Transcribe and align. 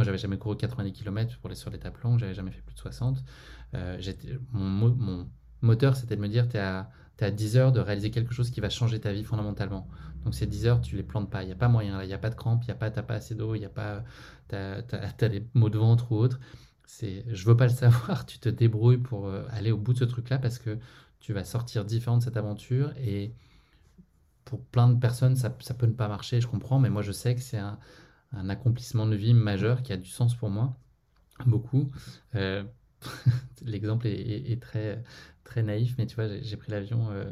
moi, 0.00 0.04
j'avais 0.06 0.16
jamais 0.16 0.38
couru 0.38 0.56
90 0.56 0.94
km 0.94 1.38
pour 1.40 1.50
les 1.50 1.54
sur 1.54 1.68
l'étape 1.68 1.98
longue, 1.98 2.18
j'avais 2.18 2.32
jamais 2.32 2.52
fait 2.52 2.62
plus 2.62 2.72
de 2.72 2.78
60. 2.78 3.22
mon, 4.54 4.94
mon 4.94 5.28
moteur, 5.60 5.94
c'était 5.94 6.16
de 6.16 6.22
me 6.22 6.28
dire, 6.28 6.48
tu 6.48 6.56
es 6.56 6.60
à, 6.60 6.88
à 7.20 7.30
10 7.30 7.58
heures 7.58 7.70
de 7.70 7.80
réaliser 7.80 8.10
quelque 8.10 8.32
chose 8.32 8.50
qui 8.50 8.62
va 8.62 8.70
changer 8.70 8.98
ta 8.98 9.12
vie 9.12 9.24
fondamentalement. 9.24 9.86
Donc 10.24 10.34
ces 10.34 10.46
10 10.46 10.66
heures, 10.66 10.80
tu 10.80 10.96
les 10.96 11.02
plantes 11.02 11.28
pas. 11.28 11.42
Il 11.42 11.46
n'y 11.48 11.52
a 11.52 11.56
pas 11.56 11.68
moyen. 11.68 12.02
Il 12.02 12.06
n'y 12.06 12.14
a 12.14 12.18
pas 12.18 12.30
de 12.30 12.34
crampe, 12.34 12.62
il 12.64 12.68
n'y 12.68 12.72
a 12.72 12.76
pas, 12.76 12.90
pas 12.90 13.12
assez 13.12 13.34
d'eau, 13.34 13.54
il 13.54 13.58
n'y 13.58 13.66
a 13.66 13.68
pas, 13.68 14.02
tu 14.48 14.54
as, 14.56 15.28
des 15.28 15.46
maux 15.52 15.68
de 15.68 15.76
ventre 15.76 16.10
ou 16.12 16.16
autre. 16.16 16.40
C'est, 16.86 17.26
je 17.28 17.44
veux 17.44 17.56
pas 17.58 17.66
le 17.66 17.72
savoir. 17.74 18.24
Tu 18.24 18.38
te 18.38 18.48
débrouilles 18.48 18.96
pour 18.96 19.26
euh, 19.26 19.44
aller 19.50 19.70
au 19.70 19.76
bout 19.76 19.92
de 19.92 19.98
ce 19.98 20.04
truc-là 20.04 20.38
parce 20.38 20.58
que 20.58 20.78
tu 21.18 21.34
vas 21.34 21.44
sortir 21.44 21.84
différent 21.84 22.16
de 22.16 22.22
cette 22.22 22.38
aventure 22.38 22.94
et 22.96 23.34
pour 24.46 24.64
plein 24.64 24.88
de 24.88 24.98
personnes, 24.98 25.36
ça, 25.36 25.54
ça 25.60 25.74
peut 25.74 25.86
ne 25.86 25.92
pas 25.92 26.08
marcher. 26.08 26.40
Je 26.40 26.46
comprends, 26.46 26.78
mais 26.78 26.88
moi 26.88 27.02
je 27.02 27.12
sais 27.12 27.34
que 27.34 27.42
c'est 27.42 27.58
un, 27.58 27.78
un 28.32 28.48
accomplissement 28.48 29.06
de 29.06 29.16
vie 29.16 29.34
majeur 29.34 29.82
qui 29.82 29.92
a 29.92 29.96
du 29.96 30.08
sens 30.08 30.34
pour 30.34 30.50
moi, 30.50 30.76
beaucoup. 31.46 31.90
Euh, 32.34 32.62
l'exemple 33.64 34.06
est, 34.06 34.60
très, 34.60 35.02
très 35.42 35.62
naïf, 35.62 35.94
mais 35.96 36.06
tu 36.06 36.16
vois, 36.16 36.26
j'ai 36.40 36.56
pris 36.56 36.70
l'avion 36.70 37.08
euh, 37.10 37.24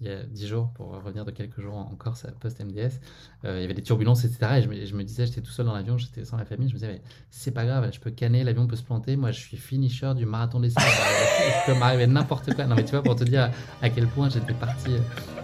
il 0.00 0.06
y 0.06 0.10
a 0.10 0.22
10 0.24 0.46
jours 0.46 0.70
pour 0.74 0.88
revenir 0.88 1.24
de 1.24 1.30
quelques 1.30 1.60
jours 1.60 1.74
en, 1.74 1.94
Corse 1.96 2.26
post-MDS. 2.40 3.00
Euh, 3.44 3.58
il 3.58 3.62
y 3.62 3.64
avait 3.64 3.74
des 3.74 3.82
turbulences, 3.82 4.24
etc. 4.24 4.58
Et 4.58 4.62
je 4.62 4.68
me, 4.68 4.84
je 4.84 4.96
disais, 5.02 5.26
j'étais 5.26 5.40
tout 5.40 5.50
seul 5.50 5.66
dans 5.66 5.74
l'avion, 5.74 5.96
j'étais 5.96 6.24
sans 6.24 6.36
la 6.36 6.44
famille. 6.44 6.68
Je 6.68 6.74
me 6.74 6.78
disais, 6.78 7.02
c'est 7.30 7.52
pas 7.52 7.64
grave, 7.64 7.90
je 7.92 8.00
peux 8.00 8.10
canner, 8.10 8.44
l'avion 8.44 8.66
peut 8.66 8.76
se 8.76 8.84
planter. 8.84 9.16
Moi, 9.16 9.32
je 9.32 9.40
suis 9.40 9.56
finisher 9.56 10.12
du 10.14 10.26
marathon 10.26 10.60
des 10.60 10.68
Il 10.76 11.72
peut 11.72 11.78
m'arriver 11.78 12.06
n'importe 12.06 12.54
quoi. 12.54 12.66
Non, 12.66 12.76
mais 12.76 12.84
tu 12.84 12.90
vois, 12.90 13.02
pour 13.02 13.16
te 13.16 13.24
dire 13.24 13.50
à 13.80 13.90
quel 13.90 14.06
point 14.08 14.28
j'étais 14.28 14.54
parti 14.54 14.90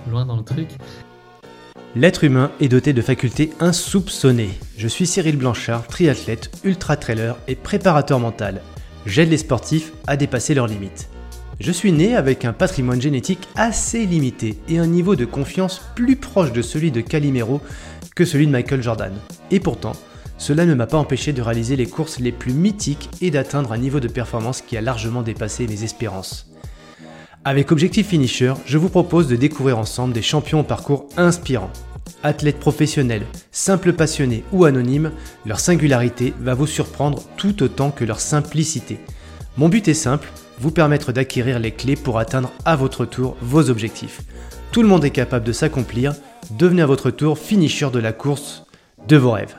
loin 0.09 0.27
dans 0.27 0.37
le 0.37 0.45
truc. 0.45 0.69
L'être 1.99 2.23
humain 2.23 2.53
est 2.61 2.69
doté 2.69 2.93
de 2.93 3.03
facultés 3.03 3.51
insoupçonnées. 3.59 4.57
Je 4.77 4.87
suis 4.87 5.05
Cyril 5.05 5.37
Blanchard, 5.37 5.85
triathlète, 5.89 6.49
ultra-trailer 6.63 7.37
et 7.49 7.57
préparateur 7.57 8.21
mental. 8.21 8.63
J'aide 9.05 9.31
les 9.31 9.37
sportifs 9.37 9.91
à 10.07 10.17
dépasser 10.17 10.55
leurs 10.55 10.69
limites. 10.69 11.09
Je 11.59 11.73
suis 11.73 11.91
né 11.91 12.15
avec 12.15 12.45
un 12.45 12.53
patrimoine 12.53 13.03
génétique 13.03 13.49
assez 13.57 14.07
limité 14.07 14.57
et 14.69 14.79
un 14.79 14.87
niveau 14.87 15.17
de 15.17 15.25
confiance 15.25 15.83
plus 15.97 16.15
proche 16.15 16.53
de 16.53 16.63
celui 16.63 16.93
de 16.93 17.01
Calimero 17.01 17.61
que 18.15 18.25
celui 18.25 18.47
de 18.47 18.53
Michael 18.53 18.81
Jordan. 18.81 19.15
Et 19.51 19.59
pourtant, 19.59 19.95
cela 20.37 20.67
ne 20.67 20.75
m'a 20.75 20.87
pas 20.87 20.99
empêché 20.99 21.33
de 21.33 21.43
réaliser 21.43 21.75
les 21.75 21.87
courses 21.87 22.21
les 22.21 22.31
plus 22.31 22.53
mythiques 22.53 23.11
et 23.21 23.33
d'atteindre 23.33 23.73
un 23.73 23.79
niveau 23.79 23.99
de 23.99 24.07
performance 24.07 24.63
qui 24.63 24.77
a 24.77 24.83
largement 24.83 25.23
dépassé 25.23 25.67
mes 25.67 25.83
espérances. 25.83 26.49
Avec 27.45 27.73
Objectif 27.73 28.09
Finisher, 28.09 28.55
je 28.67 28.79
vous 28.79 28.89
propose 28.89 29.27
de 29.27 29.35
découvrir 29.35 29.79
ensemble 29.79 30.13
des 30.13 30.23
champions 30.23 30.61
au 30.61 30.65
parcours 30.65 31.09
inspirants. 31.17 31.73
Athlètes 32.23 32.59
professionnels, 32.59 33.27
simples 33.53 33.93
passionnés 33.93 34.45
ou 34.53 34.65
anonymes, 34.65 35.13
leur 35.47 35.61
singularité 35.61 36.35
va 36.41 36.55
vous 36.55 36.67
surprendre 36.67 37.23
tout 37.37 37.63
autant 37.63 37.91
que 37.91 38.05
leur 38.05 38.21
simplicité. 38.21 38.99
Mon 39.57 39.69
but 39.69 39.89
est 39.89 39.95
simple, 39.95 40.29
vous 40.61 40.71
permettre 40.71 41.13
d'acquérir 41.13 41.59
les 41.59 41.73
clés 41.73 41.97
pour 41.97 42.19
atteindre 42.19 42.53
à 42.65 42.77
votre 42.77 43.05
tour 43.05 43.37
vos 43.41 43.71
objectifs. 43.71 44.21
Tout 44.73 44.83
le 44.83 44.89
monde 44.89 45.05
est 45.05 45.11
capable 45.11 45.45
de 45.45 45.53
s'accomplir, 45.53 46.15
devenez 46.51 46.83
à 46.83 46.87
votre 46.87 47.11
tour 47.11 47.39
finisher 47.39 47.91
de 47.91 47.99
la 47.99 48.13
course 48.13 48.65
de 49.07 49.17
vos 49.17 49.33
rêves. 49.33 49.57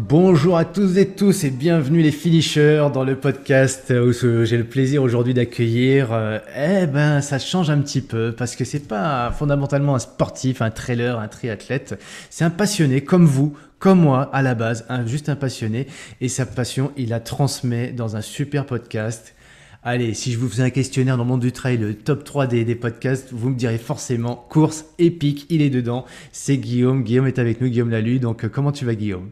Bonjour 0.00 0.56
à 0.56 0.64
tous 0.64 0.96
et 0.96 1.08
tous 1.08 1.42
et 1.42 1.50
bienvenue 1.50 2.02
les 2.02 2.12
finishers 2.12 2.86
dans 2.94 3.02
le 3.02 3.16
podcast 3.16 3.90
où 3.92 4.12
j'ai 4.12 4.56
le 4.56 4.62
plaisir 4.62 5.02
aujourd'hui 5.02 5.34
d'accueillir. 5.34 6.12
Euh, 6.12 6.38
eh 6.56 6.86
ben, 6.86 7.20
ça 7.20 7.40
change 7.40 7.68
un 7.68 7.80
petit 7.80 8.00
peu 8.00 8.30
parce 8.30 8.54
que 8.54 8.64
c'est 8.64 8.86
pas 8.86 9.32
fondamentalement 9.32 9.96
un 9.96 9.98
sportif, 9.98 10.62
un 10.62 10.70
trailer, 10.70 11.18
un 11.18 11.26
triathlète. 11.26 12.00
C'est 12.30 12.44
un 12.44 12.50
passionné 12.50 13.00
comme 13.00 13.24
vous, 13.24 13.56
comme 13.80 14.02
moi 14.02 14.30
à 14.32 14.40
la 14.40 14.54
base, 14.54 14.86
juste 15.06 15.28
un 15.30 15.34
passionné. 15.34 15.88
Et 16.20 16.28
sa 16.28 16.46
passion, 16.46 16.92
il 16.96 17.08
la 17.08 17.18
transmet 17.18 17.90
dans 17.90 18.14
un 18.14 18.22
super 18.22 18.66
podcast 18.66 19.34
Allez, 19.82 20.14
si 20.14 20.30
je 20.30 20.38
vous 20.38 20.48
faisais 20.48 20.62
un 20.62 20.70
questionnaire 20.70 21.16
dans 21.16 21.24
le 21.24 21.28
monde 21.28 21.40
du 21.40 21.50
trail, 21.50 21.76
le 21.76 21.94
top 21.94 22.22
3 22.22 22.46
des, 22.46 22.74
podcasts, 22.76 23.32
vous 23.32 23.50
me 23.50 23.56
direz 23.56 23.78
forcément 23.78 24.36
course 24.48 24.84
épique, 25.00 25.46
il 25.50 25.60
est 25.60 25.70
dedans. 25.70 26.04
C'est 26.30 26.56
Guillaume. 26.56 27.02
Guillaume 27.02 27.26
est 27.26 27.40
avec 27.40 27.60
nous, 27.60 27.68
Guillaume 27.68 27.90
Lalu. 27.90 28.20
Donc, 28.20 28.44
euh, 28.44 28.48
comment 28.48 28.70
tu 28.70 28.84
vas, 28.84 28.94
Guillaume? 28.94 29.30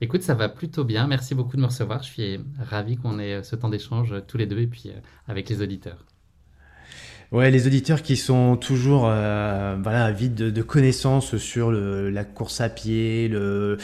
Écoute, 0.00 0.22
ça 0.22 0.34
va 0.34 0.48
plutôt 0.48 0.84
bien. 0.84 1.06
Merci 1.06 1.34
beaucoup 1.34 1.56
de 1.56 1.62
me 1.62 1.66
recevoir. 1.66 2.02
Je 2.02 2.08
suis 2.10 2.40
ravi 2.58 2.96
qu'on 2.96 3.18
ait 3.18 3.42
ce 3.42 3.56
temps 3.56 3.68
d'échange 3.68 4.14
tous 4.26 4.36
les 4.36 4.46
deux 4.46 4.58
et 4.60 4.66
puis 4.66 4.90
euh, 4.90 5.00
avec 5.26 5.48
les 5.48 5.62
auditeurs. 5.62 6.04
Ouais, 7.32 7.50
les 7.50 7.66
auditeurs 7.66 8.02
qui 8.02 8.16
sont 8.16 8.56
toujours 8.56 9.06
euh, 9.08 9.76
voilà, 9.82 10.04
avides 10.04 10.34
de, 10.34 10.62
connaissances 10.62 11.36
sur 11.36 11.70
le, 11.70 12.10
la 12.10 12.22
course 12.22 12.60
à 12.60 12.68
pied, 12.68 13.28
le, 13.28 13.78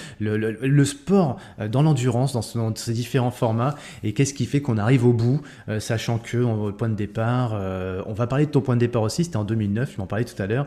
sport 0.85 1.39
euh, 1.59 1.67
dans 1.67 1.83
l'endurance, 1.83 2.33
dans, 2.33 2.75
ces 2.75 2.93
différents 2.93 3.31
formats, 3.31 3.75
et 4.05 4.13
qu'est-ce 4.13 4.35
qui 4.35 4.45
fait 4.45 4.61
qu'on 4.61 4.79
arrive 4.79 5.07
au 5.07 5.13
bout, 5.13 5.41
euh, 5.69 5.81
sachant 5.81 6.19
que 6.19 6.37
au 6.37 6.73
point 6.73 6.89
de 6.89 6.95
départ, 6.95 7.55
on 8.07 8.13
va 8.13 8.27
parler 8.27 8.47
de 8.47 8.51
ton 8.51 8.61
point 8.61 8.77
de 8.77 8.81
départ 8.81 9.03
aussi, 9.03 9.25
c'était 9.25 9.37
en 9.37 9.45
2009, 9.45 9.95
je 9.95 9.99
m'en 9.99 10.07
parlais 10.07 10.25
tout 10.25 10.41
à 10.41 10.47
l'heure, 10.47 10.67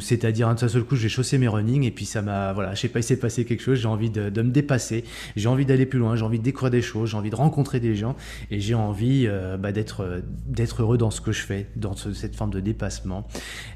c'est-à-dire 0.00 0.48
un 0.48 0.56
seul 0.56 0.82
coup, 0.82 0.96
j'ai 0.96 1.08
chaussé 1.08 1.38
mes 1.38 1.48
running, 1.48 1.84
et 1.84 1.90
puis 1.90 2.04
ça 2.04 2.20
m'a, 2.20 2.52
voilà, 2.52 2.74
je 2.74 2.80
sais 2.80 2.88
pas, 2.88 2.98
il 2.98 3.04
s'est 3.04 3.16
passé 3.18 3.44
quelque 3.44 3.62
chose, 3.62 3.78
j'ai 3.78 3.88
envie 3.88 4.10
de, 4.10 4.42
me 4.42 4.50
dépasser, 4.50 5.04
j'ai 5.36 5.48
envie 5.48 5.66
d'aller 5.66 5.86
plus 5.86 5.98
loin, 5.98 6.16
j'ai 6.16 6.24
envie 6.24 6.38
de 6.38 6.44
découvrir 6.44 6.70
des 6.70 6.82
choses, 6.82 7.10
j'ai 7.10 7.16
envie 7.16 7.30
de 7.30 7.36
rencontrer 7.36 7.80
des 7.80 7.94
gens, 7.94 8.16
et 8.50 8.60
j'ai 8.60 8.74
envie 8.74 9.28
bah, 9.58 9.72
d'être 9.72 10.82
heureux 10.82 10.98
dans 10.98 11.10
ce 11.10 11.20
que 11.20 11.32
je 11.32 11.42
fais 11.42 11.59
dans 11.76 11.94
cette 11.96 12.36
forme 12.36 12.50
de 12.50 12.60
dépassement. 12.60 13.26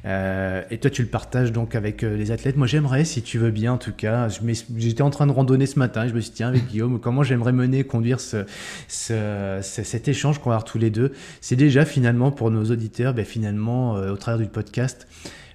Euh, 0.04 0.62
et 0.70 0.78
toi, 0.78 0.90
tu 0.90 1.02
le 1.02 1.08
partages 1.08 1.52
donc 1.52 1.74
avec 1.74 2.02
euh, 2.02 2.16
les 2.16 2.30
athlètes. 2.30 2.56
Moi, 2.56 2.66
j'aimerais, 2.66 3.04
si 3.04 3.22
tu 3.22 3.38
veux 3.38 3.50
bien, 3.50 3.74
en 3.74 3.78
tout 3.78 3.92
cas, 3.92 4.28
j'étais 4.76 5.02
en 5.02 5.10
train 5.10 5.26
de 5.26 5.32
randonner 5.32 5.66
ce 5.66 5.78
matin. 5.78 6.06
Je 6.06 6.14
me 6.14 6.20
suis 6.20 6.30
dit, 6.30 6.36
tiens, 6.36 6.48
avec 6.48 6.66
Guillaume, 6.66 7.00
comment 7.00 7.22
j'aimerais 7.22 7.52
mener, 7.52 7.84
conduire 7.84 8.20
ce, 8.20 8.44
cet 8.88 10.08
échange 10.08 10.38
qu'on 10.38 10.50
va 10.50 10.56
avoir 10.56 10.64
tous 10.64 10.78
les 10.78 10.90
deux. 10.90 11.12
C'est 11.40 11.56
déjà 11.56 11.84
finalement 11.84 12.30
pour 12.30 12.50
nos 12.50 12.64
auditeurs, 12.70 13.14
ben, 13.14 13.24
finalement, 13.24 13.96
euh, 13.96 14.12
au 14.12 14.16
travers 14.16 14.38
du 14.38 14.50
podcast, 14.50 15.06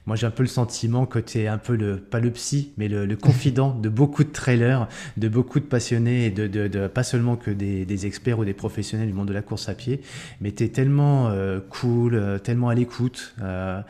moi, 0.09 0.15
j'ai 0.15 0.25
un 0.25 0.31
peu 0.31 0.41
le 0.41 0.49
sentiment 0.49 1.05
que 1.05 1.19
tu 1.19 1.37
es 1.37 1.45
un 1.45 1.59
peu 1.59 1.75
le, 1.75 1.97
pas 1.97 2.19
le 2.19 2.31
psy, 2.31 2.73
mais 2.77 2.87
le, 2.87 3.15
confident 3.15 3.75
de 3.75 3.89
beaucoup 3.89 4.23
de 4.23 4.31
trailers, 4.31 4.87
de 5.17 5.29
beaucoup 5.29 5.59
de 5.59 5.65
passionnés 5.65 6.31
de, 6.31 6.87
pas 6.87 7.03
seulement 7.03 7.35
que 7.35 7.51
des, 7.51 8.07
experts 8.07 8.39
ou 8.39 8.43
des 8.43 8.55
professionnels 8.55 9.05
du 9.05 9.13
monde 9.13 9.27
de 9.27 9.33
la 9.33 9.43
course 9.43 9.69
à 9.69 9.75
pied, 9.75 10.01
mais 10.41 10.51
tu 10.51 10.63
es 10.63 10.69
tellement 10.69 11.27
euh, 11.27 11.59
cool, 11.59 12.15
euh, 12.15 12.39
tellement 12.39 12.69
à 12.69 12.73
l'écoute. 12.73 13.35
Euh, 13.43 13.81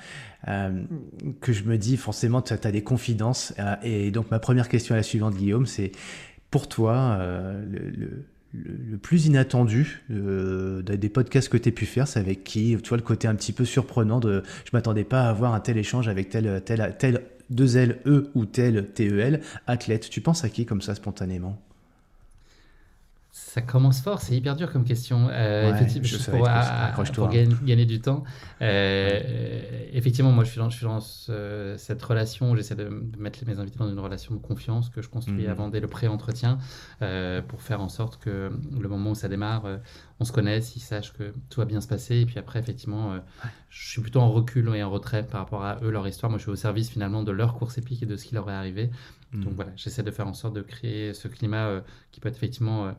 que 1.39 1.53
je 1.53 1.63
me 1.63 1.77
dis 1.77 1.95
forcément 1.95 2.41
tu 2.41 2.53
as 2.53 2.71
des 2.71 2.81
confidences 2.81 3.53
et 3.83 4.09
donc 4.09 4.31
ma 4.31 4.39
première 4.39 4.69
question 4.69 4.95
à 4.95 4.97
la 4.97 5.03
suivante 5.03 5.35
Guillaume 5.35 5.65
c'est 5.65 5.91
pour 6.49 6.69
toi 6.69 7.19
le, 7.69 8.23
plus 9.01 9.27
inattendu 9.27 10.03
euh, 10.11 10.81
des 10.81 11.09
podcasts 11.09 11.49
que 11.49 11.57
tu 11.57 11.69
as 11.69 11.71
pu 11.71 11.85
faire, 11.85 12.07
c'est 12.07 12.19
avec 12.19 12.43
qui 12.43 12.75
Tu 12.81 12.89
vois, 12.89 12.97
le 12.97 13.03
côté 13.03 13.27
un 13.27 13.35
petit 13.35 13.53
peu 13.53 13.65
surprenant 13.65 14.19
de 14.19 14.43
je 14.65 14.69
m'attendais 14.73 15.03
pas 15.03 15.23
à 15.23 15.29
avoir 15.29 15.53
un 15.53 15.59
tel 15.59 15.77
échange 15.77 16.07
avec 16.07 16.29
tel, 16.29 16.61
tel, 16.65 16.95
tel 16.97 17.21
2L 17.53 17.97
E 18.05 18.31
ou 18.35 18.45
tel 18.45 18.87
TEL 18.93 19.41
athlète. 19.67 20.09
Tu 20.09 20.21
penses 20.21 20.43
à 20.43 20.49
qui 20.49 20.65
comme 20.65 20.81
ça 20.81 20.95
spontanément? 20.95 21.61
Ça 23.49 23.61
commence 23.63 24.01
fort, 24.01 24.21
c'est 24.21 24.35
hyper 24.35 24.55
dur 24.55 24.71
comme 24.71 24.83
question. 24.83 25.27
Euh, 25.31 25.73
effectivement, 25.73 26.07
pour, 27.15 27.29
gagner, 27.29 27.85
du 27.87 27.99
temps. 27.99 28.23
Euh, 28.61 29.61
effectivement, 29.91 30.31
moi, 30.31 30.43
je 30.43 30.51
suis 30.51 30.59
dans, 30.59 30.69
je 30.69 30.77
suis 30.77 30.85
dans 30.85 30.99
cette 30.99 32.01
relation. 32.03 32.55
J'essaie 32.55 32.75
de 32.75 32.89
mettre 33.17 33.39
mes 33.47 33.57
invités 33.57 33.79
dans 33.79 33.89
une 33.89 33.99
relation 33.99 34.35
de 34.35 34.39
confiance 34.39 34.89
que 34.89 35.01
je 35.01 35.09
construis 35.09 35.45
mhm. 35.45 35.49
avant 35.49 35.67
dès 35.67 35.79
le 35.79 35.87
pré-entretien 35.87 36.59
euh, 37.01 37.41
pour 37.41 37.63
faire 37.63 37.81
en 37.81 37.89
sorte 37.89 38.19
que 38.19 38.51
le 38.79 38.87
moment 38.87 39.11
où 39.11 39.15
ça 39.15 39.27
démarre, 39.27 39.63
on 40.19 40.25
se 40.25 40.31
connaisse, 40.31 40.75
ils 40.75 40.81
sachent 40.81 41.13
que 41.13 41.33
tout 41.49 41.59
va 41.59 41.65
bien 41.65 41.81
se 41.81 41.87
passer. 41.87 42.17
Et 42.17 42.25
puis 42.27 42.37
après, 42.37 42.59
effectivement, 42.59 43.15
je 43.69 43.89
suis 43.89 44.01
plutôt 44.01 44.19
en 44.19 44.29
recul 44.29 44.69
et 44.75 44.83
en 44.83 44.91
retrait 44.91 45.25
par 45.25 45.39
rapport 45.41 45.63
à 45.65 45.79
eux, 45.81 45.89
leur 45.89 46.07
histoire. 46.07 46.29
Moi, 46.29 46.37
je 46.37 46.43
suis 46.43 46.51
au 46.51 46.55
service 46.55 46.91
finalement 46.91 47.23
de 47.23 47.31
leur 47.31 47.55
course 47.55 47.79
épique 47.79 48.03
et 48.03 48.05
de 48.05 48.15
ce 48.15 48.25
qui 48.25 48.35
leur 48.35 48.47
est 48.51 48.53
arrivé. 48.53 48.91
Mhm. 49.33 49.43
Donc 49.43 49.53
voilà, 49.55 49.71
j'essaie 49.75 50.03
de 50.03 50.11
faire 50.11 50.27
en 50.27 50.35
sorte 50.35 50.53
de 50.53 50.61
créer 50.61 51.15
ce 51.15 51.27
climat 51.27 51.81
qui 52.11 52.19
peut 52.19 52.29
être 52.29 52.37
effectivement 52.37 52.93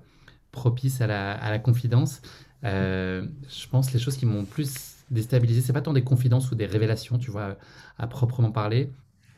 propice 0.52 1.00
à 1.00 1.06
la, 1.06 1.58
confidence. 1.58 2.22
Euh, 2.64 3.26
je 3.48 3.68
pense 3.68 3.92
les 3.92 3.98
choses 3.98 4.16
qui 4.16 4.26
m'ont 4.26 4.44
plus 4.44 4.96
déstabilisé, 5.10 5.60
c'est 5.60 5.72
pas 5.72 5.80
tant 5.80 5.92
des 5.92 6.04
confidences 6.04 6.50
ou 6.50 6.54
des 6.54 6.66
révélations, 6.66 7.18
tu 7.18 7.30
vois, 7.30 7.56
à 7.98 8.06
proprement 8.06 8.52
parler, 8.52 8.92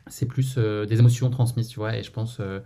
c'est 0.07 0.25
plus 0.25 0.55
euh, 0.57 0.85
des 0.85 0.99
émotions 0.99 1.29
transmises, 1.29 1.67
tu 1.67 1.79
vois, 1.79 1.97
et 1.97 2.03
je 2.03 2.11
pense 2.11 2.37
euh, 2.39 2.59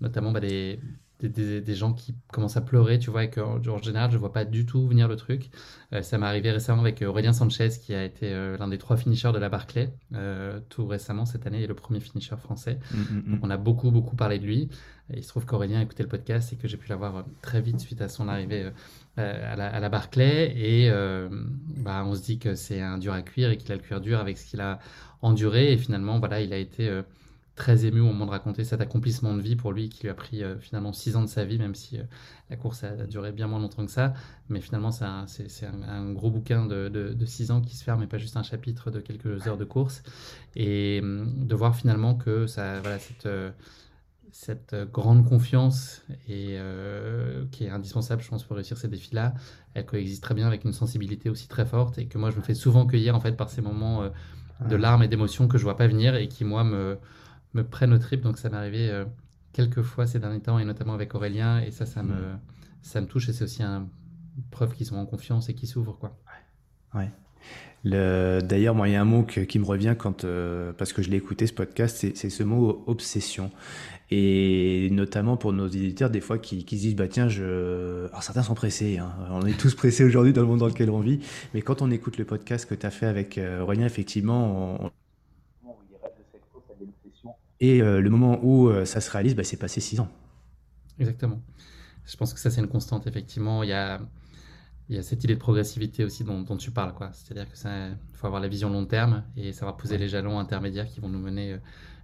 notamment 0.00 0.32
bah, 0.32 0.40
des, 0.40 0.80
des, 1.28 1.74
gens 1.74 1.92
qui 1.92 2.14
commencent 2.32 2.56
à 2.56 2.60
pleurer, 2.60 2.98
tu 2.98 3.10
vois, 3.10 3.24
et 3.24 3.30
qu'en 3.30 3.58
en 3.58 3.78
général, 3.78 4.10
je 4.10 4.18
vois 4.18 4.32
pas 4.32 4.44
du 4.44 4.66
tout 4.66 4.86
venir 4.86 5.08
le 5.08 5.16
truc. 5.16 5.50
Euh, 5.92 6.02
ça 6.02 6.18
m'est 6.18 6.26
arrivé 6.26 6.50
récemment 6.50 6.82
avec 6.82 7.02
Aurélien 7.02 7.32
Sanchez, 7.32 7.70
qui 7.80 7.94
a 7.94 8.04
été 8.04 8.32
euh, 8.32 8.56
l'un 8.58 8.68
des 8.68 8.78
trois 8.78 8.96
finishers 8.96 9.32
de 9.32 9.38
la 9.38 9.48
Barclay, 9.48 9.92
euh, 10.14 10.60
tout 10.68 10.86
récemment 10.86 11.26
cette 11.26 11.46
année, 11.46 11.62
et 11.62 11.66
le 11.66 11.74
premier 11.74 12.00
finisher 12.00 12.36
français. 12.36 12.78
Mm, 12.92 12.96
mm, 12.96 13.02
mm. 13.02 13.32
Donc 13.32 13.40
on 13.42 13.50
a 13.50 13.56
beaucoup, 13.56 13.90
beaucoup 13.90 14.16
parlé 14.16 14.38
de 14.38 14.44
lui. 14.44 14.68
Et 15.12 15.18
il 15.18 15.24
se 15.24 15.28
trouve 15.28 15.44
qu'Aurélien 15.44 15.80
a 15.80 15.82
écouté 15.82 16.02
le 16.02 16.08
podcast 16.08 16.52
et 16.52 16.56
que 16.56 16.68
j'ai 16.68 16.76
pu 16.76 16.88
l'avoir 16.88 17.24
très 17.42 17.60
vite 17.60 17.80
suite 17.80 18.00
à 18.00 18.08
son 18.08 18.28
arrivée 18.28 18.70
à 19.16 19.56
la, 19.56 19.66
à, 19.66 19.80
la, 19.80 19.88
Barclay. 19.88 20.52
Et 20.56 20.88
bah, 21.78 22.04
on 22.06 22.14
se 22.14 22.22
dit 22.22 22.38
que 22.38 22.54
c'est 22.54 22.80
un 22.80 22.96
dur 22.96 23.12
à 23.12 23.22
cuire 23.22 23.50
et 23.50 23.56
qu'il 23.56 23.72
a 23.72 23.74
le 23.74 23.80
cuir 23.80 24.00
dur 24.00 24.20
avec 24.20 24.38
ce 24.38 24.46
qu'il 24.46 24.60
a 24.60 24.78
enduré. 25.20 25.72
Et 25.72 25.78
finalement, 25.78 26.20
voilà, 26.20 26.40
il 26.40 26.52
a 26.52 26.58
été 26.58 27.02
très 27.60 27.84
ému 27.84 28.00
au 28.00 28.06
moment 28.06 28.26
de 28.26 28.30
raconter 28.30 28.64
cet 28.64 28.80
accomplissement 28.80 29.34
de 29.34 29.40
vie 29.40 29.54
pour 29.54 29.72
lui 29.72 29.88
qui 29.90 30.04
lui 30.04 30.10
a 30.10 30.14
pris 30.14 30.42
finalement 30.60 30.92
six 30.92 31.14
ans 31.16 31.22
de 31.22 31.28
sa 31.28 31.44
vie, 31.44 31.58
même 31.58 31.74
si 31.74 31.98
la 32.48 32.56
course 32.56 32.84
a, 32.84 33.06
duré 33.06 33.32
bien 33.32 33.48
moins 33.48 33.60
longtemps 33.60 33.84
que 33.84 33.92
ça. 33.92 34.14
Mais 34.48 34.60
finalement, 34.60 34.90
c'est 34.90 35.04
un, 35.04 36.12
gros 36.12 36.30
bouquin 36.30 36.64
de, 36.64 36.88
de, 36.88 37.24
six 37.26 37.50
ans 37.50 37.60
qui 37.60 37.76
se 37.76 37.84
ferme 37.84 38.02
et 38.02 38.06
pas 38.06 38.18
juste 38.18 38.36
un 38.36 38.42
chapitre 38.42 38.90
de 38.90 39.00
quelques 39.00 39.46
heures 39.46 39.58
de 39.58 39.64
course. 39.64 40.02
Et 40.56 41.00
hum, 41.02 41.46
de 41.46 41.54
voir 41.54 41.76
finalement 41.76 42.14
que 42.14 42.46
ça, 42.46 42.80
voilà, 42.80 42.98
cette 42.98 43.28
cette 44.32 44.72
euh, 44.72 44.86
grande 44.86 45.28
confiance 45.28 46.02
et 46.28 46.56
euh, 46.58 47.44
qui 47.50 47.64
est 47.64 47.70
indispensable, 47.70 48.22
je 48.22 48.28
pense, 48.28 48.44
pour 48.44 48.56
réussir 48.56 48.76
ces 48.76 48.88
défis-là, 48.88 49.34
elle 49.74 49.86
coexiste 49.86 50.22
très 50.22 50.34
bien 50.34 50.46
avec 50.46 50.64
une 50.64 50.72
sensibilité 50.72 51.30
aussi 51.30 51.48
très 51.48 51.66
forte 51.66 51.98
et 51.98 52.06
que 52.06 52.18
moi 52.18 52.30
je 52.30 52.36
me 52.36 52.42
fais 52.42 52.54
souvent 52.54 52.86
cueillir 52.86 53.14
en 53.14 53.20
fait 53.20 53.36
par 53.36 53.50
ces 53.50 53.60
moments 53.60 54.02
euh, 54.02 54.08
de 54.68 54.76
larmes 54.76 55.02
et 55.02 55.08
d'émotions 55.08 55.48
que 55.48 55.58
je 55.58 55.62
vois 55.62 55.76
pas 55.76 55.86
venir 55.86 56.14
et 56.14 56.28
qui 56.28 56.44
moi 56.44 56.64
me, 56.64 56.98
me 57.54 57.64
prennent 57.64 57.92
au 57.92 57.98
trip. 57.98 58.20
Donc 58.20 58.38
ça 58.38 58.50
m'est 58.50 58.56
arrivé 58.56 59.04
quelques 59.52 59.82
fois 59.82 60.06
ces 60.06 60.18
derniers 60.18 60.40
temps 60.40 60.58
et 60.58 60.64
notamment 60.64 60.94
avec 60.94 61.14
Aurélien 61.14 61.60
et 61.60 61.70
ça, 61.70 61.86
ça 61.86 62.02
me, 62.02 62.14
mm. 62.14 62.38
ça 62.82 63.00
me 63.00 63.06
touche 63.06 63.28
et 63.28 63.32
c'est 63.32 63.44
aussi 63.44 63.62
une 63.62 63.88
preuve 64.50 64.74
qu'ils 64.74 64.86
sont 64.86 64.96
en 64.96 65.06
confiance 65.06 65.48
et 65.48 65.54
qu'ils 65.54 65.68
s'ouvrent 65.68 65.98
quoi. 65.98 66.16
Ouais. 66.94 67.10
D'ailleurs, 67.84 68.74
moi, 68.74 68.88
il 68.88 68.92
y 68.92 68.96
a 68.96 69.00
un 69.00 69.06
mot 69.06 69.24
qui 69.24 69.58
me 69.58 69.64
revient 69.64 69.94
quand, 69.98 70.26
parce 70.76 70.92
que 70.92 71.02
je 71.02 71.10
l'ai 71.10 71.16
écouté 71.16 71.46
ce 71.46 71.52
podcast, 71.52 72.06
c'est 72.14 72.30
ce 72.30 72.42
mot 72.42 72.84
obsession. 72.86 73.50
Et 74.12 74.88
notamment 74.90 75.36
pour 75.36 75.52
nos 75.52 75.68
éditeurs, 75.68 76.10
des 76.10 76.20
fois, 76.20 76.38
qui, 76.38 76.64
qui 76.64 76.76
se 76.76 76.82
disent, 76.82 76.96
bah 76.96 77.06
tiens, 77.06 77.28
je... 77.28 78.08
Alors 78.08 78.24
certains 78.24 78.42
sont 78.42 78.54
pressés, 78.54 78.98
hein. 78.98 79.12
on 79.30 79.46
est 79.46 79.56
tous 79.56 79.76
pressés 79.76 80.02
aujourd'hui 80.02 80.32
dans 80.32 80.40
le 80.40 80.48
monde 80.48 80.58
dans 80.58 80.66
lequel 80.66 80.90
on 80.90 80.98
vit, 80.98 81.20
mais 81.54 81.62
quand 81.62 81.80
on 81.80 81.92
écoute 81.92 82.18
le 82.18 82.24
podcast 82.24 82.68
que 82.68 82.74
tu 82.74 82.84
as 82.84 82.90
fait 82.90 83.06
avec 83.06 83.38
euh, 83.38 83.60
Aurélien, 83.60 83.86
effectivement, 83.86 84.84
on... 84.84 84.90
Et 87.60 87.82
euh, 87.82 88.00
le 88.00 88.10
moment 88.10 88.40
où 88.42 88.68
euh, 88.68 88.84
ça 88.84 89.00
se 89.00 89.10
réalise, 89.10 89.34
bah, 89.34 89.44
c'est 89.44 89.58
passé 89.58 89.80
six 89.80 90.00
ans. 90.00 90.08
Exactement. 90.98 91.40
Je 92.06 92.16
pense 92.16 92.32
que 92.32 92.40
ça, 92.40 92.50
c'est 92.50 92.60
une 92.60 92.68
constante, 92.68 93.06
effectivement. 93.06 93.62
Il 93.62 93.68
y 93.68 93.74
a, 93.74 94.00
il 94.88 94.96
y 94.96 94.98
a 94.98 95.02
cette 95.02 95.22
idée 95.24 95.34
de 95.34 95.38
progressivité 95.38 96.04
aussi 96.04 96.24
dont, 96.24 96.40
dont 96.40 96.56
tu 96.56 96.70
parles. 96.70 96.94
C'est-à-dire 97.12 97.46
qu'il 97.52 97.96
faut 98.14 98.26
avoir 98.26 98.40
la 98.40 98.48
vision 98.48 98.70
long 98.70 98.86
terme 98.86 99.24
et 99.36 99.52
savoir 99.52 99.76
poser 99.76 99.98
les 99.98 100.08
jalons 100.08 100.38
intermédiaires 100.38 100.86
qui 100.86 101.00
vont 101.00 101.08
nous 101.08 101.18
mener 101.18 101.58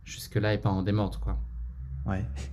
jusque-là 0.05 0.55
et 0.55 0.59
pas 0.59 0.71
en 0.71 0.83
démordre. 0.83 1.19
Quoi. 1.21 1.39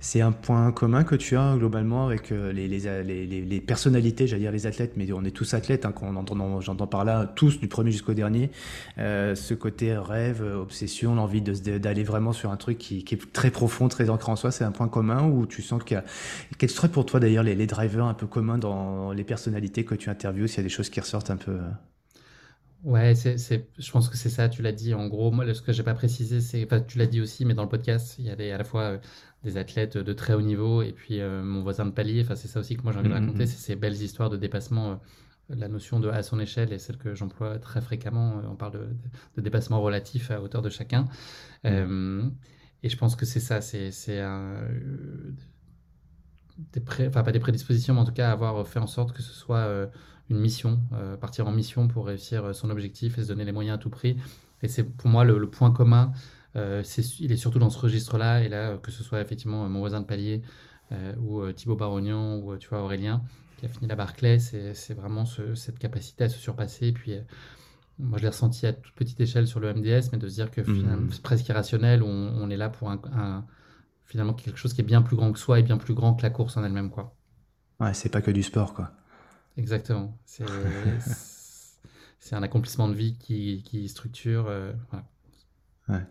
C'est 0.00 0.20
un 0.20 0.32
point 0.32 0.72
commun 0.72 1.04
que 1.04 1.14
tu 1.14 1.36
as 1.36 1.56
globalement 1.56 2.06
avec 2.06 2.32
euh, 2.32 2.52
les, 2.52 2.68
les, 2.68 3.02
les, 3.02 3.26
les 3.26 3.60
personnalités, 3.60 4.26
j'allais 4.26 4.42
dire 4.42 4.52
les 4.52 4.66
athlètes, 4.66 4.94
mais 4.96 5.10
on 5.12 5.24
est 5.24 5.30
tous 5.30 5.54
athlètes, 5.54 5.84
hein, 5.84 5.94
entend, 6.16 6.60
j'entends 6.60 6.86
par 6.86 7.04
là, 7.04 7.26
tous 7.26 7.60
du 7.60 7.68
premier 7.68 7.92
jusqu'au 7.92 8.14
dernier. 8.14 8.50
Euh, 8.98 9.34
ce 9.34 9.54
côté 9.54 9.96
rêve, 9.96 10.42
obsession, 10.42 11.14
l'envie 11.14 11.40
d'aller 11.40 12.02
vraiment 12.02 12.32
sur 12.32 12.50
un 12.50 12.56
truc 12.56 12.78
qui, 12.78 13.04
est 13.10 13.32
très 13.32 13.50
profond, 13.50 13.88
très 13.88 14.10
ancré 14.10 14.32
en 14.32 14.36
soi, 14.36 14.50
c'est 14.50 14.64
un 14.64 14.72
point 14.72 14.88
commun 14.88 15.24
où 15.24 15.46
tu 15.46 15.62
sens 15.62 15.82
qu'il 15.84 15.96
y 15.96 15.98
a. 15.98 16.04
Quels 16.58 16.70
seraient 16.70 16.88
pour 16.88 17.06
toi 17.06 17.20
d'ailleurs 17.20 17.44
les, 17.44 17.66
drivers 17.66 18.04
un 18.04 18.14
peu 18.14 18.26
communs 18.26 18.58
dans 18.58 19.12
les 19.12 19.24
personnalités 19.24 19.84
que 19.84 19.94
tu 19.94 20.10
interviews, 20.10 20.46
s'il 20.46 20.58
y 20.58 20.60
a 20.60 20.64
des 20.64 20.68
choses 20.68 20.90
qui 20.90 21.00
ressortent 21.00 21.30
un 21.30 21.36
peu 21.36 21.52
euh? 21.52 21.70
Ouais, 22.84 23.14
c'est, 23.14 23.38
je 23.78 23.90
pense 23.90 24.10
que 24.10 24.16
c'est 24.18 24.28
ça, 24.28 24.50
tu 24.50 24.60
l'as 24.60 24.72
dit. 24.72 24.92
En 24.92 25.08
gros, 25.08 25.30
moi, 25.30 25.52
ce 25.54 25.62
que 25.62 25.72
j'ai 25.72 25.82
pas 25.82 25.94
précisé, 25.94 26.42
c'est, 26.42 26.68
tu 26.86 26.98
l'as 26.98 27.06
dit 27.06 27.22
aussi, 27.22 27.46
mais 27.46 27.54
dans 27.54 27.62
le 27.62 27.68
podcast, 27.70 28.16
il 28.18 28.26
y 28.26 28.30
a 28.30 28.36
des, 28.36 28.50
à 28.50 28.58
la 28.58 28.64
fois 28.64 29.00
des 29.44 29.58
athlètes 29.58 29.98
de 29.98 30.12
très 30.12 30.34
haut 30.34 30.42
niveau 30.42 30.82
et 30.82 30.92
puis 30.92 31.20
euh, 31.20 31.42
mon 31.42 31.62
voisin 31.62 31.86
de 31.86 31.90
palier. 31.90 32.22
Enfin, 32.22 32.34
c'est 32.34 32.48
ça 32.48 32.60
aussi 32.60 32.76
que 32.76 32.82
moi 32.82 32.92
j'ai 32.92 32.98
envie 32.98 33.08
de 33.08 33.14
mm, 33.14 33.18
raconter, 33.18 33.38
mm, 33.40 33.42
mm. 33.42 33.46
c'est 33.46 33.58
ces 33.58 33.76
belles 33.76 34.00
histoires 34.02 34.30
de 34.30 34.36
dépassement. 34.36 34.92
Euh, 34.92 34.94
la 35.50 35.68
notion 35.68 36.00
de 36.00 36.08
à 36.08 36.22
son 36.22 36.40
échelle 36.40 36.72
est 36.72 36.78
celle 36.78 36.96
que 36.96 37.14
j'emploie 37.14 37.58
très 37.58 37.82
fréquemment. 37.82 38.38
Euh, 38.38 38.48
on 38.50 38.56
parle 38.56 38.72
de, 38.72 38.88
de, 39.36 39.42
dépassement 39.42 39.80
relatif 39.82 40.30
à 40.30 40.40
hauteur 40.40 40.62
de 40.62 40.70
chacun. 40.70 41.06
et 41.64 42.88
je 42.88 42.96
pense 42.96 43.14
que 43.14 43.26
c'est 43.26 43.40
ça, 43.40 43.60
c'est, 43.60 43.90
c'est 43.90 44.20
un, 44.20 44.56
des 46.72 46.80
pré... 46.80 47.06
enfin 47.06 47.22
pas 47.22 47.32
des 47.32 47.40
prédispositions, 47.40 47.92
mais 47.92 48.00
en 48.00 48.04
tout 48.04 48.12
cas 48.12 48.30
avoir 48.30 48.66
fait 48.66 48.78
en 48.78 48.86
sorte 48.86 49.12
que 49.12 49.22
ce 49.22 49.32
soit 49.32 49.68
une 50.30 50.38
mission, 50.38 50.80
partir 51.20 51.46
en 51.46 51.52
mission 51.52 51.88
pour 51.88 52.06
réussir 52.06 52.54
son 52.54 52.70
objectif 52.70 53.18
et 53.18 53.22
se 53.22 53.28
donner 53.28 53.44
les 53.44 53.52
moyens 53.52 53.76
à 53.76 53.78
tout 53.78 53.90
prix. 53.90 54.16
Et 54.62 54.68
c'est 54.68 54.84
pour 54.84 55.10
moi 55.10 55.24
le, 55.24 55.36
le 55.36 55.50
point 55.50 55.70
commun 55.70 56.12
euh, 56.56 56.82
il 57.20 57.32
est 57.32 57.36
surtout 57.36 57.58
dans 57.58 57.70
ce 57.70 57.78
registre-là, 57.78 58.42
et 58.42 58.48
là, 58.48 58.76
que 58.78 58.90
ce 58.90 59.02
soit 59.02 59.20
effectivement 59.20 59.68
mon 59.68 59.80
voisin 59.80 60.00
de 60.00 60.06
palier 60.06 60.42
euh, 60.92 61.14
ou 61.16 61.40
euh, 61.40 61.52
Thibaut 61.52 61.76
Barognan 61.76 62.38
ou 62.38 62.56
tu 62.56 62.68
vois 62.68 62.82
Aurélien 62.82 63.22
qui 63.56 63.66
a 63.66 63.68
fini 63.68 63.86
la 63.86 63.96
Barclay, 63.96 64.38
c'est 64.38 64.94
vraiment 64.94 65.24
cette 65.24 65.78
capacité 65.78 66.24
à 66.24 66.28
se 66.28 66.38
surpasser. 66.38 66.88
Et 66.88 66.92
puis, 66.92 67.16
moi, 68.00 68.18
je 68.18 68.24
l'ai 68.24 68.28
ressenti 68.28 68.66
à 68.66 68.72
toute 68.72 68.94
petite 68.94 69.20
échelle 69.20 69.46
sur 69.46 69.60
le 69.60 69.72
MDS, 69.72 70.10
mais 70.12 70.18
de 70.18 70.28
se 70.28 70.34
dire 70.34 70.50
que 70.50 70.60
mmh. 70.60 71.12
c'est 71.12 71.22
presque 71.22 71.48
irrationnel, 71.48 72.02
on, 72.02 72.08
on, 72.08 72.50
est 72.50 72.56
là 72.56 72.68
pour 72.68 72.90
un, 72.90 73.46
finalement 74.04 74.34
quelque 74.34 74.58
chose 74.58 74.74
qui 74.74 74.80
est 74.80 74.84
bien 74.84 75.02
plus 75.02 75.14
grand 75.14 75.32
que 75.32 75.38
soi 75.38 75.60
et 75.60 75.62
bien 75.62 75.78
plus 75.78 75.94
grand 75.94 76.14
que 76.14 76.22
la 76.22 76.30
course 76.30 76.56
en 76.56 76.64
elle-même. 76.64 76.90
quoi. 76.90 77.16
Ouais, 77.78 77.94
c'est 77.94 78.08
pas 78.08 78.22
que 78.22 78.32
du 78.32 78.42
sport, 78.42 78.74
quoi. 78.74 78.90
Exactement. 79.56 80.18
C'est 80.24 80.44
un 82.32 82.42
accomplissement 82.42 82.88
de 82.88 82.94
vie 82.94 83.16
qui, 83.18 83.62
qui 83.64 83.88
structure. 83.88 84.50
voilà. 84.90 85.06
Ouais. 85.88 86.04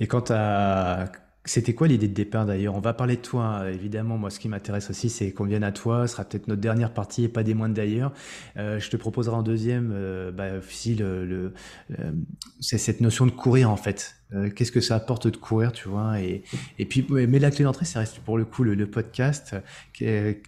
Et 0.00 0.06
quant 0.06 0.24
à 0.30 1.06
c'était 1.44 1.74
quoi 1.74 1.88
l'idée 1.88 2.06
de 2.06 2.14
départ 2.14 2.46
d'ailleurs? 2.46 2.76
On 2.76 2.80
va 2.80 2.94
parler 2.94 3.16
de 3.16 3.20
toi, 3.20 3.44
hein. 3.44 3.68
évidemment. 3.68 4.16
Moi, 4.16 4.30
ce 4.30 4.38
qui 4.38 4.48
m'intéresse 4.48 4.90
aussi, 4.90 5.10
c'est 5.10 5.32
qu'on 5.32 5.44
vienne 5.44 5.64
à 5.64 5.72
toi. 5.72 6.06
Ce 6.06 6.12
sera 6.12 6.24
peut-être 6.24 6.46
notre 6.46 6.60
dernière 6.60 6.94
partie 6.94 7.24
et 7.24 7.28
pas 7.28 7.42
des 7.42 7.54
moindres 7.54 7.74
d'ailleurs. 7.74 8.12
Euh, 8.56 8.78
je 8.78 8.88
te 8.90 8.96
proposerai 8.96 9.34
en 9.34 9.42
deuxième, 9.42 9.90
euh, 9.92 10.30
bah, 10.30 10.60
si 10.68 10.94
le, 10.94 11.52
euh, 11.98 12.12
c'est 12.60 12.78
cette 12.78 13.00
notion 13.00 13.26
de 13.26 13.32
courir 13.32 13.70
en 13.70 13.76
fait. 13.76 14.16
Qu'est-ce 14.56 14.72
que 14.72 14.80
ça 14.80 14.96
apporte 14.96 15.26
de 15.26 15.36
courir, 15.36 15.72
tu 15.72 15.90
vois? 15.90 16.18
Et, 16.18 16.42
et 16.78 16.86
puis, 16.86 17.06
mais 17.10 17.38
la 17.38 17.50
clé 17.50 17.64
d'entrée, 17.64 17.84
ça 17.84 17.98
reste 17.98 18.20
pour 18.20 18.38
le 18.38 18.46
coup 18.46 18.64
le, 18.64 18.86
podcast. 18.86 19.54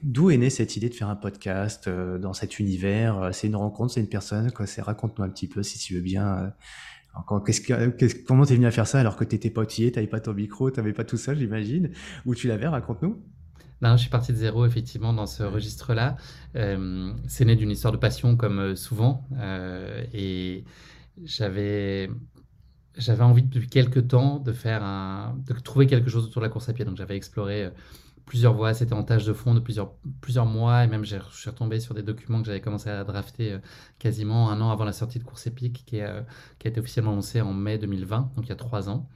D'où 0.02 0.30
est 0.30 0.38
née 0.38 0.48
cette 0.48 0.76
idée 0.76 0.88
de 0.88 0.94
faire 0.94 1.10
un 1.10 1.16
podcast 1.16 1.86
dans 1.86 2.32
cet 2.32 2.58
univers? 2.58 3.28
C'est 3.32 3.46
une 3.46 3.56
rencontre, 3.56 3.92
c'est 3.92 4.00
une 4.00 4.08
personne. 4.08 4.50
Raconte-nous 4.78 5.22
un 5.22 5.28
petit 5.28 5.48
peu, 5.48 5.62
si 5.62 5.78
tu 5.78 5.96
veux 5.96 6.00
bien 6.00 6.54
qu'est-ce 7.46 7.60
que, 7.60 8.24
comment 8.24 8.44
t'es 8.44 8.54
venu 8.54 8.66
à 8.66 8.70
faire 8.70 8.86
ça 8.86 9.00
alors 9.00 9.16
que 9.16 9.24
t'étais 9.24 9.50
pas 9.50 9.62
outillé, 9.62 9.92
t'avais 9.92 10.06
pas 10.06 10.20
ton 10.20 10.34
micro, 10.34 10.70
t'avais 10.70 10.92
pas 10.92 11.04
tout 11.04 11.16
ça, 11.16 11.34
j'imagine 11.34 11.90
Où 12.26 12.34
tu 12.34 12.48
l'avais 12.48 12.66
Raconte-nous. 12.66 13.22
Non, 13.82 13.96
je 13.96 14.02
suis 14.02 14.10
parti 14.10 14.32
de 14.32 14.36
zéro, 14.38 14.64
effectivement, 14.64 15.12
dans 15.12 15.26
ce 15.26 15.42
registre-là. 15.42 16.16
Euh, 16.56 17.12
c'est 17.26 17.44
né 17.44 17.56
d'une 17.56 17.70
histoire 17.70 17.92
de 17.92 17.98
passion, 17.98 18.36
comme 18.36 18.58
euh, 18.58 18.76
souvent. 18.76 19.28
Euh, 19.34 20.04
et 20.14 20.64
j'avais, 21.22 22.08
j'avais 22.96 23.24
envie 23.24 23.42
depuis 23.42 23.68
quelques 23.68 24.08
temps 24.08 24.38
de, 24.38 24.52
faire 24.52 24.82
un, 24.82 25.36
de 25.46 25.52
trouver 25.54 25.86
quelque 25.86 26.08
chose 26.08 26.24
autour 26.24 26.40
de 26.40 26.46
la 26.46 26.50
course 26.50 26.68
à 26.68 26.72
pied. 26.72 26.84
Donc, 26.84 26.96
j'avais 26.96 27.16
exploré 27.16 27.70
plusieurs 28.26 28.54
voies. 28.54 28.74
C'était 28.74 28.94
en 28.94 29.02
tâche 29.02 29.24
de 29.24 29.32
fond 29.32 29.54
de 29.54 29.60
plusieurs, 29.60 29.92
plusieurs 30.20 30.46
mois. 30.46 30.84
Et 30.84 30.86
même, 30.86 31.04
je 31.04 31.16
suis 31.32 31.50
retombé 31.50 31.80
sur 31.80 31.94
des 31.94 32.02
documents 32.02 32.40
que 32.40 32.46
j'avais 32.46 32.60
commencé 32.60 32.90
à 32.90 33.04
drafter 33.04 33.52
euh, 33.52 33.58
quasiment 33.98 34.50
un 34.50 34.60
an 34.60 34.70
avant 34.70 34.84
la 34.84 34.92
sortie 34.92 35.18
de 35.18 35.24
Course 35.24 35.46
Épique, 35.46 35.84
qui, 35.86 36.00
euh, 36.00 36.22
qui, 36.58 36.68
a 36.68 36.70
été 36.70 36.80
officiellement 36.80 37.12
lancée 37.12 37.40
en 37.40 37.52
mai 37.52 37.78
2020, 37.78 38.32
donc 38.36 38.44
il 38.46 38.48
y 38.48 38.52
a 38.52 38.56
trois 38.56 38.88
ans. 38.88 39.08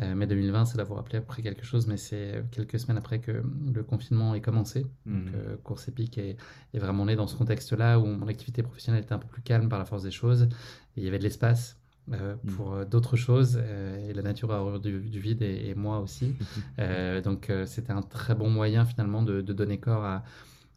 Euh, 0.00 0.14
mai 0.14 0.26
2020, 0.26 0.64
c'est 0.64 0.82
vous 0.82 0.94
rappeler 0.94 1.18
après 1.18 1.42
quelque 1.42 1.64
chose, 1.64 1.86
mais 1.86 1.96
c'est 1.96 2.42
quelques 2.52 2.78
semaines 2.78 2.96
après 2.96 3.18
que 3.18 3.42
le 3.74 3.82
confinement 3.82 4.34
ait 4.34 4.40
commencé. 4.40 4.86
Donc, 5.04 5.26
mmh. 5.26 5.56
Course 5.62 5.88
Épique 5.88 6.16
est, 6.16 6.36
est, 6.72 6.78
vraiment 6.78 7.04
né 7.04 7.16
dans 7.16 7.26
ce 7.26 7.36
contexte-là 7.36 7.98
où 7.98 8.06
mon 8.06 8.28
activité 8.28 8.62
professionnelle 8.62 9.02
était 9.02 9.12
un 9.12 9.18
peu 9.18 9.28
plus 9.28 9.42
calme 9.42 9.68
par 9.68 9.78
la 9.78 9.84
force 9.84 10.02
des 10.02 10.10
choses. 10.10 10.44
Et 10.96 11.00
il 11.00 11.04
y 11.04 11.08
avait 11.08 11.18
de 11.18 11.24
l'espace 11.24 11.79
euh, 12.12 12.34
mm. 12.42 12.50
pour 12.52 12.72
euh, 12.72 12.84
d'autres 12.84 13.16
choses. 13.16 13.58
Euh, 13.60 14.08
et 14.08 14.12
la 14.12 14.22
nature 14.22 14.52
a 14.52 14.60
horreur 14.60 14.80
du, 14.80 14.98
vide 14.98 15.42
et, 15.42 15.74
moi 15.74 16.00
aussi. 16.00 16.34
donc 17.24 17.52
c'était 17.66 17.92
un 17.92 18.02
très 18.02 18.34
bon 18.34 18.50
moyen 18.50 18.84
finalement 18.84 19.22
de, 19.22 19.40
donner 19.40 19.78
corps 19.78 20.04
à, 20.04 20.24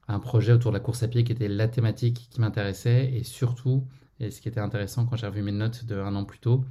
un 0.07 0.19
projet 0.19 0.51
autour 0.51 0.71
de 0.71 0.77
la 0.77 0.81
course 0.81 1.01
à 1.03 1.07
pied 1.07 1.23
qui 1.23 1.31
était 1.31 1.47
la 1.47 1.67
thématique 1.67 2.27
qui 2.29 2.41
m'intéressait. 2.41 3.11
Et 3.13 3.23
surtout, 3.23 3.87
et 4.19 4.31
ce 4.31 4.41
qui 4.41 4.49
était 4.49 4.59
intéressant 4.59 5.05
quand 5.05 5.15
j'ai 5.15 5.27
revu 5.27 5.41
mes 5.41 5.51
notes 5.51 5.85
de 5.85 5.95
un 5.95 6.15
an 6.15 6.25
plus 6.25 6.39
tôt, 6.39 6.65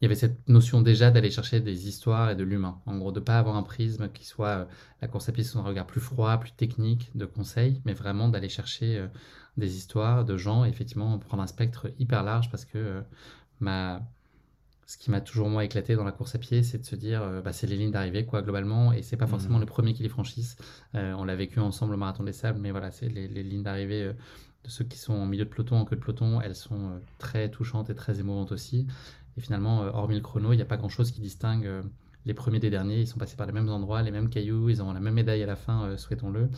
il 0.00 0.04
y 0.04 0.06
avait 0.06 0.16
cette 0.16 0.48
notion 0.48 0.82
déjà 0.82 1.10
d'aller 1.10 1.30
chercher 1.30 1.60
des 1.60 1.88
histoires 1.88 2.30
et 2.30 2.34
de 2.34 2.42
l'humain. 2.42 2.80
En 2.86 2.98
gros, 2.98 3.12
de 3.12 3.20
ne 3.20 3.24
pas 3.24 3.38
avoir 3.38 3.56
un 3.56 3.62
prisme 3.62 4.08
qui 4.08 4.26
soit 4.26 4.66
la 5.00 5.06
course 5.06 5.28
à 5.28 5.32
pied 5.32 5.44
sous 5.44 5.58
un 5.58 5.62
regard 5.62 5.86
plus 5.86 6.00
froid, 6.00 6.36
plus 6.38 6.52
technique, 6.52 7.10
de 7.14 7.24
conseils, 7.24 7.80
mais 7.84 7.92
vraiment 7.92 8.28
d'aller 8.28 8.48
chercher 8.48 9.06
des 9.56 9.76
histoires 9.76 10.24
de 10.24 10.36
gens, 10.36 10.64
effectivement, 10.64 11.18
prendre 11.18 11.42
un 11.42 11.46
spectre 11.46 11.90
hyper 11.98 12.22
large 12.22 12.50
parce 12.50 12.64
que 12.64 12.78
euh, 12.78 13.00
ma... 13.60 14.02
ce 14.86 14.96
qui 14.96 15.10
m'a 15.10 15.20
toujours 15.20 15.48
moi 15.48 15.64
éclaté 15.64 15.94
dans 15.94 16.04
la 16.04 16.12
course 16.12 16.34
à 16.34 16.38
pied, 16.38 16.62
c'est 16.62 16.78
de 16.78 16.84
se 16.84 16.96
dire, 16.96 17.22
euh, 17.22 17.42
bah, 17.42 17.52
c'est 17.52 17.66
les 17.66 17.76
lignes 17.76 17.90
d'arrivée, 17.90 18.24
quoi, 18.24 18.42
globalement, 18.42 18.92
et 18.92 19.02
c'est 19.02 19.16
pas 19.16 19.26
forcément 19.26 19.58
mmh. 19.58 19.62
les 19.62 19.66
premiers 19.66 19.94
qui 19.94 20.02
les 20.02 20.08
franchissent. 20.08 20.56
Euh, 20.94 21.12
on 21.14 21.24
l'a 21.24 21.36
vécu 21.36 21.60
ensemble 21.60 21.94
au 21.94 21.98
Marathon 21.98 22.24
des 22.24 22.32
Sables, 22.32 22.60
mais 22.60 22.70
voilà, 22.70 22.90
c'est 22.90 23.08
les, 23.08 23.28
lignes 23.28 23.62
d'arrivée 23.62 24.12
de 24.64 24.70
ceux 24.70 24.84
qui 24.84 24.98
sont 24.98 25.14
en 25.14 25.26
milieu 25.26 25.44
de 25.44 25.50
peloton, 25.50 25.76
en 25.76 25.84
queue 25.84 25.96
de 25.96 26.00
peloton, 26.00 26.40
elles 26.40 26.56
sont 26.56 27.00
très 27.18 27.50
touchantes 27.50 27.90
et 27.90 27.94
très 27.94 28.20
émouvantes 28.20 28.52
aussi. 28.52 28.86
Et 29.36 29.40
finalement, 29.40 29.80
hormis 29.80 30.14
le 30.14 30.20
chrono, 30.20 30.52
il 30.52 30.56
n'y 30.56 30.62
a 30.62 30.66
pas 30.66 30.76
grand-chose 30.76 31.10
qui 31.10 31.20
distingue 31.20 31.68
les 32.24 32.34
premiers 32.34 32.60
des 32.60 32.70
derniers, 32.70 33.00
ils 33.00 33.06
sont 33.06 33.18
passés 33.18 33.36
par 33.36 33.46
les 33.46 33.52
mêmes 33.52 33.68
endroits, 33.68 34.02
les 34.02 34.10
mêmes 34.10 34.28
cailloux, 34.28 34.68
ils 34.68 34.82
ont 34.82 34.92
la 34.92 35.00
même 35.00 35.14
médaille 35.14 35.42
à 35.42 35.46
la 35.46 35.56
fin, 35.56 35.84
euh, 35.84 35.96
souhaitons-le. 35.96 36.48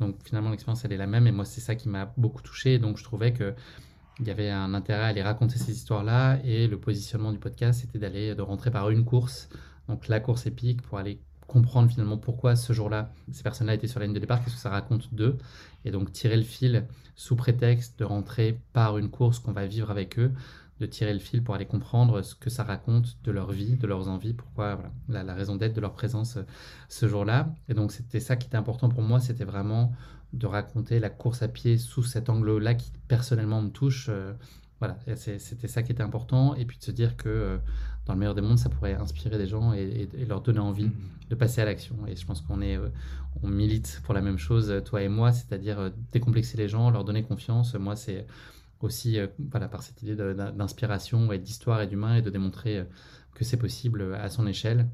Donc 0.00 0.16
finalement, 0.24 0.50
l'expérience, 0.50 0.84
elle 0.84 0.92
est 0.92 0.96
la 0.96 1.06
même. 1.06 1.26
Et 1.26 1.32
moi, 1.32 1.44
c'est 1.44 1.60
ça 1.60 1.74
qui 1.74 1.88
m'a 1.88 2.12
beaucoup 2.16 2.42
touché. 2.42 2.78
Donc 2.78 2.98
je 2.98 3.04
trouvais 3.04 3.32
que 3.32 3.54
il 4.20 4.26
y 4.26 4.30
avait 4.30 4.50
un 4.50 4.74
intérêt 4.74 5.04
à 5.04 5.06
aller 5.06 5.22
raconter 5.22 5.58
ces 5.58 5.72
histoires-là. 5.72 6.38
Et 6.44 6.66
le 6.66 6.78
positionnement 6.78 7.32
du 7.32 7.38
podcast, 7.38 7.80
c'était 7.80 7.98
d'aller, 7.98 8.34
de 8.34 8.42
rentrer 8.42 8.70
par 8.70 8.90
une 8.90 9.04
course 9.04 9.48
donc 9.88 10.08
la 10.08 10.20
course 10.20 10.46
épique, 10.46 10.82
pour 10.82 10.98
aller 10.98 11.20
comprendre 11.46 11.90
finalement 11.90 12.16
pourquoi 12.16 12.56
ce 12.56 12.72
jour-là, 12.72 13.12
ces 13.30 13.42
personnes-là 13.42 13.74
étaient 13.74 13.86
sur 13.86 14.00
la 14.00 14.06
ligne 14.06 14.14
de 14.14 14.20
départ, 14.20 14.42
qu'est-ce 14.42 14.54
que 14.54 14.60
ça 14.60 14.70
raconte 14.70 15.12
d'eux, 15.12 15.36
et 15.84 15.90
donc 15.90 16.12
tirer 16.12 16.36
le 16.36 16.44
fil 16.44 16.86
sous 17.14 17.36
prétexte 17.36 17.98
de 17.98 18.04
rentrer 18.04 18.58
par 18.72 18.96
une 18.96 19.10
course 19.10 19.38
qu'on 19.38 19.52
va 19.52 19.66
vivre 19.66 19.90
avec 19.90 20.18
eux, 20.18 20.32
de 20.82 20.86
tirer 20.86 21.12
le 21.12 21.20
fil 21.20 21.42
pour 21.42 21.54
aller 21.54 21.66
comprendre 21.66 22.22
ce 22.22 22.34
que 22.34 22.50
ça 22.50 22.64
raconte 22.64 23.16
de 23.24 23.30
leur 23.30 23.52
vie, 23.52 23.76
de 23.76 23.86
leurs 23.86 24.08
envies, 24.08 24.34
pourquoi 24.34 24.74
voilà, 25.06 25.22
la, 25.22 25.34
raison 25.34 25.56
d'être 25.56 25.74
de 25.74 25.80
leur 25.80 25.92
présence 25.92 26.36
euh, 26.36 26.42
ce 26.88 27.08
jour-là. 27.08 27.54
Et 27.68 27.74
donc 27.74 27.92
c'était 27.92 28.20
ça 28.20 28.36
qui 28.36 28.48
était 28.48 28.56
important 28.56 28.88
pour 28.88 29.02
moi, 29.02 29.20
c'était 29.20 29.44
vraiment 29.44 29.92
de 30.32 30.46
raconter 30.46 30.98
la 30.98 31.10
course 31.10 31.42
à 31.42 31.48
pied 31.48 31.78
sous 31.78 32.02
cet 32.02 32.28
angle-là 32.28 32.74
qui 32.74 32.90
personnellement 33.06 33.62
me 33.62 33.70
touche. 33.70 34.06
Euh, 34.08 34.32
voilà, 34.80 34.98
c'était 35.14 35.68
ça 35.68 35.84
qui 35.84 35.92
était 35.92 36.02
important. 36.02 36.56
Et 36.56 36.64
puis 36.64 36.78
de 36.78 36.82
se 36.82 36.90
dire 36.90 37.16
que 37.16 37.28
euh, 37.28 37.58
dans 38.06 38.14
le 38.14 38.18
meilleur 38.18 38.34
des 38.34 38.42
mondes, 38.42 38.58
ça 38.58 38.68
pourrait 38.68 38.94
inspirer 38.94 39.38
des 39.38 39.46
gens 39.46 39.72
et, 39.72 40.08
leur 40.26 40.40
donner 40.40 40.58
envie 40.58 40.86
mmh. 40.86 40.94
de 41.30 41.34
passer 41.36 41.60
à 41.60 41.64
l'action. 41.64 41.96
Et 42.08 42.16
je 42.16 42.26
pense 42.26 42.40
qu'on 42.40 42.60
est, 42.60 42.76
euh, 42.76 42.88
on 43.44 43.48
milite 43.48 44.00
pour 44.02 44.14
la 44.14 44.20
même 44.20 44.38
chose, 44.38 44.74
toi 44.84 45.02
et 45.02 45.08
moi, 45.08 45.30
c'est-à-dire 45.30 45.92
décomplexer 46.10 46.56
les 46.56 46.68
gens, 46.68 46.90
leur 46.90 47.04
donner 47.04 47.22
confiance. 47.22 47.74
Moi, 47.74 47.94
c'est 47.94 48.26
aussi 48.82 49.18
voilà, 49.50 49.68
par 49.68 49.82
cette 49.82 50.02
idée 50.02 50.16
d'inspiration 50.16 51.32
et 51.32 51.38
d'histoire 51.38 51.80
et 51.82 51.86
d'humain 51.86 52.16
et 52.16 52.22
de 52.22 52.30
démontrer 52.30 52.84
que 53.34 53.44
c'est 53.44 53.56
possible 53.56 54.14
à 54.14 54.28
son 54.28 54.46
échelle. 54.46 54.88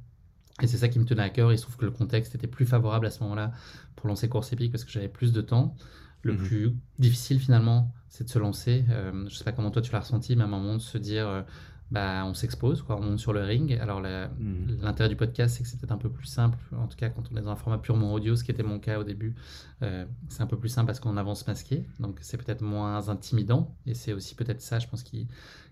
Et 0.63 0.67
c'est 0.67 0.79
ça 0.79 0.89
qui 0.89 0.99
me 0.99 1.05
tenait 1.05 1.23
à 1.23 1.31
cœur. 1.31 1.53
Il 1.53 1.59
se 1.59 1.63
trouve 1.63 1.77
que 1.77 1.85
le 1.85 1.91
contexte 1.91 2.35
était 2.35 2.47
plus 2.47 2.67
favorable 2.67 3.07
à 3.07 3.11
ce 3.11 3.23
moment-là 3.23 3.53
pour 3.97 4.09
lancer 4.09 4.29
Course 4.29 4.53
Épique 4.53 4.73
parce 4.73 4.85
que 4.85 4.91
j'avais 4.91 5.09
plus 5.09 5.33
de 5.33 5.41
temps. 5.41 5.77
Le 6.23 6.33
mhm. 6.33 6.39
plus 6.39 6.77
difficile 6.99 7.39
finalement, 7.39 7.93
c'est 8.09 8.25
de 8.25 8.29
se 8.29 8.39
lancer. 8.39 8.85
Euh, 8.91 9.13
je 9.13 9.25
ne 9.25 9.29
sais 9.29 9.45
pas 9.45 9.53
comment 9.53 9.71
toi 9.71 9.83
tu 9.83 9.93
l'as 9.93 10.01
ressenti, 10.01 10.35
mais 10.35 10.43
à 10.43 10.47
un 10.47 10.51
moment 10.51 10.75
de 10.75 10.81
se 10.81 10.99
dire, 10.99 11.29
euh, 11.29 11.43
bah, 11.91 12.25
on 12.27 12.35
s'expose, 12.35 12.83
quoi, 12.83 12.97
on 12.97 13.03
monte 13.03 13.19
sur 13.19 13.33
le 13.33 13.41
ring. 13.41 13.79
Alors 13.81 14.01
mhm. 14.01 14.79
l'intérêt 14.83 15.09
du 15.09 15.17
podcast, 15.17 15.57
c'est 15.57 15.63
que 15.63 15.69
c'est 15.69 15.79
peut-être 15.79 15.93
un 15.93 15.99
peu 15.99 16.11
plus 16.11 16.27
simple, 16.27 16.59
en 16.77 16.87
tout 16.87 16.97
cas 16.97 17.09
quand 17.09 17.23
on 17.33 17.37
est 17.37 17.41
dans 17.41 17.51
un 17.51 17.57
format 17.57 17.79
purement 17.79 18.13
audio, 18.13 18.37
ce 18.37 18.45
qui 18.45 18.51
était 18.51 18.63
mon 18.63 18.79
cas 18.79 18.99
au 18.99 19.05
début, 19.05 19.35
euh, 19.83 20.05
c'est 20.29 20.43
un 20.43 20.47
peu 20.47 20.59
plus 20.59 20.69
simple 20.69 20.87
parce 20.87 21.01
qu'on 21.01 21.17
avance 21.17 21.47
masqué, 21.47 21.85
donc 21.99 22.19
c'est 22.21 22.37
peut-être 22.37 22.63
moins 22.63 23.09
intimidant. 23.09 23.75
Et 23.87 23.95
c'est 23.95 24.13
aussi 24.13 24.35
peut-être 24.35 24.61
ça, 24.61 24.79
je 24.79 24.87
pense, 24.87 25.03
qui, 25.03 25.29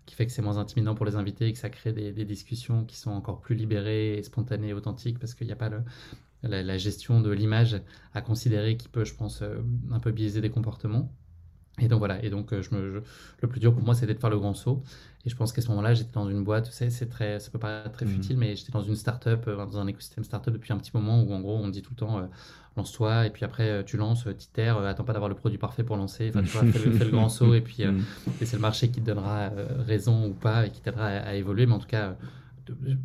qui 0.06 0.14
fait 0.14 0.26
que 0.26 0.32
c'est 0.32 0.42
moins 0.42 0.56
intimidant 0.56 0.94
pour 0.94 1.04
les 1.04 1.16
invités 1.16 1.48
et 1.48 1.52
que 1.52 1.58
ça 1.58 1.68
crée 1.68 1.92
des, 1.92 2.24
discussions 2.24 2.84
qui 2.84 2.96
sont 2.96 3.10
encore 3.10 3.40
plus 3.40 3.54
libérées, 3.54 4.22
spontanées, 4.22 4.72
authentiques, 4.72 5.18
parce 5.18 5.34
qu'il 5.34 5.46
n'y 5.46 5.52
a 5.52 5.56
pas 5.56 5.68
le, 5.68 5.82
la, 6.42 6.78
gestion 6.78 7.20
de 7.20 7.30
l'image 7.30 7.80
à 8.14 8.22
considérer 8.22 8.76
qui 8.76 8.88
peut, 8.88 9.04
je 9.04 9.14
pense, 9.14 9.42
euh, 9.42 9.60
un 9.90 10.00
peu 10.00 10.12
biaiser 10.12 10.40
des 10.40 10.50
comportements. 10.50 11.12
Et 11.78 11.88
donc 11.88 11.98
voilà, 11.98 12.22
et 12.24 12.30
donc 12.30 12.52
euh, 12.52 12.62
je 12.62 12.74
me, 12.74 13.02
le 13.42 13.48
plus 13.48 13.60
dur 13.60 13.74
pour 13.74 13.82
moi 13.82 13.94
c'était 13.94 14.14
de 14.14 14.18
faire 14.18 14.30
le 14.30 14.38
grand 14.38 14.54
saut. 14.54 14.82
Et 15.26 15.28
je 15.28 15.36
pense 15.36 15.52
qu'à 15.52 15.60
ce 15.60 15.68
moment-là, 15.68 15.92
j'étais 15.92 16.12
dans 16.12 16.30
une 16.30 16.44
boîte, 16.44 16.66
tu 16.66 16.72
sais, 16.72 16.88
c'est 16.88 17.06
très, 17.06 17.40
ça 17.40 17.50
peut 17.50 17.58
paraître 17.58 17.90
très 17.90 18.06
mmh. 18.06 18.10
futile, 18.10 18.38
mais 18.38 18.54
j'étais 18.54 18.70
dans 18.70 18.82
une 18.82 18.94
start-up, 18.94 19.44
euh, 19.48 19.56
dans 19.56 19.78
un 19.78 19.86
écosystème 19.88 20.22
start-up 20.22 20.54
depuis 20.54 20.72
un 20.72 20.78
petit 20.78 20.92
moment 20.94 21.20
où 21.22 21.32
en 21.32 21.40
gros 21.40 21.56
on 21.56 21.68
dit 21.68 21.82
tout 21.82 21.90
le 21.90 21.96
temps 21.96 22.28
lance-toi, 22.76 23.26
et 23.26 23.30
puis 23.30 23.44
après 23.44 23.84
tu 23.84 23.96
lances, 23.96 24.26
t'itères, 24.36 24.78
attends 24.78 25.04
pas 25.04 25.12
d'avoir 25.14 25.28
le 25.28 25.34
produit 25.34 25.58
parfait 25.58 25.82
pour 25.82 25.96
lancer, 25.96 26.28
enfin 26.28 26.42
tu 26.42 26.48
vois, 26.48 26.64
fais, 26.70 27.04
le, 27.04 27.10
grand 27.10 27.28
saut, 27.30 27.54
et 27.54 27.60
puis 27.60 27.84
mmh. 27.84 28.04
c'est 28.42 28.52
le 28.54 28.62
marché 28.62 28.90
qui 28.90 29.00
te 29.00 29.06
donnera 29.06 29.50
raison 29.86 30.28
ou 30.28 30.34
pas 30.34 30.66
et 30.66 30.70
qui 30.70 30.80
t'aidera 30.80 31.06
à, 31.06 31.28
à, 31.28 31.34
évoluer, 31.34 31.66
mais 31.66 31.74
en 31.74 31.78
tout 31.78 31.88
cas, 31.88 32.16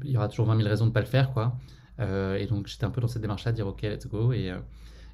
il 0.04 0.12
y 0.12 0.18
aura 0.18 0.28
toujours 0.28 0.46
20 0.46 0.58
000 0.58 0.70
raisons 0.70 0.86
de 0.86 0.90
ne 0.90 0.94
pas 0.94 1.00
le 1.00 1.06
faire, 1.06 1.32
quoi. 1.32 1.58
Euh, 2.00 2.36
et 2.38 2.48
donc 2.48 2.68
j'étais 2.68 2.86
un 2.86 2.90
peu 2.90 3.02
dans 3.02 3.08
cette 3.08 3.22
démarche-là, 3.22 3.52
dire 3.52 3.68
ok, 3.68 3.82
let's 3.84 4.08
go. 4.08 4.34
Et, 4.34 4.50
euh, 4.50 4.58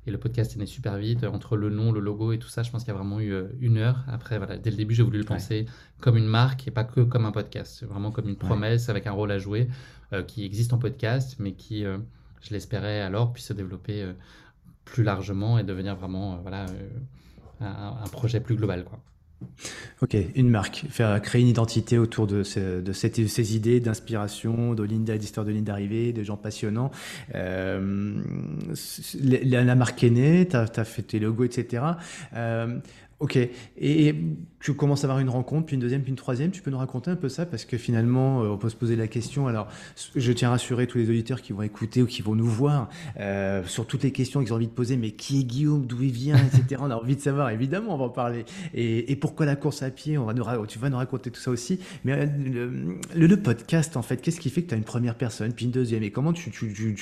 et 0.08 0.12
le 0.12 0.18
podcast 0.18 0.56
est 0.56 0.60
né 0.60 0.66
super 0.66 0.98
vite. 0.98 1.24
Entre 1.24 1.58
le 1.58 1.70
nom, 1.70 1.92
le 1.92 2.00
logo 2.00 2.32
et 2.32 2.40
tout 2.40 2.48
ça, 2.48 2.64
je 2.64 2.72
pense 2.72 2.84
qu'il 2.84 2.94
y 2.94 2.96
a 2.96 2.98
vraiment 2.98 3.20
eu 3.20 3.34
euh, 3.34 3.48
une 3.60 3.78
heure. 3.78 4.04
Après, 4.08 4.38
voilà, 4.38 4.58
dès 4.58 4.72
le 4.72 4.78
début, 4.78 4.96
j'ai 4.96 5.04
voulu 5.04 5.20
le 5.20 5.26
penser 5.26 5.66
comme 6.00 6.18
une 6.18 6.28
marque 6.28 6.68
et 6.68 6.72
pas 6.72 6.84
que 6.84 7.02
comme 7.02 7.26
un 7.26 7.32
podcast. 7.32 7.84
Vraiment 7.84 8.12
comme 8.12 8.30
une 8.30 8.38
promesse 8.38 8.90
avec 8.90 9.06
un 9.06 9.12
rôle 9.12 9.32
à 9.32 9.38
jouer 9.38 9.68
qui 10.26 10.46
existe 10.46 10.72
en 10.72 10.78
podcast, 10.78 11.36
mais 11.40 11.52
qui, 11.52 11.82
je 11.84 12.52
l'espérais 12.52 13.02
alors, 13.02 13.34
puisse 13.34 13.48
se 13.48 13.54
développer 13.54 14.10
plus 14.86 15.04
largement 15.04 15.60
et 15.60 15.66
devenir 15.66 15.98
vraiment 15.98 16.38
voilà, 16.38 16.66
un, 17.60 17.98
un, 18.02 18.08
projet 18.08 18.40
plus 18.40 18.56
global. 18.56 18.86
Quoi. 18.86 19.02
Ok, 20.02 20.16
une 20.36 20.50
marque, 20.50 20.86
créer 21.24 21.42
une 21.42 21.48
identité 21.48 21.98
autour 21.98 22.28
de, 22.28 22.44
ces 22.44 23.56
idées 23.56 23.80
d'inspiration, 23.80 24.74
de 24.74 24.86
d'histoire 24.86 25.46
de 25.46 25.52
ligne 25.52 25.64
d'arrivée, 25.64 26.14
de 26.14 26.24
gens 26.24 26.38
passionnants. 26.38 26.92
Euh, 27.36 28.22
la, 29.24 29.76
marque 29.76 30.04
est 30.04 30.10
née, 30.10 30.48
tu 30.48 30.56
as, 30.56 30.86
fait 30.86 31.02
tes 31.04 31.20
logos, 31.20 31.46
etc. 31.46 31.84
ok, 33.20 33.38
et 33.78 34.16
tu 34.60 34.74
commences 34.74 35.04
à 35.04 35.08
avoir 35.08 35.20
une 35.20 35.30
rencontre, 35.30 35.68
puis 35.68 35.76
une 35.76 35.82
deuxième, 35.82 36.02
puis 36.02 36.10
une 36.10 36.18
troisième. 36.18 36.52
Tu 36.52 36.62
peux 36.62 36.72
nous 36.72 36.78
raconter 36.78 37.12
un 37.12 37.16
peu 37.16 37.30
ça 37.30 37.46
parce 37.46 37.66
que 37.66 37.78
finalement, 37.78 38.44
euh, 38.44 38.50
on 38.50 38.58
peut 38.58 38.70
se 38.70 38.76
poser 38.76 38.96
la 38.96 39.08
question. 39.08 39.48
Alors, 39.48 39.68
je 40.16 40.32
tiens 40.32 40.50
à 40.50 40.52
rassurer 40.52 40.88
tous 40.88 40.98
les 40.98 41.10
auditeurs 41.10 41.42
qui 41.42 41.54
vont 41.54 41.62
écouter 41.62 42.02
ou 42.02 42.06
qui 42.06 42.22
vont 42.22 42.36
nous 42.36 42.48
voir 42.48 42.90
euh, 43.20 43.64
sur 43.66 43.86
toutes 43.86 44.04
les 44.04 44.12
questions 44.12 44.42
qu'ils 44.44 44.54
ont 44.54 44.56
envie 44.56 44.68
de 44.68 44.72
poser. 44.72 44.98
Mais 44.98 45.12
qui 45.12 45.42
est 45.42 45.44
Guillaume? 45.44 45.86
D'où 45.86 46.02
il 46.04 46.12
vient? 46.12 46.38
Etc. 46.38 46.80
on 46.80 46.92
a 46.92 46.96
envie 46.96 47.16
de 47.16 47.22
savoir. 47.22 47.50
Évidemment, 47.52 47.94
on 47.94 47.98
va 47.98 48.06
en 48.06 48.10
parler. 48.10 48.46
Et, 48.74 49.16
pourquoi 49.16 49.46
la 49.46 49.56
course 49.56 49.84
à 49.84 49.90
pied? 49.90 50.18
On 50.18 50.26
va 50.26 50.34
nous 50.34 50.44
Tu 50.66 50.80
vas 50.80 50.90
nous 50.90 50.98
raconter 50.98 51.32
tout 51.32 51.40
ça 51.40 51.52
aussi. 51.52 51.80
Mais 52.04 52.14
euh, 52.14 52.98
le, 53.16 53.38
podcast, 53.38 53.96
en 53.96 54.02
fait, 54.02 54.18
qu'est-ce 54.18 54.40
qui 54.40 54.50
fait 54.50 54.64
que 54.64 54.70
tu 54.70 54.74
as 54.74 54.78
une 54.78 54.84
première 54.84 55.16
personne, 55.16 55.54
puis 55.54 55.66
une 55.66 55.72
deuxième? 55.72 56.04
Et 56.04 56.12
comment 56.12 56.34
tu, 56.34 56.52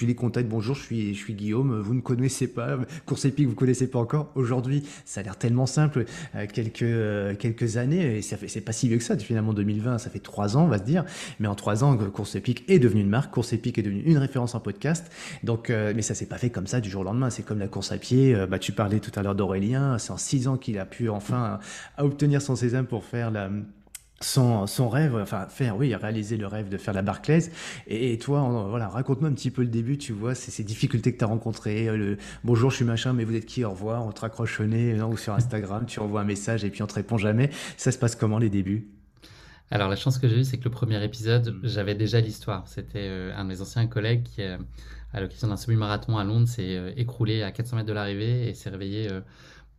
les 0.05 0.15
contactes? 0.15 0.49
Bonjour, 0.49 0.75
je 0.75 0.83
suis, 0.83 1.13
je 1.13 1.19
suis 1.19 1.33
Guillaume. 1.33 1.79
Vous 1.79 1.93
ne 1.93 2.01
connaissez 2.01 2.47
pas 2.47 2.77
course 3.05 3.25
épique, 3.25 3.47
vous 3.47 3.55
connaissez 3.55 3.89
pas 3.89 3.99
encore. 3.99 4.31
Aujourd'hui, 4.35 4.83
ça 5.05 5.21
a 5.21 5.23
l'air 5.23 5.37
tellement 5.37 5.65
simple. 5.65 6.04
Quelques 6.53 7.37
quelques 7.39 7.77
années, 7.77 8.17
et 8.17 8.21
ça 8.21 8.37
fait, 8.37 8.47
c'est 8.47 8.61
pas 8.61 8.71
si 8.71 8.87
vieux 8.87 8.97
que 8.97 9.03
ça, 9.03 9.17
finalement 9.17 9.53
2020, 9.53 9.97
ça 9.97 10.09
fait 10.09 10.19
trois 10.19 10.57
ans, 10.57 10.65
on 10.65 10.67
va 10.67 10.77
se 10.77 10.83
dire, 10.83 11.05
mais 11.39 11.47
en 11.47 11.55
trois 11.55 11.83
ans, 11.83 11.97
Course 11.97 12.35
Épique 12.35 12.63
est 12.67 12.79
devenue 12.79 13.01
une 13.01 13.09
marque, 13.09 13.33
Course 13.33 13.53
Épique 13.53 13.77
est 13.77 13.83
devenue 13.83 14.03
une 14.05 14.17
référence 14.17 14.55
en 14.55 14.59
podcast, 14.59 15.11
donc, 15.43 15.69
euh, 15.69 15.93
mais 15.95 16.01
ça 16.01 16.13
s'est 16.13 16.25
pas 16.25 16.37
fait 16.37 16.49
comme 16.49 16.67
ça 16.67 16.81
du 16.81 16.89
jour 16.89 17.01
au 17.01 17.05
lendemain, 17.05 17.29
c'est 17.29 17.43
comme 17.43 17.59
la 17.59 17.67
course 17.67 17.91
à 17.91 17.97
pied, 17.97 18.35
euh, 18.35 18.47
bah, 18.47 18.59
tu 18.59 18.71
parlais 18.71 18.99
tout 18.99 19.11
à 19.15 19.23
l'heure 19.23 19.35
d'Aurélien, 19.35 19.97
c'est 19.97 20.11
en 20.11 20.17
six 20.17 20.47
ans 20.47 20.57
qu'il 20.57 20.79
a 20.79 20.85
pu 20.85 21.09
enfin 21.09 21.59
obtenir 21.97 22.41
son 22.41 22.55
sésame 22.55 22.85
pour 22.85 23.03
faire 23.03 23.31
la 23.31 23.49
son, 24.25 24.89
rêve, 24.89 25.15
enfin 25.15 25.47
faire, 25.47 25.77
oui, 25.77 25.93
réaliser 25.95 26.37
le 26.37 26.47
rêve 26.47 26.69
de 26.69 26.77
faire 26.77 26.93
la 26.93 27.01
Barclays. 27.01 27.51
Et, 27.87 28.17
toi, 28.17 28.65
voilà, 28.69 28.87
raconte-moi 28.87 29.29
un 29.29 29.33
petit 29.33 29.51
peu 29.51 29.61
le 29.61 29.67
début, 29.67 29.97
tu 29.97 30.13
vois, 30.13 30.35
ces, 30.35 30.63
difficultés 30.63 31.13
que 31.13 31.19
tu 31.19 31.23
as 31.23 31.27
rencontrées. 31.27 31.87
Euh, 31.87 31.97
le 31.97 32.17
bonjour, 32.43 32.71
je 32.71 32.77
suis 32.77 32.85
machin, 32.85 33.13
mais 33.13 33.23
vous 33.23 33.35
êtes 33.35 33.45
qui 33.45 33.63
Au 33.63 33.71
revoir, 33.71 34.05
on 34.05 34.11
te 34.11 34.21
raccroche 34.21 34.59
au 34.59 34.65
nez, 34.65 34.93
non, 34.93 35.09
ou 35.09 35.17
sur 35.17 35.33
Instagram, 35.33 35.85
tu 35.85 35.99
envoies 35.99 36.21
un 36.21 36.25
message 36.25 36.63
et 36.65 36.69
puis 36.69 36.81
on 36.81 36.87
te 36.87 36.95
répond 36.95 37.17
jamais. 37.17 37.49
Ça 37.77 37.91
se 37.91 37.97
passe 37.97 38.15
comment 38.15 38.39
les 38.39 38.49
débuts? 38.49 38.87
Alors 39.71 39.89
la 39.89 39.95
chance 39.95 40.19
que 40.19 40.27
j'ai 40.27 40.39
eue, 40.39 40.43
c'est 40.43 40.57
que 40.57 40.65
le 40.65 40.71
premier 40.71 41.03
épisode, 41.03 41.59
j'avais 41.63 41.95
déjà 41.95 42.19
l'histoire. 42.19 42.67
C'était 42.67 43.07
euh, 43.07 43.35
un 43.35 43.43
de 43.43 43.49
mes 43.49 43.61
anciens 43.61 43.87
collègues 43.87 44.23
qui, 44.23 44.41
euh, 44.41 44.57
à 45.13 45.21
l'occasion 45.21 45.47
d'un 45.47 45.57
semi-marathon 45.57 46.17
à 46.17 46.23
Londres, 46.23 46.47
s'est 46.47 46.93
écroulé 46.97 47.43
à 47.43 47.51
400 47.51 47.77
mètres 47.77 47.87
de 47.87 47.93
l'arrivée 47.93 48.49
et 48.49 48.53
s'est 48.53 48.69
réveillé 48.69 49.09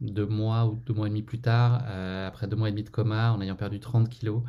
deux 0.01 0.27
mois 0.27 0.67
ou 0.67 0.79
deux 0.87 0.95
mois 0.95 1.07
et 1.07 1.11
demi 1.11 1.23
plus 1.23 1.41
tard, 1.41 1.83
euh, 1.87 2.29
après 2.29 2.47
deux 2.47 2.57
mois 2.57 2.69
et 2.69 2.73
demi 2.73 2.85
de 2.85 2.91
coma, 2.91 3.33
en 3.33 3.41
ayant 3.41 3.57
perdu 3.57 3.81
30 3.81 4.09
kilos. 4.09 4.43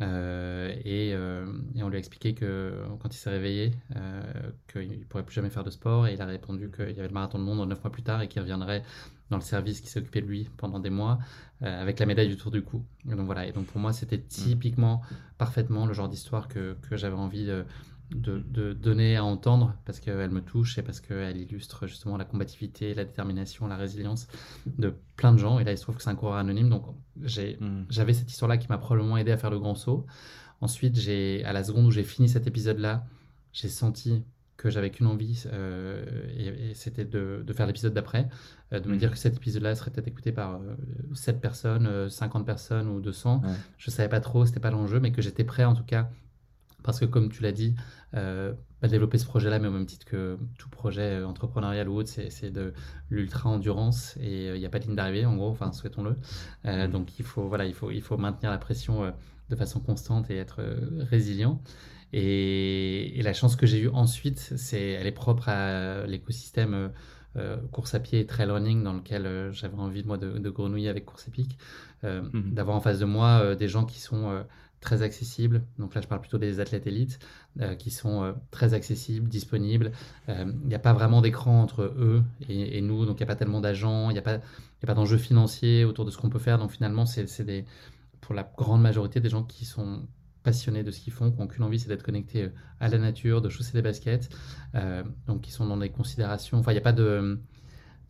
Euh, 0.00 0.72
et, 0.84 1.12
euh, 1.12 1.44
et, 1.74 1.82
on 1.82 1.88
lui 1.88 1.96
a 1.96 1.98
expliqué 1.98 2.32
que 2.32 2.72
quand 3.00 3.12
il 3.12 3.18
s'est 3.18 3.30
réveillé, 3.30 3.72
qu'il 4.72 4.88
ne 4.88 5.04
pourrait 5.04 5.24
plus 5.24 5.34
jamais 5.34 5.50
faire 5.50 5.64
de 5.64 5.70
sport. 5.70 6.06
Et 6.06 6.14
il 6.14 6.22
a 6.22 6.26
répondu 6.26 6.70
qu'il 6.70 6.90
y 6.90 6.98
avait 6.98 7.08
le 7.08 7.14
marathon 7.14 7.38
de 7.38 7.44
Londres 7.44 7.66
neuf 7.66 7.82
mois 7.82 7.90
plus 7.90 8.02
tard 8.02 8.22
et 8.22 8.28
qu'il 8.28 8.40
reviendrait 8.40 8.82
dans 9.30 9.36
le 9.36 9.42
service 9.42 9.80
qui 9.80 9.88
s'occupait 9.88 10.22
de 10.22 10.26
lui 10.26 10.48
pendant 10.56 10.78
des 10.80 10.88
mois 10.88 11.18
avec 11.60 11.98
la 11.98 12.06
médaille 12.06 12.28
du 12.28 12.36
tour 12.36 12.52
du 12.52 12.62
cou. 12.62 12.84
Et 13.10 13.14
donc 13.16 13.26
voilà. 13.26 13.46
Et 13.46 13.52
donc 13.52 13.66
pour 13.66 13.80
moi, 13.80 13.92
c'était 13.92 14.18
mmh. 14.18 14.28
typiquement, 14.28 15.02
parfaitement 15.36 15.84
le 15.84 15.94
genre 15.94 16.08
d'histoire 16.08 16.46
que, 16.46 16.76
que 16.88 16.96
j'avais 16.96 17.16
envie 17.16 17.44
de 17.44 17.64
de, 18.10 18.72
donner 18.72 19.16
à 19.16 19.24
entendre 19.24 19.74
parce 19.84 20.00
qu'elle 20.00 20.30
me 20.30 20.40
touche 20.40 20.78
et 20.78 20.82
parce 20.82 21.00
qu'elle 21.00 21.36
illustre 21.36 21.86
justement 21.86 22.16
la 22.16 22.24
combativité, 22.24 22.94
la 22.94 23.04
détermination, 23.04 23.66
la 23.66 23.76
résilience 23.76 24.28
de 24.66 24.94
plein 25.16 25.32
de 25.32 25.38
gens. 25.38 25.58
Et 25.58 25.64
là, 25.64 25.72
il 25.72 25.78
se 25.78 25.82
trouve 25.82 25.96
que 25.96 26.02
c'est 26.02 26.10
un 26.10 26.14
coureur 26.14 26.36
anonyme. 26.36 26.68
Donc, 26.68 26.86
mm. 27.16 27.84
j'avais 27.90 28.12
cette 28.12 28.30
histoire-là 28.30 28.56
qui 28.56 28.68
m'a 28.68 28.78
probablement 28.78 29.16
aidé 29.18 29.30
à 29.30 29.36
faire 29.36 29.50
le 29.50 29.58
grand 29.58 29.74
saut. 29.74 30.06
Ensuite, 30.60 30.96
à 31.44 31.52
la 31.52 31.64
seconde 31.64 31.86
où 31.86 31.90
j'ai 31.90 32.02
fini 32.02 32.28
cet 32.28 32.46
épisode-là, 32.46 33.06
j'ai 33.52 33.68
senti 33.68 34.24
que 34.56 34.70
j'avais 34.70 34.90
qu'une 34.90 35.06
envie, 35.06 35.44
euh, 35.52 36.04
et, 36.36 36.74
c'était 36.74 37.04
de, 37.04 37.44
faire 37.54 37.66
l'épisode 37.66 37.94
d'après, 37.94 38.28
euh, 38.72 38.80
de 38.80 38.88
me 38.88 38.96
mm. 38.96 38.98
dire 38.98 39.10
que 39.12 39.18
cet 39.18 39.36
épisode-là 39.36 39.76
serait 39.76 39.92
peut-être 39.92 40.08
écouté 40.08 40.32
par 40.32 40.60
7 41.14 41.36
euh, 41.36 41.38
personnes, 41.38 42.10
50 42.10 42.44
personnes 42.44 42.88
ou 42.88 43.00
200. 43.00 43.42
Je 43.76 43.90
ne 43.90 43.94
savais 43.94 44.08
pas 44.08 44.20
trop, 44.20 44.44
c'était 44.46 44.60
pas 44.60 44.72
l'enjeu, 44.72 44.98
mais 44.98 45.12
que 45.12 45.22
j'étais 45.22 45.44
prêt 45.44 45.64
en 45.64 45.74
tout 45.74 45.84
cas 45.84 46.10
parce 46.82 47.00
que 47.00 47.04
comme 47.04 47.30
tu 47.30 47.42
l'as 47.42 47.52
dit, 47.52 47.74
euh, 48.14 48.54
développer 48.86 49.18
ce 49.18 49.26
projet-là, 49.26 49.58
mais 49.58 49.66
au 49.66 49.72
même 49.72 49.86
titre 49.86 50.06
que 50.06 50.38
tout 50.56 50.68
projet 50.68 51.20
euh, 51.20 51.26
entrepreneurial 51.26 51.88
ou 51.88 51.96
autre, 51.96 52.10
c'est 52.10 52.50
de 52.50 52.72
l'ultra-endurance 53.10 54.16
et 54.20 54.48
euh, 54.48 54.56
il 54.56 54.60
n'y 54.60 54.66
a 54.66 54.68
pas 54.68 54.78
de 54.78 54.84
ligne 54.84 54.94
d'arrivée, 54.94 55.26
en 55.26 55.34
gros, 55.34 55.50
enfin, 55.50 55.72
souhaitons-le. 55.72 56.14
Euh, 56.66 56.86
mm. 56.86 56.90
Donc, 56.92 57.18
il 57.18 57.24
faut, 57.24 57.48
voilà, 57.48 57.66
il, 57.66 57.74
faut, 57.74 57.90
il 57.90 58.02
faut 58.02 58.16
maintenir 58.16 58.52
la 58.52 58.58
pression 58.58 59.12
de 59.50 59.56
façon 59.56 59.80
constante 59.80 60.30
et 60.30 60.36
être 60.36 60.62
résilient. 61.10 61.60
Et, 62.12 63.20
la 63.22 63.32
chance 63.32 63.56
que 63.56 63.66
j'ai 63.66 63.80
eue 63.80 63.88
ensuite, 63.88 64.38
c'est, 64.38 64.90
elle 64.90 65.06
est 65.06 65.12
propre 65.12 65.48
à 65.48 66.06
l'écosystème 66.06 66.92
course 67.70 67.94
à 67.94 68.00
pied 68.00 68.18
et 68.20 68.26
trail 68.26 68.50
running 68.50 68.82
dans 68.82 68.94
lequel 68.94 69.50
j'avais 69.52 69.76
envie 69.76 70.02
moi 70.02 70.16
de, 70.18 70.38
de, 70.38 70.50
grenouiller 70.50 70.88
avec 70.88 71.04
course 71.04 71.28
épique, 71.28 71.58
mmh 72.02 72.50
d'avoir 72.52 72.76
en 72.76 72.80
face 72.80 72.98
de 72.98 73.04
moi 73.04 73.54
des 73.54 73.68
gens 73.68 73.84
qui 73.84 74.00
sont 74.00 74.44
très 74.80 75.02
accessibles. 75.02 75.62
Donc 75.78 75.94
là, 75.94 76.00
je 76.00 76.06
parle 76.06 76.20
plutôt 76.20 76.38
des 76.38 76.60
athlètes 76.60 76.86
élites 76.86 77.18
euh, 77.60 77.74
qui 77.74 77.90
sont 77.90 78.22
euh, 78.22 78.32
très 78.50 78.74
accessibles, 78.74 79.28
disponibles. 79.28 79.92
Euh, 80.28 80.52
il 80.62 80.68
n'y 80.68 80.74
a 80.74 80.78
pas 80.78 80.92
vraiment 80.92 81.20
d'écran 81.20 81.62
entre 81.62 81.82
eux 81.82 82.22
et, 82.48 82.80
nous, 82.80 83.04
donc 83.04 83.18
il 83.18 83.22
n'y 83.22 83.24
a 83.24 83.26
pas 83.26 83.36
tellement 83.36 83.60
d'agents, 83.60 84.10
il 84.10 84.12
n'y 84.12 84.18
a 84.18 84.22
pas, 84.22 84.38
pas 84.86 84.94
d'enjeux 84.94 85.18
financiers 85.18 85.84
autour 85.84 86.04
de 86.04 86.10
ce 86.10 86.18
qu'on 86.18 86.30
peut 86.30 86.38
faire. 86.38 86.58
Donc 86.58 86.70
finalement, 86.70 87.06
c'est 87.06 87.26
pour 88.20 88.34
la 88.34 88.50
grande 88.56 88.82
majorité 88.82 89.20
des 89.20 89.28
gens 89.28 89.42
qui 89.42 89.64
sont 89.64 90.06
passionnés 90.44 90.84
de 90.84 90.90
ce 90.90 91.00
qu'ils 91.00 91.12
font, 91.12 91.30
qui 91.30 91.38
n'ont 91.38 91.48
qu'une 91.48 91.64
envie, 91.64 91.78
c'est 91.78 91.88
d'être 91.88 92.04
connectés 92.04 92.50
à 92.80 92.88
la 92.88 92.98
nature, 92.98 93.42
de 93.42 93.48
chausser 93.48 93.72
des 93.72 93.82
baskets, 93.82 94.28
donc 95.26 95.42
qui 95.42 95.50
sont 95.50 95.66
dans 95.66 95.76
des 95.76 95.90
considérations. 95.90 96.58
Enfin, 96.58 96.70
il 96.70 96.74
n'y 96.74 96.80
a 96.80 96.82
pas 96.82 96.92
de 96.92 97.40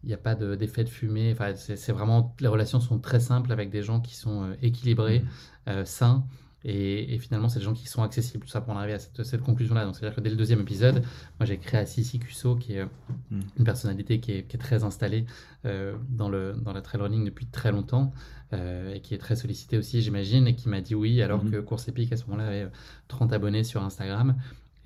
il 0.04 0.06
n'y 0.06 0.14
a 0.14 0.18
pas 0.18 0.36
d'effet 0.36 0.84
de, 0.84 0.88
fumée. 0.88 1.32
Enfin, 1.32 1.54
c'est 1.56 1.90
vraiment 1.90 2.36
les 2.38 2.46
relations 2.46 2.78
sont 2.78 3.00
très 3.00 3.18
simples 3.18 3.50
avec 3.50 3.70
des 3.70 3.82
gens 3.82 4.00
qui 4.00 4.14
sont 4.14 4.54
équilibrés, 4.62 5.24
mmh. 5.66 5.84
sains 5.84 6.24
et, 6.64 7.18
finalement, 7.18 7.48
c'est 7.48 7.60
des 7.60 7.64
gens 7.64 7.72
qui 7.72 7.86
sont 7.86 8.02
accessibles, 8.02 8.44
tout 8.44 8.50
ça 8.50 8.60
pour 8.60 8.74
en 8.74 8.78
arriver 8.78 8.94
à 8.94 8.98
cette, 8.98 9.42
conclusion-là. 9.42 9.84
Donc, 9.84 9.94
c'est-à-dire 9.94 10.16
que 10.16 10.20
dès 10.20 10.30
le 10.30 10.36
deuxième 10.36 10.60
épisode, 10.60 11.04
moi 11.38 11.46
j'ai 11.46 11.56
créé 11.56 11.86
Sissi 11.86 12.18
Cusso, 12.18 12.56
qui 12.56 12.74
est 12.74 12.84
hmm. 12.84 13.40
une 13.58 13.64
personnalité 13.64 14.18
qui 14.18 14.32
est, 14.32 14.58
très 14.58 14.82
installée 14.82 15.24
euh, 15.66 15.96
dans, 16.08 16.28
le, 16.28 16.54
dans 16.60 16.72
la 16.72 16.82
trail 16.82 17.00
running 17.00 17.24
depuis 17.24 17.46
très 17.46 17.70
longtemps 17.70 18.12
euh, 18.52 18.92
et 18.94 19.00
qui 19.00 19.14
est 19.14 19.18
très 19.18 19.36
sollicitée 19.36 19.78
aussi, 19.78 20.02
j'imagine, 20.02 20.48
et 20.48 20.56
qui 20.56 20.68
m'a 20.68 20.80
dit 20.80 20.96
oui, 20.96 21.22
alors 21.22 21.44
hmm. 21.44 21.50
que 21.50 21.56
Course 21.58 21.86
Épique 21.86 22.12
à 22.12 22.16
ce 22.16 22.24
moment-là 22.24 22.48
avait 22.48 22.68
30 23.06 23.32
abonnés 23.32 23.62
sur 23.62 23.82
Instagram. 23.84 24.34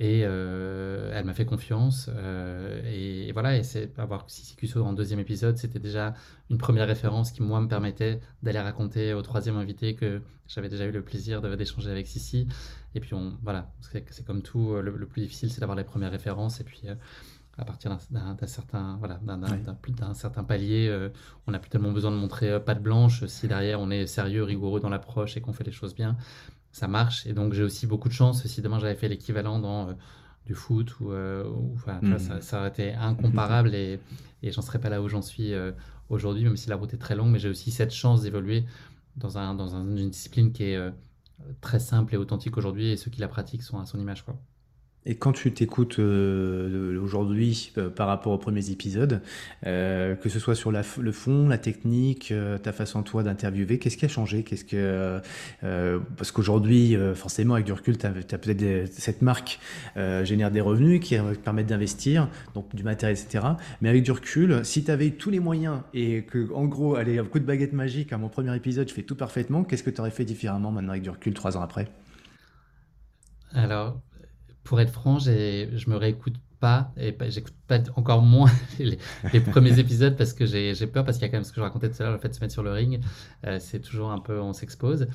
Et 0.03 0.23
euh, 0.25 1.13
elle 1.15 1.25
m'a 1.25 1.33
fait 1.33 1.45
confiance. 1.45 2.11
Euh, 2.13 2.83
et, 2.93 3.31
voilà, 3.31 3.57
et 3.57 3.63
c'est 3.63 3.97
avoir 4.01 4.29
Sissi 4.29 4.57
Cusso 4.57 4.85
en 4.85 4.93
deuxième 4.95 5.21
épisode, 5.21 5.57
c'était 5.59 5.79
déjà 5.79 6.15
une 6.51 6.59
première 6.59 6.89
référence 6.89 7.31
qui, 7.31 7.41
moi, 7.41 7.61
me 7.61 7.69
permettait 7.69 8.19
d'aller 8.43 8.59
raconter 8.59 9.15
au 9.15 9.23
troisième 9.23 9.57
invité 9.57 9.95
que 9.95 10.21
j'avais 10.49 10.69
déjà 10.69 10.87
eu 10.87 10.91
le 10.91 11.03
plaisir 11.03 11.41
d'échanger 11.41 11.93
avec 11.93 12.09
Sissi. 12.09 12.49
Et 12.97 13.01
puis, 13.01 13.15
on, 13.15 13.35
voilà, 13.45 13.71
c'est 13.81 14.27
comme 14.27 14.43
tout, 14.43 14.75
le, 14.75 15.07
plus 15.07 15.23
difficile, 15.23 15.53
c'est 15.53 15.61
d'avoir 15.61 15.79
les 15.79 15.85
premières 15.85 16.11
références. 16.11 16.61
Et 16.61 16.65
puis, 16.65 16.81
euh, 16.87 16.97
à 17.57 17.65
partir 17.65 17.97
d'un 18.11 18.37
certain, 18.49 18.97
voilà, 18.99 19.21
d'un 19.23 20.15
certain 20.15 20.43
palier, 20.43 21.11
on 21.47 21.53
n'a 21.53 21.61
plus 21.61 21.71
tellement 21.71 21.93
besoin 21.93 22.11
de 22.11 22.17
montrer 22.17 22.59
patte 22.59 22.83
blanche 22.83 23.27
si 23.27 23.47
derrière 23.47 23.79
on 23.79 23.91
est 23.91 24.07
sérieux, 24.07 24.43
rigoureux 24.43 24.81
dans 24.81 24.89
l'approche 24.89 25.37
et 25.37 25.43
qu'on 25.43 25.53
fait 25.53 25.63
les 25.63 25.71
choses 25.71 25.95
bien 25.95 26.17
ça 26.73 26.89
marche. 26.89 27.27
Et 27.27 27.35
donc, 27.35 27.53
j'ai 27.53 27.63
aussi 27.63 27.87
beaucoup 27.87 28.09
de 28.09 28.15
chance. 28.15 28.47
Si 28.47 28.63
demain 28.63 28.79
j'avais 28.79 28.95
fait 28.95 29.09
l'équivalent 29.09 29.59
dans 29.59 29.89
euh, 29.89 29.93
du 30.47 30.55
foot, 30.55 30.99
ou, 31.01 31.13
euh, 31.13 31.45
mmh. 31.87 32.41
ça, 32.41 32.59
aurait 32.59 32.69
été 32.69 32.95
incomparable 32.95 33.75
et, 33.75 34.01
et 34.43 34.51
j'en 34.51 34.63
serais 34.63 34.81
pas 34.81 34.89
là 34.89 35.01
où 35.01 35.09
j'en 35.09 35.23
suis 35.23 35.53
euh, 35.53 35.71
aujourd'hui, 36.09 36.45
même 36.45 36.57
si 36.57 36.69
la 36.69 36.77
route 36.77 36.93
est 36.95 36.99
très 36.99 37.15
longue. 37.15 37.31
Mais 37.31 37.39
j'ai 37.39 37.51
aussi 37.51 37.71
cette 37.71 37.93
chance 37.93 38.23
d'évoluer 38.23 38.65
dans, 39.17 39.39
un, 39.39 39.55
dans 39.55 39.77
une 39.77 40.11
discipline 40.11 40.53
qui 40.53 40.65
est 40.65 40.93
très 41.61 41.79
simple 41.79 42.15
et 42.15 42.17
authentique 42.17 42.57
aujourd'hui 42.57 42.91
et 42.91 42.97
ceux 42.97 43.11
qui 43.11 43.21
la 43.21 43.29
pratiquent 43.29 43.63
sont 43.63 43.79
à 43.79 43.87
son 43.87 44.01
image. 44.01 44.25
Quoi. 44.25 44.37
Et 45.05 45.17
quand 45.17 45.33
tu 45.33 45.53
t'écoutes 45.53 45.99
euh, 45.99 47.01
aujourd'hui 47.03 47.73
euh, 47.77 47.91
par 47.91 48.07
rapport 48.07 48.33
aux 48.33 48.39
premiers 48.39 48.71
épisodes, 48.71 49.21
euh, 49.67 50.15
que 50.15 50.29
ce 50.29 50.39
soit 50.39 50.55
sur 50.55 50.71
le 50.71 51.13
fond, 51.13 51.49
la 51.49 51.59
technique, 51.59 52.33
ta 52.63 52.73
façon 52.73 53.03
toi 53.03 53.23
d'interviewer, 53.23 53.79
qu'est-ce 53.79 53.97
qui 53.97 54.05
a 54.05 54.09
changé? 54.09 54.45
Qu'est-ce 54.45 54.65
que 54.65 55.21
parce 56.17 56.31
qu'aujourd'hui, 56.31 56.97
forcément, 57.15 57.55
avec 57.55 57.67
du 57.67 57.73
recul, 57.73 57.97
peut-être 57.97 58.93
cette 58.93 59.23
marque 59.23 59.59
génère 59.97 60.51
des 60.51 60.61
revenus 60.61 61.01
qui 61.01 61.17
permettent 61.45 61.67
d'investir, 61.67 62.29
donc 62.55 62.75
du 62.75 62.83
matériel, 62.83 63.19
etc. 63.19 63.45
Mais 63.81 63.89
avec 63.89 64.03
du 64.03 64.13
recul, 64.13 64.65
si 64.65 64.85
tu 64.85 64.91
avais 64.91 65.09
eu 65.09 65.13
tous 65.13 65.31
les 65.31 65.41
moyens 65.41 65.81
et 65.95 66.23
que, 66.23 66.53
en 66.53 66.67
gros, 66.67 66.97
allez, 66.97 67.19
un 67.19 67.25
coup 67.25 67.39
de 67.39 67.45
baguette 67.45 67.73
magique 67.73 68.13
à 68.13 68.19
mon 68.19 68.29
premier 68.29 68.55
épisode, 68.55 68.89
je 68.89 68.95
fais 68.95 69.03
tout 69.03 69.17
parfaitement, 69.17 69.65
qu'est-ce 69.65 69.83
que 69.83 69.91
tu 69.91 70.01
aurais 70.01 70.11
fait 70.11 70.25
différemment 70.25 70.71
maintenant 70.71 70.91
avec 70.91 71.03
du 71.03 71.11
recul 71.11 71.35
trois 71.35 71.57
ans 71.57 71.63
après? 71.63 71.89
Alors, 73.55 74.01
pour 74.65 74.81
être 74.81 74.93
franc, 74.93 75.19
je 75.19 75.91
me 75.91 75.97
réécoute 75.97 76.37
pas 76.61 76.93
et 76.97 77.15
j'écoute 77.29 77.55
pas 77.67 77.79
encore 77.97 78.23
moins 78.23 78.51
les, 78.79 79.41
premiers 79.41 79.79
épisodes 79.81 80.17
parce 80.17 80.33
que 80.33 80.47
j'ai 80.47 80.87
peur 80.87 81.05
parce 81.05 81.19
qu'il 81.19 81.27
y 81.27 81.29
a 81.29 81.31
quand 81.31 81.39
même 81.39 81.45
ce 81.45 81.51
que 81.51 81.57
je 81.57 81.63
racontais 81.63 81.91
tout 81.91 82.01
à 82.01 82.05
l'heure, 82.05 82.13
le 82.13 82.19
fait 82.19 82.29
de 82.29 82.35
se 82.35 82.41
mettre 82.41 82.53
sur 82.53 82.63
le 82.63 82.71
ring, 82.71 83.01
euh, 83.47 83.59
c'est 83.61 83.81
toujours 83.81 84.13
un 84.13 84.21
peu 84.21 84.41
on 84.41 84.53
s'expose. 84.53 85.09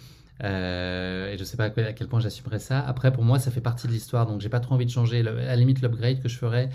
Euh, 0.43 1.31
et 1.31 1.37
je 1.37 1.43
sais 1.43 1.57
pas 1.57 1.65
à 1.65 1.93
quel 1.93 2.07
point 2.07 2.19
j'assumerai 2.19 2.59
ça. 2.59 2.79
Après, 2.81 3.11
pour 3.11 3.23
moi, 3.23 3.39
ça 3.39 3.49
fait 3.49 3.61
partie 3.61 3.87
de 3.87 3.91
l'histoire, 3.91 4.27
donc 4.27 4.41
j'ai 4.41 4.49
pas 4.49 4.59
trop 4.59 4.75
envie 4.75 4.85
de 4.85 4.91
changer. 4.91 5.21
à 5.21 5.23
la 5.31 5.55
limite, 5.55 5.81
l'upgrade 5.81 6.21
que 6.21 6.29
je 6.29 6.37
ferais, 6.37 6.69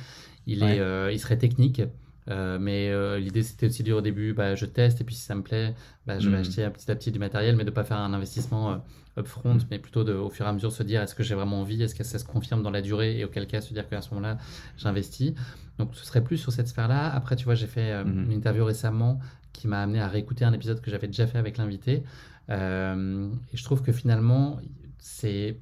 il, 0.46 0.62
est, 0.62 0.81
euh, 0.81 1.12
il 1.12 1.20
serait 1.20 1.38
technique. 1.38 1.83
Euh, 2.30 2.58
mais 2.61 2.88
euh, 2.90 3.18
l'idée 3.18 3.42
c'était 3.42 3.66
aussi 3.66 3.82
de 3.82 3.87
dire 3.87 3.96
au 3.96 4.00
début, 4.00 4.32
bah, 4.32 4.54
je 4.54 4.66
teste 4.66 5.00
et 5.00 5.04
puis 5.04 5.14
si 5.14 5.22
ça 5.22 5.35
me 5.35 5.42
plaît, 5.42 5.74
bah, 6.06 6.18
je 6.18 6.30
vais 6.30 6.37
mm. 6.37 6.40
acheter 6.40 6.70
petit 6.70 6.90
à 6.90 6.94
petit 6.94 7.11
du 7.11 7.18
matériel, 7.18 7.56
mais 7.56 7.64
de 7.64 7.70
ne 7.70 7.74
pas 7.74 7.85
faire 7.85 7.98
un 7.98 8.12
investissement 8.14 8.72
euh, 8.72 8.76
upfront, 9.20 9.54
mm. 9.54 9.66
mais 9.70 9.78
plutôt 9.78 10.04
de, 10.04 10.12
au 10.12 10.30
fur 10.30 10.46
et 10.46 10.48
à 10.48 10.52
mesure 10.52 10.70
se 10.70 10.82
dire 10.82 11.02
est-ce 11.02 11.14
que 11.14 11.22
j'ai 11.22 11.35
vraiment 11.35 11.61
envie, 11.61 11.82
est-ce 11.82 11.94
que 11.94 12.04
ça 12.04 12.18
se 12.18 12.24
confirme 12.24 12.62
dans 12.62 12.70
la 12.70 12.80
durée 12.80 13.18
et 13.18 13.24
auquel 13.24 13.46
cas 13.46 13.61
se 13.61 13.74
dire 13.74 13.88
qu'à 13.88 14.00
ce 14.00 14.11
moment-là 14.11 14.38
j'investis. 14.76 15.32
Donc 15.78 15.94
ce 15.94 16.04
serait 16.04 16.22
plus 16.22 16.38
sur 16.38 16.52
cette 16.52 16.68
sphère-là. 16.68 17.12
Après, 17.12 17.35
tu 17.35 17.44
vois, 17.44 17.54
j'ai 17.54 17.66
fait 17.66 18.04
mm. 18.04 18.24
une 18.26 18.32
interview 18.32 18.64
récemment 18.64 19.18
qui 19.52 19.66
m'a 19.68 19.82
amené 19.82 20.00
à 20.00 20.08
réécouter 20.08 20.44
un 20.44 20.52
épisode 20.52 20.80
que 20.80 20.90
j'avais 20.90 21.08
déjà 21.08 21.26
fait 21.26 21.38
avec 21.38 21.58
l'invité. 21.58 22.04
et 22.48 22.54
je 22.54 23.64
trouve 23.64 23.82
que 23.82 23.92
finalement 23.92 24.61
c'est 24.98 25.58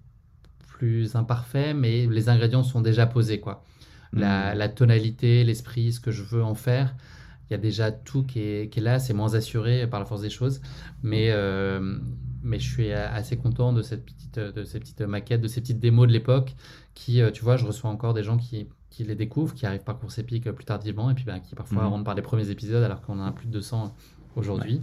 plus 0.69 1.17
imparfait, 1.17 1.73
mais 1.73 2.07
les 2.07 2.29
ingrédients 2.29 2.63
sont 2.63 2.81
déjà 2.83 3.07
posés. 3.07 3.41
quoi. 3.41 3.65
Hmm. 4.13 4.21
la, 4.21 4.69
tonalité, 4.69 5.45
l'esprit, 5.45 5.93
ce 5.93 6.01
que 6.01 6.11
je 6.11 6.23
veux 6.23 6.43
en 6.43 6.55
faire. 6.55 6.95
Il 7.49 7.55
y 7.55 7.57
a 7.57 7.59
déjà 7.59 7.91
tout 7.91 8.23
qui 8.23 8.41
est, 8.41 8.77
là, 8.79 9.01
c'est 9.01 9.13
moins 9.13 9.35
assuré 9.35 9.87
par 9.89 9.99
la 9.99 10.07
force 10.07 10.21
des 10.23 10.31
choses. 10.31 10.61
Mais, 11.03 11.31
euh, 11.31 11.99
mais 12.43 12.61
je 12.61 12.73
suis 12.73 12.93
assez 12.93 13.37
content 13.37 13.73
de, 13.73 13.83
cette 13.83 14.05
petite, 14.05 14.39
de 14.39 14.65
ces 14.65 14.79
petites 14.79 15.01
maquettes, 15.01 15.41
de 15.41 15.49
ces 15.49 15.61
petites 15.61 15.81
démos 15.81 16.07
de 16.07 16.13
l'époque 16.13 16.55
qui, 16.95 17.21
euh, 17.21 17.31
tu 17.31 17.43
vois, 17.43 17.57
je 17.57 17.67
reçois 17.67 17.91
encore 17.91 18.15
des 18.15 18.23
gens 18.23 18.37
qui, 18.37 18.69
qui 18.89 19.03
les 19.03 19.17
découvrent, 19.17 19.55
qui 19.55 19.67
arrivent 19.67 19.83
par 19.83 19.99
course 19.99 20.19
épique 20.19 20.51
plus 20.53 20.65
tardivement 20.65 21.11
et 21.11 21.15
puis 21.15 21.25
bah, 21.25 21.41
qui 21.41 21.57
parfois 21.57 21.85
hmm. 21.85 21.89
rentrent 21.89 22.05
par 22.05 22.15
les 22.15 22.23
premiers 22.23 22.51
épisodes 22.51 22.85
alors 22.85 23.01
qu'on 23.01 23.19
en 23.19 23.27
a 23.27 23.33
plus 23.33 23.47
de 23.47 23.53
200 23.53 23.95
aujourd'hui. 24.37 24.81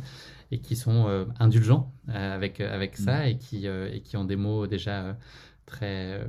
Et 0.52 0.60
qui 0.60 0.78
sont 0.78 1.08
euh, 1.08 1.26
indulgents 1.40 1.92
avec, 2.08 2.62
avec 2.62 2.96
ça 2.96 3.20
hmm. 3.20 3.28
et 3.28 3.38
qui, 3.38 3.66
et 3.68 4.02
qui 4.02 4.16
ont 4.16 4.24
des 4.24 4.38
mots 4.38 4.68
déjà 4.68 5.18
très, 5.66 6.22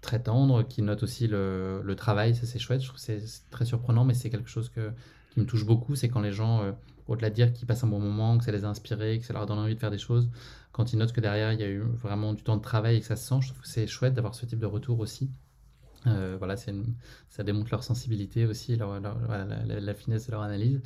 très 0.00 0.22
tendre, 0.22 0.62
qui 0.62 0.82
note 0.82 1.02
aussi 1.02 1.26
le, 1.26 1.94
travail, 1.96 2.34
ça 2.34 2.46
c'est 2.46 2.58
chouette, 2.58 2.80
je 2.80 2.88
trouve 2.88 3.00
c'est 3.00 3.22
très 3.50 3.64
surprenant, 3.64 4.04
mais 4.04 4.14
c'est 4.14 4.30
quelque 4.30 4.48
chose 4.48 4.70
qui 4.70 5.40
me 5.40 5.46
touche 5.46 5.64
beaucoup, 5.66 5.94
c'est 5.94 6.08
quand 6.08 6.20
les 6.20 6.32
gens, 6.32 6.62
euh, 6.62 6.72
au-delà 7.08 7.30
de 7.30 7.34
dire 7.34 7.52
qu'ils 7.52 7.66
passent 7.66 7.84
un 7.84 7.88
bon 7.88 8.00
moment, 8.00 8.38
que 8.38 8.44
ça 8.44 8.52
les 8.52 8.64
a 8.64 8.68
inspirés, 8.68 9.18
que 9.18 9.26
ça 9.26 9.32
leur 9.32 9.46
donne 9.46 9.58
envie 9.58 9.74
de 9.74 9.80
faire 9.80 9.90
des 9.90 9.98
choses, 9.98 10.28
quand 10.72 10.92
ils 10.92 10.98
notent 10.98 11.12
que 11.12 11.20
derrière 11.20 11.52
il 11.52 11.60
y 11.60 11.64
a 11.64 11.68
eu 11.68 11.80
vraiment 11.80 12.32
du 12.34 12.42
temps 12.42 12.56
de 12.56 12.62
travail 12.62 12.96
et 12.96 13.00
que 13.00 13.06
ça 13.06 13.16
se 13.16 13.28
sent, 13.28 13.40
je 13.42 13.52
trouve 13.52 13.64
c'est 13.64 13.86
chouette 13.86 14.14
d'avoir 14.14 14.34
ce 14.34 14.46
type 14.46 14.58
de 14.58 14.66
retour 14.66 15.00
aussi. 15.00 15.30
Euh, 16.06 16.36
voilà, 16.38 16.56
ça 16.56 17.44
démontre 17.44 17.68
leur 17.70 17.84
sensibilité 17.84 18.46
aussi, 18.46 18.76
leur, 18.76 19.00
la, 19.00 19.94
finesse 19.94 20.26
de 20.26 20.32
leur 20.32 20.42
analyse. 20.42 20.80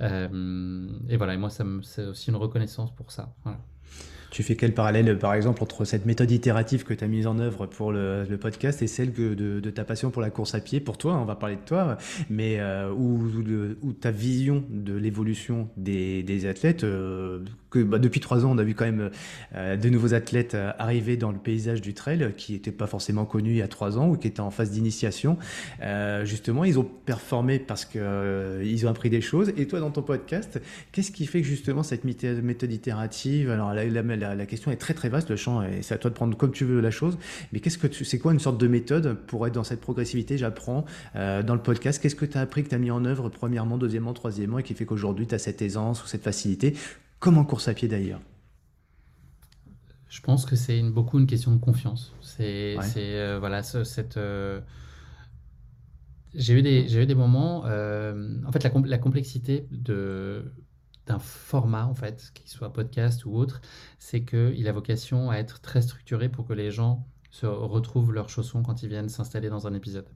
Euh, 0.00 0.88
et 1.08 1.16
voilà, 1.16 1.34
et 1.34 1.36
moi, 1.36 1.50
c'est 1.50 2.04
aussi 2.04 2.30
une 2.30 2.36
reconnaissance 2.36 2.94
pour 2.94 3.10
ça. 3.10 3.34
Voilà. 3.42 3.58
Tu 4.30 4.42
fais 4.44 4.54
quel 4.54 4.74
parallèle, 4.74 5.18
par 5.18 5.34
exemple, 5.34 5.62
entre 5.62 5.84
cette 5.84 6.06
méthode 6.06 6.30
itérative 6.30 6.84
que 6.84 6.94
tu 6.94 7.02
as 7.02 7.08
mise 7.08 7.26
en 7.26 7.38
œuvre 7.38 7.66
pour 7.66 7.92
le, 7.92 8.24
podcast 8.40 8.80
et 8.80 8.86
celle 8.86 9.12
de, 9.12 9.70
ta 9.70 9.84
passion 9.84 10.10
pour 10.10 10.22
la 10.22 10.30
course 10.30 10.54
à 10.54 10.60
pied, 10.60 10.80
pour 10.80 10.98
toi, 10.98 11.14
on 11.14 11.24
va 11.24 11.34
parler 11.34 11.56
de 11.56 11.64
toi, 11.66 11.98
mais 12.28 12.60
euh, 12.60 12.90
où, 12.92 13.92
ta 14.00 14.10
vision 14.10 14.64
de 14.70 14.94
l'évolution 14.94 15.68
des, 15.76 16.46
athlètes, 16.46 16.84
euh, 16.84 17.40
que 17.70 17.78
bah, 17.78 17.98
depuis 17.98 18.20
trois 18.20 18.44
ans, 18.44 18.50
on 18.52 18.58
a 18.58 18.62
vu 18.62 18.74
quand 18.74 18.84
même 18.84 19.10
euh, 19.54 19.76
de 19.76 19.88
nouveaux 19.88 20.14
athlètes 20.14 20.56
arriver 20.78 21.16
dans 21.16 21.32
le 21.32 21.38
paysage 21.38 21.80
du 21.80 21.94
trail 21.94 22.32
qui 22.36 22.52
n'étaient 22.52 22.72
pas 22.72 22.86
forcément 22.86 23.24
connus 23.24 23.50
il 23.50 23.56
y 23.56 23.62
a 23.62 23.68
trois 23.68 23.98
ans 23.98 24.08
ou 24.08 24.16
qui 24.16 24.28
étaient 24.28 24.40
en 24.40 24.50
phase 24.50 24.70
d'initiation. 24.70 25.38
justement, 26.24 26.64
ils 26.64 26.78
ont 26.78 26.84
performé 26.84 27.58
parce 27.58 27.84
qu'ils 27.84 28.86
ont 28.86 28.90
appris 28.90 29.10
des 29.10 29.20
choses. 29.20 29.52
Et 29.56 29.66
toi, 29.66 29.80
dans 29.80 29.90
ton 29.90 30.02
podcast, 30.02 30.60
qu'est-ce 30.92 31.10
qui 31.10 31.26
fait 31.26 31.40
que 31.42 31.46
justement 31.46 31.82
cette 31.82 32.04
méthode 32.04 32.72
itérative, 32.72 33.50
alors 33.50 33.74
la, 33.74 33.84
la, 33.84 34.46
question 34.46 34.70
est 34.70 34.76
très 34.76 34.94
très 34.94 35.08
vaste, 35.08 35.30
le 35.30 35.36
champ, 35.36 35.62
et 35.62 35.82
c'est 35.82 35.94
à 35.94 35.98
toi 35.98 36.10
de 36.10 36.14
prendre 36.14 36.36
comme 36.36 36.52
tu 36.52 36.64
veux 36.64 36.80
la 36.80 36.90
chose. 36.90 37.18
Mais 37.52 37.60
qu'est-ce 37.60 37.78
que 37.78 37.86
tu, 37.86 38.04
c'est 38.04 38.18
quoi 38.18 38.32
une 38.32 38.38
sorte 38.38 38.58
de 38.58 38.68
méthode 38.68 39.16
pour 39.26 39.46
être 39.46 39.54
dans 39.54 39.64
cette 39.64 39.80
progressivité 39.80 40.38
J'apprends 40.38 40.84
euh, 41.16 41.42
dans 41.42 41.54
le 41.54 41.62
podcast? 41.62 42.02
Qu'est-ce 42.02 42.16
que 42.16 42.24
tu 42.24 42.38
as 42.38 42.40
appris, 42.40 42.64
que 42.64 42.68
tu 42.68 42.74
as 42.74 42.78
mis 42.78 42.90
en 42.90 43.04
œuvre, 43.04 43.28
premièrement, 43.28 43.78
deuxièmement, 43.78 44.12
troisièmement, 44.12 44.58
et 44.58 44.62
qui 44.62 44.74
fait 44.74 44.84
qu'aujourd'hui 44.84 45.26
tu 45.26 45.34
as 45.34 45.38
cette 45.38 45.62
aisance 45.62 46.02
ou 46.04 46.06
cette 46.06 46.22
facilité, 46.22 46.74
comme 47.20 47.38
en 47.38 47.44
course 47.44 47.68
à 47.68 47.74
pied 47.74 47.86
d'ailleurs 47.86 48.20
Je 50.08 50.20
pense 50.20 50.44
que 50.46 50.56
c'est 50.56 50.82
beaucoup 50.82 51.18
une 51.18 51.26
question 51.26 51.52
de 51.52 51.60
confiance. 51.60 52.14
C'est, 52.20 52.76
euh, 52.96 53.38
voilà, 53.38 53.62
cette. 53.62 54.16
Euh, 54.16 54.60
j'ai 56.34 56.54
eu 56.54 56.62
des, 56.62 56.88
j'ai 56.88 57.02
eu 57.02 57.06
des 57.06 57.14
moments. 57.14 57.60
en 57.60 58.52
fait, 58.52 58.64
la, 58.64 58.72
la 58.84 58.98
complexité 58.98 59.68
de 59.70 60.52
d'un 61.06 61.18
format, 61.18 61.86
en 61.86 61.94
fait, 61.94 62.30
qu'il 62.34 62.48
soit 62.48 62.72
podcast 62.72 63.24
ou 63.24 63.34
autre, 63.34 63.60
c'est 63.98 64.22
qu'il 64.24 64.68
a 64.68 64.72
vocation 64.72 65.30
à 65.30 65.36
être 65.36 65.60
très 65.60 65.82
structuré 65.82 66.28
pour 66.28 66.46
que 66.46 66.52
les 66.52 66.70
gens 66.70 67.06
se 67.30 67.46
retrouvent 67.46 68.12
leurs 68.12 68.28
chaussons 68.28 68.62
quand 68.62 68.82
ils 68.82 68.88
viennent 68.88 69.08
s'installer 69.08 69.48
dans 69.48 69.66
un 69.66 69.74
épisode. 69.74 70.06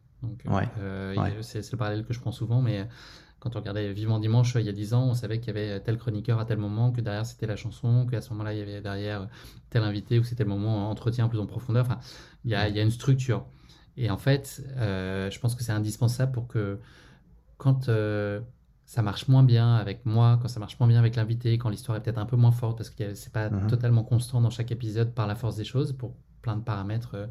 C'est 1.42 1.72
le 1.72 1.76
parallèle 1.76 2.04
que 2.04 2.12
je 2.12 2.20
prends 2.20 2.32
souvent, 2.32 2.62
mais 2.62 2.86
quand 3.44 3.56
on 3.56 3.58
regardait 3.58 3.92
Vivement 3.92 4.18
Dimanche 4.18 4.56
il 4.58 4.64
y 4.64 4.70
a 4.70 4.72
10 4.72 4.94
ans, 4.94 5.04
on 5.04 5.14
savait 5.14 5.38
qu'il 5.38 5.54
y 5.54 5.58
avait 5.58 5.78
tel 5.80 5.98
chroniqueur 5.98 6.40
à 6.40 6.46
tel 6.46 6.56
moment, 6.56 6.90
que 6.90 7.02
derrière 7.02 7.26
c'était 7.26 7.46
la 7.46 7.56
chanson, 7.56 8.06
qu'à 8.06 8.22
ce 8.22 8.30
moment-là 8.30 8.54
il 8.54 8.58
y 8.58 8.62
avait 8.62 8.80
derrière 8.80 9.28
tel 9.68 9.82
invité, 9.82 10.18
ou 10.18 10.24
c'était 10.24 10.44
le 10.44 10.48
moment 10.48 10.90
entretien 10.90 11.28
plus 11.28 11.38
en 11.38 11.46
profondeur. 11.46 11.84
Enfin, 11.84 11.98
il 12.46 12.50
y 12.50 12.54
a, 12.54 12.68
il 12.68 12.74
y 12.74 12.80
a 12.80 12.82
une 12.82 12.90
structure. 12.90 13.44
Et 13.98 14.10
en 14.10 14.16
fait, 14.16 14.64
euh, 14.78 15.30
je 15.30 15.38
pense 15.38 15.54
que 15.54 15.62
c'est 15.62 15.72
indispensable 15.72 16.32
pour 16.32 16.48
que 16.48 16.80
quand 17.58 17.90
euh, 17.90 18.40
ça 18.86 19.02
marche 19.02 19.28
moins 19.28 19.42
bien 19.42 19.76
avec 19.76 20.06
moi, 20.06 20.38
quand 20.40 20.48
ça 20.48 20.58
marche 20.58 20.78
moins 20.80 20.88
bien 20.88 20.98
avec 20.98 21.14
l'invité, 21.14 21.58
quand 21.58 21.68
l'histoire 21.68 21.98
est 21.98 22.00
peut-être 22.00 22.18
un 22.18 22.26
peu 22.26 22.36
moins 22.36 22.50
forte, 22.50 22.78
parce 22.78 22.90
que 22.90 23.14
c'est 23.14 23.32
pas 23.32 23.50
mhm. 23.50 23.66
totalement 23.66 24.04
constant 24.04 24.40
dans 24.40 24.50
chaque 24.50 24.72
épisode 24.72 25.12
par 25.12 25.26
la 25.26 25.34
force 25.34 25.56
des 25.56 25.64
choses, 25.64 25.92
pour 25.92 26.14
plein 26.40 26.56
de 26.56 26.62
paramètres 26.62 27.28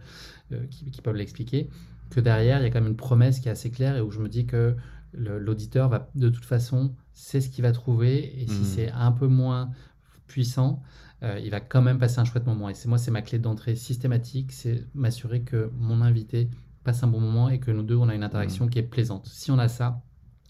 euh, 0.52 0.66
qui, 0.70 0.92
qui, 0.92 1.02
peuvent 1.02 1.16
l'expliquer, 1.16 1.70
que 2.12 2.20
derrière, 2.20 2.60
il 2.60 2.64
y 2.64 2.68
a 2.68 2.70
quand 2.70 2.82
même 2.82 2.92
une 2.92 2.96
promesse 2.96 3.40
qui 3.40 3.48
est 3.48 3.52
assez 3.52 3.72
claire 3.72 3.98
et 3.98 4.02
où 4.02 4.12
je 4.12 4.20
me 4.20 4.30
dis 4.30 4.46
que 4.46 4.76
l'auditeur 5.14 5.90
va 5.90 6.10
de 6.16 6.30
toute 6.30 6.46
façon, 6.46 6.96
c'est 7.14 7.42
ce 7.42 7.50
qu'il 7.50 7.64
va 7.64 7.72
trouver, 7.72 8.42
et 8.42 8.48
si 8.48 8.60
mhm. 8.60 8.66
c'est 8.66 8.92
un 8.92 9.12
peu 9.12 9.28
moins 9.28 9.72
puissant, 10.28 10.82
euh, 11.24 11.40
il 11.44 11.52
va 11.52 11.60
quand 11.60 11.82
même 11.82 12.00
passer 12.00 12.20
un 12.20 12.26
chouette 12.26 12.46
moment. 12.46 12.70
Et 12.70 12.74
c'est 12.74 12.90
moi, 12.90 12.98
c'est 12.98 13.12
ma 13.12 13.22
clé 13.22 13.40
d'entrée 13.40 13.76
systématique, 13.76 14.52
c'est 14.52 14.86
m'assurer 14.94 15.42
que 15.42 15.72
mon 15.78 16.02
invité 16.02 16.50
passe 16.84 17.04
un 17.04 17.08
bon 17.08 17.20
moment 17.20 17.50
et 17.50 17.60
que 17.60 17.72
nous 17.72 17.84
deux, 17.84 17.96
on 17.96 18.10
a 18.10 18.16
une 18.16 18.24
interaction 18.24 18.66
mhm. 18.66 18.72
qui 18.72 18.80
est 18.80 18.84
plaisante. 18.84 19.28
Si 19.28 19.52
on 19.52 19.60
a 19.60 19.68
ça, 19.68 20.02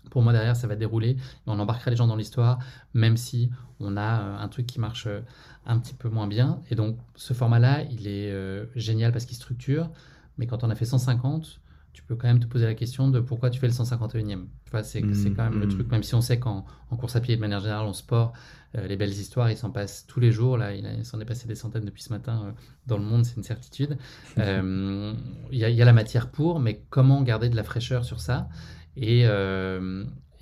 pour 0.09 0.21
moi 0.21 0.33
derrière, 0.33 0.55
ça 0.55 0.67
va 0.67 0.75
dérouler 0.75 1.11
et 1.11 1.17
on 1.47 1.59
embarquera 1.59 1.91
les 1.91 1.97
gens 1.97 2.07
dans 2.07 2.15
l'histoire, 2.15 2.59
même 2.93 3.17
si 3.17 3.51
on 3.79 3.97
a 3.97 4.21
euh, 4.21 4.37
un 4.37 4.47
truc 4.47 4.65
qui 4.65 4.79
marche 4.79 5.05
euh, 5.07 5.21
un 5.65 5.77
petit 5.77 5.93
peu 5.93 6.09
moins 6.09 6.27
bien. 6.27 6.59
Et 6.71 6.75
donc, 6.75 6.97
ce 7.15 7.33
format-là, 7.33 7.83
il 7.83 8.07
est 8.07 8.33
génial 8.75 9.11
parce 9.11 9.25
qu'il 9.25 9.37
structure, 9.37 9.89
mais 10.37 10.47
quand 10.47 10.63
on 10.63 10.69
a 10.69 10.75
fait 10.75 10.85
150, 10.85 11.61
tu 11.93 12.03
peux 12.03 12.15
quand 12.15 12.27
même 12.27 12.39
te 12.39 12.47
poser 12.47 12.65
la 12.65 12.73
question 12.73 13.07
de 13.07 13.19
pourquoi 13.19 13.49
tu 13.49 13.59
fais 13.59 13.67
le 13.67 13.73
151e. 13.73 14.45
c'est 14.83 15.01
mmh, 15.01 15.35
quand 15.35 15.43
même 15.43 15.59
le 15.59 15.67
mmh. 15.67 15.69
truc, 15.69 15.91
même 15.91 16.03
si 16.03 16.15
on 16.15 16.21
sait 16.21 16.39
qu'en 16.39 16.65
course 16.97 17.15
à 17.15 17.21
pied, 17.21 17.35
de 17.35 17.41
manière 17.41 17.59
générale, 17.59 17.85
en 17.85 17.93
sport, 17.93 18.33
euh, 18.75 18.87
les 18.87 18.95
belles 18.95 19.11
histoires, 19.11 19.51
ils 19.51 19.57
s'en 19.57 19.69
passent 19.69 20.05
tous 20.07 20.19
les 20.19 20.31
jours. 20.31 20.57
Là, 20.57 20.73
il, 20.73 21.05
s'en 21.05 21.19
est 21.19 21.25
passé 21.25 21.47
des 21.47 21.55
centaines 21.55 21.85
depuis 21.85 22.01
ce 22.01 22.11
matin 22.11 22.45
euh, 22.47 22.51
dans 22.87 22.97
le 22.97 23.03
monde, 23.03 23.25
c'est 23.25 23.35
une 23.37 23.43
certitude. 23.43 23.97
Euh, 24.39 25.13
il 25.51 25.59
y, 25.59 25.81
a 25.81 25.85
la 25.85 25.93
matière 25.93 26.31
pour, 26.31 26.59
mais 26.59 26.83
comment 26.89 27.21
garder 27.21 27.49
de 27.49 27.55
la 27.55 27.63
fraîcheur 27.63 28.03
sur 28.03 28.19
ça? 28.19 28.49
Et, 28.97 29.25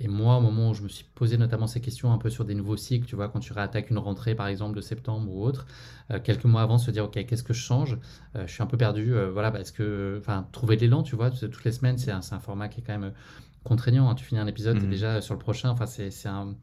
et 0.04 0.08
moi, 0.08 0.38
au 0.38 0.42
moment 0.42 0.72
où 0.72 0.74
je 0.74 0.82
me 0.82 0.88
suis 0.88 1.06
posé 1.14 1.38
notamment 1.38 1.68
ces 1.68 1.80
questions 1.80 2.12
un 2.12 2.18
peu 2.18 2.32
sur 2.32 2.44
des 2.44 2.56
nouveaux 2.56 2.76
cycles, 2.76 3.06
tu 3.06 3.16
vois, 3.16 3.30
quand 3.30 3.40
tu 3.40 3.54
réattaques 3.54 3.92
une 3.92 4.00
rentrée 4.00 4.34
par 4.34 4.48
exemple 4.48 4.76
de 4.76 4.82
septembre 4.82 5.32
ou 5.32 5.44
autre, 5.44 5.68
euh, 6.10 6.20
quelques 6.20 6.46
mois 6.46 6.64
avant, 6.64 6.80
se 6.80 6.90
dire 6.90 7.06
ok, 7.06 7.24
qu'est-ce 7.26 7.44
que 7.44 7.54
je 7.54 7.62
change 7.62 8.00
euh, 8.36 8.48
Je 8.48 8.52
suis 8.52 8.64
un 8.64 8.66
peu 8.66 8.78
perdu, 8.78 9.14
euh, 9.14 9.30
voilà, 9.30 9.52
parce 9.52 9.70
que, 9.70 10.18
enfin, 10.20 10.48
trouver 10.52 10.76
de 10.76 10.82
l'élan, 10.82 11.04
tu 11.04 11.16
vois, 11.16 11.30
toutes 11.30 11.64
les 11.64 11.72
semaines, 11.72 12.00
c'est 12.00 12.12
un, 12.12 12.22
un, 12.32 12.40
format 12.40 12.68
qui 12.68 12.82
est 12.82 12.84
quand 12.84 12.98
même 12.98 13.14
contraignant. 13.64 14.10
Hein. 14.10 14.16
Tu 14.16 14.26
finis 14.26 14.42
un 14.42 14.48
épisode, 14.48 14.78
tu 14.78 14.86
es 14.86 14.88
mmh. 14.88 14.90
déjà 14.90 15.22
sur 15.22 15.36
le 15.36 15.40
prochain, 15.40 15.70
enfin, 15.70 15.86
c'est 15.86 16.28
un 16.28 16.56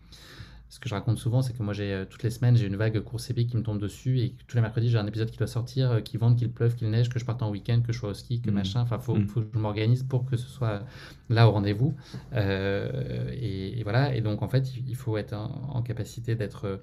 ce 0.69 0.79
que 0.79 0.89
je 0.89 0.95
raconte 0.95 1.19
souvent, 1.19 1.41
c'est 1.41 1.57
que 1.57 1.63
moi, 1.63 1.73
j'ai 1.73 1.93
euh, 1.93 2.05
toutes 2.05 2.23
les 2.23 2.31
semaines, 2.31 2.57
j'ai 2.57 2.67
une 2.67 2.77
vague 2.77 3.01
course 3.01 3.31
épique 3.31 3.51
qui 3.51 3.57
me 3.57 3.63
tombe 3.63 3.81
dessus 3.81 4.21
et 4.21 4.35
tous 4.47 4.57
les 4.57 4.61
mercredis, 4.61 4.91
j'ai 4.91 4.99
un 4.99 5.07
épisode 5.07 5.31
qui 5.31 5.39
doit 5.39 5.47
sortir, 5.47 5.91
euh, 5.91 6.01
qui 6.01 6.19
vente, 6.19 6.37
qu'il 6.39 6.53
pleuve, 6.53 6.75
qu'il 6.75 6.91
neige, 6.91 7.09
que 7.09 7.19
je 7.19 7.25
parte 7.25 7.43
en 7.43 7.51
week-end, 7.51 7.81
que 7.81 7.93
je 7.93 7.99
sois 7.99 8.11
au 8.11 8.15
ski, 8.15 8.43
que 8.43 8.51
mmh. 8.51 8.55
machin. 8.55 8.81
Enfin, 8.83 8.99
faut, 8.99 9.15
mmh. 9.15 9.27
faut, 9.29 9.41
que 9.41 9.49
je 9.55 9.59
m'organise 9.59 10.03
pour 10.03 10.27
que 10.27 10.37
ce 10.37 10.47
soit 10.47 10.85
là 11.31 11.49
au 11.49 11.53
rendez-vous. 11.53 11.95
Euh, 12.35 13.31
et, 13.33 13.83
voilà. 13.83 14.15
Et 14.15 14.21
donc, 14.21 14.43
en 14.43 14.49
fait, 14.49 14.75
il 14.77 14.95
faut 14.95 15.17
être 15.17 15.33
en, 15.33 15.83
capacité 15.83 16.35
d'être 16.35 16.83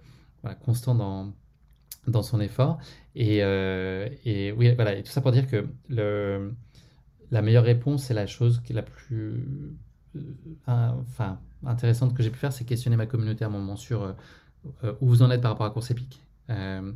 constant 0.62 0.96
dans, 0.96 1.34
dans 2.08 2.24
son 2.24 2.40
effort. 2.42 2.80
Et, 3.14 3.38
et, 3.38 4.52
oui, 4.52 4.74
voilà. 4.74 4.96
Et 4.96 5.04
tout 5.04 5.12
ça 5.12 5.22
pour 5.22 5.32
dire 5.32 5.48
que 5.48 5.68
le, 5.90 6.56
la 7.30 7.44
meilleure 7.44 7.66
réponse, 7.66 8.06
c'est 8.06 8.16
la 8.16 8.26
chose 8.26 8.62
qui 8.64 8.74
est 8.74 8.76
la 8.76 8.82
plus. 8.82 9.78
enfin 10.66 11.40
intéressante 11.66 12.14
que 12.14 12.24
j'ai 12.24 12.30
pu 12.30 12.38
faire, 12.38 12.54
c'est 12.54 12.66
questionner 12.66 12.98
ma 12.98 13.06
communauté 13.06 13.44
à 13.44 13.48
un 13.48 13.52
moment 13.52 13.76
sur 13.76 14.04
euh, 14.04 14.14
euh, 14.84 14.94
où 15.02 15.08
vous 15.08 15.22
en 15.22 15.32
êtes 15.32 15.42
par 15.42 15.52
rapport 15.52 15.66
à 15.66 15.70
course 15.70 15.92
épique. 15.92 16.22
Euh, 16.50 16.92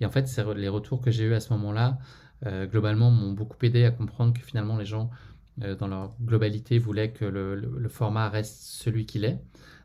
et 0.00 0.06
en 0.06 0.10
fait, 0.10 0.28
les 0.56 0.68
retours 0.68 1.00
que 1.00 1.10
j'ai 1.10 1.24
eu 1.24 1.34
à 1.34 1.40
ce 1.40 1.52
moment-là, 1.52 1.98
globalement, 2.44 3.12
m'ont 3.12 3.30
beaucoup 3.30 3.56
aidé 3.62 3.84
à 3.84 3.92
comprendre 3.92 4.32
que 4.32 4.40
finalement, 4.40 4.76
les 4.76 4.84
gens, 4.84 5.10
dans 5.58 5.86
leur 5.86 6.12
globalité, 6.20 6.76
voulaient 6.80 7.12
que 7.12 7.24
le, 7.24 7.88
format 7.88 8.28
reste 8.28 8.62
celui 8.62 9.06
qu'il 9.06 9.24
est. 9.24 9.38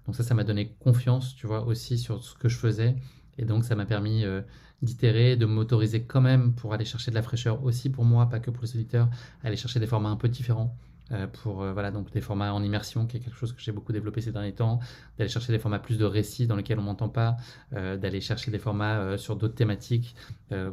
Donc 0.08 0.16
ça, 0.16 0.24
ça 0.24 0.34
m'a 0.34 0.44
donné 0.44 0.74
confiance, 0.80 1.36
tu 1.36 1.46
vois, 1.46 1.68
aussi 1.68 2.00
sur 2.00 2.24
ce 2.24 2.34
que 2.34 2.50
je 2.50 2.58
faisais. 2.58 2.96
Et 3.38 3.46
donc, 3.46 3.64
ça 3.64 3.76
m'a 3.76 3.86
permis 3.86 4.26
d'itérer, 4.82 5.36
de 5.36 5.46
m'autoriser 5.46 6.02
quand 6.02 6.22
même 6.22 6.56
pour 6.56 6.74
aller 6.74 6.86
chercher 6.86 7.12
de 7.12 7.16
la 7.16 7.22
fraîcheur 7.22 7.64
aussi 7.64 7.92
pour 7.92 8.06
moi, 8.06 8.28
pas 8.28 8.40
que 8.40 8.50
pour 8.50 8.64
les 8.64 8.76
auditeurs, 8.76 9.08
aller 9.44 9.56
chercher 9.56 9.80
des 9.80 9.88
formats 9.88 10.10
un 10.10 10.16
peu 10.16 10.28
différents. 10.28 10.76
Euh, 11.14 11.26
pour 11.28 11.62
euh, 11.62 11.72
voilà, 11.72 11.92
donc 11.92 12.12
des 12.12 12.20
formats 12.20 12.54
en 12.54 12.62
immersion, 12.62 13.08
qui 13.08 13.18
est 13.18 13.20
quelque 13.22 13.38
chose 13.38 13.54
que 13.54 13.62
j'ai 13.62 13.72
beaucoup 13.72 13.94
développé 13.94 14.20
ces 14.20 14.32
derniers 14.32 14.54
temps, 14.54 14.80
d'aller 15.18 15.30
chercher 15.30 15.54
des 15.54 15.60
formats 15.60 15.80
plus 15.80 15.98
de 15.98 16.06
récits 16.06 16.48
dans 16.48 16.56
lesquels 16.56 16.80
on 16.80 16.84
m'entend 16.84 17.08
pas, 17.08 17.38
euh, 17.74 17.98
d'aller 17.98 18.20
chercher 18.20 18.52
des 18.52 18.60
formats 18.60 19.18
sur 19.18 19.36
d'autres 19.36 19.56
thématiques, 19.56 20.16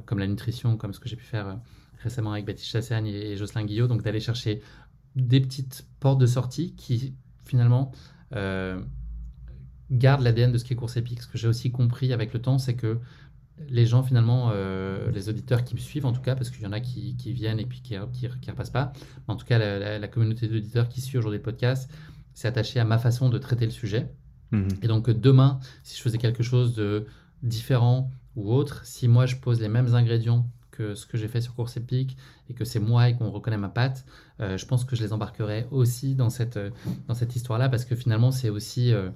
comme 0.06 0.18
la 0.18 0.26
nutrition, 0.26 0.76
comme 0.76 0.92
ce 0.92 1.00
que 1.00 1.08
j'ai 1.08 1.16
pu 1.16 1.24
faire 1.24 1.58
récemment 1.98 2.32
avec 2.32 2.44
Baptiste 2.44 2.70
Chassagne 2.70 3.06
et, 3.06 3.36
Jocelyn 3.36 3.64
Guillot, 3.64 3.86
donc 3.86 4.02
d'aller 4.02 4.20
chercher 4.20 4.60
des 5.16 5.40
petites 5.40 5.86
portes 6.00 6.18
de 6.18 6.26
sortie 6.26 6.74
qui 6.74 7.14
finalement 7.44 7.92
gardent 9.90 10.22
l'ADN 10.22 10.52
de 10.52 10.58
ce 10.58 10.64
qui 10.64 10.72
est 10.72 10.76
course 10.76 10.96
épique. 10.96 11.22
Ce 11.22 11.28
que 11.28 11.38
j'ai 11.38 11.48
aussi 11.48 11.70
compris 11.70 12.12
avec 12.12 12.32
le 12.32 12.40
temps, 12.40 12.58
c'est 12.58 12.74
que 12.74 12.98
les 13.68 13.86
gens 13.86 14.02
finalement, 14.02 14.50
euh, 14.52 15.10
les 15.12 15.28
auditeurs 15.28 15.64
qui 15.64 15.74
me 15.74 15.80
suivent 15.80 16.06
en 16.06 16.12
tout 16.12 16.20
cas, 16.20 16.34
parce 16.34 16.50
qu'il 16.50 16.62
y 16.62 16.66
en 16.66 16.72
a 16.72 16.80
qui, 16.80 17.14
viennent 17.32 17.60
et 17.60 17.66
puis 17.66 17.80
qui 17.80 17.94
ne 17.94 18.00
repassent 18.50 18.70
pas, 18.70 18.92
mais 19.26 19.34
en 19.34 19.36
tout 19.36 19.46
cas 19.46 19.58
la, 19.58 20.08
communauté 20.08 20.48
d'auditeurs 20.48 20.88
qui 20.88 21.00
suit 21.00 21.18
aujourd'hui 21.18 21.38
le 21.38 21.42
podcast 21.42 21.90
s'est 22.34 22.48
attachée 22.48 22.80
à 22.80 22.84
ma 22.84 22.98
façon 22.98 23.28
de 23.28 23.38
traiter 23.38 23.64
le 23.64 23.70
sujet. 23.70 24.10
Mhm. 24.50 24.68
Et 24.82 24.88
donc 24.88 25.10
demain, 25.10 25.60
si 25.82 25.96
je 25.96 26.02
faisais 26.02 26.18
quelque 26.18 26.42
chose 26.42 26.74
de 26.74 27.06
différent 27.42 28.10
ou 28.36 28.52
autre, 28.52 28.84
si 28.84 29.06
moi 29.06 29.26
je 29.26 29.36
pose 29.36 29.60
les 29.60 29.68
mêmes 29.68 29.94
ingrédients 29.94 30.48
que 30.72 30.96
ce 30.96 31.06
que 31.06 31.16
j'ai 31.16 31.28
fait 31.28 31.40
sur 31.40 31.54
Course 31.54 31.76
Épique 31.76 32.16
et 32.50 32.54
que 32.54 32.64
c'est 32.64 32.80
moi 32.80 33.08
et 33.08 33.16
qu'on 33.16 33.30
reconnaît 33.30 33.56
ma 33.56 33.68
patte, 33.68 34.04
euh, 34.40 34.58
je 34.58 34.66
pense 34.66 34.84
que 34.84 34.96
je 34.96 35.02
les 35.04 35.12
embarquerai 35.12 35.68
aussi 35.70 36.16
dans 36.16 36.30
cette, 36.30 36.58
dans 37.06 37.14
cette 37.14 37.36
histoire-là 37.36 37.68
parce 37.68 37.84
que 37.84 37.94
finalement 37.94 38.32
c'est 38.32 38.50
aussi... 38.50 38.92
Euh, 38.92 39.10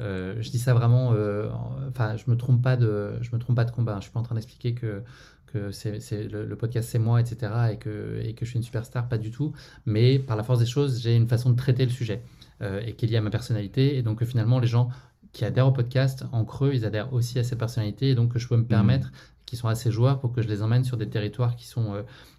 euh, 0.00 0.36
je 0.40 0.50
dis 0.50 0.58
ça 0.58 0.74
vraiment, 0.74 1.12
euh, 1.12 1.48
enfin, 1.88 2.16
je 2.16 2.30
me 2.30 2.36
trompe 2.36 2.62
pas 2.62 2.76
de, 2.76 3.14
je 3.22 3.30
me 3.32 3.38
trompe 3.38 3.56
pas 3.56 3.64
de 3.64 3.70
combat. 3.70 3.96
Je 3.96 4.02
suis 4.02 4.10
pas 4.10 4.20
en 4.20 4.24
train 4.24 4.34
d'expliquer 4.34 4.74
que 4.74 5.02
que 5.46 5.70
c'est 5.70 6.00
le, 6.28 6.56
podcast 6.56 6.88
c'est 6.90 6.98
moi, 6.98 7.20
etc. 7.20 7.52
et 7.72 7.78
que 7.78 8.20
et 8.22 8.34
que 8.34 8.44
je 8.44 8.50
suis 8.50 8.58
une 8.58 8.64
superstar, 8.64 9.08
pas 9.08 9.18
du 9.18 9.30
tout. 9.30 9.52
Mais 9.86 10.18
par 10.18 10.36
la 10.36 10.42
force 10.42 10.58
des 10.58 10.66
choses, 10.66 11.00
j'ai 11.00 11.14
une 11.14 11.28
façon 11.28 11.50
de 11.50 11.56
traiter 11.56 11.84
le 11.84 11.90
sujet 11.90 12.22
euh, 12.62 12.80
et 12.84 12.94
qui 12.94 13.06
est 13.06 13.08
liée 13.08 13.16
à 13.16 13.22
ma 13.22 13.30
personnalité. 13.30 13.96
Et 13.96 14.02
donc 14.02 14.22
finalement, 14.24 14.58
les 14.58 14.66
gens 14.66 14.88
qui 15.32 15.44
adhèrent 15.44 15.68
au 15.68 15.72
podcast, 15.72 16.24
en 16.32 16.44
creux, 16.44 16.72
ils 16.74 16.84
adhèrent 16.84 17.12
aussi 17.12 17.38
à 17.38 17.44
cette 17.44 17.58
personnalité 17.58 18.10
et 18.10 18.14
donc 18.14 18.32
que 18.32 18.38
je 18.38 18.48
peux 18.48 18.56
me 18.56 18.62
mmh. 18.62 18.66
permettre, 18.66 19.12
qui 19.46 19.56
sont 19.56 19.68
assez 19.68 19.90
joueurs 19.90 20.18
pour 20.18 20.32
que 20.32 20.42
je 20.42 20.48
les 20.48 20.62
emmène 20.62 20.84
sur 20.84 20.96
des 20.96 21.08
territoires 21.08 21.56
qui 21.56 21.66
sont 21.66 21.94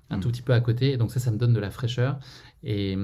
un 0.10 0.18
mmh. 0.18 0.20
tout 0.20 0.30
petit 0.30 0.42
peu 0.42 0.54
à 0.54 0.60
côté. 0.60 0.92
Et 0.92 0.98
donc 0.98 1.12
ça, 1.12 1.20
ça 1.20 1.32
me 1.32 1.38
donne 1.38 1.54
de 1.54 1.60
la 1.60 1.72
fraîcheur. 1.72 2.20
Et, 2.64 2.98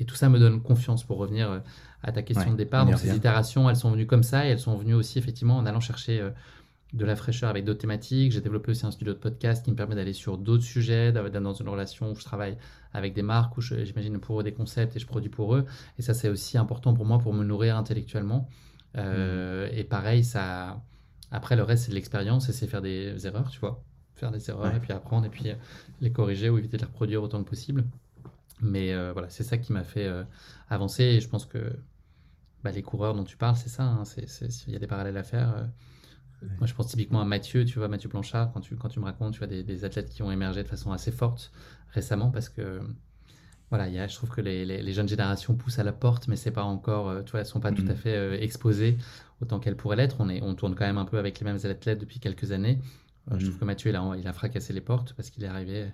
et, 0.00 0.04
tout 0.06 0.16
ça 0.16 0.30
me 0.30 0.38
donne 0.38 0.62
confiance 0.62 1.04
pour 1.04 1.18
revenir 1.18 1.60
à 2.02 2.12
ta 2.12 2.22
question 2.22 2.52
de 2.52 2.56
départ. 2.56 2.86
Donc 2.86 2.98
ces 2.98 3.14
itérations, 3.14 3.68
elles 3.68 3.76
sont 3.76 3.90
venues 3.90 4.06
comme 4.06 4.22
ça 4.22 4.46
et 4.46 4.50
elles 4.50 4.58
sont 4.58 4.76
venues 4.76 4.94
aussi 4.94 5.18
effectivement 5.18 5.56
en 5.56 5.66
allant 5.66 5.80
chercher 5.80 6.20
euh, 6.20 6.30
de 6.92 7.04
la 7.04 7.16
fraîcheur 7.16 7.50
avec 7.50 7.64
d'autres 7.64 7.80
thématiques. 7.80 8.32
J'ai 8.32 8.40
développé 8.40 8.70
aussi 8.70 8.86
un 8.86 8.90
studio 8.90 9.12
de 9.12 9.18
podcast 9.18 9.64
qui 9.64 9.70
me 9.70 9.76
permet 9.76 9.94
d'aller 9.94 10.12
sur 10.12 10.38
d'autres 10.38 10.62
sujets, 10.62 11.12
d'être 11.12 11.40
dans 11.40 11.52
une 11.52 11.68
relation 11.68 12.10
où 12.10 12.14
je 12.14 12.24
travaille 12.24 12.56
avec 12.92 13.14
des 13.14 13.22
marques, 13.22 13.56
où 13.58 13.60
j'imagine 13.60 14.18
pour 14.18 14.40
eux 14.40 14.42
des 14.42 14.52
concepts 14.52 14.96
et 14.96 14.98
je 14.98 15.06
produis 15.06 15.28
pour 15.28 15.54
eux. 15.54 15.66
Et 15.98 16.02
ça, 16.02 16.14
c'est 16.14 16.28
aussi 16.28 16.56
important 16.56 16.94
pour 16.94 17.04
moi 17.04 17.18
pour 17.18 17.34
me 17.34 17.44
nourrir 17.44 17.76
intellectuellement. 17.76 18.48
Euh, 18.96 19.68
et 19.72 19.84
pareil, 19.84 20.24
ça. 20.24 20.80
Après, 21.30 21.56
le 21.56 21.62
reste, 21.62 21.84
c'est 21.84 21.90
de 21.90 21.94
l'expérience 21.94 22.48
et 22.48 22.52
c'est 22.52 22.66
faire 22.66 22.80
des 22.80 23.26
erreurs, 23.26 23.50
tu 23.50 23.60
vois. 23.60 23.82
Faire 24.14 24.30
des 24.30 24.48
erreurs 24.48 24.74
et 24.74 24.80
puis 24.80 24.92
apprendre 24.92 25.26
et 25.26 25.28
puis 25.28 25.50
euh, 25.50 25.54
les 26.00 26.10
corriger 26.10 26.48
ou 26.48 26.56
éviter 26.56 26.78
de 26.78 26.82
les 26.82 26.88
reproduire 26.88 27.22
autant 27.22 27.42
que 27.42 27.48
possible. 27.48 27.84
Mais 28.60 28.94
voilà, 29.12 29.28
c'est 29.28 29.44
ça 29.44 29.58
qui 29.58 29.72
m'a 29.72 29.84
fait 29.84 30.10
avancer. 30.68 31.04
Et 31.04 31.20
je 31.20 31.28
pense 31.28 31.46
que 31.46 31.72
bah, 32.64 32.70
les 32.72 32.82
coureurs 32.82 33.14
dont 33.14 33.24
tu 33.24 33.36
parles, 33.36 33.56
c'est 33.56 33.68
ça. 33.68 33.84
Hein, 33.84 34.02
il 34.66 34.72
y 34.72 34.76
a 34.76 34.78
des 34.78 34.86
parallèles 34.86 35.16
à 35.16 35.22
faire. 35.22 35.54
Euh. 35.56 36.46
Moi, 36.58 36.66
je 36.66 36.74
pense 36.74 36.88
typiquement 36.88 37.20
à 37.20 37.24
Mathieu, 37.24 37.64
tu 37.64 37.78
vois, 37.78 37.88
Mathieu 37.88 38.08
Blanchard, 38.08 38.52
quand 38.52 38.60
tu, 38.60 38.76
quand 38.76 38.88
tu 38.88 39.00
me 39.00 39.04
racontes, 39.04 39.32
tu 39.32 39.38
vois, 39.38 39.48
des, 39.48 39.84
athlètes 39.84 40.08
qui 40.08 40.22
ont 40.22 40.30
émergé 40.30 40.62
de 40.62 40.68
façon 40.68 40.92
assez 40.92 41.10
forte 41.10 41.50
récemment 41.90 42.30
parce 42.30 42.48
que, 42.48 42.80
voilà, 43.70 43.88
y 43.88 43.98
a, 43.98 44.06
je 44.06 44.14
trouve 44.14 44.30
que 44.30 44.40
les, 44.40 44.64
les, 44.64 44.92
jeunes 44.92 45.08
générations 45.08 45.56
poussent 45.56 45.80
à 45.80 45.82
la 45.82 45.92
porte, 45.92 46.28
mais 46.28 46.36
c'est 46.36 46.52
pas 46.52 46.62
encore, 46.62 47.08
euh, 47.08 47.22
tu 47.22 47.32
vois, 47.32 47.40
elles 47.40 47.46
sont 47.46 47.58
pas 47.58 47.72
tout 47.72 47.82
à 47.88 47.92
mm-hmm. 47.92 47.96
fait 47.96 48.16
euh, 48.16 48.40
exposées 48.40 48.98
autant 49.40 49.58
qu'elles 49.58 49.76
pourraient 49.76 49.96
l'être. 49.96 50.16
On, 50.20 50.28
est, 50.28 50.40
on 50.42 50.54
tourne 50.54 50.76
quand 50.76 50.86
même 50.86 50.98
un 50.98 51.04
peu 51.04 51.18
avec 51.18 51.40
les 51.40 51.44
mêmes 51.44 51.58
athlètes 51.64 51.98
depuis 51.98 52.20
quelques 52.20 52.52
années. 52.52 52.78
Je 53.30 53.38
trouve 53.38 53.56
mm-hmm. 53.56 53.58
que 53.58 53.64
Mathieu, 53.64 53.90
il 53.90 53.96
a, 53.96 54.14
il 54.16 54.28
a 54.28 54.32
fracassé 54.32 54.72
les 54.72 54.80
portes 54.80 55.14
parce 55.14 55.30
qu'il 55.30 55.42
est 55.42 55.48
arrivé 55.48 55.88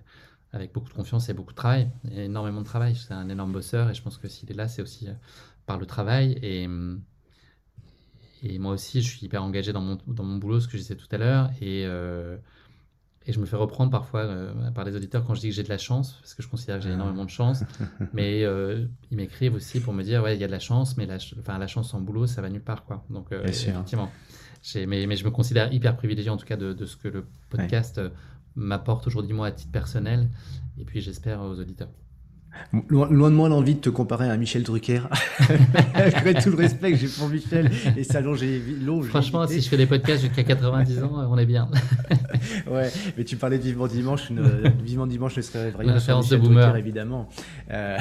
avec 0.54 0.72
beaucoup 0.72 0.88
de 0.88 0.94
confiance 0.94 1.28
et 1.28 1.34
beaucoup 1.34 1.52
de 1.52 1.56
travail, 1.56 1.90
énormément 2.12 2.60
de 2.60 2.66
travail. 2.66 2.94
C'est 2.94 3.12
un 3.12 3.28
énorme 3.28 3.52
bosseur 3.52 3.90
et 3.90 3.94
je 3.94 4.02
pense 4.02 4.18
que 4.18 4.28
s'il 4.28 4.50
est 4.50 4.54
là, 4.54 4.68
c'est 4.68 4.82
aussi 4.82 5.08
euh, 5.08 5.12
par 5.66 5.78
le 5.78 5.86
travail. 5.86 6.38
Et, 6.42 6.68
et 8.42 8.58
moi 8.58 8.72
aussi, 8.72 9.02
je 9.02 9.08
suis 9.08 9.26
hyper 9.26 9.42
engagé 9.42 9.72
dans 9.72 9.80
mon, 9.80 9.98
dans 10.06 10.24
mon 10.24 10.36
boulot, 10.36 10.60
ce 10.60 10.68
que 10.68 10.78
je 10.78 10.82
disais 10.82 10.96
tout 10.96 11.08
à 11.10 11.18
l'heure. 11.18 11.50
Et, 11.60 11.84
euh, 11.86 12.36
et 13.26 13.32
je 13.32 13.40
me 13.40 13.46
fais 13.46 13.56
reprendre 13.56 13.90
parfois 13.90 14.20
euh, 14.20 14.70
par 14.72 14.84
les 14.84 14.94
auditeurs 14.94 15.24
quand 15.24 15.34
je 15.34 15.40
dis 15.40 15.48
que 15.48 15.54
j'ai 15.54 15.62
de 15.62 15.68
la 15.68 15.78
chance, 15.78 16.18
parce 16.20 16.34
que 16.34 16.42
je 16.42 16.48
considère 16.48 16.76
que 16.76 16.84
j'ai 16.84 16.90
ah. 16.90 16.94
énormément 16.94 17.24
de 17.24 17.30
chance. 17.30 17.64
mais 18.12 18.44
euh, 18.44 18.86
ils 19.10 19.16
m'écrivent 19.16 19.54
aussi 19.54 19.80
pour 19.80 19.94
me 19.94 20.02
dire, 20.02 20.22
ouais, 20.22 20.36
il 20.36 20.40
y 20.40 20.44
a 20.44 20.46
de 20.46 20.52
la 20.52 20.58
chance, 20.58 20.96
mais 20.96 21.06
la, 21.06 21.16
enfin, 21.38 21.58
la 21.58 21.66
chance 21.66 21.90
sans 21.90 22.00
boulot, 22.00 22.26
ça 22.26 22.42
va 22.42 22.50
nulle 22.50 22.62
part. 22.62 22.84
Quoi. 22.84 23.04
Donc, 23.08 23.32
euh, 23.32 23.44
effectivement. 23.44 24.10
Mais, 24.74 25.06
mais, 25.06 25.16
je 25.16 25.24
me 25.24 25.30
considère 25.30 25.72
hyper 25.72 25.96
privilégié 25.96 26.30
en 26.30 26.38
tout 26.38 26.46
cas 26.46 26.56
de, 26.56 26.72
de 26.72 26.86
ce 26.86 26.96
que 26.96 27.08
le 27.08 27.26
podcast 27.50 28.00
m'apporte 28.56 29.06
aujourd'hui 29.06 29.34
moi 29.34 29.48
à 29.48 29.52
titre 29.52 29.72
personnel, 29.72 30.28
et 30.78 30.84
puis 30.84 31.00
j'espère 31.00 31.40
aux 31.40 31.58
auditeurs. 31.58 31.90
Loin, 32.88 33.08
de 33.08 33.34
moi 33.34 33.48
l'envie 33.48 33.74
de 33.74 33.80
te 33.80 33.90
comparer 33.90 34.28
à 34.28 34.36
Michel 34.36 34.62
Drucker. 34.62 35.02
Avec 35.94 36.40
tout 36.40 36.50
le 36.50 36.56
respect 36.56 36.92
que 36.92 36.96
j'ai 36.98 37.08
pour 37.08 37.28
Michel 37.28 37.70
et 37.96 38.04
sa 38.04 38.20
longévité. 38.20 38.80
Franchement, 39.08 39.46
si 39.46 39.60
je 39.60 39.68
fais 39.68 39.76
des 39.76 39.86
podcasts 39.86 40.22
jusqu'à 40.22 40.42
90 40.42 41.02
ans, 41.02 41.12
on 41.30 41.38
est 41.38 41.46
bien. 41.46 41.68
ouais, 42.70 42.90
mais 43.16 43.24
tu 43.24 43.36
parlais 43.36 43.58
de 43.58 43.62
Vivement 43.62 43.86
Dimanche. 43.86 44.30
Une, 44.30 44.42
Vivement 44.82 45.06
Dimanche 45.06 45.36
ne 45.36 45.42
serait 45.42 45.70
rien 45.70 45.88
Une 45.88 45.90
référence 45.90 46.28
de 46.28 46.36
boomer. 46.36 46.64
Drucker, 46.64 46.78
évidemment. 46.78 47.28
Euh, 47.70 47.96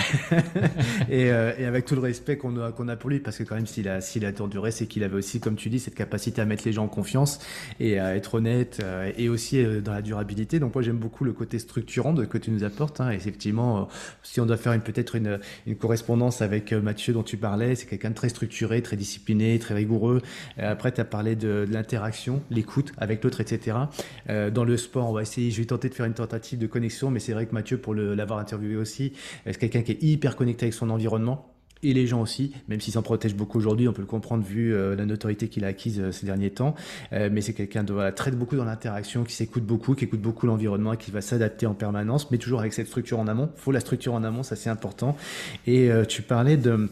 et, 1.10 1.32
euh, 1.32 1.54
et, 1.58 1.66
avec 1.66 1.86
tout 1.86 1.96
le 1.96 2.02
respect 2.02 2.38
qu'on 2.38 2.58
a, 2.58 2.96
pour 2.96 3.10
lui, 3.10 3.20
parce 3.20 3.38
que 3.38 3.44
quand 3.44 3.56
même, 3.56 3.68
s'il 3.68 3.88
a, 3.88 4.02
s'il 4.02 4.26
a 4.26 4.32
duré, 4.32 4.72
c'est 4.72 4.88
qu'il 4.88 5.04
avait 5.04 5.16
aussi, 5.16 5.40
comme 5.40 5.56
tu 5.56 5.70
dis, 5.70 5.80
cette 5.80 5.96
capacité 5.96 6.42
à 6.42 6.46
mettre 6.46 6.64
les 6.66 6.74
gens 6.74 6.86
en 6.86 6.90
confiance 6.90 7.40
et 7.80 8.00
à 8.00 8.16
être 8.16 8.36
honnête 8.36 8.80
euh, 8.84 9.12
et 9.18 9.30
aussi 9.30 9.64
dans 9.84 9.94
la 9.94 10.02
durabilité. 10.02 10.60
Donc, 10.60 10.74
moi, 10.74 10.84
j'aime 10.84 10.98
beaucoup 10.98 11.24
le 11.24 11.34
côté 11.34 11.60
structurant 11.60 12.14
de, 12.14 12.26
que 12.26 12.38
tu 12.38 12.52
nous 12.52 12.64
apportes. 12.64 13.02
Hein. 13.02 13.12
Effectivement, 13.12 13.88
si 14.24 14.42
on 14.42 14.43
doit 14.46 14.58
faire 14.58 14.80
peut-être 14.82 15.16
une, 15.16 15.40
correspondance 15.80 16.42
avec 16.42 16.72
euh, 16.72 16.82
Mathieu 16.82 17.14
dont 17.14 17.24
tu 17.24 17.38
parlais. 17.38 17.76
C'est 17.76 17.86
quelqu'un 17.86 18.10
de 18.10 18.16
très 18.16 18.30
structuré, 18.30 18.82
très 18.82 18.96
discipliné, 18.96 19.58
très 19.60 19.74
rigoureux. 19.74 20.22
Euh, 20.60 20.72
après, 20.72 20.92
tu 20.92 21.02
as 21.02 21.06
parlé 21.06 21.36
de, 21.36 21.66
l'interaction, 21.70 22.42
l'écoute 22.50 22.92
avec 22.98 23.24
l'autre, 23.24 23.42
etc. 23.42 23.78
Euh, 24.30 24.50
dans 24.50 24.64
le 24.64 24.78
sport, 24.78 25.10
on 25.10 25.14
va 25.14 25.22
essayer, 25.22 25.52
je 25.52 25.60
vais 25.60 25.66
tenter 25.66 25.90
de 25.90 25.94
faire 25.94 26.06
une 26.06 26.14
tentative 26.14 26.60
de 26.60 26.68
connexion, 26.68 27.12
mais 27.12 27.20
c'est 27.20 27.34
vrai 27.34 27.46
que 27.46 27.54
Mathieu, 27.54 27.78
pour 27.78 27.94
l'avoir 27.94 28.40
interviewé 28.40 28.76
aussi, 28.76 29.14
c'est 29.46 29.58
quelqu'un 29.58 29.82
qui 29.82 29.92
est 29.94 30.04
hyper 30.04 30.36
connecté 30.36 30.66
avec 30.66 30.74
son 30.74 30.90
environnement? 30.90 31.53
Et 31.84 31.94
les 31.94 32.08
gens 32.08 32.22
aussi, 32.22 32.52
même 32.68 32.82
s'il 32.82 32.94
s'en 32.94 33.02
protège 33.02 33.36
beaucoup 33.36 33.58
aujourd'hui, 33.58 33.88
on 33.88 33.94
peut 33.94 34.02
le 34.02 34.08
comprendre 34.08 34.44
vu 34.44 34.74
euh, 34.74 34.96
la 34.96 35.06
notoriété 35.06 35.48
qu'il 35.50 35.66
a 35.66 35.68
acquise 35.68 36.00
euh, 36.00 36.12
ces 36.12 36.26
derniers 36.26 36.50
temps. 36.50 36.76
Euh, 37.12 37.30
mais 37.32 37.42
c'est 37.42 37.54
quelqu'un 37.54 37.84
de 37.84 37.94
voilà, 37.94 38.12
traite 38.12 38.38
beaucoup 38.38 38.56
dans 38.56 38.66
l'interaction, 38.66 39.24
qui 39.24 39.34
s'écoute 39.34 39.64
beaucoup, 39.64 39.94
qui 39.96 40.06
écoute 40.06 40.22
beaucoup 40.22 40.48
l'environnement, 40.48 40.96
qui 40.96 41.12
va 41.12 41.22
s'adapter 41.22 41.66
en 41.66 41.74
permanence, 41.74 42.32
mais 42.32 42.38
toujours 42.38 42.62
avec 42.62 42.74
cette 42.74 42.88
structure 42.88 43.20
en 43.20 43.28
amont. 43.28 43.50
Faut 43.56 43.72
la 43.72 43.80
structure 43.80 44.14
en 44.14 44.24
amont, 44.24 44.44
ça 44.44 44.56
c'est 44.56 44.70
important. 44.70 45.16
Et 45.68 45.90
tu 46.08 46.22
parlais 46.22 46.58
de 46.58 46.90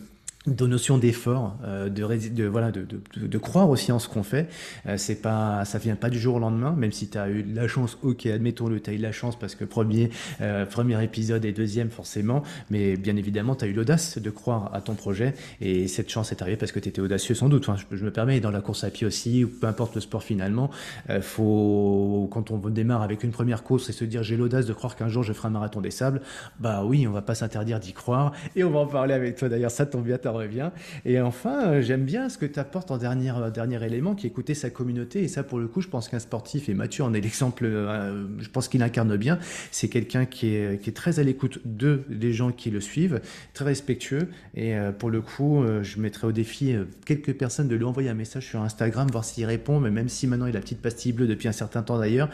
de 0.47 0.65
notion 0.65 0.97
d'effort, 0.97 1.55
euh, 1.63 1.87
de, 1.89 2.29
de, 2.29 2.45
voilà, 2.45 2.71
de, 2.71 2.81
de, 2.81 3.27
de, 3.27 3.37
croire 3.37 3.69
aussi 3.69 3.91
en 3.91 3.99
ce 3.99 4.09
qu'on 4.09 4.23
fait. 4.23 4.49
Euh, 4.87 4.97
c'est 4.97 5.21
pas, 5.21 5.65
ça 5.65 5.77
vient 5.77 5.95
pas 5.95 6.09
du 6.09 6.17
jour 6.17 6.35
au 6.35 6.39
lendemain, 6.39 6.71
même 6.71 6.91
si 6.91 7.09
tu 7.09 7.17
as 7.19 7.29
eu 7.29 7.43
la 7.43 7.67
chance, 7.67 7.99
ok, 8.01 8.25
admettons-le, 8.25 8.79
tu 8.79 8.89
as 8.89 8.93
eu 8.93 8.97
la 8.97 9.11
chance 9.11 9.37
parce 9.37 9.53
que 9.53 9.65
premier, 9.65 10.09
euh, 10.41 10.65
premier 10.65 11.01
épisode 11.03 11.45
et 11.45 11.51
deuxième 11.51 11.91
forcément, 11.91 12.41
mais 12.71 12.97
bien 12.97 13.17
évidemment, 13.17 13.55
tu 13.55 13.65
as 13.65 13.67
eu 13.67 13.73
l'audace 13.73 14.17
de 14.17 14.29
croire 14.31 14.73
à 14.73 14.81
ton 14.81 14.95
projet 14.95 15.35
et 15.61 15.87
cette 15.87 16.09
chance 16.09 16.31
est 16.31 16.41
arrivée 16.41 16.57
parce 16.57 16.71
que 16.71 16.79
tu 16.79 16.89
étais 16.89 17.01
audacieux 17.01 17.35
sans 17.35 17.47
doute. 17.47 17.69
Enfin, 17.69 17.79
je, 17.91 18.03
me 18.03 18.11
permets, 18.11 18.39
dans 18.39 18.51
la 18.51 18.61
course 18.61 18.83
à 18.83 18.89
pied 18.89 19.05
aussi, 19.05 19.43
ou 19.43 19.47
peu 19.47 19.67
importe 19.67 19.93
le 19.93 20.01
sport 20.01 20.23
finalement, 20.23 20.71
euh, 21.11 21.21
faut, 21.21 22.27
quand 22.31 22.49
on 22.49 22.57
démarre 22.57 23.03
avec 23.03 23.23
une 23.23 23.31
première 23.31 23.61
course 23.61 23.89
et 23.89 23.93
se 23.93 24.05
dire 24.05 24.23
j'ai 24.23 24.37
l'audace 24.37 24.65
de 24.65 24.73
croire 24.73 24.95
qu'un 24.95 25.07
jour 25.07 25.21
je 25.21 25.33
ferai 25.33 25.49
un 25.49 25.51
marathon 25.51 25.81
des 25.81 25.91
sables, 25.91 26.21
bah 26.59 26.83
oui, 26.83 27.07
on 27.07 27.11
va 27.11 27.21
pas 27.21 27.35
s'interdire 27.35 27.79
d'y 27.79 27.93
croire 27.93 28.31
et 28.55 28.63
on 28.63 28.71
va 28.71 28.79
en 28.79 28.87
parler 28.87 29.13
avec 29.13 29.35
toi 29.35 29.47
d'ailleurs, 29.47 29.69
ça 29.69 29.85
tombe 29.85 30.03
bien, 30.03 30.17
revient. 30.31 30.71
Et 31.05 31.19
enfin, 31.21 31.67
euh, 31.67 31.81
j'aime 31.81 32.03
bien 32.03 32.29
ce 32.29 32.37
que 32.37 32.45
tu 32.45 32.59
apportes 32.59 32.91
en 32.91 32.97
dernier, 32.97 33.31
euh, 33.31 33.49
dernier 33.49 33.83
élément, 33.85 34.15
qui 34.15 34.27
est 34.27 34.29
écouter 34.29 34.53
sa 34.53 34.69
communauté. 34.69 35.23
Et 35.23 35.27
ça, 35.27 35.43
pour 35.43 35.59
le 35.59 35.67
coup, 35.67 35.81
je 35.81 35.87
pense 35.87 36.09
qu'un 36.09 36.19
sportif, 36.19 36.69
et 36.69 36.73
Mathieu 36.73 37.03
en 37.03 37.13
est 37.13 37.21
l'exemple, 37.21 37.65
euh, 37.65 38.25
je 38.39 38.49
pense 38.49 38.67
qu'il 38.67 38.81
incarne 38.83 39.15
bien, 39.17 39.39
c'est 39.71 39.89
quelqu'un 39.89 40.25
qui 40.25 40.55
est, 40.55 40.95
très 40.95 41.19
à 41.19 41.23
l'écoute 41.23 41.59
de 41.63 42.03
des 42.09 42.33
gens 42.33 42.51
qui 42.51 42.69
le 42.69 42.81
suivent, 42.81 43.21
très 43.53 43.65
respectueux. 43.65 44.27
Et 44.55 44.75
pour 44.99 45.09
le 45.09 45.21
coup, 45.21 45.63
je 45.81 45.99
mettrai 45.99 46.27
au 46.27 46.33
défi 46.33 46.75
quelques 47.05 47.33
personnes 47.33 47.69
de 47.69 47.75
lui 47.75 47.85
envoyer 47.85 48.09
un 48.09 48.13
message 48.13 48.45
sur 48.45 48.61
Instagram, 48.61 49.07
voir 49.09 49.23
s'il 49.23 49.45
répond. 49.45 49.79
Mais 49.79 49.89
même 49.89 50.09
si 50.09 50.27
maintenant 50.27 50.47
il 50.47 50.49
a 50.49 50.53
la 50.53 50.59
petite 50.59 50.81
pastille 50.81 51.13
bleue 51.13 51.27
depuis 51.27 51.47
un 51.47 51.53
certain 51.53 51.81
temps 51.81 51.97
d'ailleurs, 51.97 52.29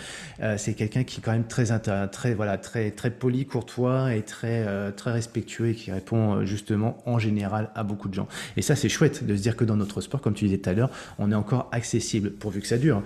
c'est 0.58 0.74
quelqu'un 0.74 1.04
qui 1.04 1.20
est 1.20 1.24
quand 1.24 1.34
même 1.34 1.46
très, 1.46 1.66
très, 2.10 2.34
voilà, 2.34 2.58
très, 2.58 2.90
très 2.90 3.12
poli, 3.12 3.46
courtois 3.46 4.16
et 4.16 4.24
très, 4.24 4.92
très 4.94 5.12
respectueux 5.12 5.70
et 5.70 5.76
qui 5.76 5.92
répond 5.92 6.44
justement 6.46 6.98
en 7.06 7.20
général 7.20 7.70
à 7.76 7.84
beaucoup 7.88 8.10
de 8.10 8.14
gens. 8.14 8.28
Et 8.56 8.62
ça, 8.62 8.76
c'est 8.76 8.90
chouette 8.90 9.26
de 9.26 9.36
se 9.36 9.42
dire 9.42 9.56
que 9.56 9.66
dans 9.66 9.76
notre 9.76 10.02
sport, 10.02 10.22
comme 10.22 10.34
tu 10.34 10.46
disais 10.46 10.60
tout 10.60 10.70
à 10.70 10.74
l'heure, 10.74 10.92
on 11.18 11.32
est 11.32 11.36
encore 11.36 11.70
accessible, 11.72 12.32
pourvu 12.32 12.62
que 12.62 12.68
ça 12.68 12.78
dure. 12.78 13.02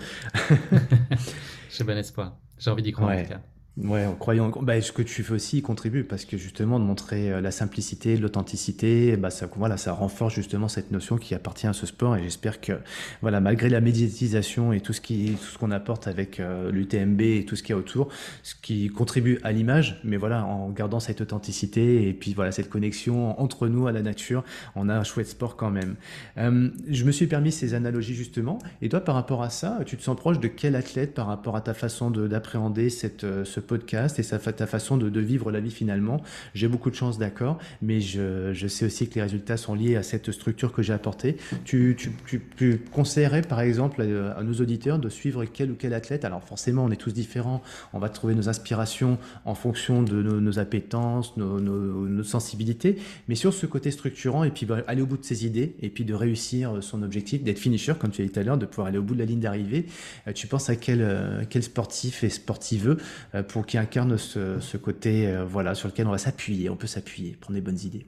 J'ai 1.70 1.84
bon 1.84 1.98
espoir. 1.98 2.36
J'ai 2.60 2.70
envie 2.70 2.84
d'y 2.84 2.92
croire 2.92 3.18
en 3.18 3.24
tout 3.24 3.30
cas. 3.30 3.42
Ouais, 3.78 4.06
en 4.06 4.16
croyant. 4.16 4.52
Bah, 4.62 4.82
ce 4.82 4.92
que 4.92 5.02
tu 5.02 5.24
fais 5.24 5.34
aussi 5.34 5.62
contribue 5.62 6.04
parce 6.04 6.26
que 6.26 6.36
justement 6.38 6.78
de 6.78 6.84
montrer 6.84 7.32
euh, 7.32 7.40
la 7.40 7.52
simplicité, 7.52 8.18
l'authenticité, 8.18 9.16
bah 9.16 9.30
ça, 9.30 9.50
voilà, 9.56 9.78
ça 9.78 9.94
renforce 9.94 10.34
justement 10.34 10.68
cette 10.68 10.92
notion 10.92 11.18
qui 11.18 11.34
appartient 11.36 11.68
à 11.68 11.72
ce 11.72 11.86
sport. 11.86 12.18
Et 12.18 12.24
j'espère 12.24 12.60
que, 12.60 12.74
voilà, 13.22 13.40
malgré 13.40 13.70
la 13.70 13.80
médiatisation 13.80 14.74
et 14.74 14.82
tout 14.82 14.92
ce 14.92 15.00
qui, 15.00 15.38
tout 15.40 15.46
ce 15.46 15.58
qu'on 15.58 15.72
apporte 15.72 16.10
avec 16.10 16.42
euh, 16.42 16.70
l'UTMB 16.70 17.22
et 17.22 17.46
tout 17.46 17.56
ce 17.56 17.64
qu'il 17.64 17.74
y 17.74 17.74
a 17.74 17.78
autour, 17.78 18.10
ce 18.44 18.56
qui 18.62 18.90
contribue 18.90 19.40
à 19.42 19.54
l'image, 19.54 20.02
mais 20.04 20.18
voilà, 20.18 20.44
en 20.44 20.70
gardant 20.70 21.00
cette 21.00 21.22
authenticité 21.22 22.10
et 22.10 22.14
puis 22.14 22.34
voilà 22.34 22.52
cette 22.52 22.70
connexion 22.70 23.40
entre 23.40 23.70
nous 23.70 23.88
à 23.88 23.94
la 23.94 24.02
nature, 24.02 24.44
on 24.76 24.90
a 24.90 24.96
un 24.96 25.06
chouette 25.06 25.28
sport 25.28 25.56
quand 25.56 25.72
même. 25.72 25.96
Euh, 26.38 26.70
je 26.90 27.06
me 27.06 27.12
suis 27.14 27.28
permis 27.28 27.54
ces 27.54 27.74
analogies 27.74 28.16
justement. 28.16 28.60
Et 28.82 28.90
toi, 28.90 29.00
par 29.00 29.16
rapport 29.16 29.44
à 29.44 29.50
ça, 29.50 29.80
tu 29.86 29.96
te 29.96 30.04
sens 30.04 30.18
proche 30.18 30.42
de 30.42 30.50
quel 30.50 30.76
athlète 30.76 31.14
par 31.14 31.28
rapport 31.28 31.56
à 31.56 31.62
ta 31.62 31.74
façon 31.74 32.12
d'appréhender 32.12 32.90
cette 32.90 33.26
ce 33.46 33.61
podcast 33.62 34.20
et 34.20 34.24
fait 34.24 34.54
ta 34.54 34.68
façon 34.68 34.98
de, 34.98 35.20
vivre 35.20 35.52
la 35.52 35.60
vie 35.60 35.72
finalement. 35.72 36.22
J'ai 36.54 36.68
beaucoup 36.68 36.90
de 36.90 36.96
chance, 36.96 37.18
d'accord, 37.18 37.60
mais 37.82 38.02
je, 38.02 38.54
je, 38.54 38.68
sais 38.68 38.86
aussi 38.86 39.08
que 39.08 39.16
les 39.16 39.22
résultats 39.22 39.58
sont 39.58 39.76
liés 39.76 39.96
à 39.96 40.04
cette 40.04 40.32
structure 40.32 40.72
que 40.72 40.82
j'ai 40.82 40.94
apportée. 40.94 41.38
Tu, 41.66 41.96
tu, 41.98 42.42
tu, 42.56 42.80
conseillerais 42.92 43.42
par 43.42 43.62
exemple 43.62 44.02
à, 44.02 44.44
nos 44.44 44.54
auditeurs 44.54 45.00
de 45.00 45.10
suivre 45.10 45.46
quel 45.46 45.72
ou 45.72 45.76
quel 45.78 45.94
athlète? 45.94 46.26
Alors 46.26 46.44
forcément, 46.44 46.84
on 46.84 46.92
est 46.92 46.96
tous 46.96 47.14
différents, 47.14 47.62
on 47.94 48.00
va 48.00 48.10
trouver 48.10 48.36
nos 48.36 48.50
inspirations 48.50 49.18
en 49.46 49.56
fonction 49.56 50.02
de 50.02 50.22
nos, 50.22 50.60
appétences, 50.60 51.38
nos, 51.38 51.60
nos, 51.60 52.24
sensibilités, 52.24 52.98
mais 53.28 53.36
sur 53.36 53.54
ce 53.54 53.66
côté 53.66 53.92
structurant 53.92 54.44
et 54.44 54.52
puis 54.52 54.66
bah, 54.66 54.80
aller 54.88 55.02
au 55.02 55.06
bout 55.06 55.18
de 55.18 55.26
ses 55.26 55.46
idées 55.46 55.76
et 55.82 55.90
puis 55.90 56.06
de 56.06 56.14
réussir 56.14 56.82
son 56.82 57.04
objectif, 57.04 57.44
d'être 57.44 57.60
finisher 57.60 57.94
comme 58.00 58.12
tu 58.12 58.22
as 58.22 58.26
dit 58.26 58.32
tout 58.32 58.40
à 58.40 58.44
l'heure, 58.44 58.58
de 58.58 58.66
pouvoir 58.66 58.88
aller 58.88 58.98
au 58.98 59.04
bout 59.04 59.14
de 59.14 59.20
la 59.20 59.26
ligne 59.26 59.40
d'arrivée. 59.40 59.86
Euh, 60.28 60.34
tu 60.34 60.48
penses 60.48 60.70
à 60.70 60.76
quel, 60.76 61.02
euh, 61.02 61.44
quel 61.50 61.64
sportif 61.64 62.24
et 62.24 62.30
sportiveux 62.30 62.98
euh, 63.36 63.44
pour 63.52 63.66
qui 63.66 63.78
incarne 63.78 64.18
ce, 64.18 64.78
côté 64.78 65.28
euh, 65.28 65.46
voilà, 65.46 65.76
sur 65.76 65.88
lequel 65.88 66.08
on 66.08 66.12
va 66.12 66.18
s'appuyer, 66.18 66.70
on 66.70 66.78
peut 66.78 66.88
s'appuyer, 66.88 67.36
prendre 67.36 67.56
des 67.56 67.62
bonnes 67.62 67.80
idées. 67.80 68.08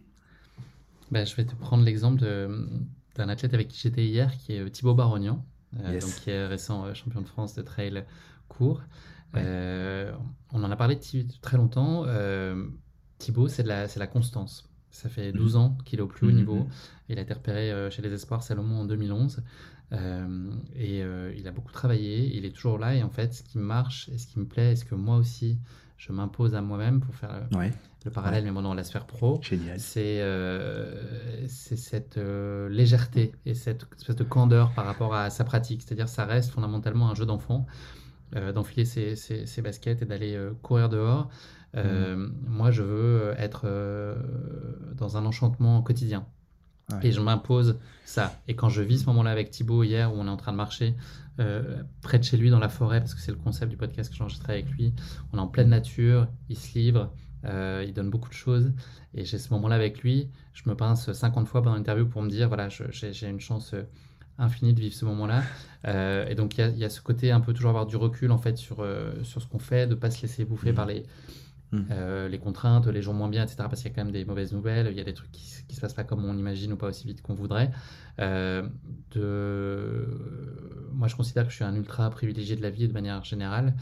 Ben, 1.12 1.26
je 1.26 1.36
vais 1.36 1.46
te 1.46 1.56
prendre 1.56 1.84
l'exemple 1.84 2.22
d'un 3.16 3.30
athlète 3.30 3.54
avec 3.54 3.68
qui 3.68 3.80
j'étais 3.82 4.06
hier, 4.06 4.36
qui 4.38 4.54
est 4.54 4.60
euh, 4.60 4.70
Thibaut 4.70 4.96
Barognan, 4.96 5.46
euh, 5.80 6.00
donc, 6.00 6.10
qui 6.22 6.30
est 6.30 6.48
récent 6.48 6.94
champion 6.94 7.22
de 7.22 7.28
France 7.28 7.54
de 7.54 7.62
trail 7.62 8.04
court. 8.48 8.82
on 9.34 10.14
en 10.52 10.72
a 10.72 10.76
parlé 10.76 11.00
très 11.42 11.58
longtemps. 11.58 12.06
Thibaut, 13.20 13.48
c'est 13.48 13.64
la, 13.64 13.88
la 13.96 14.08
constance. 14.08 14.70
Ça 14.94 15.10
fait 15.10 15.34
12 15.34 15.56
mhm. 15.56 15.62
ans 15.62 15.78
qu'il 15.84 16.00
est 16.00 16.02
au 16.02 16.08
plus 16.08 16.28
haut 16.28 16.32
mhm, 16.32 16.38
niveau. 16.38 16.56
Mhm. 16.56 16.68
Il 17.10 17.20
a 17.20 17.24
été 17.24 17.34
repéré 17.34 17.90
chez 17.92 18.02
les 18.02 18.14
Espoirs 18.14 18.44
Salomon 18.44 18.82
en 18.82 18.86
2011. 18.86 19.44
Euh, 19.94 20.50
et 20.76 21.04
euh, 21.04 21.34
il 21.38 21.48
a 21.48 21.52
beaucoup 21.52 21.72
travaillé, 21.72 22.36
il 22.36 22.46
est 22.46 22.52
toujours 22.52 22.78
là. 22.78 22.96
Et 22.96 23.04
en 23.04 23.10
fait, 23.10 23.34
ce 23.34 23.44
qui 23.44 23.58
marche 23.58 24.10
et 24.10 24.18
ce 24.18 24.28
qui 24.28 24.40
me 24.40 24.46
plaît, 24.46 24.72
est 24.72 24.76
ce 24.76 24.86
que 24.86 24.96
moi 24.96 25.18
aussi, 25.18 25.60
je 25.98 26.12
m'impose 26.12 26.56
à 26.56 26.62
moi-même 26.62 27.00
pour 27.00 27.14
faire 27.16 27.32
euh, 27.34 27.70
le 28.06 28.12
parallèle, 28.12 28.44
mais 28.44 28.52
maintenant 28.52 28.70
dans 28.70 28.76
la 28.76 28.84
sphère 28.84 29.06
pro, 29.06 29.40
c'est 29.88 30.22
cette 31.48 32.18
légèreté 32.18 33.34
et 33.46 33.54
cette 33.54 33.86
espèce 33.96 34.16
de 34.16 34.24
candeur 34.24 34.72
par 34.74 34.86
rapport 34.86 35.14
à 35.14 35.30
sa 35.30 35.44
pratique. 35.44 35.84
C'est-à-dire, 35.84 36.10
ça 36.10 36.26
reste 36.26 36.52
fondamentalement 36.52 37.10
un 37.10 37.16
jeu 37.16 37.26
d'enfant. 37.26 37.66
d'enfiler 38.56 38.86
ses, 38.86 39.16
ses, 39.16 39.62
baskets 39.62 40.02
et 40.02 40.06
d'aller 40.06 40.38
courir 40.64 40.90
dehors. 40.90 41.30
Mmh. 41.74 42.32
Moi, 42.48 42.72
je 42.72 42.84
veux 42.84 43.34
être 43.38 43.66
dans 44.96 45.18
un 45.18 45.26
enchantement 45.26 45.82
quotidien. 45.82 46.26
Et 47.02 47.12
je 47.12 47.22
m'impose 47.22 47.80
ça. 48.06 48.40
Et 48.48 48.56
quand 48.56 48.70
je 48.70 48.82
vis 48.82 49.00
ce 49.00 49.06
moment-là 49.08 49.32
avec 49.32 49.52
Thibaut 49.52 49.84
hier, 49.84 50.14
où 50.14 50.18
on 50.18 50.28
est 50.28 50.30
en 50.30 50.38
train 50.38 50.52
de 50.52 50.58
marcher 50.58 50.96
euh, 51.40 51.82
près 52.02 52.20
de 52.20 52.24
chez 52.24 52.38
lui 52.38 52.50
dans 52.50 52.60
la 52.60 52.70
forêt, 52.70 53.00
parce 53.00 53.16
que 53.16 53.22
c'est 53.22 53.32
le 53.32 53.38
concept 53.38 53.72
du 53.72 53.78
podcast 53.78 54.12
que 54.12 54.16
j'enregistrais 54.16 54.54
avec 54.54 54.70
lui, 54.72 54.94
on 55.32 55.38
est 55.38 55.42
en 55.42 55.48
pleine 55.48 55.70
nature, 55.70 56.28
il 56.50 56.58
se 56.58 56.78
livre, 56.78 57.12
euh, 57.46 57.84
il 57.88 57.94
donne 57.94 58.10
beaucoup 58.10 58.30
de 58.30 58.36
choses. 58.36 58.74
Et 59.14 59.26
j'ai 59.26 59.40
ce 59.40 59.52
moment-là 59.54 59.76
avec 59.76 60.04
lui, 60.04 60.30
je 60.54 60.70
me 60.70 60.76
pince 60.76 61.12
50 61.12 61.48
fois 61.48 61.64
pendant 61.64 61.76
l'interview 61.76 62.06
pour 62.06 62.22
me 62.22 62.30
dire, 62.30 62.48
voilà, 62.48 62.68
j'ai 62.70 63.28
une 63.28 63.40
chance 63.40 63.74
euh, 63.74 63.84
infinie 64.38 64.74
de 64.74 64.80
vivre 64.80 64.96
ce 64.96 65.06
moment-là. 65.06 65.44
et 66.28 66.36
donc 66.36 66.58
il 66.58 66.68
y, 66.76 66.80
y, 66.80 66.86
a 66.86 66.90
ce 66.90 67.02
côté 67.02 67.32
un 67.32 67.40
peu 67.40 67.54
toujours 67.54 67.70
avoir 67.70 67.86
du 67.86 67.96
recul 67.96 68.32
en 68.32 68.40
fait 68.40 68.58
sur, 68.58 68.86
sur 69.22 69.42
ce 69.42 69.48
qu'on 69.48 69.60
fait, 69.60 69.86
de 69.86 69.94
ne 69.94 70.00
pas 70.00 70.10
se 70.10 70.24
laisser 70.24 70.44
bouffer 70.44 70.72
mmh. 70.72 70.76
par 70.76 70.88
les 70.88 71.06
Mm. 71.74 71.86
Euh, 71.92 72.30
les 72.30 72.38
contraintes, 72.38 72.88
les 72.88 73.02
jours 73.02 73.14
moins 73.14 73.30
bien, 73.30 73.44
etc. 73.44 73.58
Parce 73.58 73.82
qu'il 73.82 73.90
y 73.90 73.94
a 73.94 73.96
quand 73.96 74.04
même 74.04 74.14
des 74.14 74.26
mauvaises 74.26 74.54
nouvelles, 74.54 74.88
il 74.92 74.98
y 74.98 75.02
a 75.02 75.04
des 75.04 75.14
trucs 75.14 75.32
qui, 75.32 75.66
qui 75.68 75.76
se 75.76 75.82
passent 75.82 75.96
pas 75.96 76.04
comme 76.04 76.24
on 76.24 76.38
imagine 76.38 76.72
ou 76.74 76.78
pas 76.78 76.88
aussi 76.88 77.08
vite 77.08 77.22
qu'on 77.22 77.34
voudrait. 77.34 77.72
Euh, 78.20 78.68
de... 79.12 80.08
moi, 80.94 81.08
je 81.08 81.16
considère 81.16 81.46
que 81.46 81.50
je 81.50 81.56
suis 81.56 81.66
un 81.66 81.76
ultra 81.76 82.10
privilégié 82.12 82.56
de 82.56 82.62
la 82.62 82.70
vie 82.70 82.88
de 82.88 82.94
manière 82.94 83.24
générale. 83.24 83.74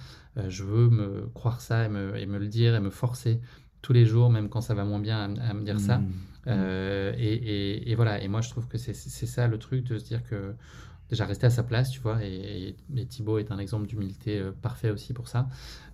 je 0.48 0.64
veux 0.64 0.90
me 0.90 1.30
croire 1.34 1.60
ça 1.60 1.86
et 1.86 1.90
me, 1.90 2.18
et 2.18 2.26
me, 2.26 2.40
le 2.40 2.48
dire 2.48 2.76
et 2.76 2.80
me 2.80 2.90
forcer 2.90 3.42
tous 3.82 3.94
les 3.94 4.06
jours, 4.06 4.30
même 4.30 4.48
quand 4.48 4.62
ça 4.62 4.74
va 4.74 4.86
moins 4.86 5.00
bien, 5.00 5.36
à, 5.38 5.54
me 5.54 5.64
dire 5.64 5.80
ça. 5.80 5.98
Mmh. 5.98 6.06
Mmh. 6.46 7.14
Et, 7.18 7.92
et, 7.92 7.96
voilà. 7.96 8.22
Et 8.22 8.28
moi, 8.30 8.42
je 8.42 8.50
trouve 8.50 8.68
que 8.68 8.78
c'est 8.78 8.94
ça 8.94 9.48
le 9.48 9.58
truc 9.60 9.84
de 9.84 9.98
se 9.98 10.06
dire 10.06 10.24
que 10.24 10.56
déjà 11.12 11.26
rester 11.26 11.45
à 11.45 11.52
sa 11.52 11.63
place, 11.63 11.91
tu 11.91 12.00
vois. 12.00 12.24
Et, 12.24 12.76
et 12.95 13.06
Thibaut 13.06 13.38
est 13.38 13.52
un 13.52 13.60
exemple 13.60 13.86
d'humilité 13.86 14.41
parfait 14.62 14.89
aussi 14.89 15.13
pour 15.13 15.28
ça. 15.28 15.47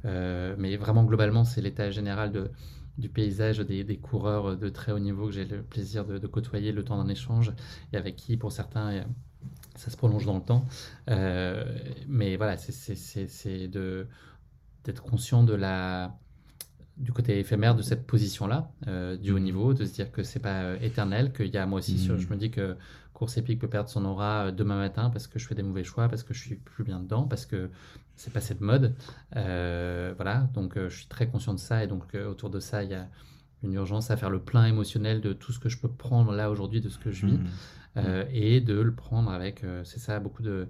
mais 0.03 0.77
vraiment, 0.77 1.03
globalement, 1.03 1.43
c'est 1.43 1.61
l'état 1.61 1.91
général 1.91 2.31
de 2.31 2.51
du 2.97 3.09
paysage 3.09 3.59
des, 3.59 3.97
coureurs 3.97 4.57
de 4.57 4.69
très 4.69 4.91
haut 4.91 4.99
niveau 4.99 5.27
que 5.27 5.31
j'ai 5.31 5.45
le 5.45 5.61
plaisir 5.61 6.05
de, 6.05 6.25
côtoyer 6.27 6.71
le 6.71 6.83
temps 6.83 7.01
d'un 7.01 7.09
échange 7.09 7.53
et 7.93 7.97
avec 7.97 8.15
qui, 8.15 8.37
pour 8.37 8.51
certains, 8.51 8.91
euh, 8.91 9.03
ça 9.75 9.91
se 9.91 9.97
prolonge 9.97 10.25
dans 10.25 10.35
le 10.35 10.43
temps. 10.43 10.65
Euh, 11.09 11.63
mais 12.07 12.35
voilà, 12.37 12.57
c'est 12.57 13.67
d'être 14.83 15.03
conscient 15.03 15.43
de 15.43 15.53
la, 15.53 16.17
du 16.97 17.11
côté 17.11 17.39
éphémère 17.39 17.75
de 17.75 17.83
cette 17.83 18.07
position-là, 18.07 18.71
euh, 18.87 19.15
du 19.15 19.31
haut 19.31 19.39
mmh. 19.39 19.43
niveau, 19.43 19.73
de 19.73 19.85
se 19.85 19.93
dire 19.93 20.11
que 20.11 20.23
c'est 20.23 20.39
pas 20.39 20.75
éternel, 20.81 21.33
qu'il 21.33 21.53
y 21.53 21.57
a 21.57 21.65
moi 21.67 21.79
aussi, 21.79 21.95
mmh. 22.09 22.17
je 22.17 22.27
me 22.29 22.35
dis 22.35 22.49
que 22.49 22.75
course 23.17 23.37
épique 23.37 23.59
peut 23.59 23.67
perdre 23.67 23.89
son 23.89 24.05
aura 24.05 24.51
demain 24.51 24.77
matin 24.77 25.09
parce 25.09 25.25
que 25.25 25.39
je 25.39 25.47
fais 25.47 25.55
des 25.55 25.63
mauvais 25.63 25.83
choix, 25.83 26.07
parce 26.07 26.21
que 26.21 26.35
je 26.35 26.39
suis 26.39 26.55
plus 26.55 26.83
bien 26.83 26.99
dedans, 26.99 27.23
parce 27.23 27.47
que 27.47 27.71
c'est 28.15 28.31
passé 28.31 28.53
de 28.53 28.63
mode. 28.63 28.93
Euh, 29.35 30.13
voilà, 30.15 30.47
donc 30.53 30.77
euh, 30.77 30.87
je 30.87 30.97
suis 30.97 31.07
très 31.07 31.27
conscient 31.27 31.55
de 31.55 31.59
ça 31.59 31.83
et 31.83 31.87
donc 31.87 32.13
euh, 32.13 32.29
autour 32.29 32.51
de 32.51 32.59
ça, 32.59 32.83
il 32.83 32.91
y 32.91 32.93
a 32.93 33.09
une 33.63 33.73
urgence 33.73 34.11
à 34.11 34.17
faire 34.17 34.29
le 34.29 34.39
plein 34.39 34.65
émotionnel 34.65 35.19
de 35.19 35.33
tout 35.33 35.51
ce 35.51 35.57
que 35.57 35.67
je 35.67 35.79
peux 35.79 35.87
prendre 35.87 36.31
là 36.31 36.51
aujourd'hui 36.51 36.79
de 36.79 36.89
ce 36.89 36.99
que 36.99 37.09
je 37.09 37.25
vis 37.25 37.39
mmh. 37.95 38.01
et 38.31 38.61
de 38.61 38.79
le 38.79 38.93
prendre 38.93 39.31
avec, 39.31 39.65
c'est 39.83 39.99
ça, 39.99 40.19
beaucoup 40.19 40.43
de 40.43 40.67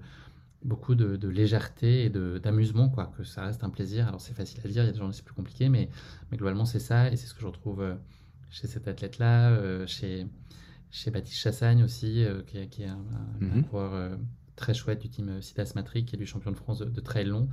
beaucoup 0.63 0.95
de, 0.95 1.27
légèreté 1.27 2.05
et 2.05 2.10
d'amusement, 2.10 2.88
quoi, 2.88 3.12
que 3.17 3.25
ça 3.25 3.43
reste 3.43 3.65
un 3.65 3.69
plaisir. 3.69 4.07
Alors 4.07 4.21
c'est 4.21 4.33
facile 4.33 4.62
à 4.63 4.69
dire, 4.69 4.83
il 4.83 4.88
y 4.88 4.89
a 4.89 4.93
des 4.93 4.99
gens 4.99 5.12
c'est 5.12 5.25
plus 5.25 5.36
compliqué, 5.36 5.67
mais, 5.67 5.89
mais 6.31 6.38
globalement 6.38 6.63
c'est 6.63 6.79
ça 6.79 7.12
et 7.12 7.17
c'est 7.17 7.27
ce 7.27 7.33
que 7.33 7.41
je 7.41 7.47
retrouve 7.47 7.97
chez 8.49 8.67
cet 8.67 8.88
athlète-là, 8.88 9.86
chez, 9.86 10.27
chez 10.91 11.12
Baptiste 11.12 11.39
Chassagne 11.39 11.84
aussi, 11.84 12.26
qui, 12.47 12.67
qui, 12.69 12.84
est 12.84 12.88
un, 12.88 13.00
un, 13.41 13.45
mmh. 13.45 13.63
coureur 13.65 14.17
très 14.58 14.73
chouette 14.73 15.00
du 15.00 15.08
team 15.08 15.41
Sidas 15.41 15.71
Matrix, 15.76 16.04
qui 16.04 16.15
est 16.15 16.19
du 16.19 16.26
champion 16.26 16.52
de 16.52 16.58
France 16.58 16.80
de, 16.80 17.00
trail 17.00 17.26
long. 17.26 17.47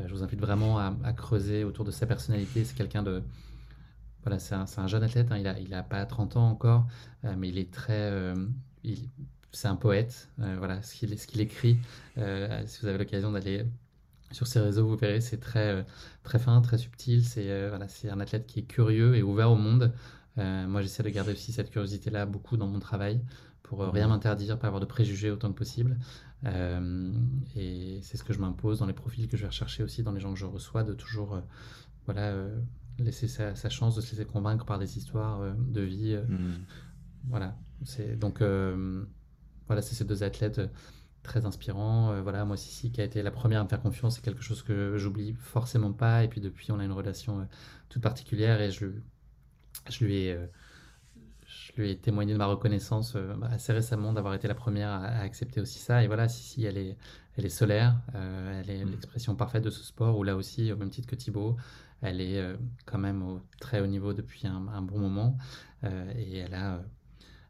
Euh, 0.00 0.04
je 0.08 0.12
vous 0.12 0.24
invite 0.24 0.40
vraiment 0.40 0.78
à, 0.78 1.12
creuser 1.12 1.62
autour 1.62 1.84
de 1.84 1.92
sa 1.92 2.06
personnalité. 2.06 2.64
C'est 2.64 2.74
quelqu'un 2.74 3.04
de. 3.04 3.22
Voilà, 4.24 4.40
c'est 4.40 4.54
un, 4.54 4.88
jeune 4.88 5.04
athlète, 5.04 5.30
hein. 5.30 5.36
il 5.36 5.44
n'a 5.44 5.60
il 5.60 5.72
a 5.72 5.84
pas 5.84 6.04
30 6.04 6.36
ans 6.36 6.48
encore, 6.48 6.88
euh, 7.24 7.36
mais 7.38 7.48
il 7.48 7.58
est 7.58 7.72
très. 7.72 8.10
Euh, 8.10 8.34
c'est 9.52 9.68
un 9.68 9.76
poète. 9.76 10.28
voilà, 10.36 10.82
ce 10.82 10.94
qu'il 10.94 11.14
qu'il 11.14 11.40
écrit, 11.40 11.78
si 12.16 12.80
vous 12.80 12.88
avez 12.88 12.98
l'occasion 12.98 13.32
d'aller 13.32 13.64
sur 14.32 14.46
ses 14.46 14.60
réseaux, 14.60 14.86
vous 14.86 14.96
verrez, 14.96 15.20
c'est 15.20 15.38
très, 15.38 15.86
très 16.24 16.38
fin, 16.38 16.60
très 16.60 16.76
subtil. 16.76 17.24
C'est 17.24 17.68
voilà, 17.68 17.86
un 18.10 18.20
athlète 18.20 18.46
qui 18.46 18.60
est 18.60 18.64
curieux 18.64 19.16
et 19.16 19.22
ouvert 19.22 19.50
au 19.50 19.56
monde. 19.56 19.92
Moi, 20.36 20.82
j'essaie 20.82 21.02
de 21.02 21.08
garder 21.08 21.32
aussi 21.32 21.52
cette 21.52 21.70
curiosité-là 21.70 22.26
beaucoup 22.26 22.56
dans 22.56 22.66
mon 22.66 22.78
travail 22.78 23.20
pour 23.66 23.80
rien 23.80 24.06
m'interdire, 24.06 24.58
pas 24.58 24.68
avoir 24.68 24.80
de 24.80 24.86
préjugés 24.86 25.30
autant 25.30 25.48
que 25.48 25.58
possible. 25.58 25.98
Euh, 26.44 27.12
et 27.56 27.98
c'est 28.02 28.16
ce 28.16 28.24
que 28.24 28.32
je 28.32 28.38
m'impose 28.38 28.78
dans 28.78 28.86
les 28.86 28.92
profils 28.92 29.26
que 29.26 29.36
je 29.36 29.42
vais 29.42 29.48
rechercher 29.48 29.82
aussi 29.82 30.02
dans 30.02 30.12
les 30.12 30.20
gens 30.20 30.32
que 30.32 30.38
je 30.38 30.46
reçois, 30.46 30.84
de 30.84 30.92
toujours 30.92 31.34
euh, 31.34 31.40
voilà, 32.04 32.28
euh, 32.28 32.60
laisser 32.98 33.26
sa, 33.26 33.54
chance 33.68 33.96
de 33.96 34.00
se 34.00 34.12
laisser 34.12 34.24
convaincre 34.24 34.64
par 34.64 34.78
des 34.78 34.96
histoires 34.96 35.40
de 35.56 35.80
vie. 35.80 36.16
Mm. 36.16 36.54
Voilà. 37.28 37.56
C'est, 37.84 38.16
donc, 38.18 38.40
voilà, 38.40 39.82
c'est 39.82 39.94
ces 39.94 40.04
deux 40.04 40.22
athlètes 40.22 40.60
très 41.22 41.44
inspirants. 41.44 42.22
voilà, 42.22 42.44
moi, 42.44 42.56
Sissi, 42.56 42.92
qui 42.92 43.00
a 43.00 43.04
été 43.04 43.22
la 43.22 43.32
première 43.32 43.60
à 43.60 43.64
me 43.64 43.68
faire 43.68 43.82
confiance, 43.82 44.16
c'est 44.16 44.24
quelque 44.24 44.42
chose 44.42 44.62
que 44.62 44.96
j'oublie 44.96 45.34
forcément 45.34 45.92
pas. 45.92 46.22
Et 46.22 46.28
puis, 46.28 46.40
depuis, 46.40 46.70
on 46.70 46.78
a 46.78 46.84
une 46.84 46.92
relation 46.92 47.46
toute 47.88 48.00
particulière 48.00 48.60
et 48.60 48.70
je, 48.70 48.86
je 49.90 50.04
lui 50.04 50.16
ai 50.16 50.38
je 51.76 51.80
lui 51.80 51.90
ai 51.90 51.96
témoigné 51.96 52.32
de 52.32 52.38
ma 52.38 52.46
reconnaissance 52.46 53.14
euh, 53.16 53.34
bah, 53.36 53.48
assez 53.50 53.72
récemment 53.72 54.12
d'avoir 54.12 54.34
été 54.34 54.48
la 54.48 54.54
première 54.54 54.88
à, 54.88 55.04
accepter 55.20 55.60
aussi 55.60 55.78
ça. 55.78 56.02
Et 56.02 56.06
voilà, 56.06 56.28
si, 56.28 56.42
si 56.42 56.64
elle 56.64 56.78
est, 56.78 56.96
elle 57.36 57.46
est 57.46 57.50
solaire, 57.50 58.00
euh, 58.14 58.60
elle 58.60 58.70
est 58.70 58.84
mm. 58.84 58.90
l'expression 58.90 59.36
parfaite 59.36 59.62
de 59.62 59.70
ce 59.70 59.82
sport, 59.82 60.18
où 60.18 60.22
là 60.22 60.36
aussi, 60.36 60.72
au 60.72 60.76
même 60.76 60.90
titre 60.90 61.08
que 61.08 61.16
Thibaut, 61.16 61.56
elle 62.02 62.20
est 62.20 62.38
euh, 62.38 62.56
quand 62.84 62.98
même 62.98 63.22
au 63.22 63.40
très 63.60 63.80
haut 63.80 63.86
niveau 63.86 64.12
depuis 64.12 64.46
un, 64.46 64.82
bon 64.82 64.98
moment. 64.98 65.36
et 65.82 66.38
elle, 66.38 66.54
a, 66.54 66.82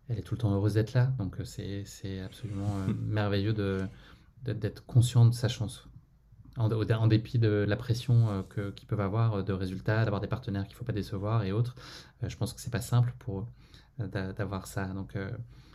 elle 0.09 0.18
est 0.18 0.22
tout 0.22 0.35
le 0.35 0.38
temps 0.38 0.53
heureuse 0.53 0.75
d'être 0.75 0.94
là. 0.94 1.12
Donc 1.18 1.37
c'est 1.44 2.20
absolument 2.20 2.70
merveilleux 3.07 3.53
de, 3.53 3.87
d'être 4.42 4.85
conscient 4.87 5.27
de 5.27 5.35
sa 5.35 5.49
chance. 5.49 5.88
En, 6.57 7.07
dépit 7.07 7.38
de 7.38 7.64
la 7.69 7.77
pression 7.77 8.45
qu'ils 8.77 8.87
peuvent 8.87 9.01
avoir 9.01 9.45
de 9.45 9.53
résultats, 9.53 10.05
d'avoir 10.05 10.21
des 10.21 10.27
partenaires 10.27 10.64
qu'il 10.64 10.75
ne 10.75 10.79
faut 10.79 10.85
pas 10.85 10.92
décevoir 10.92 11.45
et 11.45 11.53
autres. 11.53 11.75
je 12.23 12.35
pense 12.37 12.53
que 12.53 12.61
c'est 12.61 12.73
pas 12.73 12.81
simple 12.81 13.12
pour 13.19 13.47
d'avoir 13.99 14.66
ça. 14.66 14.87
Donc, 14.87 15.16
euh, 15.16 15.31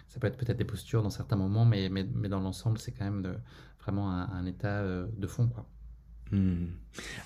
ça 0.07 0.19
peut 0.19 0.27
être 0.27 0.37
peut-être 0.37 0.57
des 0.57 0.65
postures 0.65 1.03
dans 1.03 1.09
certains 1.09 1.35
moments, 1.35 1.65
mais, 1.65 1.89
mais, 1.89 2.03
dans 2.03 2.39
l'ensemble, 2.39 2.77
c'est 2.77 2.91
quand 2.91 3.05
même 3.05 3.37
vraiment 3.79 4.11
un, 4.11 4.29
un 4.29 4.45
état 4.45 4.79
euh, 4.79 5.07
de 5.17 5.27
fond. 5.27 5.47
Quoi. 5.47 5.65
Hmm. 6.31 6.67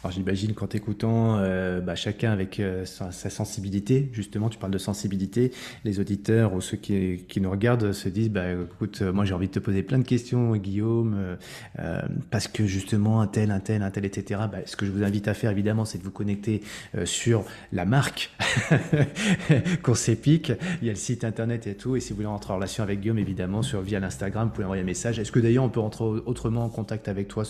Alors 0.04 0.12
j'imagine 0.12 0.54
qu'en 0.54 0.68
t'écoutant, 0.68 1.38
euh, 1.40 1.82
bah, 1.82 1.96
chacun 1.96 2.32
avec 2.32 2.60
euh, 2.60 2.86
sa, 2.86 3.12
sensibilité, 3.12 4.10
justement, 4.14 4.50
tu 4.50 4.60
parles 4.60 4.72
de 4.72 4.78
sensibilité, 4.78 5.52
les 5.84 6.00
auditeurs 6.00 6.54
ou 6.54 6.62
ceux 6.62 6.78
qui, 6.78 7.26
nous 7.42 7.50
regardent 7.50 7.92
se 7.92 8.08
disent, 8.10 8.30
bah, 8.30 8.52
écoute, 8.52 9.00
euh, 9.02 9.12
moi 9.12 9.26
j'ai 9.26 9.34
envie 9.34 9.48
de 9.48 9.54
te 9.54 9.60
poser 9.60 9.82
plein 9.82 9.98
de 9.98 10.04
questions, 10.04 10.56
Guillaume, 10.56 11.38
parce 12.30 12.48
que 12.48 12.66
justement, 12.66 13.22
un 13.22 13.28
tel, 13.28 13.52
un 13.52 13.60
tel, 13.60 13.82
un 13.82 13.90
tel, 13.90 14.06
etc. 14.06 14.42
Bah, 14.52 14.60
ce 14.66 14.76
que 14.76 14.86
je 14.86 14.92
vous 14.92 15.04
invite 15.04 15.28
à 15.28 15.34
faire, 15.34 15.52
évidemment, 15.52 15.86
c'est 15.86 15.98
de 15.98 16.04
vous 16.04 16.12
connecter 16.12 16.62
sur 17.06 17.44
la 17.72 17.86
marque 17.86 18.32
Course 19.84 20.10
Épique. 20.10 20.52
Il 20.82 20.88
y 20.88 20.90
a 20.90 20.94
le 20.94 21.00
site 21.00 21.24
internet 21.24 21.68
et 21.68 21.76
tout. 21.76 21.96
Et 21.96 22.00
si 22.00 22.12
vous 22.12 22.18
voulez 22.18 22.28
rentrer 22.28 22.54
en 22.54 22.58
relation 22.58 22.84
avec 22.84 23.02
Guillaume, 23.02 23.20
évidemment, 23.20 23.62
sur, 23.62 23.82
via 23.82 24.00
l'Instagram, 24.00 24.48
vous 24.48 24.54
pouvez 24.54 24.66
envoyer 24.66 24.84
un 24.84 24.86
message. 24.86 25.20
Est-ce 25.20 25.32
que 25.32 25.40
d'ailleurs 25.40 25.64
on 25.64 25.70
peut 25.70 25.80
rentrer 25.80 26.04
autrement 26.04 26.66
en 26.66 26.70
contact 26.70 27.08
avec 27.08 27.28
toi? 27.28 27.44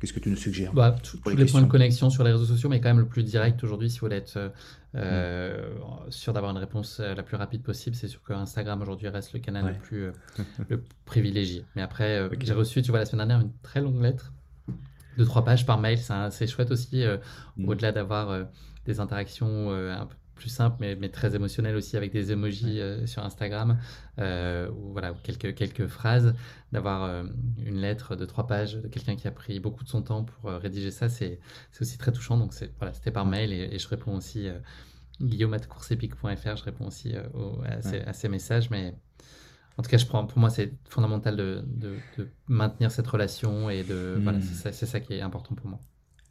Qu'est-ce 0.00 0.12
que 0.12 0.20
tu 0.20 0.28
nous 0.28 0.36
suggères 0.36 0.72
bah, 0.72 0.94
Tous 1.02 1.18
les, 1.30 1.46
points 1.46 1.62
de 1.62 1.66
connexion 1.66 2.10
sur 2.10 2.22
les 2.22 2.32
réseaux 2.32 2.44
sociaux, 2.44 2.68
mais 2.68 2.80
quand 2.80 2.90
même 2.90 2.98
le 2.98 3.08
plus 3.08 3.22
direct 3.22 3.62
aujourd'hui, 3.64 3.88
si 3.88 3.98
vous 3.98 4.06
voulez 4.06 4.16
être 4.16 4.52
euh, 4.94 5.70
mm. 6.06 6.10
sûr 6.10 6.32
d'avoir 6.32 6.52
une 6.52 6.58
réponse 6.58 7.00
euh, 7.00 7.14
la 7.14 7.22
plus 7.22 7.36
rapide 7.36 7.62
possible, 7.62 7.96
c'est 7.96 8.08
sûr 8.08 8.22
que 8.22 8.32
Instagram 8.34 8.80
aujourd'hui 8.82 9.08
reste 9.08 9.32
le 9.32 9.40
canal 9.40 9.66
le 9.66 9.72
plus 9.74 10.04
euh, 10.04 10.12
le 10.68 10.82
privilégié. 11.06 11.64
Mais 11.76 11.82
après, 11.82 12.28
j'ai 12.40 12.52
reçu, 12.52 12.82
tu 12.82 12.90
vois, 12.90 13.00
la 13.00 13.06
semaine 13.06 13.26
dernière, 13.26 13.46
une 13.46 13.52
très 13.62 13.80
longue 13.80 14.02
lettre 14.02 14.32
de 15.16 15.24
trois 15.24 15.44
pages 15.44 15.64
par 15.64 15.78
mail. 15.78 15.98
C'est 16.30 16.46
chouette 16.46 16.70
aussi, 16.70 17.04
mm. 17.56 17.68
au-delà 17.68 17.92
d'avoir 17.92 18.46
des 18.84 19.00
interactions 19.00 19.70
un 19.70 20.06
peu 20.06 20.16
plus 20.36 20.50
simple, 20.50 20.76
mais, 20.78 20.94
mais, 20.94 21.08
très 21.08 21.34
émotionnel 21.34 21.74
aussi, 21.74 21.96
avec 21.96 22.12
des 22.12 22.30
emojis 22.30 22.80
euh, 22.80 23.06
sur 23.06 23.24
Instagram, 23.24 23.78
euh, 24.18 24.70
ou 24.70 24.92
voilà, 24.92 25.14
quelques, 25.22 25.54
quelques 25.54 25.86
phrases, 25.88 26.34
d'avoir 26.70 27.04
euh, 27.04 27.24
une 27.58 27.80
lettre 27.80 28.14
de 28.14 28.24
trois 28.26 28.46
pages 28.46 28.76
de 28.76 28.86
quelqu'un 28.86 29.16
qui 29.16 29.26
a 29.26 29.32
pris 29.32 29.58
beaucoup 29.58 29.82
de 29.82 29.88
son 29.88 30.02
temps 30.02 30.24
pour 30.24 30.50
rédiger 30.50 30.90
ça, 30.90 31.08
c'est 31.08 31.40
aussi 31.80 31.98
très 31.98 32.12
touchant. 32.12 32.36
Donc 32.36 32.52
voilà, 32.78 32.92
c'était 32.92 33.10
par 33.10 33.26
mail 33.26 33.52
et, 33.52 33.78
je 33.78 33.88
réponds 33.88 34.16
aussi, 34.16 34.48
guillaume.courseepic.fr, 35.20 36.56
je 36.56 36.64
réponds 36.64 36.86
aussi 36.86 37.14
à, 37.64 38.12
ces, 38.12 38.28
messages, 38.28 38.70
mais 38.70 38.94
en 39.78 39.82
tout 39.82 39.90
cas, 39.90 39.98
je 39.98 40.06
prends, 40.06 40.26
pour 40.26 40.38
moi, 40.38 40.50
c'est 40.50 40.72
fondamental 40.88 41.36
de, 41.36 41.64
de, 41.66 42.28
maintenir 42.46 42.90
cette 42.90 43.06
relation 43.06 43.70
et 43.70 43.82
de, 43.82 44.18
voilà, 44.22 44.38
hmm. 44.38 44.42
c'est 44.42 44.86
ça 44.86 45.00
qui 45.00 45.14
est 45.14 45.22
important 45.22 45.54
pour 45.54 45.66
moi. 45.66 45.80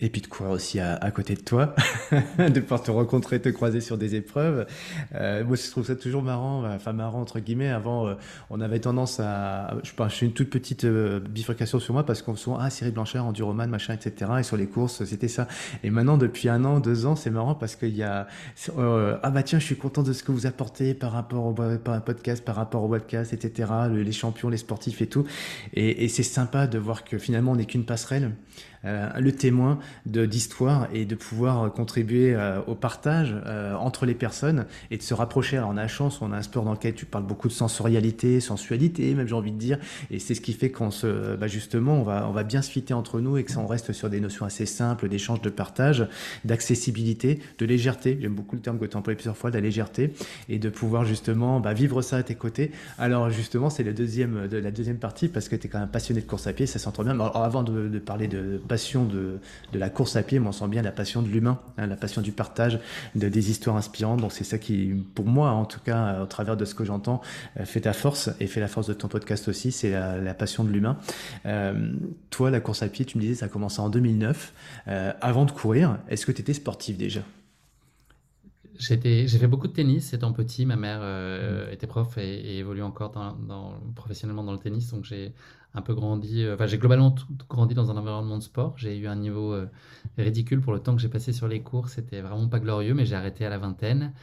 Et 0.02 0.10
puis 0.10 0.20
de 0.20 0.28
courir 0.28 0.52
aussi 0.52 0.82
à, 0.82 0.96
à 0.96 1.10
côté 1.10 1.36
de 1.36 1.42
toi, 1.42 1.74
de 2.38 2.60
pouvoir 2.60 2.84
te 2.84 2.92
rencontrer, 2.92 3.42
te 3.42 3.48
croiser 3.48 3.80
sur 3.80 3.98
des 3.98 4.16
épreuves. 4.16 4.68
Euh, 5.14 5.46
moi, 5.46 5.56
je 5.56 5.72
trouve 5.72 5.86
ça 5.86 5.96
toujours 5.96 6.22
marrant, 6.22 6.66
enfin 6.66 6.92
marrant 6.92 7.22
entre 7.22 7.40
guillemets. 7.40 7.70
Avant, 7.70 8.06
euh, 8.06 8.16
on 8.50 8.60
avait 8.60 8.80
tendance 8.80 9.22
à, 9.22 9.78
je 9.84 9.94
pense, 9.94 10.22
une 10.22 10.34
toute 10.34 10.50
petite 10.50 10.84
euh, 10.84 11.22
bifurcation 11.22 11.80
sur 11.80 11.94
moi 11.94 12.06
parce 12.06 12.22
qu'on 12.22 12.36
souvent 12.36 12.58
ah 12.60 12.70
Cyril 12.70 12.94
Blanchard, 12.94 13.26
enduroman, 13.26 13.70
machin, 13.70 13.94
etc. 13.94 14.32
Et 14.40 14.44
sur 14.44 14.58
les 14.58 14.68
courses, 14.68 15.06
c'était 15.06 15.30
ça. 15.30 15.48
Et 15.82 15.90
maintenant, 15.90 16.18
depuis 16.18 16.50
un 16.50 16.66
an, 16.66 16.82
deux 16.82 17.06
ans, 17.06 17.16
c'est 17.16 17.30
marrant 17.30 17.56
parce 17.56 17.78
qu'il 17.78 17.96
y 17.96 18.04
a 18.04 18.28
euh, 18.78 19.18
ah 19.24 19.30
bah 19.30 19.44
tiens, 19.44 19.60
je 19.60 19.66
suis 19.66 19.78
content 19.78 20.04
de 20.04 20.12
ce 20.12 20.24
que 20.24 20.34
vous 20.34 20.46
apportez 20.46 20.94
par 20.94 21.14
rapport 21.14 21.46
au 21.46 21.54
podcast, 21.54 22.44
par 22.44 22.56
rapport 22.56 22.84
au 22.84 22.90
podcast, 22.90 23.32
etc. 23.32 23.72
les 23.94 24.12
champions, 24.12 24.50
les 24.50 24.58
sportifs 24.58 25.02
et 25.02 25.08
tout. 25.08 25.26
Et, 25.74 26.04
et 26.04 26.10
c'est 26.10 26.24
sympa 26.24 26.68
de 26.68 26.78
voir 26.78 27.06
que 27.06 27.18
finalement, 27.18 27.54
on 27.54 27.56
n'est 27.56 27.66
qu'une 27.66 27.86
passerelle 27.86 28.34
le 28.86 29.32
témoin 29.32 29.80
d'histoire 30.06 30.88
et 30.94 31.06
de 31.06 31.16
pouvoir 31.16 31.72
contribuer 31.74 32.38
au 32.68 32.76
partage 32.76 33.36
entre 33.80 34.06
les 34.06 34.14
personnes 34.14 34.66
et 34.92 34.98
de 34.98 35.04
se 35.04 35.14
rapprocher. 35.14 35.58
Alors 35.58 35.70
on 35.70 35.78
a 35.78 35.82
la 35.82 35.88
chance, 35.88 36.22
on 36.22 36.32
a 36.32 36.38
un 36.38 36.42
sport 36.42 36.64
dans 36.64 36.74
lequel 36.74 36.94
tu 36.94 37.06
parles 37.06 37.26
beaucoup 37.26 37.48
de 37.48 37.54
sensorialité, 37.54 38.40
sensualité, 38.40 39.14
même 39.14 39.28
j'ai 39.28 39.36
envie 39.36 39.52
de 39.52 39.58
dire, 39.58 39.80
et 40.12 40.20
c'est 40.20 40.36
ce 40.36 40.42
qui 40.42 40.54
fait 40.54 40.70
qu'on 40.70 40.92
se, 40.92 41.36
bah 41.36 41.48
justement, 41.48 42.00
on 42.00 42.04
va, 42.04 42.28
on 42.28 42.32
va 42.32 42.44
bien 42.44 42.62
se 42.62 42.70
fitter 42.70 42.94
entre 42.94 43.20
nous 43.20 43.38
et 43.38 43.44
que 43.44 43.52
ça 43.52 43.60
on 43.60 43.68
reste 43.68 43.94
sur 43.94 44.10
des 44.10 44.20
notions 44.20 44.46
assez 44.46 44.66
simples 44.66 45.10
d'échange, 45.10 45.42
de 45.42 45.50
partage, 45.50 46.08
d'accessibilité, 46.44 47.40
de 47.58 47.66
légèreté. 47.66 48.18
J'aime 48.22 48.34
beaucoup 48.34 48.56
le 48.56 48.62
terme 48.62 48.80
que 48.80 48.86
tu 48.86 48.96
as 48.96 49.00
employé 49.00 49.16
plusieurs 49.16 49.38
fois, 49.38 49.50
de 49.50 49.56
la 49.56 49.62
légèreté, 49.62 50.14
et 50.50 50.60
de 50.60 50.70
pouvoir 50.70 51.06
justement 51.06 51.60
bah, 51.60 51.74
vivre 51.74 52.02
ça 52.02 52.18
à 52.18 52.24
tes 52.24 52.36
côtés. 52.36 52.72
Alors 52.98 53.30
justement, 53.30 53.70
c'est 53.70 53.84
la 53.84 53.94
deuxième, 53.94 54.48
de 54.48 54.58
la 54.58 54.72
deuxième 54.72 54.98
partie 54.98 55.28
parce 55.28 55.50
que 55.50 55.56
tu 55.56 55.68
es 55.68 55.70
quand 55.70 55.80
même 55.80 55.90
passionné 55.90 56.22
de 56.22 56.26
course 56.28 56.48
à 56.48 56.54
pied, 56.54 56.66
ça 56.66 56.80
s'entend 56.80 57.04
bien. 57.04 57.14
Alors, 57.14 57.36
avant 57.38 57.64
de, 57.64 58.00
parler 58.00 58.28
de 58.28 58.60
de, 59.06 59.40
la 59.74 59.90
course 59.90 60.16
à 60.16 60.24
pied, 60.24 60.40
on 60.40 60.52
sent 60.52 60.68
bien 60.68 60.82
la 60.82 60.92
passion 60.92 61.22
de 61.22 61.28
l'humain, 61.28 61.60
hein, 61.78 61.88
la 61.88 61.96
passion 61.96 62.22
du 62.22 62.32
partage, 62.32 62.80
de, 63.16 63.30
des 63.30 63.50
histoires 63.50 63.76
inspirantes. 63.76 64.22
Donc 64.22 64.32
c'est 64.32 64.44
ça 64.44 64.58
qui, 64.58 64.94
pour 65.16 65.26
moi 65.26 65.52
en 65.52 65.66
tout 65.66 65.80
cas, 65.80 66.22
au 66.22 66.26
travers 66.26 66.58
de 66.58 66.66
ce 66.66 66.76
que 66.76 66.86
j'entends, 66.86 67.22
euh, 67.60 67.66
fait 67.66 67.82
ta 67.82 67.94
force 67.94 68.30
et 68.40 68.48
fait 68.48 68.60
la 68.60 68.68
force 68.68 68.88
de 68.88 68.94
ton 68.94 69.08
podcast 69.08 69.48
aussi, 69.48 69.72
c'est 69.72 69.92
la, 69.92 70.34
passion 70.34 70.64
de 70.64 70.70
l'humain. 70.70 70.98
Euh, 71.46 71.94
toi, 72.30 72.52
la 72.52 72.60
course 72.60 72.84
à 72.84 72.88
pied, 72.88 73.06
tu 73.06 73.18
me 73.18 73.22
disais, 73.22 73.36
ça 73.36 73.46
a 73.46 73.50
commencé 73.50 73.80
en 73.80 73.90
2009. 73.90 74.54
Euh, 74.88 75.14
avant 75.22 75.46
de 75.46 75.52
courir, 75.52 75.98
est-ce 76.10 76.26
que 76.26 76.32
tu 76.32 76.42
étais 76.42 76.54
sportif 76.54 76.98
déjà? 76.98 77.22
J'ai 78.78 79.28
fait 79.28 79.48
beaucoup 79.48 79.68
de 79.68 79.74
tennis 79.74 80.14
étant 80.14 80.34
petit. 80.34 80.66
Ma 80.66 80.76
mère 80.76 81.00
euh, 81.02 81.72
était 81.72 81.88
prof 81.88 82.18
et, 82.18 82.58
évolue 82.58 82.84
encore 82.84 83.14
professionnellement 83.96 84.44
dans 84.44 84.52
le 84.52 84.60
tennis. 84.60 84.92
Donc 84.92 85.04
j'ai 85.06 85.34
un 85.74 85.82
peu 85.82 85.94
grandi, 85.94 86.44
euh, 86.44 86.56
enfin 86.56 86.68
j'ai 86.68 86.78
globalement 86.78 87.12
tout, 87.12 87.26
grandi 87.50 87.76
dans 87.76 87.92
un 87.92 87.98
environnement 87.98 88.38
de 88.38 88.44
sport. 88.44 88.74
J'ai 88.78 88.98
eu 88.98 89.08
un 89.08 89.16
niveau 89.16 89.54
euh, 89.54 89.68
ridicule 90.18 90.62
pour 90.62 90.74
le 90.74 90.80
temps 90.80 90.96
que 90.96 91.02
j'ai 91.02 91.10
passé 91.10 91.34
sur 91.34 91.48
les 91.48 91.62
cours. 91.62 91.90
C'était 91.90 92.22
vraiment 92.22 92.48
pas 92.48 92.60
glorieux, 92.60 92.94
mais 92.94 93.06
j'ai 93.06 93.16
arrêté 93.16 93.46
à 93.46 93.50
la 93.50 93.58
vingtaine. 93.58 94.14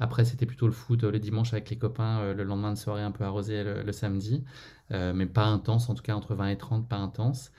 Après, 0.00 0.24
c'était 0.24 0.46
plutôt 0.46 0.66
le 0.66 0.72
foot 0.72 1.04
le 1.04 1.18
dimanche 1.20 1.52
avec 1.52 1.70
les 1.70 1.78
copains, 1.78 2.32
le 2.32 2.42
lendemain 2.42 2.72
de 2.72 2.78
soirée 2.78 3.02
un 3.02 3.12
peu 3.12 3.22
arrosé 3.22 3.62
le, 3.62 3.84
le 3.84 3.92
samedi, 3.92 4.42
mais 4.90 5.26
pas 5.26 5.44
intense, 5.46 5.88
en 5.88 5.94
tout 5.94 6.02
cas 6.02 6.16
entre 6.16 6.34
20 6.34 6.48
et 6.48 6.58
30, 6.58 6.88
pas 6.88 6.96
intense. 6.96 7.52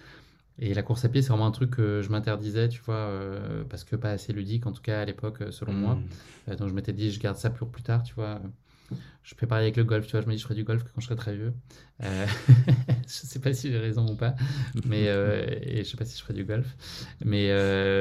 Et 0.59 0.73
la 0.73 0.83
course 0.83 1.03
à 1.03 1.09
pied, 1.09 1.21
c'est 1.21 1.29
vraiment 1.29 1.47
un 1.47 1.51
truc 1.51 1.71
que 1.71 2.01
je 2.01 2.09
m'interdisais, 2.09 2.69
tu 2.69 2.81
vois, 2.81 2.95
euh, 2.95 3.63
parce 3.69 3.83
que 3.83 3.95
pas 3.95 4.11
assez 4.11 4.31
ludique, 4.31 4.65
en 4.65 4.71
tout 4.71 4.81
cas 4.81 5.01
à 5.01 5.05
l'époque, 5.05 5.41
euh, 5.41 5.51
selon 5.51 5.73
moi. 5.73 5.95
Hmm. 5.95 6.03
Euh, 6.49 6.55
donc 6.55 6.69
je 6.69 6.73
m'étais 6.73 6.93
dit, 6.93 7.11
je 7.11 7.19
garde 7.19 7.37
ça 7.37 7.49
pour 7.49 7.69
plus 7.69 7.83
tard, 7.83 8.03
tu 8.03 8.13
vois. 8.13 8.39
Je 9.23 9.33
fais 9.35 9.47
pareil 9.47 9.63
avec 9.63 9.75
le 9.75 9.83
golf, 9.83 10.05
tu 10.05 10.11
vois, 10.11 10.21
je 10.21 10.27
me 10.27 10.31
dis, 10.31 10.37
je 10.37 10.43
ferai 10.43 10.55
du 10.55 10.63
golf 10.63 10.83
quand 10.83 11.01
je 11.01 11.07
serai 11.07 11.15
très 11.15 11.35
vieux. 11.35 11.53
je 11.99 12.25
sais 13.07 13.39
pas 13.39 13.51
si 13.51 13.71
j'ai 13.71 13.79
raison 13.79 14.07
ou 14.07 14.15
pas, 14.15 14.35
mais 14.85 15.05
et 15.05 15.83
je 15.83 15.89
sais 15.89 15.97
pas 15.97 16.05
si 16.05 16.17
je 16.17 16.21
ferai 16.21 16.35
du 16.35 16.45
golf. 16.45 16.67
Mais, 17.25 17.47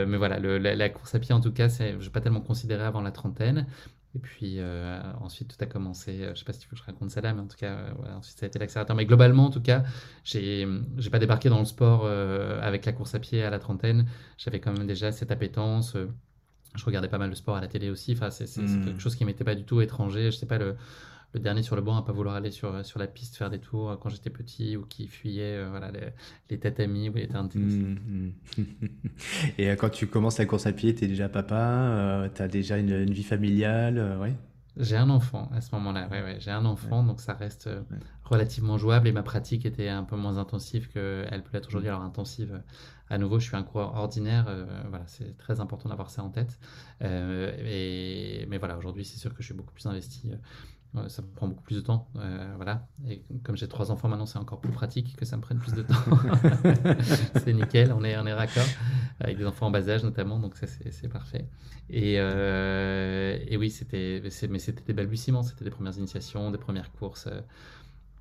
mais 0.06 0.18
voilà, 0.18 0.38
la, 0.38 0.76
la, 0.76 0.88
course 0.90 1.14
à 1.14 1.18
pied, 1.18 1.34
en 1.34 1.40
tout 1.40 1.52
cas, 1.52 1.68
je 1.68 1.94
n'ai 1.94 2.10
pas 2.10 2.20
tellement 2.20 2.42
considéré 2.42 2.84
avant 2.84 3.00
la 3.00 3.12
trentaine. 3.12 3.66
Et 4.14 4.18
puis 4.20 4.56
euh, 4.58 5.00
ensuite, 5.20 5.48
tout 5.48 5.64
a 5.64 5.66
commencé. 5.66 6.12
Euh, 6.12 6.26
je 6.26 6.30
ne 6.30 6.34
sais 6.36 6.44
pas 6.44 6.52
si 6.52 6.60
tu 6.60 6.68
veux 6.68 6.76
que 6.76 6.78
je 6.78 6.84
raconte 6.84 7.10
ça 7.10 7.20
là, 7.20 7.34
mais 7.34 7.40
en 7.40 7.46
tout 7.46 7.56
cas, 7.56 7.72
euh, 7.72 8.16
ensuite 8.16 8.38
ça 8.38 8.46
a 8.46 8.48
été 8.48 8.58
l'accélérateur. 8.58 8.94
Mais 8.94 9.06
globalement, 9.06 9.46
en 9.46 9.50
tout 9.50 9.60
cas, 9.60 9.82
j'ai 10.22 10.66
n'ai 10.66 11.10
pas 11.10 11.18
débarqué 11.18 11.48
dans 11.48 11.58
le 11.58 11.64
sport 11.64 12.06
avec 12.06 12.86
la 12.86 12.92
course 12.92 13.14
à 13.14 13.18
pied 13.18 13.42
à 13.42 13.50
la 13.50 13.58
trentaine. 13.58 14.06
J'avais 14.38 14.60
quand 14.60 14.72
même 14.72 14.86
déjà 14.86 15.10
cette 15.10 15.32
appétence. 15.32 15.96
je 16.74 16.84
regardais 16.84 17.08
pas 17.08 17.18
mal 17.18 17.30
de 17.30 17.34
sport 17.34 17.56
à 17.56 17.60
la 17.60 17.68
télé 17.68 17.90
aussi. 17.90 18.12
Enfin, 18.12 18.30
c'est 18.30 18.56
mmh. 18.56 18.84
quelque 18.84 19.00
chose 19.00 19.16
qui 19.16 19.24
m'était 19.24 19.44
pas 19.44 19.56
du 19.56 19.64
tout 19.64 19.80
étranger. 19.80 20.30
Je 20.30 20.36
sais 20.36 20.46
pas 20.46 20.58
le 20.58 20.76
le 21.34 21.40
dernier 21.40 21.62
sur 21.62 21.76
le 21.76 21.82
banc 21.82 21.96
à 21.96 22.02
pas 22.02 22.12
vouloir 22.12 22.36
aller 22.36 22.50
sur, 22.50 22.84
sur 22.84 22.98
la 22.98 23.06
piste 23.06 23.36
faire 23.36 23.50
des 23.50 23.58
tours 23.58 23.90
euh, 23.90 23.96
quand 23.96 24.08
j'étais 24.08 24.30
petit 24.30 24.76
ou 24.76 24.84
qui 24.86 25.08
fuyait 25.08 25.56
euh, 25.56 25.68
voilà, 25.68 25.90
les, 25.90 26.08
les 26.48 26.58
tatamis 26.58 27.08
ou 27.08 27.14
les. 27.14 27.26
Mmh, 27.26 27.96
mmh. 28.06 28.62
Et 29.58 29.70
euh, 29.70 29.76
quand 29.76 29.90
tu 29.90 30.06
commences 30.06 30.38
la 30.38 30.46
course 30.46 30.66
à 30.66 30.72
pied, 30.72 30.94
tu 30.94 31.04
es 31.04 31.08
déjà 31.08 31.28
papa, 31.28 32.28
tu 32.34 32.40
as 32.40 32.48
déjà 32.48 32.78
une, 32.78 33.12
vie 33.12 33.22
familiale, 33.22 34.18
ouais 34.20 34.32
j'ai 34.76 34.96
un 34.96 35.08
enfant 35.08 35.48
à 35.54 35.60
ce 35.60 35.72
moment-là, 35.76 36.08
ouais, 36.08 36.20
ouais, 36.20 36.36
j'ai 36.40 36.50
un 36.50 36.64
enfant, 36.64 37.04
donc 37.04 37.20
ça 37.20 37.32
reste 37.32 37.70
relativement 38.24 38.76
jouable 38.76 39.06
et 39.06 39.12
ma 39.12 39.22
pratique 39.22 39.66
était 39.66 39.88
un 39.88 40.02
peu 40.02 40.16
moins 40.16 40.36
intensive 40.36 40.88
qu'elle 40.88 41.44
peut 41.44 41.56
être 41.56 41.68
aujourd'hui. 41.68 41.90
Alors 41.90 42.02
intensive, 42.02 42.60
à 43.08 43.16
nouveau, 43.16 43.38
je 43.38 43.46
suis 43.46 43.56
un 43.56 43.62
coureur 43.62 43.94
ordinaire, 43.94 44.46
voilà, 44.88 45.04
c'est 45.06 45.36
très 45.36 45.60
important 45.60 45.90
d'avoir 45.90 46.10
ça 46.10 46.24
en 46.24 46.30
tête. 46.30 46.58
et, 47.00 48.46
mais 48.48 48.58
voilà, 48.58 48.76
aujourd'hui, 48.76 49.04
c'est 49.04 49.18
sûr 49.18 49.32
que 49.32 49.42
je 49.42 49.46
suis 49.46 49.54
beaucoup 49.54 49.72
plus 49.72 49.86
investi 49.86 50.32
ça 51.08 51.22
me 51.22 51.26
prend 51.28 51.48
beaucoup 51.48 51.62
plus 51.62 51.76
de 51.76 51.80
temps. 51.80 52.08
Euh, 52.16 52.52
voilà. 52.56 52.86
Et 53.08 53.22
comme 53.42 53.56
j'ai 53.56 53.68
trois 53.68 53.90
enfants 53.90 54.08
maintenant, 54.08 54.26
c'est 54.26 54.38
encore 54.38 54.60
plus 54.60 54.72
pratique 54.72 55.16
que 55.16 55.24
ça 55.24 55.36
me 55.36 55.42
prenne 55.42 55.58
plus 55.58 55.72
de 55.72 55.82
temps. 55.82 55.94
c'est 57.44 57.52
nickel, 57.52 57.92
on 57.92 58.04
est, 58.04 58.16
on 58.16 58.26
est 58.26 58.32
raccord. 58.32 58.66
Avec 59.20 59.38
des 59.38 59.46
enfants 59.46 59.66
en 59.66 59.70
bas 59.70 59.88
âge 59.88 60.04
notamment, 60.04 60.38
donc 60.38 60.56
ça 60.56 60.66
c'est 60.66 61.08
parfait. 61.08 61.46
Et, 61.90 62.16
euh, 62.18 63.38
et 63.46 63.56
oui, 63.56 63.70
c'était 63.70 64.22
mais 64.48 64.58
c'était 64.58 64.84
des 64.84 64.92
balbutiements, 64.92 65.42
c'était 65.42 65.64
des 65.64 65.70
premières 65.70 65.96
initiations, 65.98 66.50
des 66.50 66.58
premières 66.58 66.92
courses. 66.92 67.28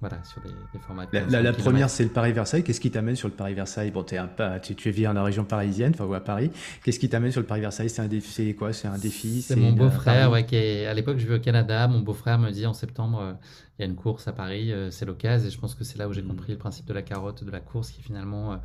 Voilà, 0.10 0.22
sur 0.24 0.42
des, 0.42 0.80
formats. 0.80 1.06
La, 1.30 1.54
première, 1.54 1.90
c'est 1.90 2.04
le 2.04 2.10
Paris-Versailles. 2.10 2.64
Qu'est-ce 2.64 2.82
qui 2.82 2.92
t'amène 2.92 3.16
sur 3.16 3.30
le 3.30 3.34
Paris-Versailles? 3.34 3.92
Bon, 3.92 4.06
es 4.12 4.18
un, 4.18 4.30
tu, 4.62 4.76
tu 4.76 4.92
vis 4.92 5.04
dans 5.04 5.14
la 5.14 5.24
région 5.24 5.46
parisienne, 5.46 5.94
enfin, 5.96 6.04
ou 6.04 6.14
à 6.14 6.20
Paris. 6.20 6.52
Qu'est-ce 6.84 7.00
qui 7.00 7.08
t'amène 7.08 7.32
sur 7.32 7.40
le 7.40 7.48
Paris-Versaille 7.48 7.90
C'est 7.90 8.02
un 8.02 8.08
défi, 8.08 8.54
quoi? 8.54 8.74
C'est 8.74 8.90
un 8.90 8.98
défi? 8.98 9.42
C'est 9.42 9.56
mon 9.56 9.72
beau-frère, 9.72 10.30
ouais, 10.30 10.46
qui 10.46 10.58
est, 10.58 10.88
à 10.88 10.94
l'époque, 10.94 11.20
je 11.20 11.26
vis 11.26 11.36
au 11.36 11.40
Canada. 11.40 11.88
Mon 11.88 12.02
beau-frère 12.02 12.38
me 12.38 12.52
dit 12.52 12.66
en 12.66 12.74
septembre, 12.74 13.22
euh, 13.22 13.34
il 13.78 13.82
y 13.82 13.86
a 13.86 13.90
une 13.90 13.96
course 13.96 14.28
à 14.28 14.34
Paris, 14.34 14.72
euh, 14.72 14.92
c'est 14.92 15.06
l'occasion. 15.06 15.48
Et 15.48 15.52
je 15.52 15.60
pense 15.60 15.74
que 15.74 15.84
c'est 15.84 15.98
là 15.98 16.08
où 16.08 16.14
j'ai 16.14 16.22
mm. 16.22 16.28
compris 16.28 16.52
le 16.52 16.60
principe 16.60 16.86
de 16.86 16.94
la 16.94 17.02
carotte, 17.02 17.44
de 17.44 17.50
la 17.50 17.60
course, 17.60 17.90
qui 17.90 18.04
finalement 18.04 18.54
euh, 18.54 18.58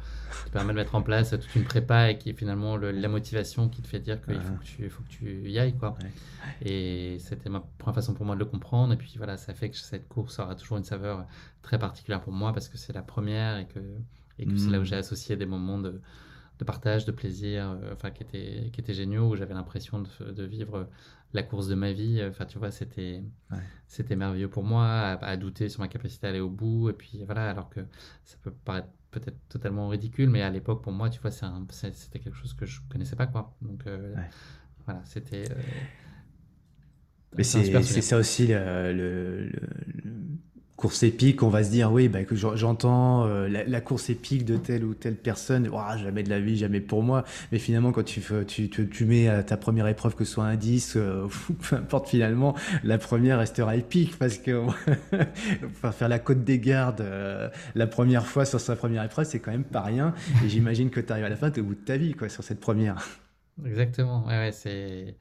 te 0.45 0.51
permet 0.51 0.75
de 0.75 0.79
mettre 0.79 0.95
en 0.95 1.03
place 1.03 1.31
toute 1.31 1.55
une 1.55 1.65
prépa 1.65 2.11
et 2.11 2.19
qui 2.19 2.29
est 2.29 2.35
finalement 2.35 2.77
la 2.77 3.09
motivation 3.09 3.71
qui 3.71 3.81
te 3.81 3.89
fait 3.89 4.01
dire 4.01 4.21
qu'il 4.21 4.39
faut, 4.39 4.55
que 4.55 4.65
tu, 4.65 4.91
faut 4.91 5.03
que 5.03 5.09
tu 5.09 5.49
y 5.49 5.59
ailles. 5.59 5.77
Quoi. 5.77 5.97
Et 6.63 7.17
c'était 7.21 7.49
ma 7.49 7.61
première 7.79 7.95
façon 7.95 8.13
pour 8.13 8.27
moi 8.27 8.35
de 8.35 8.41
le 8.41 8.47
comprendre. 8.47 8.93
Et 8.93 8.97
puis 8.97 9.15
voilà, 9.17 9.39
ça 9.39 9.55
fait 9.55 9.71
que 9.71 9.77
cette 9.77 10.09
course 10.09 10.39
aura 10.41 10.55
toujours 10.55 10.77
une 10.77 10.85
saveur 10.85 11.27
très 11.63 11.79
particulière 11.79 12.21
pour 12.21 12.35
moi 12.35 12.53
parce 12.53 12.69
que 12.69 12.77
c'est 12.77 12.93
la 12.93 13.03
première 13.03 13.57
et 13.57 13.67
que, 13.67 13.81
et 14.39 14.45
que 14.45 14.57
c'est 14.59 14.69
là 14.69 14.79
où 14.79 14.83
mm. 14.83 14.87
j'ai 14.87 14.97
associé 14.97 15.37
des 15.37 15.47
moments 15.47 15.79
de, 15.79 16.03
de 16.59 16.65
partage, 16.65 17.05
de 17.05 17.13
plaisir, 17.13 17.71
euh, 17.71 17.93
enfin 17.93 18.11
qui 18.11 18.23
étaient, 18.23 18.71
qui 18.73 18.81
étaient 18.81 18.95
géniaux, 18.95 19.29
où 19.31 19.37
j'avais 19.37 19.55
l'impression 19.55 20.03
de, 20.03 20.33
de, 20.33 20.45
vivre 20.45 20.89
la 21.33 21.43
course 21.43 21.69
de 21.69 21.75
ma 21.75 21.93
vie. 21.93 22.23
Enfin, 22.29 22.45
tu 22.47 22.59
vois, 22.59 22.71
c'était 22.71 23.23
c'était 23.87 24.17
merveilleux 24.17 24.49
pour 24.49 24.65
moi, 24.65 25.19
à, 25.21 25.37
douter 25.37 25.69
sur 25.69 25.81
ma 25.81 25.89
capacité 25.89 26.27
à 26.27 26.31
aller 26.31 26.41
au 26.41 26.51
bout. 26.51 26.91
Et 26.91 26.93
puis 26.93 27.25
voilà, 27.25 27.51
alors 27.51 27.69
que 27.71 27.81
ça 28.25 28.37
peut 28.43 28.53
paraître 28.65 28.89
peut-être 29.11 29.39
totalement 29.49 29.89
ridicule, 29.89 30.29
mais 30.29 30.43
à 30.43 30.51
l'époque, 30.51 30.83
pour 30.83 30.93
moi, 30.93 31.11
tu 31.11 31.21
vois, 31.21 31.31
c'était 31.31 32.19
quelque 32.19 32.37
chose 32.37 32.55
que 32.55 32.67
je 32.67 32.81
connaissais 32.89 33.17
pas, 33.17 33.27
quoi. 33.27 33.57
Donc 33.63 33.87
euh, 33.87 34.15
voilà, 34.85 35.03
c'était. 35.05 35.51
Euh, 35.51 35.55
mais 37.37 37.45
c'est 37.45 37.83
ça 38.03 38.17
aussi 38.17 38.47
le 38.49 39.51
course 40.79 41.03
épique, 41.03 41.43
on 41.43 41.49
va 41.49 41.65
se 41.65 41.71
dire 41.71 41.91
oui, 41.91 42.09
bah, 42.09 42.21
j'entends 42.55 43.27
euh, 43.27 43.49
la, 43.49 43.81
course 43.81 44.11
épique 44.11 44.45
de 44.45 44.57
telle 44.57 44.85
ou 44.85 44.95
telle 44.95 45.17
personne, 45.17 45.69
jamais 46.01 46.23
de 46.23 46.31
la 46.31 46.39
vie, 46.39 46.57
jamais 46.57 46.81
pour 46.81 47.03
moi. 47.03 47.25
Mais 47.51 47.59
finalement, 47.59 47.91
quand 47.91 48.05
tu, 48.05 48.23
tu, 48.47 48.71
tu, 48.71 49.05
mets 49.05 49.27
à 49.27 49.43
ta 49.43 49.57
première 49.57 49.89
épreuve, 49.89 50.15
que 50.15 50.25
ce 50.25 50.35
soit 50.35 50.45
un 50.45 50.55
10, 50.55 50.95
euh, 50.95 51.27
peu 51.69 51.77
importe 51.77 52.09
finalement, 52.09 52.55
la 52.85 52.97
première 52.97 53.41
restera 53.41 53.75
épique 53.75 54.17
parce 54.21 54.39
que 54.39 54.67
faire 55.93 56.09
la 56.09 56.21
côte 56.21 56.45
des 56.45 56.61
gardes 56.61 57.01
euh, 57.01 57.49
la 57.75 57.89
première 57.89 58.25
fois 58.25 58.45
sur 58.45 58.61
sa 58.61 58.77
première 58.77 59.03
épreuve, 59.03 59.27
c'est 59.27 59.41
quand 59.41 59.51
même 59.51 59.65
pas 59.65 59.83
rien. 59.83 60.15
Et 60.45 60.49
j'imagine 60.49 60.91
que 60.91 61.01
tu 61.01 61.13
arrives 61.13 61.25
à 61.25 61.29
la 61.29 61.37
fin, 61.37 61.51
au 61.51 61.63
bout 61.65 61.75
de 61.75 61.85
ta 61.85 61.97
vie 61.97 62.15
quoi, 62.15 62.29
sur 62.29 62.45
cette 62.45 62.61
première. 62.61 63.05
Exactement, 63.67 64.25
ouais, 64.29 64.39
ouais 64.39 64.53
c'est 64.53 65.17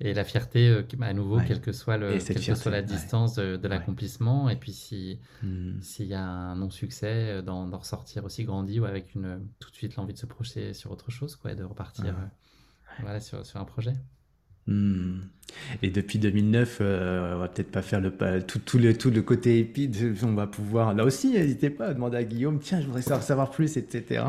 et 0.00 0.14
la 0.14 0.24
fierté, 0.24 0.68
euh, 0.68 0.84
à 1.00 1.12
nouveau, 1.12 1.40
quelle 1.40 1.60
que 1.60 1.72
soit, 1.72 1.96
le, 1.96 2.18
quelle 2.18 2.44
que 2.44 2.54
soit 2.54 2.70
la 2.70 2.82
distance 2.82 3.34
de, 3.34 3.68
l'accomplissement. 3.68 4.48
Et 4.48 4.54
puis, 4.54 4.72
si, 4.72 5.18
hmm. 5.42 5.80
s'il 5.82 6.06
y 6.06 6.14
a 6.14 6.22
un 6.22 6.56
non-succès, 6.56 7.38
euh, 7.38 7.42
d'en, 7.42 7.68
ressortir 7.76 8.24
aussi 8.24 8.44
grandi 8.44 8.78
ou 8.78 8.84
avec 8.84 9.14
une, 9.16 9.44
tout 9.58 9.70
de 9.70 9.74
suite 9.74 9.96
l'envie 9.96 10.12
de 10.12 10.18
se 10.18 10.26
projeter 10.26 10.72
sur 10.72 10.92
autre 10.92 11.10
chose, 11.10 11.34
quoi, 11.34 11.50
et 11.50 11.56
de 11.56 11.64
repartir 11.64 12.14
euh, 12.16 13.00
voilà, 13.00 13.18
sur, 13.18 13.44
sur 13.44 13.58
un 13.58 13.64
projet. 13.64 13.94
Hmm. 14.68 15.20
Et 15.82 15.90
depuis 15.90 16.18
2009, 16.18 16.78
euh, 16.80 17.36
on 17.36 17.38
va 17.40 17.48
peut-être 17.48 17.70
pas 17.70 17.82
faire 17.82 18.00
le, 18.00 18.12
tout, 18.46 18.58
tout, 18.58 18.78
le, 18.78 18.96
tout 18.96 19.10
le 19.10 19.22
côté 19.22 19.58
épique. 19.58 19.94
On 20.22 20.34
va 20.34 20.46
pouvoir, 20.46 20.94
là 20.94 21.04
aussi, 21.04 21.32
n'hésitez 21.32 21.70
pas 21.70 21.86
à 21.86 21.94
demander 21.94 22.16
à 22.16 22.24
Guillaume, 22.24 22.58
tiens, 22.58 22.80
je 22.80 22.86
voudrais 22.86 23.02
savoir, 23.02 23.50
plus, 23.50 23.76
etc., 23.76 24.22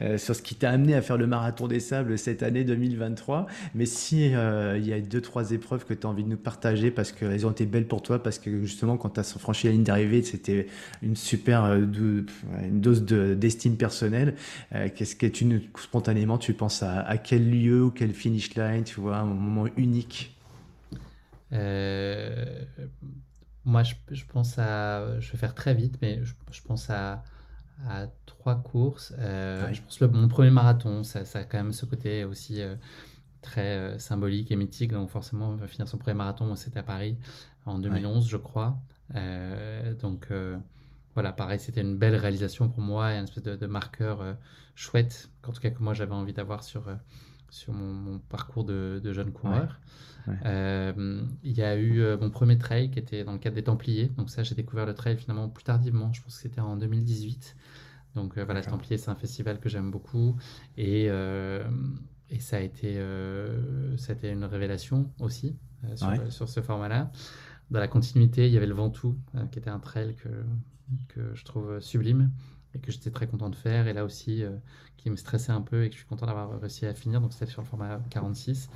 euh, 0.00 0.18
sur 0.18 0.34
ce 0.34 0.42
qui 0.42 0.54
t'a 0.54 0.70
amené 0.70 0.94
à 0.94 1.02
faire 1.02 1.16
le 1.16 1.26
marathon 1.26 1.68
des 1.68 1.80
sables 1.80 2.18
cette 2.18 2.42
année 2.42 2.64
2023. 2.64 3.46
Mais 3.74 3.86
si 3.86 4.34
euh, 4.34 4.78
il 4.78 4.86
y 4.86 4.92
a 4.92 5.00
deux, 5.00 5.20
trois 5.20 5.52
épreuves 5.52 5.84
que 5.84 5.94
tu 5.94 6.06
as 6.06 6.10
envie 6.10 6.24
de 6.24 6.28
nous 6.28 6.36
partager 6.36 6.90
parce 6.90 7.12
qu'elles 7.12 7.46
ont 7.46 7.50
été 7.50 7.66
belles 7.66 7.86
pour 7.86 8.02
toi, 8.02 8.22
parce 8.22 8.38
que 8.38 8.62
justement, 8.62 8.96
quand 8.96 9.10
tu 9.10 9.20
as 9.20 9.38
franchi 9.38 9.66
la 9.66 9.72
ligne 9.72 9.84
d'arrivée, 9.84 10.22
c'était 10.22 10.66
une 11.02 11.16
super 11.16 11.72
une 11.74 12.24
dose 12.80 13.04
d'estime 13.04 13.76
personnelle. 13.76 14.34
Qu'est-ce 14.94 15.16
que 15.16 15.26
tu, 15.26 15.46
spontanément, 15.78 16.38
tu 16.38 16.54
penses 16.54 16.82
à, 16.82 17.00
à 17.00 17.18
quel 17.18 17.50
lieu 17.50 17.84
ou 17.84 17.90
quel 17.90 18.12
finish 18.12 18.54
line, 18.54 18.84
tu 18.84 19.00
vois, 19.00 19.18
un 19.18 19.24
moment 19.24 19.66
unique? 19.76 20.32
Euh, 21.52 22.64
moi, 23.64 23.82
je, 23.82 24.24
pense 24.26 24.58
à. 24.58 25.20
Je 25.20 25.32
vais 25.32 25.38
faire 25.38 25.54
très 25.54 25.74
vite, 25.74 25.98
mais 26.02 26.20
je, 26.24 26.62
pense 26.62 26.90
à, 26.90 27.22
à 27.88 28.06
trois 28.26 28.56
courses. 28.56 29.14
Je 29.18 29.80
pense 29.80 29.98
que 29.98 30.04
mon 30.04 30.28
premier 30.28 30.50
marathon, 30.50 31.04
ça, 31.04 31.24
ça, 31.24 31.40
a 31.40 31.44
quand 31.44 31.58
même 31.58 31.72
ce 31.72 31.86
côté 31.86 32.24
aussi 32.24 32.60
très 33.40 33.98
symbolique 33.98 34.50
et 34.50 34.56
mythique. 34.56 34.92
Donc 34.92 35.10
forcément, 35.10 35.56
finir 35.66 35.88
son 35.88 35.98
premier 35.98 36.16
marathon, 36.16 36.54
c'était 36.56 36.80
à 36.80 36.84
Paris 36.84 37.16
en 37.66 37.78
2011, 37.78 38.28
je 38.28 38.36
crois. 38.36 38.78
donc 40.00 40.28
voilà, 41.14 41.32
pareil, 41.32 41.60
c'était 41.60 41.82
une 41.82 41.98
belle 41.98 42.16
réalisation 42.16 42.68
pour 42.68 42.82
moi 42.82 43.12
et 43.12 43.16
un 43.16 43.24
espèce 43.24 43.44
de, 43.44 43.66
marqueur 43.66 44.36
chouette, 44.74 45.30
en 45.46 45.52
tout 45.52 45.60
cas 45.60 45.70
que 45.70 45.82
moi 45.82 45.92
j'avais 45.94 46.14
envie 46.14 46.32
d'avoir 46.32 46.64
sur, 46.64 46.84
sur 47.52 47.74
mon, 47.74 48.18
parcours 48.30 48.64
de, 48.64 49.12
jeune 49.12 49.30
coureur. 49.30 49.78
Euh, 50.46 51.22
il 51.42 51.52
y 51.52 51.62
a 51.62 51.76
eu 51.76 52.00
euh, 52.00 52.16
mon 52.16 52.30
premier 52.30 52.56
trail 52.56 52.90
qui 52.90 52.98
était 52.98 53.24
dans 53.24 53.32
le 53.32 53.38
cadre 53.38 53.56
des 53.56 53.64
Templiers. 53.64 54.10
Donc 54.16 54.30
ça, 54.30 54.42
j'ai 54.42 54.54
découvert 54.54 54.86
le 54.86 54.94
trail 54.94 55.18
finalement 55.18 55.48
plus 55.50 55.62
tardivement. 55.62 56.12
Je 56.14 56.22
pense 56.22 56.36
que 56.36 56.42
c'était 56.42 56.62
en 56.62 56.76
2018. 56.76 57.54
Donc 58.14 58.38
euh, 58.38 58.44
voilà, 58.44 58.60
les 58.60 58.66
Templiers, 58.66 58.96
c'est 58.96 59.10
un 59.10 59.14
festival 59.14 59.60
que 59.60 59.68
j'aime 59.68 59.90
beaucoup. 59.90 60.34
Et, 60.78 61.04
et 61.04 62.40
ça, 62.40 62.56
a 62.56 62.60
été, 62.60 62.94
ça 63.98 64.12
a 64.12 64.16
été 64.16 64.30
une 64.30 64.44
révélation 64.44 65.10
aussi 65.20 65.54
sur, 65.94 66.32
sur, 66.32 66.48
ce 66.48 66.60
format-là. 66.62 67.12
Dans 67.70 67.80
la 67.80 67.88
continuité, 67.88 68.46
il 68.46 68.52
y 68.52 68.56
avait 68.56 68.66
le 68.66 68.74
Ventoux, 68.74 69.14
qui 69.50 69.58
était 69.58 69.70
un 69.70 69.78
trail 69.78 70.14
que, 70.16 70.28
que 71.08 71.34
je 71.34 71.44
trouve 71.44 71.80
sublime 71.80 72.30
et 72.74 72.78
que 72.78 72.90
j'étais 72.92 73.10
très 73.10 73.26
content 73.26 73.50
de 73.50 73.56
faire. 73.56 73.86
Et 73.86 73.92
là 73.92 74.04
aussi, 74.04 74.44
qui 75.02 75.10
me 75.10 75.16
stressait 75.16 75.52
un 75.52 75.60
peu 75.60 75.84
et 75.84 75.88
que 75.88 75.94
je 75.94 76.00
suis 76.00 76.08
content 76.08 76.26
d'avoir 76.26 76.60
réussi 76.60 76.86
à 76.86 76.94
finir. 76.94 77.20
Donc 77.20 77.32
c'était 77.32 77.50
sur 77.50 77.60
le 77.60 77.66
format 77.66 78.00
46. 78.10 78.70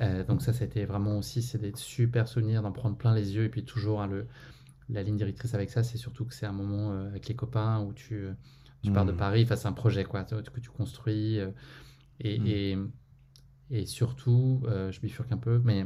Euh, 0.00 0.24
donc 0.24 0.42
ça, 0.42 0.52
ça 0.52 0.64
a 0.64 0.66
été 0.66 0.84
vraiment 0.84 1.18
aussi, 1.18 1.40
c'est 1.40 1.58
des 1.58 1.72
super 1.76 2.26
souvenirs, 2.26 2.62
d'en 2.62 2.72
prendre 2.72 2.96
plein 2.96 3.14
les 3.14 3.36
yeux. 3.36 3.44
Et 3.44 3.48
puis 3.48 3.64
toujours, 3.64 4.02
hein, 4.02 4.08
le, 4.08 4.26
la 4.88 5.04
ligne 5.04 5.16
directrice 5.16 5.54
avec 5.54 5.70
ça, 5.70 5.84
c'est 5.84 5.98
surtout 5.98 6.24
que 6.24 6.34
c'est 6.34 6.46
un 6.46 6.52
moment 6.52 6.92
euh, 6.92 7.06
avec 7.06 7.28
les 7.28 7.36
copains 7.36 7.80
où 7.80 7.92
tu, 7.92 8.14
euh, 8.14 8.32
pars 8.92 9.04
de 9.04 9.12
mmh. 9.12 9.16
Paris, 9.16 9.46
face 9.46 9.66
à 9.66 9.68
un 9.68 9.72
projet 9.72 10.02
quoi, 10.02 10.24
que 10.24 10.60
tu 10.60 10.70
construis. 10.70 11.38
Et, 12.20 12.38
mmh. 12.40 12.46
et, 12.46 12.78
et, 13.70 13.86
surtout, 13.86 14.62
je 14.66 14.98
bifurque 15.00 15.30
un 15.30 15.36
peu, 15.36 15.60
mais 15.62 15.84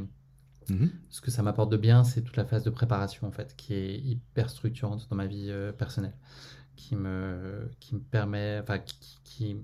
mmh. 0.69 0.87
ce 1.09 1.21
que 1.21 1.29
ça 1.29 1.43
m'apporte 1.43 1.71
de 1.71 1.77
bien, 1.77 2.03
c'est 2.03 2.23
toute 2.23 2.37
la 2.37 2.45
phase 2.45 2.63
de 2.63 2.71
préparation 2.71 3.27
en 3.27 3.31
fait, 3.31 3.55
qui 3.55 3.75
est 3.75 3.99
hyper 3.99 4.49
structurante 4.49 5.07
dans 5.09 5.15
ma 5.15 5.27
vie 5.27 5.53
personnelle, 5.77 6.15
qui 6.75 6.95
me, 6.95 7.69
qui 7.79 7.95
me 7.95 8.01
permet, 8.01 8.59
enfin, 8.61 8.79
qui, 8.79 9.19
qui 9.23 9.57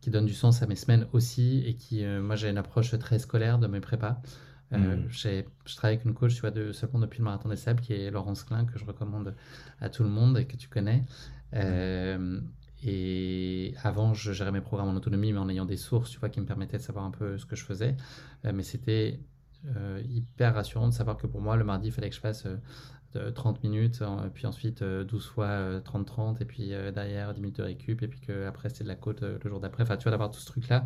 qui 0.00 0.10
donne 0.10 0.26
du 0.26 0.34
sens 0.34 0.62
à 0.62 0.66
mes 0.66 0.76
semaines 0.76 1.06
aussi 1.12 1.62
et 1.66 1.74
qui, 1.74 2.04
euh, 2.04 2.22
moi, 2.22 2.36
j'ai 2.36 2.48
une 2.48 2.58
approche 2.58 2.98
très 2.98 3.18
scolaire 3.18 3.58
de 3.58 3.66
mes 3.66 3.80
prépas. 3.80 4.20
Euh, 4.72 4.96
mm. 4.96 5.08
Je 5.10 5.76
travaille 5.76 5.96
avec 5.96 6.06
une 6.06 6.14
coach 6.14 6.34
tu 6.34 6.40
vois, 6.40 6.50
de, 6.50 6.72
seulement 6.72 7.00
depuis 7.00 7.18
le 7.18 7.24
Marathon 7.24 7.48
des 7.48 7.56
Sables, 7.56 7.80
qui 7.80 7.92
est 7.92 8.10
Laurence 8.10 8.44
Klein, 8.44 8.64
que 8.64 8.78
je 8.78 8.84
recommande 8.84 9.34
à 9.80 9.88
tout 9.88 10.02
le 10.02 10.08
monde 10.08 10.38
et 10.38 10.46
que 10.46 10.56
tu 10.56 10.68
connais. 10.68 11.04
Euh, 11.54 12.40
et 12.82 13.74
avant, 13.82 14.14
je 14.14 14.32
gérais 14.32 14.52
mes 14.52 14.62
programmes 14.62 14.88
en 14.88 14.94
autonomie, 14.94 15.32
mais 15.32 15.38
en 15.38 15.48
ayant 15.50 15.66
des 15.66 15.76
sources, 15.76 16.10
tu 16.10 16.18
vois, 16.18 16.30
qui 16.30 16.40
me 16.40 16.46
permettaient 16.46 16.78
de 16.78 16.82
savoir 16.82 17.04
un 17.04 17.10
peu 17.10 17.36
ce 17.36 17.44
que 17.44 17.56
je 17.56 17.64
faisais. 17.64 17.96
mais 18.44 18.62
c'était 18.62 19.20
hyper 20.08 20.54
rassurant 20.54 20.88
de 20.88 20.94
savoir 20.94 21.18
que 21.18 21.26
pour 21.26 21.42
moi, 21.42 21.56
le 21.56 21.64
mardi, 21.64 21.88
il 21.88 21.92
fallait 21.92 22.08
que 22.08 22.14
je 22.14 22.20
fasse 22.20 22.46
30 23.18 23.62
minutes, 23.64 24.02
hein, 24.02 24.30
puis 24.32 24.46
ensuite 24.46 24.82
12 24.82 24.84
euh, 24.84 25.28
fois 25.28 25.80
30-30, 25.80 26.36
euh, 26.36 26.38
et 26.40 26.44
puis 26.44 26.72
euh, 26.72 26.92
derrière 26.92 27.34
10 27.34 27.40
minutes 27.40 27.56
de 27.56 27.62
récup, 27.62 28.02
et 28.02 28.08
puis 28.08 28.20
qu'après 28.20 28.68
c'était 28.68 28.84
de 28.84 28.88
la 28.88 28.94
côte 28.94 29.22
le 29.22 29.50
jour 29.50 29.60
d'après. 29.60 29.82
Enfin, 29.82 29.96
tu 29.96 30.04
vois, 30.04 30.12
d'avoir 30.12 30.30
tout 30.30 30.40
ce 30.40 30.46
truc-là, 30.46 30.84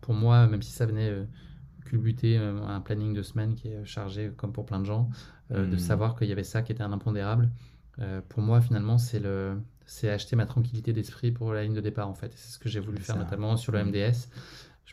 pour 0.00 0.14
moi, 0.14 0.46
même 0.46 0.62
si 0.62 0.72
ça 0.72 0.86
venait 0.86 1.12
culbuter 1.84 2.36
un 2.36 2.80
planning 2.80 3.14
de 3.14 3.22
semaine 3.22 3.54
qui 3.54 3.68
est 3.68 3.84
chargé 3.84 4.30
comme 4.36 4.52
pour 4.52 4.66
plein 4.66 4.80
de 4.80 4.84
gens, 4.84 5.08
de 5.50 5.64
hmm. 5.64 5.78
savoir 5.78 6.16
qu'il 6.16 6.28
y 6.28 6.32
avait 6.32 6.44
ça 6.44 6.62
qui 6.62 6.72
était 6.72 6.82
un 6.82 6.92
impondérable, 6.92 7.50
pour 8.28 8.42
moi, 8.42 8.60
finalement, 8.60 8.98
c'est 8.98 9.20
le 9.20 9.56
c'est 9.86 10.08
acheter 10.08 10.36
ma 10.36 10.46
tranquillité 10.46 10.92
d'esprit 10.92 11.32
pour 11.32 11.52
la 11.52 11.64
ligne 11.64 11.74
de 11.74 11.80
départ, 11.80 12.08
en 12.08 12.14
fait. 12.14 12.30
C'est 12.36 12.52
ce 12.52 12.60
que 12.60 12.68
j'ai 12.68 12.78
voulu 12.78 12.98
faire, 12.98 13.16
notamment 13.16 13.56
sur 13.56 13.72
le 13.72 13.84
MDS. 13.84 14.28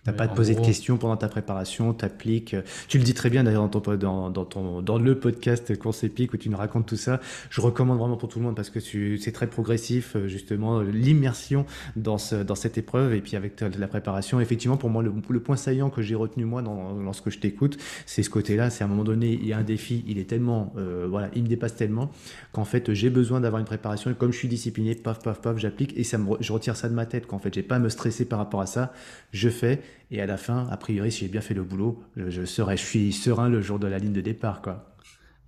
Tu 0.04 0.10
n'as 0.10 0.14
pas 0.14 0.26
à 0.26 0.28
te 0.28 0.36
poser 0.36 0.56
de 0.56 0.62
questions 0.62 0.98
pendant 0.98 1.18
ta 1.18 1.28
préparation, 1.28 1.94
t'appliques. 1.94 2.56
Tu 2.88 2.98
le 2.98 3.04
dis 3.04 3.14
très 3.14 3.30
bien 3.30 3.44
d'ailleurs 3.44 3.68
dans, 3.68 3.82
ton, 3.82 3.96
dans, 3.96 4.30
dans, 4.30 4.46
ton, 4.46 4.82
dans 4.82 4.98
le 4.98 5.20
podcast 5.20 5.78
Course 5.78 6.04
épique 6.04 6.34
où 6.34 6.38
tu 6.38 6.50
nous 6.50 6.58
racontes 6.58 6.86
tout 6.86 6.96
ça. 6.96 7.20
Je 7.50 7.62
recommande 7.62 7.98
vraiment 8.00 8.18
pour 8.18 8.30
tout 8.30 8.40
le 8.40 8.46
monde 8.46 8.56
parce 8.56 8.70
que 8.70 8.80
c'est 8.80 9.32
très 9.32 9.48
progressif, 9.48 10.16
euh, 10.16 10.28
justement, 10.28 10.82
l'immersion 10.82 11.66
dans, 11.96 12.18
ce, 12.18 12.36
dans 12.36 12.56
cette 12.56 12.78
épreuve 12.78 13.14
et 13.14 13.22
puis 13.22 13.36
avec 13.36 13.60
la 13.62 13.88
préparation. 13.88 14.40
Effectivement, 14.40 14.78
pour 14.78 14.90
moi, 14.90 15.04
le, 15.04 15.12
le 15.30 15.40
point 15.40 15.56
saillant 15.56 15.90
que 15.90 16.02
j'ai 16.02 16.16
retenu 16.16 16.46
moi 16.46 16.62
dans, 16.62 16.94
lorsque 16.94 17.30
je 17.30 17.40
t'écoute, 17.40 17.78
c'est 18.06 18.24
ce 18.24 18.30
côté-là. 18.30 18.70
C'est 18.70 18.84
à 18.84 18.88
un 18.88 18.90
moment 18.90 19.04
donné, 19.04 19.34
il 19.34 19.48
y 19.48 19.54
a 19.54 19.58
un 19.58 19.64
défi, 19.64 20.04
il 20.08 20.20
est 20.20 20.30
tellement, 20.30 20.74
euh, 20.78 21.08
voilà, 21.10 21.30
il 21.36 21.44
me 21.44 21.48
dépasse 21.48 21.76
tellement 21.76 22.12
qu'en 22.52 22.66
fait, 22.66 22.94
j'ai 22.94 23.10
besoin 23.10 23.42
d'avoir 23.42 23.60
une 23.60 23.66
préparation 23.66 24.12
et 24.12 24.14
comme 24.14 24.32
je 24.32 24.38
suis 24.38 24.48
discipliné, 24.48 24.96
paf, 24.96 25.22
paf, 25.22 25.42
paf, 25.42 25.58
j'applique 25.58 25.94
et 25.98 26.04
ça 26.04 26.18
me, 26.18 26.38
je 26.40 26.54
retire 26.54 26.76
ça 26.76 26.90
de 26.90 26.94
ma 26.94 27.06
tête. 27.06 27.28
Qu'en 27.28 27.40
fait, 27.40 27.54
j'ai 27.54 27.64
pas 27.64 27.76
à 27.76 27.80
me 27.80 27.90
stresser 27.90 28.26
par 28.26 28.40
rapport 28.40 28.62
à 28.62 28.66
ça. 28.66 28.94
Je 29.32 29.50
fais 29.50 29.82
et 30.12 30.22
à 30.22 30.26
la 30.26 30.38
fin, 30.38 30.68
a 30.70 30.78
priori, 30.78 31.12
si 31.12 31.22
j'ai 31.22 31.28
bien 31.28 31.42
fait 31.42 31.54
le 31.54 31.64
boulot, 31.64 32.02
je, 32.16 32.46
serai, 32.46 32.78
je 32.78 32.84
suis 32.84 33.12
serein 33.12 33.50
le 33.50 33.62
jour 33.62 33.78
de 33.80 33.88
la 33.88 33.98
ligne 33.98 34.14
de 34.14 34.22
départ. 34.22 34.62
Quoi. 34.62 34.96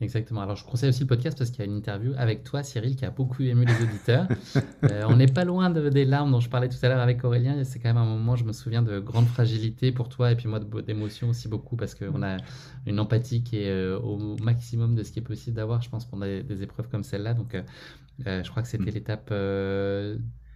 Exactement. 0.01 0.41
Alors, 0.41 0.55
je 0.55 0.63
conseille 0.63 0.89
aussi 0.89 1.01
le 1.01 1.07
podcast 1.07 1.37
parce 1.37 1.49
qu'il 1.49 1.59
y 1.59 1.61
a 1.63 1.65
une 1.65 1.77
interview 1.77 2.13
avec 2.17 2.43
toi, 2.43 2.63
Cyril, 2.63 2.95
qui 2.95 3.03
a 3.03 3.09
beaucoup 3.09 3.43
ému 3.43 3.65
les 3.65 3.81
auditeurs. 3.81 4.27
Euh, 4.89 5.03
on 5.07 5.17
n'est 5.17 5.27
pas 5.27 5.43
loin 5.43 5.69
de, 5.69 5.89
des 5.89 6.05
larmes 6.05 6.31
dont 6.31 6.39
je 6.39 6.49
parlais 6.49 6.69
tout 6.69 6.77
à 6.81 6.87
l'heure 6.87 6.99
avec 6.99 7.23
Aurélien. 7.23 7.63
C'est 7.65 7.79
quand 7.79 7.89
même 7.89 7.97
un 7.97 8.05
moment, 8.05 8.35
je 8.35 8.45
me 8.45 8.53
souviens, 8.53 8.81
de 8.81 8.99
grande 8.99 9.27
fragilité 9.27 9.91
pour 9.91 10.07
toi 10.07 10.31
et 10.31 10.35
puis 10.35 10.47
moi 10.47 10.59
d'émotion 10.59 11.29
aussi 11.29 11.47
beaucoup 11.49 11.75
parce 11.75 11.95
qu'on 11.95 12.23
a 12.23 12.37
une 12.85 12.99
empathie 12.99 13.43
qui 13.43 13.57
est 13.57 13.69
euh, 13.69 13.99
au 13.99 14.37
maximum 14.37 14.95
de 14.95 15.03
ce 15.03 15.11
qui 15.11 15.19
est 15.19 15.23
possible 15.23 15.57
d'avoir, 15.57 15.81
je 15.81 15.89
pense, 15.89 16.05
pendant 16.05 16.25
des, 16.25 16.43
des 16.43 16.63
épreuves 16.63 16.87
comme 16.87 17.03
celle-là. 17.03 17.33
Donc, 17.33 17.55
euh, 17.55 18.43
je 18.43 18.49
crois 18.49 18.63
que 18.63 18.69
c'était 18.69 18.91
mm. 18.91 18.95
l'étape 18.95 19.29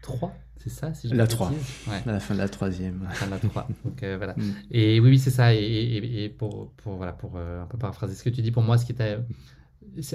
3, 0.04 0.36
c'est 0.58 0.70
ça 0.70 0.94
si 0.94 1.10
je 1.10 1.16
La 1.16 1.26
3, 1.28 1.50
ouais. 1.50 2.04
à 2.06 2.12
la 2.12 2.20
fin 2.20 2.36
de 2.36 2.40
la 2.40 2.48
troisième. 2.48 3.02
À 3.04 3.10
la 3.10 3.16
fin 3.16 3.26
de 3.26 3.32
la 3.32 3.40
3. 3.40 3.68
Donc, 3.86 4.04
euh, 4.04 4.18
voilà. 4.18 4.34
Mm. 4.34 4.54
Et 4.72 5.00
oui, 5.00 5.10
oui 5.10 5.20
c'est 5.20 5.32
ça. 5.32 5.56
Et, 5.56 6.24
et, 6.24 6.30
pour, 6.30 6.72
pour, 6.74 6.98
voilà, 6.98 7.14
pour 7.14 7.34
euh, 7.36 7.64
un 7.64 7.66
peu 7.66 7.78
paraphraser 7.78 8.14
ce 8.14 8.24
que 8.24 8.30
tu 8.30 8.42
dis, 8.42 8.52
pour 8.52 8.64
moi, 8.64 8.78
ce 8.78 8.86
qui 8.86 8.92
était 8.92 9.18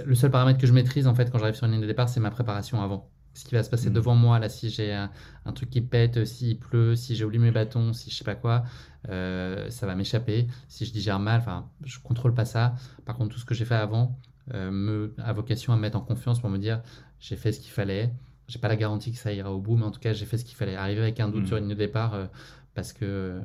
le 0.04 0.14
seul 0.14 0.30
paramètre 0.30 0.58
que 0.58 0.66
je 0.66 0.72
maîtrise 0.72 1.06
en 1.06 1.14
fait 1.14 1.30
quand 1.30 1.38
j'arrive 1.38 1.54
sur 1.54 1.66
une 1.66 1.72
ligne 1.72 1.82
de 1.82 1.86
départ, 1.86 2.08
c'est 2.08 2.20
ma 2.20 2.30
préparation 2.30 2.82
avant. 2.82 3.10
Ce 3.34 3.44
qui 3.44 3.54
va 3.54 3.62
se 3.62 3.70
passer 3.70 3.90
mm. 3.90 3.94
devant 3.94 4.14
moi, 4.14 4.38
là, 4.38 4.48
si 4.48 4.70
j'ai 4.70 4.92
un, 4.92 5.10
truc 5.54 5.70
qui 5.70 5.80
pète, 5.80 6.24
s'il 6.24 6.58
pleut, 6.58 6.96
si 6.96 7.16
j'ai 7.16 7.24
oublié 7.24 7.42
mes 7.42 7.50
bâtons, 7.50 7.92
si 7.92 8.10
je 8.10 8.16
sais 8.16 8.24
pas 8.24 8.34
quoi, 8.34 8.64
euh, 9.08 9.68
ça 9.70 9.86
va 9.86 9.94
m'échapper. 9.94 10.46
Si 10.68 10.84
je 10.84 10.92
digère 10.92 11.18
mal, 11.18 11.40
enfin, 11.40 11.68
je 11.84 11.98
contrôle 11.98 12.34
pas 12.34 12.44
ça. 12.44 12.74
Par 13.04 13.16
contre, 13.16 13.34
tout 13.34 13.40
ce 13.40 13.44
que 13.44 13.54
j'ai 13.54 13.64
fait 13.64 13.74
avant 13.74 14.18
me, 14.54 15.14
a 15.18 15.32
vocation 15.34 15.72
à 15.72 15.76
me 15.76 15.82
mettre 15.82 15.98
en 15.98 16.00
confiance 16.00 16.40
pour 16.40 16.48
me 16.48 16.58
dire 16.58 16.80
j'ai 17.20 17.36
fait 17.36 17.52
ce 17.52 17.60
qu'il 17.60 17.70
fallait, 17.70 18.12
j'ai 18.48 18.58
pas 18.58 18.68
la 18.68 18.76
garantie 18.76 19.12
que 19.12 19.18
ça 19.18 19.32
ira 19.32 19.52
au 19.52 19.60
bout, 19.60 19.76
mais 19.76 19.84
en 19.84 19.90
tout 19.90 20.00
cas, 20.00 20.12
j'ai 20.12 20.26
fait 20.26 20.38
ce 20.38 20.44
qu'il 20.44 20.56
fallait. 20.56 20.74
Arriver 20.74 21.02
avec 21.02 21.20
un 21.20 21.28
doute 21.28 21.44
mm. 21.44 21.46
sur 21.46 21.56
une 21.58 21.64
ligne 21.64 21.74
de 21.74 21.78
départ 21.78 22.14
euh, 22.14 22.26
parce 22.74 22.92
que 22.92 23.40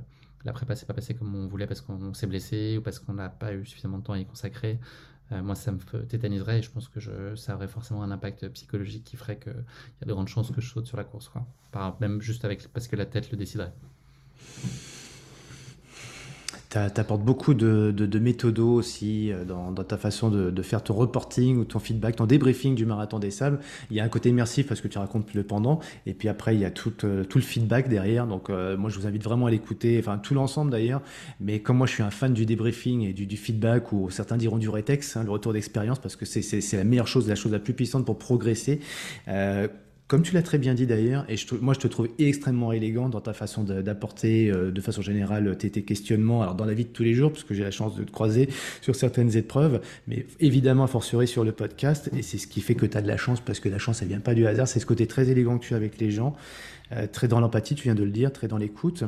la 0.45 0.53
prépa 0.53 0.75
s'est 0.75 0.85
pas 0.85 0.93
passée 0.93 1.13
comme 1.13 1.35
on 1.35 1.47
voulait, 1.47 1.67
parce 1.67 1.81
qu'on 1.81 2.13
s'est 2.13 2.27
blessé 2.27 2.77
ou 2.77 2.81
parce 2.81 2.99
qu'on 2.99 3.13
n'a 3.13 3.29
pas 3.29 3.53
eu 3.53 3.65
suffisamment 3.65 3.99
de 3.99 4.03
temps 4.03 4.13
à 4.13 4.19
y 4.19 4.25
consacrer. 4.25 4.79
Euh, 5.31 5.41
moi, 5.41 5.55
ça 5.55 5.71
me 5.71 5.79
tétaniserait 6.05 6.59
et 6.59 6.61
je 6.61 6.71
pense 6.71 6.87
que 6.87 6.99
je, 6.99 7.35
ça 7.35 7.55
aurait 7.55 7.67
forcément 7.67 8.03
un 8.03 8.11
impact 8.11 8.47
psychologique 8.49 9.03
qui 9.03 9.17
ferait 9.17 9.37
qu'il 9.37 9.53
y 9.53 10.03
a 10.03 10.05
de 10.05 10.13
grandes 10.13 10.27
chances 10.27 10.51
que 10.51 10.61
je 10.61 10.69
saute 10.69 10.87
sur 10.87 10.97
la 10.97 11.03
course. 11.03 11.29
Quoi. 11.29 11.97
même 11.99 12.21
juste 12.21 12.45
avec, 12.45 12.67
parce 12.69 12.87
que 12.87 12.95
la 12.95 13.05
tête 13.05 13.31
le 13.31 13.37
déciderait. 13.37 13.73
Tu 16.73 16.79
apportes 16.79 17.21
beaucoup 17.21 17.53
de, 17.53 17.91
de, 17.91 18.19
méthodos 18.19 18.73
aussi 18.73 19.31
euh, 19.31 19.45
dans, 19.45 19.71
ta 19.83 19.95
façon 19.95 20.29
de, 20.29 20.61
faire 20.63 20.83
ton 20.83 20.95
reporting 20.95 21.57
ou 21.57 21.65
ton 21.65 21.77
feedback, 21.77 22.15
ton 22.15 22.25
débriefing 22.25 22.73
du 22.73 22.87
marathon 22.87 23.19
des 23.19 23.29
sables. 23.29 23.59
Il 23.91 23.97
y 23.97 23.99
a 23.99 24.03
un 24.03 24.09
côté 24.09 24.29
immersif 24.29 24.67
parce 24.67 24.81
que 24.81 24.87
tu 24.87 24.97
racontes 24.97 25.35
le 25.35 25.43
pendant, 25.43 25.79
et 26.07 26.15
puis 26.15 26.29
après 26.29 26.55
il 26.55 26.61
y 26.61 26.65
a 26.65 26.71
tout, 26.71 26.93
euh, 27.03 27.25
tout 27.25 27.37
le 27.37 27.43
feedback 27.43 27.89
derrière. 27.89 28.25
Donc 28.25 28.49
euh, 28.49 28.75
moi 28.75 28.89
je 28.89 28.97
vous 28.97 29.05
invite 29.05 29.23
vraiment 29.23 29.45
à 29.45 29.51
l'écouter, 29.51 29.99
enfin 29.99 30.17
tout 30.17 30.33
l'ensemble 30.33 30.71
d'ailleurs. 30.71 31.03
Mais 31.39 31.59
comme 31.59 31.77
moi 31.77 31.85
je 31.85 31.93
suis 31.93 32.03
un 32.03 32.11
fan 32.11 32.33
du 32.33 32.47
débriefing 32.47 33.03
et 33.03 33.13
du, 33.13 33.37
feedback, 33.37 33.93
ou 33.93 34.09
certains 34.09 34.37
diront 34.37 34.57
du 34.57 34.69
rétex, 34.69 35.15
hein, 35.15 35.23
le 35.23 35.29
retour 35.29 35.53
d'expérience, 35.53 35.99
parce 35.99 36.15
que 36.15 36.25
c'est 36.25 36.73
la 36.75 36.83
meilleure 36.83 37.07
chose, 37.07 37.29
la 37.29 37.35
chose 37.35 37.51
la 37.51 37.59
plus 37.59 37.73
puissante 37.73 38.03
pour 38.03 38.17
progresser. 38.17 38.79
Comme 40.13 40.21
tu 40.21 40.35
l'as 40.35 40.43
très 40.43 40.59
bien 40.59 40.75
dit 40.75 40.85
d'ailleurs, 40.85 41.25
et 41.27 41.37
moi 41.59 41.73
je 41.73 41.79
te 41.79 41.87
trouve 41.87 42.07
extrêmement 42.19 42.71
élégant 42.71 43.09
dans 43.09 43.19
ta 43.19 43.33
façon 43.33 43.63
d'apporter 43.63 44.51
euh, 44.51 44.69
de, 44.69 44.79
façon 44.79 45.01
générale 45.01 45.57
tes, 45.57 45.71
questionnements, 45.81 46.43
alors 46.43 46.53
dans 46.53 46.65
la 46.65 46.75
vie 46.75 46.83
de 46.85 46.91
tous 46.91 47.01
les 47.01 47.15
jours, 47.15 47.31
parce 47.31 47.43
que 47.43 47.55
j'ai 47.55 47.63
la 47.63 47.71
chance 47.71 47.95
de 47.95 48.03
te 48.03 48.11
croiser 48.11 48.47
sur 48.81 48.95
certaines 48.95 49.35
épreuves, 49.35 49.81
mais 50.07 50.27
évidemment 50.39 50.85
fortiori 50.85 51.27
sur 51.27 51.43
le 51.43 51.51
podcast, 51.51 52.11
et 52.15 52.21
c'est 52.21 52.37
ce 52.37 52.45
qui 52.45 52.61
fait 52.61 52.75
que 52.75 52.85
tu 52.85 52.95
as 52.95 53.01
de 53.01 53.07
la 53.07 53.17
chance, 53.17 53.41
parce 53.41 53.59
que 53.59 53.69
la 53.69 53.79
chance 53.79 54.03
elle 54.03 54.09
vient 54.09 54.19
pas 54.19 54.35
du 54.35 54.45
hasard, 54.45 54.67
c'est 54.67 54.79
ce 54.79 54.85
côté 54.85 55.07
très 55.07 55.31
élégant 55.31 55.57
que 55.57 55.65
tu 55.65 55.73
as 55.73 55.77
avec 55.77 55.99
les 55.99 56.11
gens, 56.11 56.35
euh, 56.91 57.07
très 57.11 57.27
dans 57.27 57.39
l'empathie, 57.39 57.73
tu 57.73 57.85
viens 57.85 57.95
de 57.95 58.03
le 58.03 58.11
dire, 58.11 58.31
très 58.31 58.47
dans 58.47 58.57
l'écoute. 58.57 59.05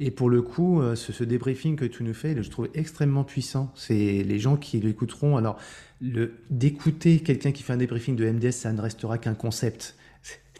Et 0.00 0.10
pour 0.10 0.28
le 0.28 0.42
coup, 0.42 0.82
euh, 0.82 0.96
ce, 0.96 1.12
ce, 1.12 1.22
débriefing 1.22 1.76
que 1.76 1.84
tu 1.84 2.02
nous 2.02 2.14
fais, 2.14 2.34
je 2.42 2.50
trouve 2.50 2.68
extrêmement 2.74 3.22
puissant. 3.22 3.70
C'est 3.76 3.94
les 3.94 4.38
gens 4.40 4.56
qui 4.56 4.80
l'écouteront. 4.80 5.36
Alors, 5.36 5.56
d'écouter 6.50 7.20
quelqu'un 7.20 7.52
qui 7.52 7.62
fait 7.62 7.74
un 7.74 7.76
débriefing 7.76 8.16
de 8.16 8.28
MDS, 8.28 8.50
ça 8.50 8.72
ne 8.72 8.80
restera 8.80 9.18
qu'un 9.18 9.34
concept. 9.34 9.94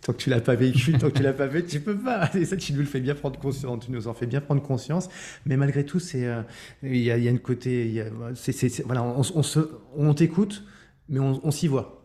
Tant 0.02 0.12
que 0.12 0.18
tu 0.18 0.30
l'as 0.30 0.40
pas 0.40 0.54
vécu, 0.54 0.92
tant 0.92 1.10
que 1.10 1.16
tu 1.16 1.22
l'as 1.22 1.32
pas 1.32 1.48
fait, 1.48 1.64
tu 1.64 1.80
peux 1.80 1.96
pas. 1.96 2.30
Et 2.34 2.44
ça, 2.44 2.56
tu 2.56 2.72
nous 2.72 2.80
le 2.80 2.84
fais 2.86 3.00
bien 3.00 3.14
prendre 3.14 3.38
conscience, 3.38 3.84
tu 3.84 3.90
nous 3.90 4.08
en 4.08 4.14
fais 4.14 4.26
bien 4.26 4.40
prendre 4.40 4.62
conscience. 4.62 5.08
Mais 5.44 5.56
malgré 5.56 5.84
tout, 5.84 6.00
c'est, 6.00 6.26
euh, 6.26 6.42
il 6.82 6.96
y, 6.96 7.10
a, 7.10 7.18
y, 7.18 7.28
a, 7.28 7.30
une 7.30 7.40
côté, 7.40 7.88
y 7.90 8.00
a, 8.00 8.06
c'est, 8.34 8.84
voilà, 8.84 9.02
on, 9.02 9.20
on, 9.20 9.42
se, 9.42 9.60
on 9.96 10.14
t'écoute, 10.14 10.64
mais 11.08 11.18
on 11.18 11.50
s'y 11.50 11.68
voit. 11.68 11.97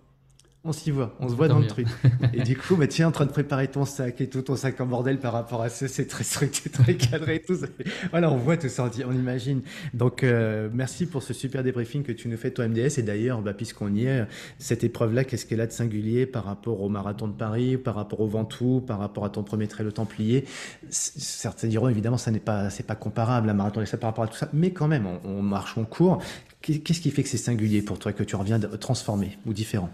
On 0.65 0.71
s'y 0.71 0.91
voit, 0.91 1.13
on 1.19 1.27
se 1.27 1.33
voit 1.33 1.49
dans 1.49 1.59
le 1.59 1.67
truc. 1.67 1.87
Et 2.33 2.41
du 2.41 2.55
coup, 2.57 2.77
bah, 2.77 2.87
tu 2.87 3.01
es 3.01 3.05
en 3.05 3.11
train 3.11 3.25
de 3.25 3.31
préparer 3.31 3.67
ton 3.67 3.83
sac 3.83 4.21
et 4.21 4.29
tout, 4.29 4.41
ton 4.41 4.55
sac 4.55 4.79
en 4.79 4.85
bordel 4.85 5.19
par 5.19 5.33
rapport 5.33 5.61
à 5.61 5.67
ça, 5.67 5.89
c'est 5.89 6.07
très 6.07 6.23
structuré, 6.23 6.69
très 6.71 6.95
cadré, 6.95 7.41
tout 7.41 7.55
ça. 7.55 7.67
Voilà, 8.11 8.31
on 8.31 8.37
voit 8.37 8.55
tout 8.55 8.69
ça, 8.69 8.89
on 9.05 9.11
imagine. 9.11 9.61
Donc, 9.93 10.23
euh, 10.23 10.69
merci 10.73 11.05
pour 11.05 11.21
ce 11.21 11.33
super 11.33 11.63
débriefing 11.63 12.03
que 12.03 12.13
tu 12.13 12.29
nous 12.29 12.37
fais, 12.37 12.51
toi, 12.51 12.65
MDS. 12.67 12.97
Et 12.97 13.01
d'ailleurs, 13.01 13.41
bah, 13.41 13.53
puisqu'on 13.53 13.93
y 13.93 14.05
est, 14.05 14.25
cette 14.57 14.85
épreuve-là, 14.85 15.25
qu'est-ce 15.25 15.45
qu'elle 15.45 15.59
a 15.59 15.67
de 15.67 15.73
singulier 15.73 16.25
par 16.25 16.45
rapport 16.45 16.81
au 16.81 16.87
marathon 16.87 17.27
de 17.27 17.33
Paris, 17.33 17.75
par 17.75 17.95
rapport 17.95 18.21
au 18.21 18.27
Ventoux, 18.27 18.81
par 18.85 18.99
rapport 18.99 19.25
à 19.25 19.29
ton 19.29 19.43
premier 19.43 19.67
trail 19.67 19.85
le 19.85 19.91
Templier? 19.91 20.45
Certains 20.89 21.67
diront, 21.67 21.89
évidemment, 21.89 22.17
ça 22.17 22.31
n'est 22.31 22.39
pas, 22.39 22.69
c'est 22.69 22.87
pas 22.87 22.95
comparable, 22.95 23.47
la 23.47 23.53
marathon 23.53 23.81
et 23.81 23.85
ça 23.85 23.97
par 23.97 24.11
rapport 24.11 24.23
à 24.23 24.27
tout 24.27 24.37
ça, 24.37 24.47
mais 24.53 24.71
quand 24.71 24.87
même, 24.87 25.07
on, 25.07 25.19
on 25.29 25.41
marche, 25.41 25.77
on 25.77 25.83
court. 25.83 26.21
Qu'est-ce 26.61 27.01
qui 27.01 27.11
fait 27.11 27.23
que 27.23 27.29
c'est 27.29 27.35
singulier 27.35 27.81
pour 27.81 27.99
toi, 27.99 28.13
que 28.13 28.23
tu 28.23 28.37
reviens 28.37 28.57
transformé 28.59 29.37
ou 29.45 29.51
différent? 29.51 29.89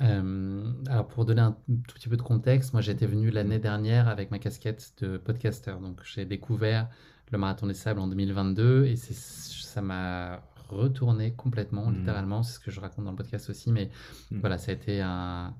Euh, 0.00 0.72
alors 0.88 1.06
pour 1.06 1.24
donner 1.24 1.40
un 1.40 1.56
tout 1.68 1.94
petit 1.94 2.08
peu 2.08 2.16
de 2.16 2.22
contexte, 2.22 2.72
moi 2.72 2.82
j'étais 2.82 3.06
venu 3.06 3.30
l'année 3.30 3.58
dernière 3.58 4.08
avec 4.08 4.30
ma 4.30 4.38
casquette 4.38 4.92
de 5.00 5.18
podcaster. 5.18 5.74
Donc 5.80 6.00
j'ai 6.04 6.24
découvert 6.24 6.88
le 7.30 7.38
Marathon 7.38 7.66
des 7.66 7.74
Sables 7.74 8.00
en 8.00 8.08
2022 8.08 8.86
et 8.86 8.96
ça 8.96 9.82
m'a 9.82 10.42
retourné 10.68 11.32
complètement, 11.32 11.86
mmh. 11.86 11.94
littéralement. 11.94 12.42
C'est 12.42 12.54
ce 12.54 12.60
que 12.60 12.70
je 12.70 12.80
raconte 12.80 13.04
dans 13.04 13.10
le 13.12 13.16
podcast 13.16 13.48
aussi. 13.50 13.72
Mais 13.72 13.90
mmh. 14.30 14.38
voilà, 14.40 14.58
ça 14.58 14.70
a 14.72 14.74
été 14.74 15.00
un, 15.00 15.54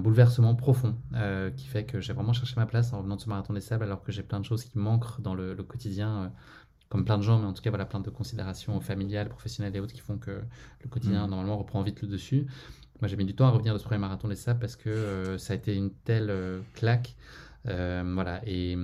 bouleversement 0.00 0.54
profond 0.54 0.96
euh, 1.14 1.50
qui 1.50 1.66
fait 1.66 1.84
que 1.84 2.00
j'ai 2.00 2.12
vraiment 2.12 2.34
cherché 2.34 2.54
ma 2.56 2.66
place 2.66 2.92
en 2.92 2.98
revenant 2.98 3.16
de 3.16 3.20
ce 3.20 3.28
Marathon 3.28 3.54
des 3.54 3.60
Sables 3.60 3.84
alors 3.84 4.02
que 4.02 4.12
j'ai 4.12 4.22
plein 4.22 4.40
de 4.40 4.44
choses 4.44 4.64
qui 4.64 4.78
manquent 4.78 5.20
dans 5.20 5.34
le, 5.34 5.54
quotidien. 5.56 6.24
Euh, 6.24 6.28
comme 6.90 7.04
plein 7.04 7.18
de 7.18 7.22
gens, 7.22 7.38
mais 7.38 7.44
en 7.44 7.52
tout 7.52 7.60
cas, 7.60 7.68
voilà, 7.68 7.84
plein 7.84 8.00
de 8.00 8.08
considérations 8.08 8.80
familiales, 8.80 9.28
professionnelles 9.28 9.76
et 9.76 9.80
autres 9.80 9.92
qui 9.92 10.00
font 10.00 10.16
que 10.16 10.40
le 10.82 10.88
quotidien, 10.88 11.26
mmh. 11.26 11.30
normalement, 11.30 11.58
reprend 11.58 11.82
vite 11.82 12.00
le 12.00 12.08
dessus. 12.08 12.46
Moi, 13.00 13.08
j'ai 13.08 13.16
mis 13.16 13.24
du 13.24 13.34
temps 13.34 13.46
à 13.46 13.50
revenir 13.50 13.74
de 13.74 13.78
ce 13.78 13.84
premier 13.84 14.00
marathon 14.00 14.28
des 14.28 14.34
sables 14.34 14.58
parce 14.58 14.74
que 14.74 14.88
euh, 14.88 15.38
ça 15.38 15.52
a 15.52 15.56
été 15.56 15.74
une 15.74 15.90
telle 15.90 16.30
euh, 16.30 16.60
claque. 16.74 17.14
Euh, 17.68 18.02
voilà. 18.14 18.40
Et, 18.44 18.76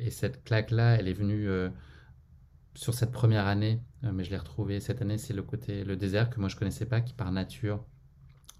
et 0.00 0.10
cette 0.10 0.44
claque-là, 0.44 0.96
elle 0.96 1.08
est 1.08 1.14
venue 1.14 1.48
sur 2.74 2.94
cette 2.94 3.12
première 3.12 3.46
année, 3.46 3.80
mais 4.02 4.24
je 4.24 4.30
l'ai 4.30 4.36
retrouvée 4.36 4.80
cette 4.80 5.00
année. 5.00 5.16
C'est 5.16 5.32
le 5.32 5.42
côté, 5.42 5.84
le 5.84 5.96
désert 5.96 6.28
que 6.30 6.40
moi 6.40 6.48
je 6.48 6.56
connaissais 6.56 6.86
pas, 6.86 7.00
qui 7.00 7.14
par 7.14 7.30
nature 7.32 7.84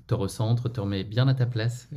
te 0.07 0.15
recentre, 0.15 0.69
te 0.71 0.81
remet 0.81 1.05
bien 1.05 1.29
à 1.29 1.35
ta 1.35 1.47
place, 1.47 1.89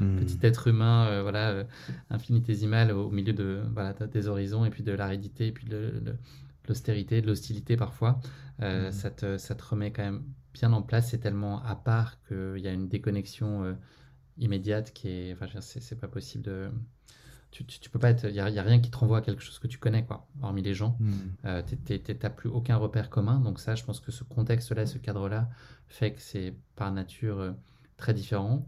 hmm. 0.00 0.16
petit 0.16 0.38
être 0.42 0.68
humain, 0.68 1.22
voilà, 1.22 1.64
infinitésimal 2.10 2.92
au 2.92 3.10
milieu 3.10 3.32
de 3.32 3.62
voilà, 3.72 3.92
des 3.92 4.28
horizons 4.28 4.64
et 4.64 4.70
puis 4.70 4.82
de 4.82 4.92
l'aridité 4.92 5.48
et 5.48 5.52
puis 5.52 5.66
de, 5.66 6.16
l'austérité, 6.66 7.20
de 7.20 7.26
l'hostilité 7.26 7.76
parfois. 7.76 8.20
Hmm. 8.58 8.90
ça, 8.90 9.10
te, 9.10 9.36
ça 9.36 9.54
te 9.54 9.64
remet 9.64 9.92
quand 9.92 10.04
même 10.04 10.22
bien 10.58 10.72
en 10.72 10.82
place, 10.82 11.10
c'est 11.10 11.18
tellement 11.18 11.62
à 11.62 11.76
part 11.76 12.16
qu'il 12.26 12.58
y 12.58 12.68
a 12.68 12.72
une 12.72 12.88
déconnexion 12.88 13.64
euh, 13.64 13.74
immédiate 14.38 14.92
qui 14.92 15.08
est. 15.08 15.32
Enfin, 15.32 15.46
c'est 15.60 16.00
pas 16.00 16.08
possible 16.08 16.44
de. 16.44 16.70
Tu, 17.50 17.64
tu, 17.64 17.90
peux 17.90 17.98
pas 17.98 18.10
être. 18.10 18.24
Il 18.24 18.32
n'y 18.32 18.40
a, 18.40 18.44
a, 18.44 18.62
rien 18.62 18.80
qui 18.80 18.90
te 18.90 18.96
renvoie 18.96 19.18
à 19.18 19.20
quelque 19.20 19.42
chose 19.42 19.58
que 19.58 19.66
tu 19.66 19.78
connais, 19.78 20.04
quoi, 20.04 20.26
hormis 20.42 20.62
les 20.62 20.74
gens. 20.74 20.96
Hmm. 20.98 21.12
Euh, 21.44 21.62
tu 21.62 22.00
n'as 22.22 22.30
plus 22.30 22.48
aucun 22.48 22.76
repère 22.76 23.08
commun. 23.08 23.40
Donc, 23.40 23.60
ça, 23.60 23.74
je 23.74 23.84
pense 23.84 24.00
que 24.00 24.10
ce 24.10 24.24
contexte-là, 24.24 24.86
ce 24.86 24.98
cadre-là, 24.98 25.48
fait 25.88 26.12
que 26.12 26.20
c'est 26.20 26.54
par 26.74 26.92
nature 26.92 27.38
euh, 27.38 27.52
très 27.96 28.14
différent. 28.14 28.66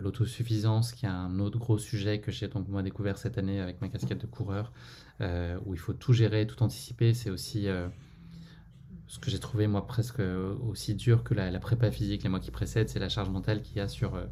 L'autosuffisance, 0.00 0.92
qui 0.92 1.06
est 1.06 1.08
un 1.08 1.40
autre 1.40 1.58
gros 1.58 1.76
sujet 1.76 2.20
que 2.20 2.30
j'ai 2.30 2.46
donc 2.46 2.68
moi 2.68 2.84
découvert 2.84 3.18
cette 3.18 3.36
année 3.36 3.58
avec 3.60 3.80
ma 3.80 3.88
casquette 3.88 4.20
de 4.20 4.28
coureur, 4.28 4.72
où 5.20 5.74
il 5.74 5.80
faut 5.80 5.92
tout 5.92 6.12
gérer, 6.12 6.46
tout 6.46 6.62
anticiper. 6.62 7.14
C'est 7.14 7.30
aussi 7.30 7.66
ce 9.06 9.18
que 9.18 9.30
j'ai 9.30 9.38
trouvé 9.38 9.66
moi 9.66 9.86
presque 9.86 10.20
aussi 10.66 10.94
dur 10.94 11.24
que 11.24 11.34
la, 11.34 11.58
prépa 11.58 11.90
physique 11.90 12.22
les 12.22 12.28
mois 12.28 12.40
qui 12.40 12.50
précèdent, 12.50 12.88
c'est 12.88 12.98
la 12.98 13.08
charge 13.08 13.28
mentale 13.28 13.62
qu'il 13.62 13.76
y 13.76 13.80
a 13.80 13.88
sur 13.88 14.14
euh, 14.14 14.26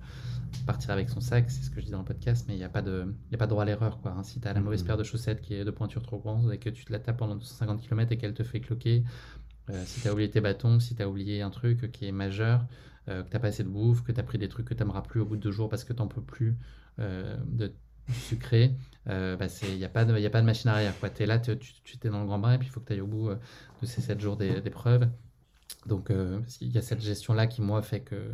partir 0.66 0.90
avec 0.90 1.10
son 1.10 1.20
sac, 1.20 1.50
c'est 1.50 1.62
ce 1.62 1.70
que 1.70 1.80
je 1.80 1.86
dis 1.86 1.92
dans 1.92 1.98
le 1.98 2.04
podcast, 2.04 2.46
mais 2.48 2.54
il 2.54 2.58
n'y 2.58 2.64
a, 2.64 2.68
pas 2.68 2.82
de, 2.82 3.14
a 3.32 3.36
pas 3.36 3.46
droit 3.46 3.62
à 3.62 3.66
l'erreur. 3.66 4.00
quoi. 4.00 4.12
Hein. 4.12 4.22
Si 4.22 4.40
tu 4.40 4.48
as 4.48 4.52
la 4.52 4.60
mauvaise 4.60 4.82
mm-hmm. 4.82 4.86
paire 4.86 4.96
de 4.96 5.04
chaussettes 5.04 5.40
qui 5.42 5.54
est 5.54 5.64
de 5.64 5.70
pointure 5.70 6.02
trop 6.02 6.18
grande 6.18 6.52
et 6.52 6.58
que 6.58 6.70
tu 6.70 6.84
te 6.84 6.92
la 6.92 6.98
tapes 6.98 7.18
pendant 7.18 7.36
250 7.36 7.80
km 7.82 8.12
et 8.12 8.16
qu'elle 8.16 8.34
te 8.34 8.42
fait 8.42 8.60
cloquer, 8.60 9.04
euh, 9.70 9.82
si 9.86 10.00
tu 10.00 10.08
as 10.08 10.12
oublié 10.12 10.30
tes 10.30 10.40
bâtons, 10.40 10.80
si 10.80 10.94
tu 10.94 11.02
as 11.02 11.08
oublié 11.08 11.42
un 11.42 11.50
truc 11.50 11.92
qui 11.92 12.06
est 12.06 12.12
majeur, 12.12 12.64
euh, 13.08 13.22
que 13.22 13.28
tu 13.28 13.34
n'as 13.34 13.40
pas 13.40 13.48
assez 13.48 13.64
de 13.64 13.68
bouffe, 13.68 14.02
que 14.02 14.12
tu 14.12 14.20
as 14.20 14.24
pris 14.24 14.38
des 14.38 14.48
trucs 14.48 14.66
que 14.66 14.74
tu 14.74 14.82
n'aimeras 14.82 15.02
plus 15.02 15.20
au 15.20 15.26
bout 15.26 15.36
de 15.36 15.42
deux 15.42 15.52
jours 15.52 15.68
parce 15.68 15.84
que 15.84 15.92
tu 15.92 16.00
n'en 16.00 16.08
peux 16.08 16.22
plus 16.22 16.56
de 16.98 17.72
sucré, 18.12 18.74
il 19.06 19.36
bah 19.38 19.46
n'y 19.76 19.84
a, 19.84 19.88
pas 19.88 20.04
de, 20.04 20.26
a 20.26 20.30
pas 20.30 20.40
de 20.40 20.46
machine 20.46 20.70
arrière. 20.70 20.94
Tu 21.14 21.22
es 21.22 21.26
là, 21.26 21.38
tu, 21.38 21.50
es 21.52 22.08
dans 22.08 22.20
le 22.20 22.26
grand 22.26 22.38
bain 22.38 22.54
et 22.54 22.58
puis 22.58 22.68
il 22.68 22.70
faut 22.70 22.80
que 22.80 22.86
tu 22.86 22.92
ailles 22.92 23.00
au 23.00 23.06
bout 23.06 23.30
de 23.30 23.86
ces 23.86 24.00
7 24.00 24.20
jours 24.20 24.36
d'épreuve. 24.36 25.08
Donc 25.86 26.10
euh, 26.10 26.40
il 26.60 26.70
y 26.70 26.78
a 26.78 26.82
cette 26.82 27.00
gestion-là 27.00 27.46
qui, 27.46 27.62
moi, 27.62 27.82
fait 27.82 28.00
que 28.00 28.32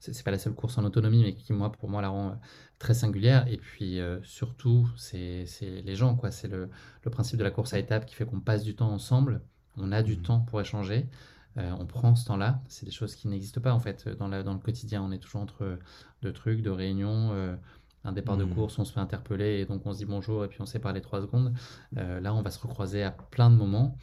c'est 0.00 0.22
pas 0.22 0.30
la 0.30 0.38
seule 0.38 0.54
course 0.54 0.78
en 0.78 0.84
autonomie, 0.84 1.22
mais 1.22 1.34
qui, 1.34 1.52
moi, 1.52 1.72
pour 1.72 1.88
moi, 1.88 2.02
la 2.02 2.08
rend 2.08 2.30
euh, 2.30 2.34
très 2.78 2.94
singulière. 2.94 3.46
Et 3.48 3.56
puis, 3.56 4.00
euh, 4.00 4.20
surtout, 4.22 4.88
c'est 4.96 5.46
les 5.62 5.96
gens, 5.96 6.14
quoi. 6.14 6.30
C'est 6.30 6.48
le, 6.48 6.68
le, 7.04 7.10
principe 7.10 7.38
de 7.38 7.44
la 7.44 7.50
course 7.50 7.72
à 7.72 7.78
étapes 7.78 8.06
qui 8.06 8.14
fait 8.14 8.26
qu'on 8.26 8.40
passe 8.40 8.62
du 8.62 8.74
temps 8.74 8.90
ensemble. 8.90 9.40
On 9.78 9.92
a 9.92 10.02
du 10.02 10.16
mmh. 10.16 10.22
temps 10.22 10.40
pour 10.40 10.60
échanger. 10.60 11.08
on 11.56 11.86
prend 11.86 12.14
ce 12.14 12.26
temps-là. 12.26 12.60
C'est 12.68 12.84
des 12.84 12.92
choses 12.92 13.14
qui 13.14 13.28
n'existent 13.28 13.60
pas, 13.60 13.72
en 13.72 13.80
fait, 13.80 14.08
dans, 14.08 14.28
la, 14.28 14.42
dans 14.42 14.52
le 14.52 14.58
quotidien. 14.58 15.02
On 15.02 15.12
est 15.12 15.18
toujours 15.18 15.40
entre 15.40 15.78
deux 16.20 16.32
trucs, 16.32 16.60
de 16.60 16.70
réunions. 16.70 17.56
Un 18.04 18.12
départ 18.12 18.36
de 18.36 18.44
mmh. 18.44 18.54
course, 18.54 18.78
on 18.78 18.84
se 18.84 18.92
fait 18.92 19.00
interpeller 19.00 19.60
et 19.60 19.66
donc 19.66 19.86
on 19.86 19.92
se 19.92 19.98
dit 19.98 20.04
bonjour 20.04 20.44
et 20.44 20.48
puis 20.48 20.60
on 20.60 20.66
s'est 20.66 20.80
parlé 20.80 21.00
trois 21.00 21.20
secondes. 21.20 21.54
là, 21.92 22.34
on 22.34 22.42
va 22.42 22.50
se 22.50 22.60
recroiser 22.60 23.02
à 23.02 23.10
plein 23.10 23.50
de 23.50 23.56
moments. 23.56 23.96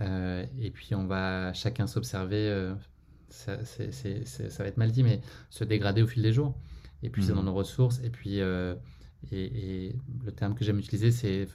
Euh, 0.00 0.44
et 0.60 0.70
puis 0.70 0.94
on 0.94 1.06
va 1.06 1.52
chacun 1.52 1.86
s'observer, 1.86 2.48
euh, 2.48 2.74
ça, 3.28 3.56
va 3.56 4.66
être 4.66 4.76
mal 4.76 4.90
dit, 4.90 5.02
mais 5.02 5.20
se 5.50 5.64
dégrader 5.64 6.02
au 6.02 6.06
fil 6.06 6.22
des 6.22 6.32
jours, 6.32 6.54
et 7.02 7.10
puis 7.10 7.22
c'est 7.22 7.32
dans 7.32 7.42
mmh. 7.42 7.46
nos 7.46 7.54
ressources, 7.54 8.00
et 8.02 8.10
puis 8.10 8.40
euh, 8.40 8.74
et, 9.30 9.94
le 10.24 10.32
terme 10.32 10.54
que 10.54 10.64
j'aime 10.64 10.78
utiliser, 10.78 11.10
c'est 11.10 11.46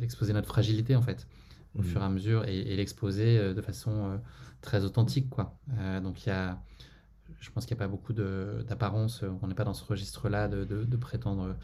exposer 0.00 0.32
notre 0.32 0.48
fragilité 0.48 0.96
en 0.96 1.02
fait, 1.02 1.26
au 1.74 1.82
mmh. 1.82 1.84
fur 1.84 2.00
et 2.00 2.04
à 2.04 2.08
mesure, 2.08 2.44
et, 2.46 2.76
l'exposer 2.76 3.54
de 3.54 3.60
façon 3.60 4.20
très 4.62 4.84
authentique. 4.84 5.28
Quoi. 5.28 5.58
donc 6.02 6.24
il 6.24 6.30
y 6.30 6.32
a, 6.32 6.62
je 7.40 7.50
pense 7.50 7.66
qu'il 7.66 7.76
n'y 7.76 7.82
a 7.82 7.84
pas 7.86 7.90
beaucoup 7.90 8.12
d'apparence, 8.12 9.24
on 9.42 9.46
n'est 9.46 9.54
pas 9.54 9.64
dans 9.64 9.74
ce 9.74 9.84
registre-là 9.84 10.48
de, 10.48 10.64
de, 10.64 10.96
prétendre 10.96 11.56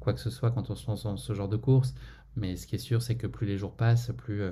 quoi 0.00 0.12
que 0.12 0.20
ce 0.20 0.30
soit 0.30 0.50
quand 0.50 0.70
on 0.70 0.74
se 0.74 0.86
lance 0.86 1.04
dans 1.04 1.16
ce 1.16 1.32
genre 1.34 1.48
de 1.48 1.56
course, 1.56 1.94
mais 2.36 2.56
ce 2.56 2.66
qui 2.66 2.76
est 2.76 2.78
sûr, 2.78 3.02
c'est 3.02 3.16
que 3.16 3.26
plus 3.26 3.46
les 3.46 3.58
jours 3.58 3.74
passent, 3.74 4.12
plus 4.16 4.42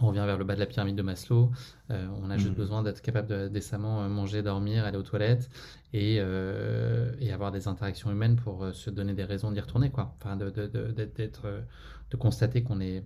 on 0.00 0.08
revient 0.08 0.24
vers 0.26 0.38
le 0.38 0.44
bas 0.44 0.54
de 0.54 0.60
la 0.60 0.66
pyramide 0.66 0.96
de 0.96 1.02
Maslow. 1.02 1.50
Euh, 1.90 2.08
on 2.20 2.30
a 2.30 2.36
juste 2.36 2.52
mmh. 2.52 2.54
besoin 2.54 2.82
d'être 2.82 3.00
capable 3.00 3.28
de 3.28 3.48
décemment 3.48 4.02
euh, 4.02 4.08
manger, 4.08 4.42
dormir, 4.42 4.84
aller 4.84 4.96
aux 4.96 5.02
toilettes 5.02 5.48
et, 5.92 6.16
euh, 6.18 7.12
et 7.20 7.32
avoir 7.32 7.52
des 7.52 7.68
interactions 7.68 8.10
humaines 8.10 8.36
pour 8.36 8.66
se 8.72 8.90
donner 8.90 9.14
des 9.14 9.24
raisons 9.24 9.52
d'y 9.52 9.60
retourner. 9.60 9.90
Quoi. 9.90 10.14
Enfin, 10.20 10.36
de, 10.36 10.50
de, 10.50 10.66
de, 10.66 10.92
de 10.92 12.16
constater 12.16 12.62
qu'on 12.62 12.80
est 12.80 13.04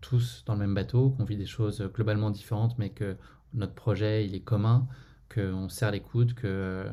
tous 0.00 0.44
dans 0.46 0.54
le 0.54 0.60
même 0.60 0.74
bateau, 0.74 1.10
qu'on 1.10 1.24
vit 1.24 1.36
des 1.36 1.46
choses 1.46 1.82
globalement 1.92 2.30
différentes, 2.30 2.78
mais 2.78 2.90
que 2.90 3.16
notre 3.52 3.74
projet, 3.74 4.24
il 4.26 4.34
est 4.34 4.40
commun, 4.40 4.86
qu'on 5.34 5.68
serre 5.68 5.90
les 5.90 6.00
coudes, 6.00 6.34
que 6.34 6.86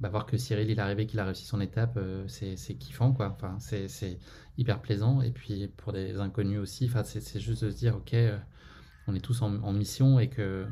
bah, 0.00 0.08
voir 0.08 0.26
que 0.26 0.36
Cyril, 0.36 0.70
il 0.70 0.78
est 0.78 0.80
arrivé, 0.80 1.06
qu'il 1.06 1.20
a 1.20 1.24
réussi 1.24 1.44
son 1.44 1.60
étape, 1.60 1.98
c'est 2.26 2.74
kiffant. 2.74 3.12
Quoi. 3.12 3.28
Enfin, 3.28 3.56
c'est 3.58 4.18
hyper 4.58 4.80
plaisant. 4.80 5.20
Et 5.22 5.30
puis 5.30 5.68
pour 5.76 5.92
des 5.92 6.18
inconnus 6.18 6.58
aussi, 6.58 6.86
enfin, 6.86 7.04
c'est 7.04 7.40
juste 7.40 7.64
de 7.64 7.70
se 7.70 7.76
dire, 7.76 7.96
ok 7.96 8.16
on 9.06 9.14
est 9.14 9.20
tous 9.20 9.42
en, 9.42 9.72
mission 9.72 10.18
et 10.20 10.28
que 10.28 10.66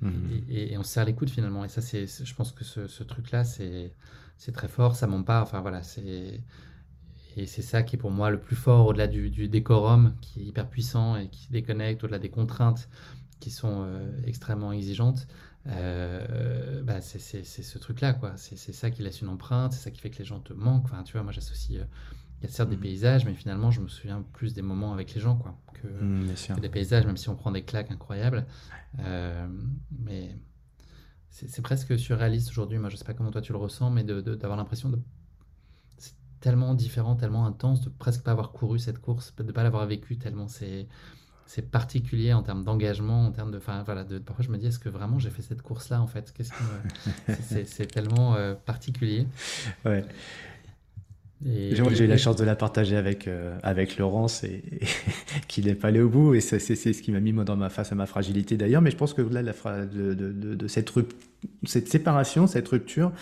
mhm. 0.00 0.44
et, 0.48 0.76
on 0.78 0.82
se 0.82 0.90
serre 0.90 1.04
les 1.04 1.14
coudes 1.14 1.30
finalement. 1.30 1.64
Et 1.64 1.68
ça, 1.68 1.80
c'est, 1.80 2.06
je 2.06 2.34
pense 2.34 2.52
que 2.52 2.64
ce, 2.64 3.02
truc-là, 3.02 3.44
c'est, 3.44 3.94
c'est 4.36 4.52
très 4.52 4.68
fort, 4.68 4.96
ça 4.96 5.06
m'en 5.06 5.22
pas. 5.22 5.42
Enfin 5.42 5.60
voilà, 5.60 5.82
c'est 5.82 6.40
et 7.38 7.44
c'est 7.44 7.62
ça 7.62 7.82
qui 7.82 7.96
est 7.96 7.98
pour 7.98 8.10
moi 8.10 8.30
le 8.30 8.40
plus 8.40 8.56
fort 8.56 8.86
au-delà 8.86 9.08
du, 9.08 9.48
décorum 9.48 10.14
qui 10.22 10.40
est 10.40 10.44
hyper 10.44 10.70
puissant 10.70 11.16
et 11.16 11.28
qui 11.28 11.48
déconnecte, 11.50 12.02
au-delà 12.02 12.18
des 12.18 12.30
contraintes 12.30 12.88
qui 13.40 13.50
sont 13.50 13.82
euh, 13.82 14.10
extrêmement 14.24 14.72
exigeantes. 14.72 15.26
Euh, 15.68 16.82
bah 16.82 17.00
c'est, 17.00 17.18
ce 17.18 17.78
truc-là, 17.78 18.12
quoi. 18.12 18.32
C'est, 18.36 18.56
ça 18.56 18.90
qui 18.90 19.02
laisse 19.02 19.20
une 19.20 19.28
empreinte, 19.28 19.72
c'est 19.72 19.82
ça 19.82 19.90
qui 19.90 20.00
fait 20.00 20.10
que 20.10 20.18
les 20.18 20.24
gens 20.24 20.40
te 20.40 20.52
manquent. 20.52 20.84
Enfin, 20.84 21.02
tu 21.02 21.12
vois, 21.12 21.22
moi 21.22 21.32
j'associe. 21.32 21.80
Euh, 21.80 21.84
il 22.40 22.44
y 22.44 22.46
a 22.46 22.52
certes 22.52 22.68
des 22.68 22.76
mmh. 22.76 22.80
paysages, 22.80 23.24
mais 23.24 23.34
finalement, 23.34 23.70
je 23.70 23.80
me 23.80 23.88
souviens 23.88 24.22
plus 24.34 24.52
des 24.52 24.60
moments 24.60 24.92
avec 24.92 25.14
les 25.14 25.22
gens 25.22 25.36
quoi, 25.36 25.58
que, 25.72 25.86
mmh, 25.88 26.60
des 26.60 26.68
paysages, 26.68 27.06
même 27.06 27.16
si 27.16 27.30
on 27.30 27.34
prend 27.34 27.50
des 27.50 27.64
claques 27.64 27.90
incroyables. 27.90 28.46
Euh, 29.00 29.46
mais 29.98 30.36
c'est 31.30 31.62
presque 31.62 31.98
surréaliste 31.98 32.50
aujourd'hui. 32.50 32.78
Moi, 32.78 32.90
je 32.90 32.96
sais 32.96 33.04
pas 33.04 33.14
comment 33.14 33.30
toi 33.30 33.40
tu 33.40 33.52
le 33.52 33.58
ressens, 33.58 33.90
mais 33.90 34.04
d'avoir 34.04 34.56
l'impression 34.56 34.90
de. 34.90 34.98
C'est 35.98 36.14
tellement 36.40 36.74
différent, 36.74 37.16
tellement 37.16 37.46
intense 37.46 37.80
de 37.80 37.88
presque 37.88 38.22
pas 38.22 38.32
avoir 38.32 38.52
couru 38.52 38.78
cette 38.78 39.00
course, 39.00 39.34
de 39.36 39.52
pas 39.52 39.62
l'avoir 39.62 39.86
vécu 39.86 40.18
tellement 40.18 40.48
c'est. 40.48 40.88
C'est 41.46 41.70
particulier 41.70 42.32
en 42.32 42.42
termes 42.42 42.64
d'engagement, 42.64 43.26
en 43.26 43.30
termes 43.30 43.52
de, 43.52 43.58
enfin 43.58 43.82
voilà, 43.84 44.04
de, 44.04 44.18
parfois 44.18 44.44
je 44.44 44.50
me 44.50 44.58
dis 44.58 44.66
est-ce 44.66 44.80
que 44.80 44.88
vraiment 44.88 45.18
j'ai 45.18 45.30
fait 45.30 45.42
cette 45.42 45.62
course-là 45.62 46.00
en 46.00 46.06
fait? 46.06 46.32
Qu'est-ce 46.32 46.50
que 46.52 47.64
c'est 47.66 47.86
tellement 47.86 48.34
euh, 48.34 48.54
particulier. 48.54 49.26
Ouais. 49.84 50.04
J'ai 51.44 52.04
eu 52.04 52.06
la 52.06 52.16
chance 52.16 52.36
de 52.36 52.44
la 52.44 52.56
partager 52.56 52.96
avec, 52.96 53.28
euh, 53.28 53.56
avec 53.62 53.98
Laurence 53.98 54.42
et, 54.42 54.62
qu'il 55.48 55.66
n'est 55.66 55.74
pas 55.74 55.88
allé 55.88 56.00
au 56.00 56.08
bout. 56.08 56.34
Et 56.34 56.40
c'est 56.40 56.58
ce 56.58 57.02
qui 57.02 57.12
m'a 57.12 57.20
mis 57.20 57.32
moi, 57.32 57.44
dans 57.44 57.56
ma 57.56 57.68
face 57.68 57.92
à 57.92 57.94
ma 57.94 58.06
fragilité 58.06 58.56
d'ailleurs. 58.56 58.82
Mais 58.82 58.90
je 58.90 58.96
pense 58.96 59.12
que 59.12 59.22
là, 59.22 59.42
la, 59.42 59.52
de, 59.52 60.14
de, 60.14 60.32
de, 60.32 60.54
de 60.54 60.68
cette, 60.68 60.90
cette 61.64 61.88
séparation, 61.88 62.46
cette 62.46 62.66
rupture, 62.68 63.12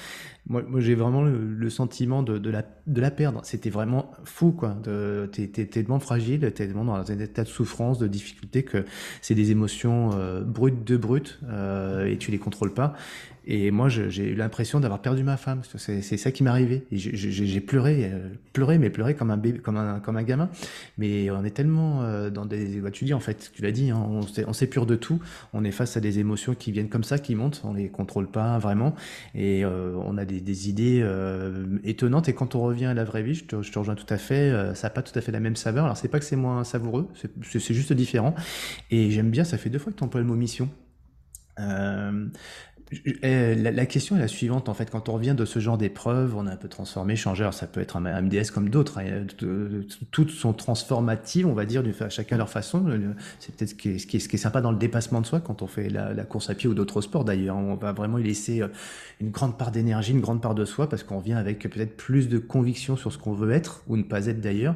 moi, 0.47 0.63
moi 0.67 0.81
j'ai 0.81 0.95
vraiment 0.95 1.23
le, 1.23 1.71
sentiment 1.71 2.23
de, 2.23 2.51
la, 2.51 2.63
de 2.87 3.01
la 3.01 3.11
perdre. 3.11 3.41
C'était 3.45 3.71
vraiment 3.71 4.11
fou, 4.25 4.53
quoi. 4.53 4.77
T'es 5.33 5.51
es, 5.57 5.67
tellement 5.67 5.99
fragile, 5.99 6.41
t'es 6.41 6.51
tellement 6.51 6.85
dans 6.85 7.11
un 7.11 7.19
état 7.19 7.43
de 7.43 7.49
souffrance, 7.49 7.99
de 7.99 8.07
difficulté 8.07 8.63
que 8.63 8.85
c'est 9.23 9.35
des 9.35 9.51
émotions 9.51 10.11
euh, 10.15 10.43
brutes 10.43 10.85
de 10.85 10.97
brutes 10.97 11.41
euh, 11.49 12.07
et 12.07 12.19
tu 12.19 12.31
les 12.31 12.39
contrôles 12.39 12.75
pas. 12.75 12.95
Et 13.47 13.71
moi, 13.71 13.89
j'ai 13.89 14.31
eu 14.31 14.35
l'impression 14.35 14.81
d'avoir 14.81 15.01
perdu 15.03 15.23
ma 15.23 15.37
femme. 15.37 15.61
C'est 15.77 16.17
ça 16.17 16.31
qui 16.33 16.43
m'est 16.43 16.51
arrivé. 16.51 16.87
J'ai 16.93 17.61
pleuré, 17.61 18.11
euh, 18.13 18.29
pleuré, 18.53 18.79
mais 18.79 18.91
pleuré 18.91 19.15
comme 19.15 19.31
un 19.31 19.37
bébé, 19.37 19.59
comme 19.59 19.77
un, 19.77 20.01
comme 20.01 20.17
un 20.17 20.23
gamin. 20.23 20.49
Mais 20.97 21.31
on 21.31 21.45
est 21.45 21.51
tellement 21.51 22.03
euh, 22.03 22.31
dans 22.31 22.47
des, 22.47 22.81
bah, 22.81 22.91
tu 22.91 23.05
dis 23.05 23.13
en 23.13 23.21
fait, 23.21 23.51
tu 23.55 23.63
l'as 23.63 23.73
dit, 23.73 23.91
hein, 23.91 24.03
on 24.47 24.53
s'épure 24.53 24.87
de 24.87 24.97
tout. 24.97 25.21
On 25.53 25.65
est 25.65 25.73
face 25.73 25.97
à 25.97 26.01
des 26.01 26.19
émotions 26.19 26.55
qui 26.55 26.73
viennent 26.73 26.89
comme 26.89 27.05
ça, 27.05 27.19
qui 27.19 27.35
montent. 27.35 27.61
On 27.65 27.75
les 27.75 27.89
contrôle 27.89 28.29
pas 28.29 28.59
vraiment, 28.59 28.95
et 29.35 29.65
euh, 29.65 29.95
on 30.05 30.17
a 30.17 30.25
des, 30.25 30.69
idées 30.69 31.05
étonnantes. 31.85 32.29
Et 32.29 32.33
quand 32.33 32.55
on 32.55 32.63
revient 32.63 32.87
à 32.87 32.95
la 32.95 33.05
vraie 33.05 33.23
vie, 33.23 33.35
je 33.35 33.45
te, 33.45 33.57
rejoins 33.57 33.95
tout 33.95 34.07
à 34.09 34.17
fait. 34.17 34.75
Ça 34.75 34.87
n'a 34.87 34.91
pas 34.91 35.03
tout 35.03 35.17
à 35.19 35.21
fait 35.21 35.33
la 35.33 35.41
même 35.41 35.57
saveur. 35.57 35.85
Alors 35.85 35.97
c'est 35.97 36.09
pas 36.09 36.19
que 36.19 36.25
c'est 36.25 36.37
moins 36.37 36.65
savoureux, 36.65 37.09
c'est 37.43 37.75
juste 37.75 37.93
différent. 37.93 38.35
Et 38.91 39.11
j'aime 39.11 39.31
bien. 39.31 39.45
Ça 39.45 39.59
fait 39.59 39.69
deux 39.69 39.79
fois 39.79 39.93
que 39.93 39.99
tu 39.99 40.05
emploies 40.05 40.21
le 40.21 40.27
mot 40.27 40.35
mission. 40.35 40.69
Eh, 43.23 43.55
la, 43.55 43.87
question 43.87 44.17
est 44.17 44.21
la 44.21 44.29
suivante, 44.29 44.69
en 44.69 44.75
fait, 44.75 44.91
quand 44.91 45.09
on 45.09 45.15
revient 45.15 45.35
de 45.37 45.45
ce 45.45 45.59
genre 45.59 45.79
d'épreuve, 45.79 46.37
on 46.37 46.47
a 46.47 46.53
un 46.53 46.57
peu 46.57 46.69
transformé, 46.69 47.17
changé, 47.17 47.43
alors 47.43 47.55
ça 47.55 47.67
peut 47.67 47.81
être 47.81 47.97
un 47.97 48.23
MDS 48.23 48.51
comme 48.53 48.69
d'autres, 48.69 48.99
hein, 48.99 49.27
toutes 50.11 50.31
sont 50.31 50.53
transformatives, 50.53 51.47
on 51.47 51.55
va 51.55 51.65
dire, 51.65 51.83
chacun 52.11 52.37
leur 52.37 52.51
façon. 52.51 52.85
C'est 53.41 53.55
peut-être 53.55 53.71
ce 53.71 53.75
qui, 54.07 54.17
est, 54.17 54.37
sympa 54.37 54.61
dans 54.61 54.71
le 54.71 54.79
dépassement 54.79 55.21
de 55.21 55.27
soi 55.27 55.41
quand 55.41 55.63
on 55.63 55.67
fait 55.67 55.89
la, 55.89 56.13
la 56.13 56.25
course 56.25 56.51
à 56.51 56.55
pied 56.55 56.69
ou 56.69 56.75
d'autres 56.75 57.01
sports 57.01 57.25
d'ailleurs. 57.25 57.57
On 57.57 57.75
va 57.75 57.93
vraiment 57.93 58.19
y 58.19 58.23
laisser 58.23 58.61
euh, 58.61 58.69
une 59.21 59.31
grande 59.31 59.57
part 59.57 59.71
d'énergie, 59.71 60.13
une 60.13 60.21
grande 60.21 60.43
part 60.43 60.55
de 60.55 60.65
soi, 60.65 60.89
parce 60.89 61.03
qu'on 61.03 61.21
vient 61.21 61.39
avec 61.39 61.61
peut-être 61.61 61.97
plus 61.97 62.29
de 62.29 62.39
conviction 62.39 62.97
sur 62.97 63.13
ce 63.13 63.19
qu'on 63.19 63.33
veut 63.33 63.53
être 63.53 63.83
ou 63.89 63.97
ne 63.97 64.03
pas 64.03 64.27
être 64.27 64.41
d'ailleurs. 64.41 64.75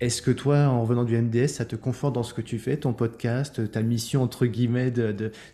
Est-ce 0.00 0.22
que 0.22 0.30
toi, 0.30 0.60
en 0.68 0.80
revenant 0.80 1.04
du 1.04 1.14
MDS, 1.14 1.48
ça 1.48 1.66
te 1.66 1.76
conforte 1.76 2.14
dans 2.14 2.22
ce 2.22 2.32
que 2.32 2.40
tu 2.40 2.58
fais, 2.58 2.78
ton 2.78 2.94
podcast, 2.94 3.70
ta 3.70 3.82
mission 3.82 4.22
entre 4.22 4.46
guillemets 4.46 4.90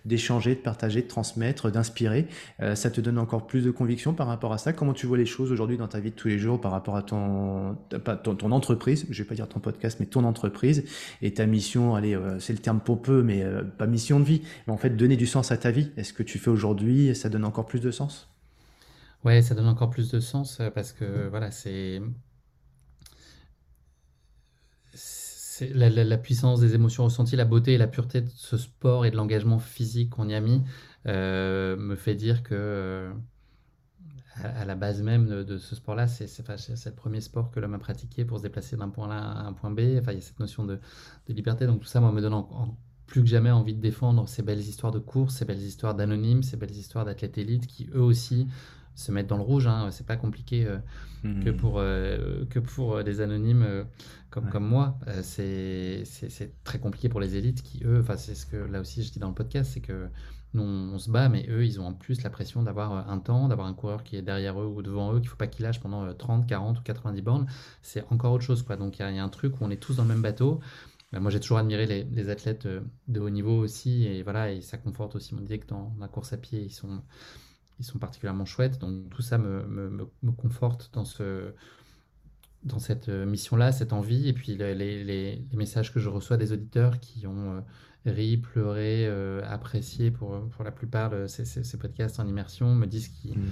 d'échanger, 0.05 0.51
de, 0.51 0.55
de, 0.55 0.63
partager, 0.63 1.03
de 1.03 1.09
transmettre, 1.09 1.73
d'inspirer 1.73 2.29
euh, 2.61 2.77
Ça 2.77 2.91
te 2.91 3.01
donne 3.01 3.19
encore 3.19 3.49
plus 3.49 3.65
de 3.65 3.73
conviction 3.73 4.15
par 4.15 4.29
rapport 4.29 4.53
à 4.53 4.59
ça? 4.59 4.73
Comment 4.73 4.93
tu 4.93 5.07
vois 5.07 5.19
les 5.19 5.27
choses 5.27 5.51
aujourd'hui 5.51 5.77
dans 5.77 5.89
ta 5.89 5.99
vie 5.99 6.13
de 6.13 6.15
tous 6.15 6.29
les 6.29 6.39
jours 6.39 6.61
par 6.61 6.71
rapport 6.71 6.95
à 6.95 7.03
ton, 7.03 7.77
ton, 8.23 8.37
ton 8.37 8.53
entreprise? 8.53 9.05
Je 9.11 9.21
vais 9.21 9.29
pas 9.29 9.35
dire 9.35 9.49
ton 9.49 9.59
podcast, 9.59 9.99
mais 9.99 10.07
ton 10.07 10.23
entreprise 10.23 10.85
et 11.23 11.35
ta 11.35 11.47
mission. 11.47 11.97
Allez, 11.97 12.15
euh, 12.15 12.39
c'est 12.39 12.53
le 12.53 12.61
terme 12.61 12.79
pompeux, 12.79 13.25
mais 13.25 13.43
euh, 13.43 13.65
pas 13.65 13.89
mission 13.89 14.21
de 14.21 14.25
vie, 14.25 14.43
mais 14.69 14.73
en 14.73 14.77
fait 14.77 14.91
donner 14.91 15.17
du 15.17 15.27
sens 15.27 15.51
à 15.51 15.57
ta 15.57 15.73
vie. 15.73 15.91
Est-ce 15.97 16.13
que 16.13 16.23
tu 16.23 16.39
fais 16.39 16.51
aujourd'hui 16.51 17.17
Ça 17.17 17.29
donne 17.29 17.45
encore 17.45 17.67
plus 17.67 17.81
de 17.81 17.91
sens? 17.91 18.29
Ouais, 19.25 19.43
ça 19.43 19.57
donne 19.57 19.67
encore 19.67 19.91
plus 19.91 20.13
de 20.13 20.21
sens 20.21 20.63
parce 20.73 20.93
que 20.93 21.27
voilà, 21.29 21.51
c'est 21.51 22.01
la, 25.61 25.91
la, 25.91 26.19
puissance 26.19 26.61
des 26.61 26.75
émotions 26.75 27.05
ressenties, 27.05 27.37
la 27.37 27.45
beauté 27.45 27.75
et 27.75 27.79
la 27.79 27.87
pureté 27.87 28.21
de 28.21 28.31
ce 28.35 28.57
sport 28.57 29.07
et 29.07 29.11
de 29.11 29.17
l'engagement 29.17 29.59
physique 29.59 30.11
qu'on 30.11 30.29
y 30.29 30.35
a 30.35 30.41
mis 30.41 30.63
euh, 31.07 31.77
me 31.77 31.95
fait 31.95 32.15
dire 32.15 32.43
que 32.43 32.55
euh, 32.55 33.13
à, 34.43 34.65
la 34.65 34.75
base 34.75 35.03
même 35.03 35.45
de, 35.45 35.59
ce 35.59 35.75
sport-là, 35.77 36.09
c'est 36.09 36.27
le 36.27 36.95
premier 36.95 37.21
sport 37.21 37.51
que 37.51 37.61
l'homme 37.61 37.75
a 37.75 37.79
pratiqué 37.79 38.25
pour 38.25 38.39
se 38.39 38.43
déplacer 38.43 38.77
d'un 38.77 38.89
point 38.89 39.11
A 39.11 39.19
à 39.19 39.47
un 39.47 39.53
point 39.53 39.71
B. 39.71 39.99
Enfin, 40.01 40.13
il 40.13 40.17
y 40.17 40.19
a 40.19 40.23
cette 40.23 40.41
notion 40.41 40.65
de, 40.65 40.79
liberté. 41.29 41.67
Donc 41.67 41.81
tout 41.81 41.87
ça, 41.87 42.01
moi, 42.01 42.13
me 42.13 42.21
donne 42.21 42.45
plus 43.07 43.23
que 43.23 43.29
jamais 43.29 43.51
envie 43.51 43.75
de 43.75 43.81
défendre 43.81 44.29
ces 44.29 44.43
belles 44.43 44.61
histoires 44.61 44.93
de 44.93 44.99
course, 44.99 45.37
ces 45.37 45.45
belles 45.45 45.63
histoires 45.63 45.95
d'anonymes, 45.95 46.43
ces 46.43 46.57
belles 46.57 46.77
histoires 46.77 47.05
d'athlètes 47.05 47.39
élites 47.39 47.67
qui 47.67 47.89
eux 47.95 48.03
aussi 48.03 48.49
se 48.97 49.13
mettre 49.13 49.29
dans 49.29 49.37
le 49.37 49.43
rouge. 49.43 49.67
Hein. 49.67 49.91
C'est 49.93 50.07
pas 50.07 50.17
compliqué 50.17 50.67
euh, 50.67 50.79
que 51.23 51.51
hmm. 51.51 51.57
pour, 51.57 51.75
euh, 51.79 52.45
que 52.51 52.59
pour 52.59 52.97
euh, 52.97 53.03
des 53.03 53.21
anonymes 53.21 53.85
comme, 54.31 54.49
comme 54.49 54.67
moi. 54.67 54.99
c'est 55.23 56.03
très 56.65 56.79
compliqué 56.79 57.09
pour 57.09 57.21
les 57.21 57.37
élites 57.37 57.63
qui, 57.63 57.85
eux, 57.85 58.01
enfin, 58.01 58.17
c'est 58.17 58.35
ce 58.35 58.47
que 58.47 58.57
là 58.57 58.81
aussi 58.81 59.03
je 59.03 59.13
dis 59.13 59.19
dans 59.19 59.29
le 59.29 59.35
podcast, 59.35 59.71
c'est 59.75 59.81
que 59.81 60.09
nous 60.55 60.63
on, 60.63 60.99
se 60.99 61.11
bat, 61.11 61.29
mais 61.29 61.47
eux, 61.51 61.67
ils 61.67 61.81
ont 61.81 61.87
en 61.87 61.93
plus 61.93 62.23
la 62.23 62.31
pression 62.31 62.63
d'avoir 62.63 63.11
un 63.11 63.19
temps, 63.19 63.49
d'avoir 63.49 63.67
un 63.67 63.75
coureur 63.75 64.03
qui 64.03 64.17
est 64.17 64.23
derrière 64.23 64.59
eux 64.61 64.67
ou 64.67 64.81
devant 64.81 65.13
eux, 65.13 65.21
qu'il 65.21 65.29
faut 65.29 65.37
pas 65.37 65.47
qu'il 65.47 65.65
lâche 65.65 65.81
pendant 65.81 66.13
30, 66.13 66.47
40 66.47 66.79
ou 66.79 66.83
90 66.83 67.23
bornes. 67.23 67.47
C'est 67.83 68.05
encore 68.11 68.33
autre 68.33 68.45
chose. 68.45 68.63
Quoi. 68.63 68.77
Donc 68.77 68.99
il 68.99 69.07
y, 69.07 69.15
y, 69.15 69.19
a 69.19 69.25
un 69.25 69.29
truc 69.29 69.61
où 69.61 69.65
on 69.65 69.71
est 69.71 69.77
tous 69.77 69.97
dans 69.97 70.05
le 70.05 70.09
même 70.09 70.23
bateau. 70.23 70.61
Moi, 71.13 71.31
j'ai 71.31 71.41
toujours 71.41 71.59
admiré 71.59 71.87
les, 71.87 72.05
les, 72.05 72.29
athlètes 72.31 72.67
de 72.67 73.21
haut 73.21 73.31
niveau 73.31 73.59
aussi, 73.59 74.07
et 74.07 74.23
voilà, 74.23 74.51
et 74.51 74.61
ça 74.61 74.77
conforte 74.77 75.15
aussi 75.15 75.35
mon 75.35 75.43
idée 75.43 75.59
que 75.59 75.67
dans 75.67 75.95
la 76.01 76.09
course 76.09 76.33
à 76.33 76.37
pied, 76.37 76.61
ils 76.61 76.73
sont, 76.73 77.01
ils 77.79 77.85
sont 77.85 77.99
particulièrement 77.99 78.45
chouettes. 78.45 78.79
Donc 78.79 79.09
tout 79.11 79.23
ça 79.23 79.39
me, 79.39 79.65
me, 79.67 80.09
me 80.23 80.33
conforte 80.33 80.91
dans, 80.93 81.05
ce, 81.05 81.53
dans 82.65 82.79
cette 82.79 83.09
euh, 83.09 83.27
mission-là, 83.27 83.73
cette 83.73 83.93
envie. 83.93 84.29
Et 84.29 84.33
puis 84.33 84.57
les, 84.57 84.75
les, 84.75 85.05
les, 85.05 85.45
messages 85.55 85.93
que 85.93 86.01
je 86.01 86.09
reçois 86.09 86.37
des 86.37 86.53
auditeurs 86.53 87.01
qui 87.01 87.27
ont 87.27 87.57
euh, 87.57 87.61
ri, 88.07 88.39
pleuré, 88.39 89.07
euh, 89.07 89.43
apprécié 89.47 90.11
pour, 90.11 90.49
pour 90.51 90.65
la 90.65 90.73
plupart 90.73 91.13
ces, 91.29 91.45
ces, 91.45 91.79
podcasts 91.79 92.21
en 92.21 92.27
immersion 92.27 92.75
me 92.75 92.87
disent 92.87 93.09
qu'ils 93.09 93.39
mm. 93.39 93.45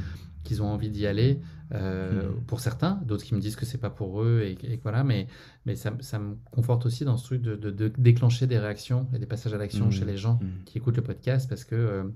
qu'ils 0.44 0.62
ont 0.62 0.68
envie 0.68 0.90
d'y 0.90 1.06
aller. 1.06 1.40
Mm. 1.70 2.44
Pour 2.46 2.60
certains, 2.60 3.00
d'autres 3.04 3.24
qui 3.24 3.34
me 3.34 3.40
disent 3.40 3.56
que 3.56 3.66
c'est 3.66 3.78
pas 3.78 3.90
pour 3.90 4.22
eux. 4.22 4.42
Et, 4.44 4.72
et, 4.72 4.80
voilà, 4.82 5.04
mais, 5.04 5.26
mais 5.66 5.74
ça, 5.74 5.92
ça, 6.00 6.18
me 6.18 6.36
conforte 6.50 6.86
aussi 6.86 7.04
dans 7.04 7.16
ce 7.16 7.24
truc 7.24 7.42
de, 7.42 7.56
de, 7.56 7.92
déclencher 7.98 8.46
des 8.46 8.58
réactions 8.58 9.08
et 9.12 9.18
des 9.18 9.26
passages 9.26 9.52
à 9.52 9.58
l'action 9.58 9.86
mm. 9.86 9.92
chez 9.92 10.04
les 10.04 10.16
gens 10.16 10.38
qui 10.64 10.78
écoutent 10.78 10.96
le 10.96 11.02
podcast 11.02 11.48
parce 11.48 11.64
que 11.64 12.12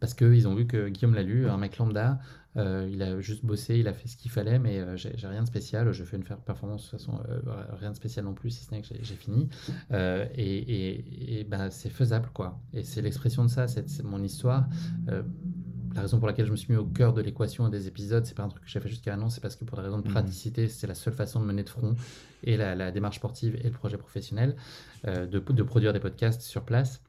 parce 0.00 0.14
qu'ils 0.14 0.48
ont 0.48 0.54
vu 0.54 0.66
que 0.66 0.88
Guillaume 0.88 1.14
l'a 1.14 1.22
lu, 1.22 1.48
un 1.48 1.58
mec 1.58 1.78
lambda, 1.78 2.18
euh, 2.56 2.88
il 2.90 3.00
a 3.02 3.20
juste 3.20 3.44
bossé, 3.44 3.78
il 3.78 3.86
a 3.86 3.92
fait 3.92 4.08
ce 4.08 4.16
qu'il 4.16 4.30
fallait, 4.30 4.58
mais 4.58 4.80
euh, 4.80 4.96
j'ai 4.96 5.14
rien 5.26 5.42
de 5.42 5.46
spécial. 5.46 5.92
Je 5.92 6.04
fais 6.04 6.16
une 6.16 6.24
performance 6.24 6.84
de 6.84 6.90
toute 6.90 6.98
façon, 6.98 7.20
euh, 7.28 7.40
rien 7.78 7.90
de 7.90 7.96
spécial 7.96 8.24
non 8.24 8.34
plus, 8.34 8.50
si 8.50 8.64
ce 8.64 8.72
n'est 8.72 8.82
que 8.82 8.88
j'ai 8.88 9.14
fini. 9.14 9.48
et, 9.92 11.40
et, 11.40 11.44
bah, 11.44 11.70
c'est 11.70 11.90
faisable, 11.90 12.30
quoi. 12.32 12.60
Et 12.72 12.82
c'est 12.82 13.02
l'expression 13.02 13.44
de 13.44 13.50
ça, 13.50 13.68
c'est 13.68 14.02
mon 14.02 14.22
histoire. 14.22 14.66
la 15.06 16.02
raison 16.02 16.18
pour 16.18 16.26
laquelle 16.26 16.46
je 16.46 16.52
me 16.52 16.56
suis 16.56 16.72
mis 16.72 16.78
au 16.78 16.86
cœur 16.86 17.12
de 17.12 17.20
l'équation 17.20 17.68
des 17.68 17.86
épisodes, 17.86 18.24
c'est 18.24 18.36
pas 18.36 18.44
un 18.44 18.48
truc 18.48 18.64
que 18.64 18.70
j'ai 18.70 18.80
fait 18.80 18.88
jusqu'à 18.88 19.12
maintenant, 19.12 19.28
c'est 19.28 19.40
parce 19.40 19.56
que 19.56 19.64
pour 19.64 19.76
des 19.76 19.84
raisons 19.84 19.98
de 19.98 20.08
mmh. 20.08 20.12
praticité, 20.12 20.68
c'est 20.68 20.86
la 20.86 20.94
seule 20.94 21.14
façon 21.14 21.40
de 21.40 21.44
mener 21.44 21.62
de 21.62 21.68
front 21.68 21.94
et 22.42 22.56
la, 22.56 22.90
démarche 22.90 23.16
sportive 23.16 23.56
et 23.56 23.64
le 23.64 23.72
projet 23.72 23.96
professionnel, 23.96 24.56
de, 25.04 25.26
de, 25.26 25.62
produire 25.62 25.92
des 25.92 26.00
podcasts 26.00 26.42
sur 26.42 26.64
place. 26.64 27.00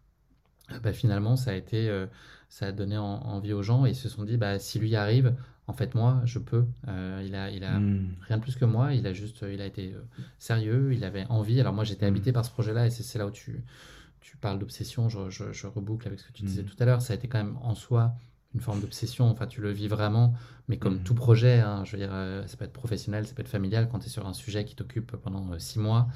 Bah, 0.83 0.93
finalement, 0.93 1.35
ça 1.35 1.51
a 1.51 1.53
été 1.55 1.89
ça 2.51 2.67
a 2.67 2.71
donné 2.73 2.97
envie 2.97 3.53
aux 3.53 3.63
gens. 3.63 3.85
Et 3.85 3.91
ils 3.91 3.95
se 3.95 4.09
sont 4.09 4.25
dit 4.25 4.37
bah 4.37 4.59
si 4.59 4.77
lui 4.77 4.95
arrive 4.95 5.33
en 5.67 5.73
fait 5.73 5.95
moi 5.95 6.21
je 6.25 6.37
peux. 6.37 6.65
Euh, 6.89 7.23
il 7.25 7.33
a 7.33 7.49
il 7.49 7.63
a 7.63 7.79
hmm. 7.79 8.13
rien 8.27 8.37
de 8.37 8.41
plus 8.43 8.57
que 8.57 8.65
moi. 8.65 8.93
Il 8.93 9.07
a 9.07 9.13
juste 9.13 9.45
il 9.49 9.61
a 9.61 9.65
été 9.65 9.93
euh, 9.93 10.01
sérieux. 10.37 10.93
Il 10.93 11.05
avait 11.05 11.25
envie. 11.29 11.59
Alors 11.61 11.73
moi 11.73 11.85
j'étais 11.85 12.05
hmm. 12.05 12.09
habité 12.09 12.31
par 12.33 12.45
ce 12.45 12.51
projet 12.51 12.73
là 12.73 12.85
et 12.85 12.89
c'est 12.89 13.17
là 13.17 13.25
où 13.25 13.31
tu 13.31 13.63
tu 14.19 14.35
parles 14.35 14.59
d'obsession. 14.59 15.07
Je, 15.07 15.29
je, 15.29 15.67
reboucle 15.67 16.07
avec 16.07 16.19
ce 16.19 16.27
que 16.27 16.33
tu 16.33 16.43
disais 16.43 16.63
hmm. 16.63 16.65
tout 16.65 16.75
à 16.79 16.85
l'heure. 16.85 17.01
Ça 17.01 17.13
a 17.13 17.15
été 17.15 17.29
quand 17.29 17.37
même 17.37 17.57
en 17.63 17.73
soi 17.73 18.15
une 18.53 18.59
forme 18.59 18.81
d'obsession. 18.81 19.29
Enfin 19.29 19.47
tu 19.47 19.61
le 19.61 19.71
vis 19.71 19.87
vraiment. 19.87 20.33
Mais 20.67 20.75
comme 20.75 21.03
tout 21.03 21.15
projet 21.15 21.61
hein, 21.61 21.85
je 21.85 21.93
veux 21.93 21.99
dire 21.99 22.11
euh, 22.11 22.45
ça 22.47 22.57
peut 22.57 22.65
être 22.65 22.73
professionnel 22.73 23.25
ça 23.25 23.33
peut 23.33 23.43
être 23.43 23.47
familial. 23.47 23.87
Quand 23.89 23.99
tu 23.99 24.07
es 24.07 24.09
sur 24.09 24.27
un 24.27 24.33
sujet 24.33 24.65
qui 24.65 24.75
t'occupe 24.75 25.15
pendant 25.15 25.57
six 25.57 25.79
mois 25.79 26.09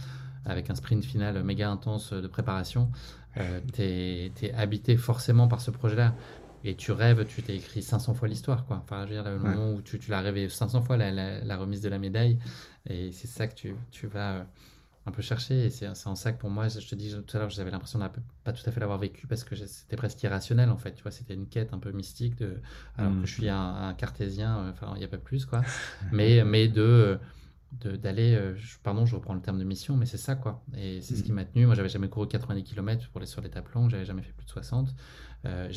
avec 0.46 0.70
un 0.70 0.76
sprint 0.76 1.04
final 1.04 1.44
méga 1.44 1.70
intense 1.70 2.14
de 2.14 2.28
préparation 2.28 2.90
euh, 3.38 3.60
tu 3.74 3.82
es, 3.82 4.54
habité 4.56 4.98
forcément 4.98 5.48
par 5.48 5.62
ce 5.62 5.72
projet-là. 5.72 6.16
Et 6.64 6.76
tu 6.76 6.92
rêves, 6.92 7.26
tu 7.28 7.44
t'es 7.44 7.56
écrit 7.56 7.84
500 7.84 8.16
fois 8.16 8.28
l'histoire, 8.28 8.66
quoi. 8.66 8.82
Enfin, 8.84 9.06
je 9.06 9.14
veux 9.14 9.22
dire, 9.22 9.32
le 9.32 9.38
moment 9.38 9.74
où 9.74 9.82
tu, 9.82 10.00
tu 10.00 10.10
l'as 10.10 10.22
rêvé 10.22 10.50
500 10.50 10.82
fois, 10.82 10.98
la, 10.98 11.58
remise 11.58 11.82
de 11.82 11.90
la 11.90 12.00
médaille. 12.00 12.40
Et 12.90 13.12
c'est 13.12 13.28
ça 13.28 13.48
que 13.48 13.54
tu, 13.54 13.76
tu 13.92 14.08
vas 14.08 14.34
euh, 14.38 14.44
un 15.06 15.12
peu 15.12 15.22
chercher. 15.22 15.66
Et 15.66 15.70
c'est 15.70 15.88
en 15.88 16.16
ça 16.16 16.32
que 16.32 16.40
pour 16.40 16.50
moi, 16.50 16.68
je 16.70 16.88
te 16.88 16.96
dis 16.96 17.16
tout 17.28 17.38
à 17.38 17.40
l'heure, 17.40 17.52
j'avais 17.52 17.70
l'impression 17.70 18.00
de 18.00 18.06
pas 18.44 18.52
tout 18.52 18.64
à 18.68 18.72
fait 18.72 18.80
l'avoir 18.80 18.98
vécu 18.98 19.28
parce 19.28 19.44
que 19.44 19.56
c'était 19.56 19.96
presque 19.96 20.24
irrationnel, 20.24 20.72
en 20.72 20.78
fait. 20.78 20.96
Tu 20.96 21.04
vois, 21.04 21.12
c'était 21.12 21.36
une 21.36 21.48
quête 21.48 21.72
un 21.72 21.78
peu 21.78 21.92
mystique, 21.92 22.36
de, 22.40 22.60
alors 22.98 23.12
que 23.22 23.28
je 23.28 23.34
suis 23.34 23.50
un, 23.50 23.94
cartésien, 23.96 24.58
euh, 24.58 24.72
enfin, 24.72 24.92
il 24.96 25.00
n'y 25.00 25.06
a 25.06 25.10
pas 25.10 25.18
plus, 25.18 25.46
quoi. 25.46 25.62
mais, 26.12 26.44
mais 26.44 26.68
de 26.68 27.20
d'aller, 27.84 28.36
euh, 28.36 28.56
pardon, 28.84 29.06
je 29.06 29.16
reprends 29.16 29.34
le 29.34 29.42
terme 29.42 29.60
de 29.60 29.64
mission, 29.64 29.96
mais 29.96 30.06
c'est 30.06 30.18
ça 30.18 30.36
quoi. 30.36 30.64
Et 30.78 31.02
c'est 31.02 31.16
ce 31.16 31.24
qui 31.24 31.32
mm. 31.32 31.36
m'a 31.36 31.46
tenu. 31.46 31.66
Moi, 31.66 31.76
j'avais 31.76 31.90
jamais 31.90 32.10
couru 32.10 32.28
90 32.28 32.64
km 32.64 33.10
pour 33.10 33.20
les 33.20 33.28
sur 33.28 33.42
l'étape 33.42 33.70
longue, 33.74 33.90
j'avais 33.90 34.06
jamais 34.06 34.22
fait 34.22 34.34
plus 34.34 34.46
de 34.46 34.52
60. 34.52 34.94
Euh, 35.46 35.70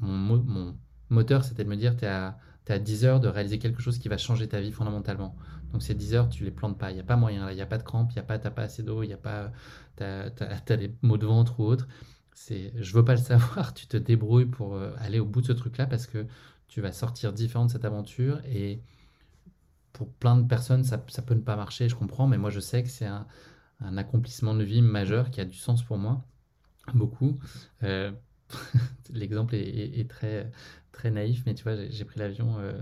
mon, 0.00 0.38
mon, 0.38 0.76
moteur, 1.10 1.44
c'était 1.44 1.64
de 1.64 1.68
me 1.68 1.76
dire, 1.76 1.96
tu 1.96 2.04
es 2.04 2.08
à, 2.08 2.38
à 2.68 2.78
10 2.78 3.04
heures 3.04 3.20
de 3.20 3.28
réaliser 3.28 3.58
quelque 3.58 3.82
chose 3.82 3.98
qui 3.98 4.08
va 4.08 4.18
changer 4.18 4.48
ta 4.48 4.60
vie 4.60 4.72
fondamentalement. 4.72 5.36
Donc 5.72 5.82
ces 5.82 5.94
10 5.94 6.14
heures, 6.14 6.28
tu 6.28 6.44
les 6.44 6.50
plantes 6.50 6.78
pas. 6.78 6.90
Il 6.90 6.94
n'y 6.94 7.00
a 7.00 7.04
pas 7.04 7.16
moyen, 7.16 7.50
il 7.50 7.54
n'y 7.54 7.62
a 7.62 7.66
pas 7.66 7.78
de 7.78 7.82
crampe, 7.82 8.10
il 8.10 8.14
n'y 8.14 8.20
a 8.20 8.24
pas, 8.24 8.38
pas 8.38 8.62
assez 8.62 8.82
d'eau, 8.82 9.02
il 9.02 9.08
n'y 9.08 9.12
a 9.12 9.18
pas, 9.18 9.52
tu 9.96 10.02
as, 10.04 10.76
des 10.76 10.94
maux 11.02 11.18
de 11.18 11.26
ventre 11.26 11.60
ou 11.60 11.64
autre. 11.64 11.88
C'est, 12.34 12.72
je 12.76 12.94
veux 12.94 13.04
pas 13.04 13.14
le 13.14 13.20
savoir, 13.22 13.74
tu 13.74 13.86
te 13.86 13.96
débrouilles 13.96 14.46
pour 14.46 14.74
euh, 14.74 14.92
aller 14.98 15.18
au 15.18 15.26
bout 15.26 15.40
de 15.40 15.46
ce 15.46 15.52
truc-là 15.52 15.86
parce 15.86 16.06
que 16.06 16.26
tu 16.68 16.80
vas 16.80 16.92
sortir 16.92 17.32
différent 17.32 17.66
de 17.66 17.70
cette 17.70 17.84
aventure 17.84 18.40
et 18.46 18.80
pour 19.92 20.10
plein 20.12 20.36
de 20.36 20.46
personnes, 20.46 20.84
ça, 20.84 21.02
ça, 21.08 21.22
peut 21.22 21.34
ne 21.34 21.40
pas 21.40 21.56
marcher, 21.56 21.88
je 21.88 21.94
comprends, 21.94 22.26
mais 22.26 22.38
moi 22.38 22.50
je 22.50 22.60
sais 22.60 22.82
que 22.82 22.88
c'est 22.88 23.06
un, 23.06 23.26
accomplissement 23.96 24.54
de 24.54 24.62
vie 24.62 24.80
majeur 24.80 25.30
qui 25.30 25.40
a 25.40 25.44
du 25.44 25.56
sens 25.56 25.82
pour 25.82 25.98
moi, 25.98 26.24
beaucoup. 26.94 27.38
Euh, 27.82 28.12
l'exemple 29.10 29.54
est, 29.56 30.08
très, 30.08 30.50
très 30.92 31.10
naïf, 31.10 31.42
mais 31.46 31.54
tu 31.54 31.64
vois, 31.64 31.74
j'ai 31.88 32.04
pris 32.04 32.20
l'avion 32.20 32.56
euh, 32.58 32.72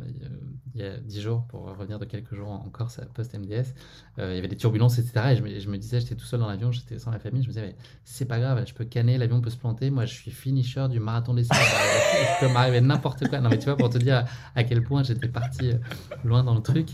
il 0.75 0.81
y 0.81 0.85
a 0.85 0.99
10 0.99 1.21
jours 1.21 1.47
pour 1.49 1.63
revenir 1.63 1.99
de 1.99 2.05
quelques 2.05 2.35
jours 2.35 2.49
en 2.49 2.69
Corse 2.71 3.01
post-MDS. 3.15 3.75
Euh, 4.19 4.33
il 4.33 4.37
y 4.37 4.39
avait 4.39 4.49
des 4.49 4.57
turbulences, 4.57 4.99
etc. 4.99 5.29
Et 5.31 5.37
je 5.37 5.43
me, 5.43 5.59
je 5.59 5.69
me 5.69 5.79
disais, 5.79 6.01
j'étais 6.01 6.17
tout 6.17 6.25
seul 6.25 6.41
dans 6.41 6.49
l'avion, 6.49 6.73
j'étais 6.73 6.99
sans 6.99 7.13
la 7.13 7.21
famille. 7.21 7.43
Je 7.43 7.49
me 7.49 7.53
disais, 7.53 7.67
mais 7.67 7.77
c'est 8.05 8.27
pas 8.27 8.39
grave, 8.39 8.63
je 8.67 8.75
peux 8.75 8.85
canner, 8.85 9.17
l'avion 9.17 9.41
peut 9.41 9.51
se 9.51 9.57
planter. 9.57 9.91
Moi, 9.91 10.07
je 10.07 10.15
suis 10.15 10.31
finisher 10.31 10.87
du 10.89 10.99
marathon 10.99 11.35
des 11.35 11.43
Il 11.51 12.47
peut 12.47 12.53
m'arriver 12.53 12.81
n'importe 12.81 13.29
quoi. 13.29 13.41
Non, 13.41 13.49
mais 13.49 13.59
tu 13.59 13.67
vois, 13.67 13.77
pour 13.77 13.91
te 13.91 13.99
dire 13.99 14.25
à 14.55 14.65
quel 14.65 14.83
point 14.83 15.03
j'étais 15.05 15.29
parti 15.29 15.71
euh, 15.71 15.79
loin 16.25 16.43
dans 16.43 16.55
le 16.55 16.63
truc. 16.63 16.89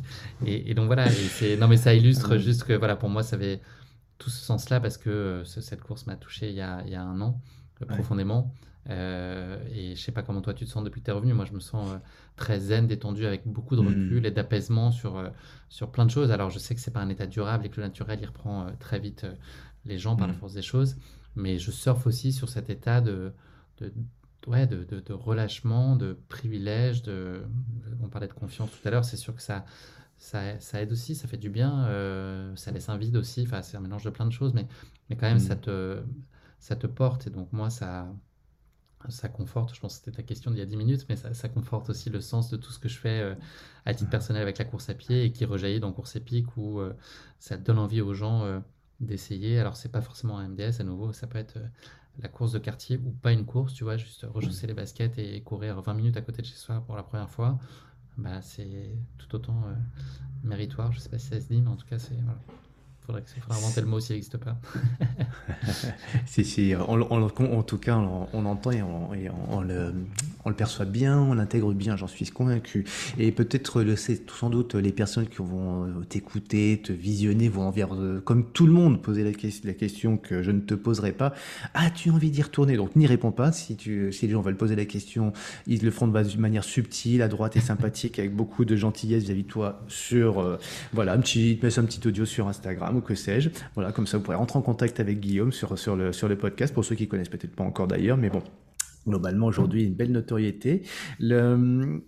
Et, 0.45 0.75
donc 0.75 0.87
voilà, 0.87 1.07
et 1.43 1.57
non, 1.57 1.67
mais 1.69 1.79
ça 1.79 1.95
illustre 1.95 2.37
juste 2.37 2.65
que 2.65 2.75
voilà, 2.75 2.95
pour 2.97 3.09
moi, 3.09 3.23
ça 3.23 3.37
avait 3.37 3.61
tout 4.19 4.31
ce 4.31 4.43
sens-là 4.43 4.81
parce 4.81 4.99
que 4.99 5.43
cette 5.45 5.83
course 5.83 6.07
m'a 6.07 6.17
touché 6.17 6.49
il 6.49 6.55
y 6.55 6.61
a, 6.61 6.83
il 6.87 6.93
y 6.93 6.95
a 6.95 7.03
un 7.03 7.21
an 7.21 7.41
profondément. 7.89 8.53
Euh, 8.89 9.59
et 9.73 9.97
je 9.97 10.01
sais 10.01 10.13
pas 10.13 10.23
comment 10.23 10.41
toi 10.41 10.55
tu 10.55 10.65
te 10.65 10.71
sens 10.71 10.85
depuis 10.85 11.01
que 11.01 11.07
tu 11.07 11.11
es 11.11 11.15
revenu. 11.15 11.33
Moi, 11.33 11.45
je 11.45 11.53
me 11.53 11.61
sens 11.61 11.91
euh, 11.91 11.99
très 12.37 12.61
zen, 12.61 12.87
détendu, 12.87 13.27
avec 13.27 13.47
beaucoup 13.47 13.77
de 13.77 13.83
hmm. 13.83 13.89
recul 13.89 14.27
et 14.27 14.31
d'apaisement 14.31 14.91
sur, 14.91 15.17
euh, 15.17 15.29
sur 15.69 15.91
plein 15.91 16.07
de 16.07 16.11
choses. 16.11 16.31
Alors, 16.31 16.51
je 16.51 16.59
sais 16.59 16.75
que 16.75 16.81
c'est 16.81 16.93
pas 16.93 17.01
un 17.01 17.09
état 17.09 17.27
durable 17.27 17.67
et 17.67 17.69
que 17.69 17.81
le 17.81 17.87
naturel, 17.87 18.19
il 18.21 18.27
reprend 18.27 18.67
très 18.79 18.99
vite 18.99 19.27
les 19.85 19.99
gens 19.99 20.17
par 20.17 20.27
la 20.27 20.33
hmm. 20.33 20.37
force 20.37 20.55
des 20.55 20.63
choses. 20.63 20.97
Mais 21.35 21.59
je 21.59 21.71
surfe 21.71 22.07
aussi 22.07 22.33
sur 22.33 22.49
cet 22.49 22.71
état 22.71 23.01
de, 23.01 23.33
de, 23.79 23.93
ouais, 24.47 24.67
de, 24.67 24.85
de, 24.85 25.13
relâchement, 25.13 25.97
de 25.97 26.17
privilège. 26.29 27.03
De, 27.03 27.43
on 28.03 28.09
parlait 28.09 28.29
de 28.29 28.33
confiance 28.33 28.71
tout 28.71 28.89
à 28.89 28.91
l'heure. 28.91 29.05
C'est 29.05 29.17
sûr 29.17 29.35
que 29.35 29.43
ça, 29.43 29.65
ça, 30.17 30.59
ça, 30.61 30.81
aide 30.81 30.93
aussi, 30.93 31.15
ça 31.15 31.29
fait 31.29 31.37
du 31.37 31.51
bien. 31.51 31.85
ça 32.55 32.71
laisse 32.71 32.89
un 32.89 32.97
vide 32.97 33.17
aussi. 33.17 33.43
Enfin, 33.43 33.63
c'est 33.63 33.77
un 33.77 33.81
mélange 33.81 34.05
de 34.05 34.11
plein 34.11 34.27
de 34.27 34.33
choses. 34.33 34.55
Mais, 34.55 34.67
mais 35.11 35.17
quand 35.17 35.27
même, 35.27 35.41
ça, 35.41 35.57
hmm. 35.57 35.61
te, 35.61 36.03
ça 36.59 36.77
te 36.77 36.87
porte. 36.87 37.27
Et 37.27 37.31
donc, 37.31 37.53
moi, 37.53 37.69
ça 37.69 38.09
ça 39.13 39.29
conforte, 39.29 39.75
je 39.75 39.81
pense 39.81 39.99
que 39.99 40.05
c'était 40.05 40.17
ta 40.17 40.23
question 40.23 40.51
d'il 40.51 40.59
y 40.59 40.63
a 40.63 40.67
10 40.67 40.77
minutes, 40.77 41.07
mais 41.09 41.17
ça, 41.17 41.49
conforte 41.49 41.91
aussi 41.91 42.11
le 42.11 42.21
sens 42.21 42.51
de 42.51 42.57
tout 42.57 42.71
ce 42.71 42.79
que 42.79 42.89
je 42.89 42.99
fais 42.99 43.21
euh, 43.21 43.35
à 43.85 43.95
titre 43.95 44.11
personnel 44.11 44.43
avec 44.43 44.59
la 44.59 44.65
course 44.65 44.89
à 44.89 44.95
pied 44.95 45.25
et 45.25 45.33
qui 45.33 45.45
rejaillit 45.45 45.81
dans 45.81 45.93
Course 45.93 46.17
épique 46.17 46.57
où 46.57 46.81
euh, 46.81 46.95
ça 47.39 47.57
donne 47.57 47.79
envie 47.79 48.01
aux 48.01 48.15
gens 48.15 48.45
euh, 48.45 48.61
d'essayer. 49.01 49.59
Alors, 49.59 49.77
c'est 49.77 49.91
pas 49.91 50.03
forcément 50.03 50.39
un 50.39 50.49
MDS 50.49 50.81
à 50.81 50.85
nouveau, 50.85 51.13
ça 51.13 51.27
peut 51.27 51.39
être 51.39 51.59
la 52.19 52.29
course 52.29 52.53
de 52.53 52.59
quartier 52.59 52.99
ou 52.99 53.11
pas 53.11 53.33
une 53.33 53.45
course, 53.45 53.75
tu 53.75 53.85
vois, 53.85 53.97
juste 53.97 54.27
rejousser 54.29 54.67
les 54.67 54.75
baskets 54.75 55.19
et 55.19 55.43
courir 55.43 55.81
20 55.83 55.95
minutes 55.95 56.17
à 56.17 56.23
côté 56.23 56.43
de 56.43 56.47
chez 56.47 56.57
soi 56.57 56.81
pour 56.81 56.97
la 56.97 57.03
première 57.03 57.31
fois. 57.31 57.59
Bah, 58.17 58.41
c'est 58.41 58.97
tout 59.19 59.35
autant 59.35 59.65
méritoire. 60.43 60.93
Je 60.93 61.01
sais 61.01 61.11
pas 61.11 61.19
si 61.19 61.29
ça 61.29 61.41
se 61.41 61.49
dit, 61.49 61.61
mais 61.61 61.69
en 61.69 61.77
tout 61.77 61.87
cas, 61.87 61.99
c'est. 61.99 62.15
Voilà 62.15 62.39
faudrait, 63.07 63.25
faudrait 63.41 63.59
inventer 63.59 63.83
mot 63.83 64.01
s'il 64.01 64.17
n'existe 64.17 64.39
pas. 64.39 64.57
si, 66.27 66.45
si, 66.45 66.75
en 66.75 67.63
tout 67.63 67.79
cas, 67.79 67.97
on, 67.97 68.47
entend 68.47 68.73
et, 68.73 68.83
on, 68.83 69.61
le, 69.61 69.95
on, 70.45 70.53
perçoit 70.53 70.85
bien, 70.85 71.19
on 71.19 71.35
l'intègre 71.35 71.73
bien, 71.73 71.97
j'en 71.97 72.07
suis 72.07 72.27
convaincu. 72.27 72.85
Et 73.19 73.33
peut-être, 73.33 73.85
sans 74.39 74.51
doute, 74.51 74.75
les 74.75 74.93
personnes 74.93 75.27
qui 75.27 75.39
vont 75.39 75.85
euh, 75.85 76.05
t'écouter, 76.09 76.81
te 76.83 76.93
visionner, 76.93 77.49
vont 77.49 77.63
envers, 77.63 77.91
comme 78.25 78.45
tout 78.45 78.67
le 78.67 78.73
monde, 78.73 79.01
poser 79.03 79.25
la, 79.25 79.33
question 79.73 80.17
que 80.17 80.43
je 80.43 80.51
ne 80.51 80.61
te 80.61 80.75
poserai 80.75 81.13
pas. 81.13 81.35
As-tu 81.75 82.11
envie 82.11 82.31
d'y 82.31 82.43
retourner? 82.43 82.77
Donc, 82.77 82.97
n'y 82.97 83.07
réponds 83.07 83.33
pas. 83.33 83.53
Si, 83.53 83.77
les 83.87 84.29
gens 84.29 84.41
veulent 84.41 84.57
poser 84.57 84.77
la 84.77 84.85
question, 84.85 85.33
ils 85.67 85.83
le 85.83 85.91
font 85.91 86.09
de 86.09 86.37
manière 86.39 86.65
subtile, 86.65 87.23
à 87.23 87.29
droite 87.29 87.57
et 87.57 87.61
sympathique, 87.61 88.19
avec 88.19 88.35
beaucoup 88.35 88.65
de 88.65 88.77
gentillesse 88.77 89.25
vis-à-vis 89.25 89.45
de 89.45 89.49
toi 89.49 89.83
sur, 89.89 90.41
euh, 90.41 90.59
voilà, 90.93 91.13
un 91.13 91.19
petit, 91.19 91.59
un 91.63 91.85
petit 91.85 92.07
audio 92.07 92.25
sur 92.25 92.49
Instagram 92.49 92.96
ou 92.97 93.01
que 93.01 93.15
sais-je. 93.15 93.51
Voilà, 93.75 93.93
comme 93.93 94.07
ça, 94.07 94.19
vous 94.19 94.25
pourrez 94.25 94.37
rentrer 94.37 94.59
en 94.59 94.63
contact 94.63 95.01
avec 95.01 95.21
Guillaume 95.21 95.53
sur, 95.53 95.75
le 95.97 96.35
podcast, 96.35 96.75
pour 96.75 96.85
ceux 96.85 96.95
qui 96.95 97.09
connaissent 97.09 97.29
peut-être 97.29 97.55
pas 97.55 97.65
encore 97.65 97.87
d'ailleurs, 97.87 98.17
mais 98.17 98.31
bon, 98.31 98.43
globalement, 99.07 99.47
aujourd'hui, 99.47 99.85
une 99.85 99.95
belle 99.95 100.13
notoriété. 100.13 100.83
Le, 101.21 102.03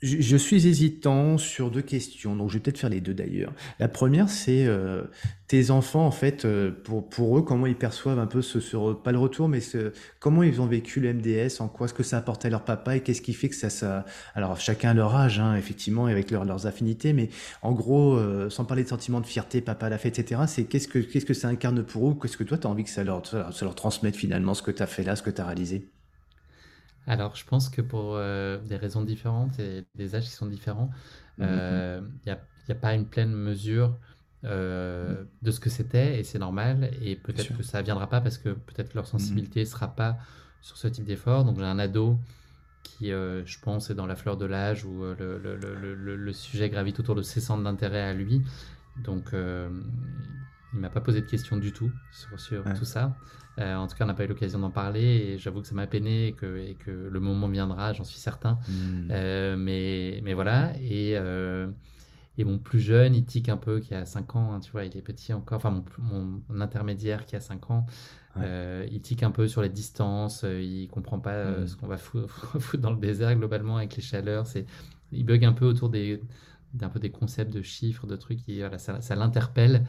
je, 0.00 0.36
suis 0.36 0.68
hésitant 0.68 1.38
sur 1.38 1.70
deux 1.70 1.82
questions, 1.82 2.36
donc 2.36 2.50
je 2.50 2.54
vais 2.54 2.60
peut-être 2.60 2.78
faire 2.78 2.90
les 2.90 3.00
deux 3.00 3.14
d'ailleurs. 3.14 3.52
La 3.80 3.88
première, 3.88 4.28
c'est 4.28 4.64
euh, 4.64 5.02
tes 5.48 5.70
enfants, 5.70 6.06
en 6.06 6.12
fait, 6.12 6.44
euh, 6.44 6.70
pour, 6.70 7.08
pour 7.08 7.36
eux, 7.36 7.42
comment 7.42 7.66
ils 7.66 7.76
perçoivent 7.76 8.20
un 8.20 8.28
peu 8.28 8.40
ce, 8.40 8.60
ce 8.60 8.76
pas 8.94 9.10
le 9.10 9.18
retour, 9.18 9.48
mais 9.48 9.60
ce, 9.60 9.92
comment 10.20 10.44
ils 10.44 10.60
ont 10.60 10.66
vécu 10.66 11.00
le 11.00 11.12
MDS, 11.12 11.60
en 11.60 11.68
quoi 11.68 11.86
est-ce 11.86 11.94
que 11.94 12.04
ça 12.04 12.18
apportait 12.18 12.46
à 12.46 12.50
leur 12.52 12.64
papa 12.64 12.96
et 12.96 13.00
qu'est-ce 13.00 13.22
qui 13.22 13.32
fait 13.32 13.48
que 13.48 13.56
ça, 13.56 13.70
ça... 13.70 14.04
Alors, 14.34 14.60
chacun 14.60 14.90
à 14.90 14.94
leur 14.94 15.16
âge, 15.16 15.40
hein, 15.40 15.56
effectivement, 15.56 16.06
avec 16.06 16.30
leurs 16.30 16.66
affinités, 16.66 17.12
mais 17.12 17.28
en 17.62 17.72
gros, 17.72 18.14
euh, 18.14 18.50
sans 18.50 18.64
parler 18.64 18.84
de 18.84 18.88
sentiment 18.88 19.20
de 19.20 19.26
fierté, 19.26 19.60
papa 19.60 19.88
l'a 19.88 19.98
fait, 19.98 20.16
etc., 20.16 20.42
c'est 20.46 20.64
qu'est-ce 20.64 20.86
que, 20.86 21.00
qu'est-ce 21.00 21.26
que 21.26 21.34
ça 21.34 21.48
incarne 21.48 21.82
pour 21.82 22.10
eux, 22.10 22.16
qu'est-ce 22.20 22.36
que 22.36 22.44
toi, 22.44 22.56
tu 22.56 22.68
as 22.68 22.70
envie 22.70 22.84
que 22.84 22.90
ça 22.90 23.02
leur, 23.02 23.26
ça 23.26 23.44
leur 23.62 23.74
transmette 23.74 24.16
finalement, 24.16 24.54
ce 24.54 24.62
que 24.62 24.70
tu 24.70 24.82
as 24.82 24.86
fait 24.86 25.02
là, 25.02 25.16
ce 25.16 25.22
que 25.22 25.30
tu 25.30 25.40
as 25.40 25.46
réalisé? 25.46 25.88
Alors, 27.08 27.34
je 27.36 27.44
pense 27.46 27.70
que 27.70 27.80
pour 27.80 28.16
euh, 28.16 28.58
des 28.58 28.76
raisons 28.76 29.02
différentes 29.02 29.58
et 29.58 29.86
des 29.94 30.14
âges 30.14 30.26
qui 30.26 30.32
sont 30.32 30.46
différents, 30.46 30.90
il 31.38 31.46
euh, 31.48 32.02
n'y 32.26 32.32
a, 32.32 32.74
pas 32.74 32.92
une 32.92 33.06
pleine 33.06 33.32
mesure 33.32 33.96
euh, 34.44 35.24
de 35.40 35.50
ce 35.50 35.58
que 35.58 35.70
c'était 35.70 36.20
et 36.20 36.24
c'est 36.24 36.38
normal. 36.38 36.90
Et 37.00 37.16
peut-être 37.16 37.56
que 37.56 37.62
ça 37.62 37.78
ne 37.78 37.84
viendra 37.84 38.10
pas 38.10 38.20
parce 38.20 38.36
que 38.36 38.50
peut-être 38.50 38.92
leur 38.92 39.04
mmh 39.04 39.08
sensibilité 39.08 39.60
ne 39.60 39.64
sera 39.64 39.88
pas 39.88 40.18
sur 40.60 40.76
ce 40.76 40.86
type 40.86 41.06
d'effort. 41.06 41.44
Donc, 41.44 41.58
j'ai 41.58 41.64
un 41.64 41.78
ado 41.78 42.18
qui, 42.82 43.08
je 43.08 43.60
pense, 43.62 43.88
est 43.88 43.94
dans 43.94 44.06
la 44.06 44.14
fleur 44.14 44.36
de 44.36 44.44
l'âge 44.44 44.84
où 44.84 45.02
le, 45.02 45.38
le, 45.38 46.16
le, 46.16 46.32
sujet 46.34 46.68
gravite 46.68 47.00
autour 47.00 47.14
de 47.14 47.22
ses 47.22 47.40
centres 47.40 47.64
d'intérêt 47.64 48.02
à 48.02 48.12
lui. 48.12 48.42
Donc, 49.02 49.30
il 49.32 50.78
m'a 50.78 50.90
pas 50.90 51.00
posé 51.00 51.22
de 51.22 51.26
questions 51.26 51.56
du 51.56 51.72
tout 51.72 51.90
sur, 52.12 52.62
tout 52.78 52.84
ça. 52.84 53.16
Euh, 53.58 53.76
en 53.76 53.86
tout 53.86 53.96
cas, 53.96 54.04
on 54.04 54.06
n'a 54.06 54.14
pas 54.14 54.24
eu 54.24 54.28
l'occasion 54.28 54.58
d'en 54.58 54.70
parler 54.70 55.02
et 55.02 55.38
j'avoue 55.38 55.60
que 55.60 55.66
ça 55.66 55.74
m'a 55.74 55.86
peiné 55.86 56.28
et 56.28 56.32
que, 56.32 56.58
et 56.58 56.74
que, 56.74 56.90
le 56.90 57.20
moment 57.20 57.48
viendra, 57.48 57.92
j'en 57.92 58.04
suis 58.04 58.18
certain. 58.18 58.58
Hmm. 58.68 59.08
Euh, 59.10 59.56
mais, 59.56 60.20
mais 60.22 60.34
voilà. 60.34 60.72
Et, 60.80 61.16
euh, 61.16 61.68
et 62.36 62.44
mon 62.44 62.58
plus 62.58 62.80
jeune, 62.80 63.14
il 63.14 63.24
tique 63.24 63.48
un 63.48 63.56
peu, 63.56 63.80
qui 63.80 63.94
a 63.94 64.04
5 64.04 64.36
ans, 64.36 64.52
hein, 64.52 64.60
tu 64.60 64.70
vois, 64.70 64.84
il 64.84 64.96
est 64.96 65.02
petit 65.02 65.32
encore. 65.32 65.56
Enfin, 65.56 65.70
mon, 65.70 65.84
mon, 66.48 66.60
intermédiaire 66.60 67.24
qui 67.24 67.34
a 67.34 67.40
5 67.40 67.70
ans, 67.70 67.86
il 68.36 69.00
tique 69.00 69.24
un 69.24 69.32
peu 69.32 69.48
sur 69.48 69.62
les 69.62 69.68
distances, 69.68 70.44
il 70.44 70.86
comprend 70.88 71.18
pas 71.18 71.44
hmm. 71.44 71.66
ce 71.66 71.76
qu'on 71.76 71.88
va 71.88 71.96
foutre, 71.96 72.78
dans 72.78 72.92
le 72.92 72.98
désert 72.98 73.34
globalement 73.34 73.78
avec 73.78 73.96
les 73.96 74.02
chaleurs. 74.02 74.46
Il 75.10 75.24
bug 75.24 75.44
un 75.44 75.52
peu 75.52 75.64
autour 75.64 75.88
des, 75.88 76.22
d'un 76.74 76.88
peu 76.88 77.00
des 77.00 77.10
concepts 77.10 77.52
de 77.52 77.62
chiffres, 77.62 78.06
de 78.06 78.14
trucs, 78.14 78.44
qui, 78.44 78.60
voilà, 78.60 78.78
ça, 78.78 79.00
ça 79.00 79.16
l'interpelle. 79.16 79.84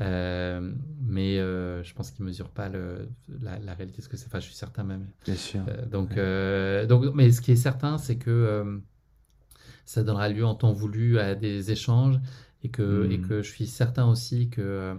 Euh, 0.00 0.72
mais 1.00 1.38
euh, 1.38 1.82
je 1.82 1.92
pense 1.94 2.10
qu'il 2.10 2.24
ne 2.24 2.28
mesure 2.28 2.48
pas 2.48 2.68
le, 2.68 3.08
la, 3.42 3.74
réalité 3.74 4.00
ce 4.00 4.08
que 4.08 4.16
c'est. 4.16 4.26
Enfin, 4.26 4.40
je 4.40 4.46
suis 4.46 4.54
certain 4.54 4.84
même. 4.84 5.06
Bien 5.24 5.34
sûr. 5.34 5.62
Euh, 5.68 6.86
donc, 6.86 7.04
donc, 7.04 7.14
mais 7.14 7.30
ce 7.30 7.40
qui 7.40 7.52
est 7.52 7.56
certain, 7.56 7.98
c'est 7.98 8.16
que 8.16 8.80
ça 9.84 10.02
donnera 10.02 10.28
lieu 10.28 10.46
en 10.46 10.54
temps 10.54 10.72
voulu 10.72 11.18
à 11.18 11.34
des 11.34 11.70
échanges 11.70 12.20
et 12.62 12.70
que, 12.70 13.10
et 13.10 13.18
hmm. 13.18 13.26
que 13.26 13.42
je 13.42 13.50
suis 13.50 13.66
certain 13.66 14.08
aussi 14.08 14.48
que 14.48 14.96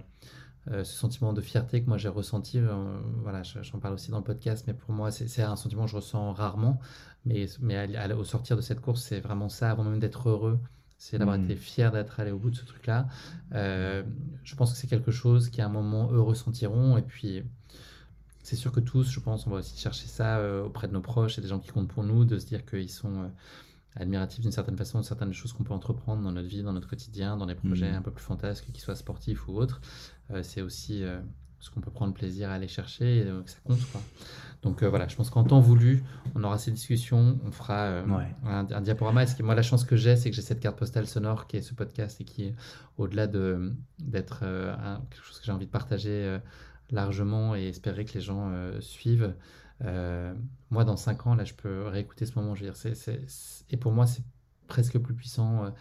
ce 0.67 0.83
sentiment 0.83 1.33
de 1.33 1.41
fierté 1.41 1.83
que 1.83 1.87
moi 1.87 1.97
j'ai 1.97 2.09
ressenti, 2.09 2.59
voilà, 3.21 3.43
j'en 3.43 3.79
parle 3.79 3.95
aussi 3.95 4.11
dans 4.11 4.19
le 4.19 4.23
podcast, 4.23 4.65
mais 4.67 4.73
pour 4.73 4.91
moi 4.91 5.11
c'est 5.11 5.41
un 5.41 5.55
sentiment 5.55 5.85
que 5.85 5.91
je 5.91 5.95
ressens 5.95 6.33
rarement. 6.33 6.79
Mais, 7.25 7.47
mais 7.61 8.13
au 8.13 8.25
sortir 8.25 8.57
de 8.57 8.61
cette 8.61 8.81
course, 8.81 9.01
c'est 9.01 9.21
vraiment 9.21 9.47
ça, 9.47 9.71
avant 9.71 9.85
même 9.85 9.99
d'être 9.99 10.29
heureux 10.29 10.59
c'est 11.03 11.17
d'avoir 11.17 11.37
hmm. 11.37 11.43
été 11.43 11.55
fier 11.57 11.91
d'être 11.91 12.21
allé 12.21 12.31
au 12.31 12.39
bout 12.39 12.49
de 12.49 12.55
ce 12.55 12.63
truc-là. 12.63 13.07
Euh, 13.53 14.03
je 14.45 14.55
pense 14.55 14.71
que 14.71 14.77
c'est 14.77 14.87
quelque 14.87 15.11
chose 15.11 15.49
qui 15.49 15.61
à 15.61 15.65
un 15.65 15.69
moment 15.69 16.09
eux 16.13 16.21
ressentiront. 16.21 16.95
Et 16.95 17.01
puis, 17.01 17.43
c'est 18.41 18.55
sûr 18.55 18.71
que 18.71 18.79
tous, 18.79 19.11
je 19.11 19.19
pense, 19.19 19.45
on 19.45 19.49
va 19.49 19.57
aussi 19.57 19.77
chercher 19.77 20.07
ça 20.07 20.37
euh, 20.37 20.63
auprès 20.63 20.87
de 20.87 20.93
nos 20.93 21.01
proches 21.01 21.37
et 21.37 21.41
des 21.41 21.49
gens 21.49 21.59
qui 21.59 21.71
comptent 21.71 21.89
pour 21.89 22.05
nous, 22.05 22.23
de 22.23 22.39
se 22.39 22.45
dire 22.45 22.65
qu'ils 22.65 22.89
sont 22.89 23.23
euh, 23.23 23.27
admiratifs 23.97 24.39
d'une 24.39 24.53
certaine 24.53 24.77
façon 24.77 24.99
de 24.99 25.03
certaines 25.03 25.33
choses 25.33 25.51
qu'on 25.51 25.65
peut 25.65 25.73
entreprendre 25.73 26.23
dans 26.23 26.31
notre 26.31 26.47
vie, 26.47 26.63
dans 26.63 26.71
notre 26.71 26.87
quotidien, 26.87 27.35
dans 27.35 27.47
des 27.47 27.55
projets 27.55 27.91
hmm. 27.91 27.95
un 27.95 28.01
peu 28.01 28.11
plus 28.11 28.23
fantasques, 28.23 28.71
qu'ils 28.71 28.81
soient 28.81 28.95
sportifs 28.95 29.49
ou 29.49 29.57
autres. 29.57 29.81
c'est 30.41 30.61
aussi 30.61 31.03
ce 31.63 31.69
qu'on 31.71 31.79
peut 31.79 31.91
prendre 31.91 32.13
plaisir 32.13 32.49
à 32.49 32.55
aller 32.55 32.67
chercher 32.67 33.19
et 33.19 33.23
que 33.23 33.49
ça 33.49 33.57
compte. 33.63 33.79
Quoi. 33.93 34.01
Donc 34.63 34.83
euh, 34.83 34.89
voilà, 34.89 35.07
je 35.07 35.15
pense 35.15 35.29
qu'en 35.29 35.45
temps 35.45 35.61
voulu, 35.61 36.03
on 36.35 36.43
aura 36.43 36.57
ces 36.57 36.71
discussions, 36.71 37.39
on 37.45 37.51
fera 37.51 37.83
euh, 37.83 38.03
un, 38.45 38.81
diaporama. 38.81 39.23
Et 39.23 39.43
moi, 39.43 39.55
la 39.55 39.61
chance 39.61 39.85
que 39.85 39.95
j'ai, 39.95 40.17
c'est 40.17 40.29
que 40.29 40.35
j'ai 40.35 40.41
cette 40.41 40.59
carte 40.59 40.77
postale 40.77 41.07
sonore 41.07 41.47
qui 41.47 41.55
est 41.55 41.61
ce 41.61 41.73
podcast 41.73 42.19
et 42.19 42.25
qui 42.25 42.47
est 42.47 42.55
au-delà 42.97 43.27
d'être 43.27 44.41
euh, 44.43 44.75
quelque 45.09 45.23
chose 45.23 45.39
que 45.39 45.45
j'ai 45.45 45.53
envie 45.53 45.65
de 45.65 45.71
partager 45.71 46.37
largement 46.91 47.55
et 47.55 47.69
espérer 47.69 48.03
que 48.03 48.13
les 48.13 48.21
gens 48.21 48.51
suivent. 48.81 49.33
moi, 50.69 50.83
dans 50.83 50.97
cinq 50.97 51.27
ans, 51.27 51.35
là, 51.35 51.45
je 51.45 51.53
peux 51.53 51.87
réécouter 51.87 52.25
ce 52.25 52.37
moment. 52.37 52.55
Je 52.55 52.65
veux 52.65 52.71
dire, 52.71 53.17
Et 53.69 53.77
pour 53.77 53.93
moi, 53.93 54.05
c'est 54.05 54.23
presque 54.67 54.97
plus 54.99 55.13
puissant 55.13 55.73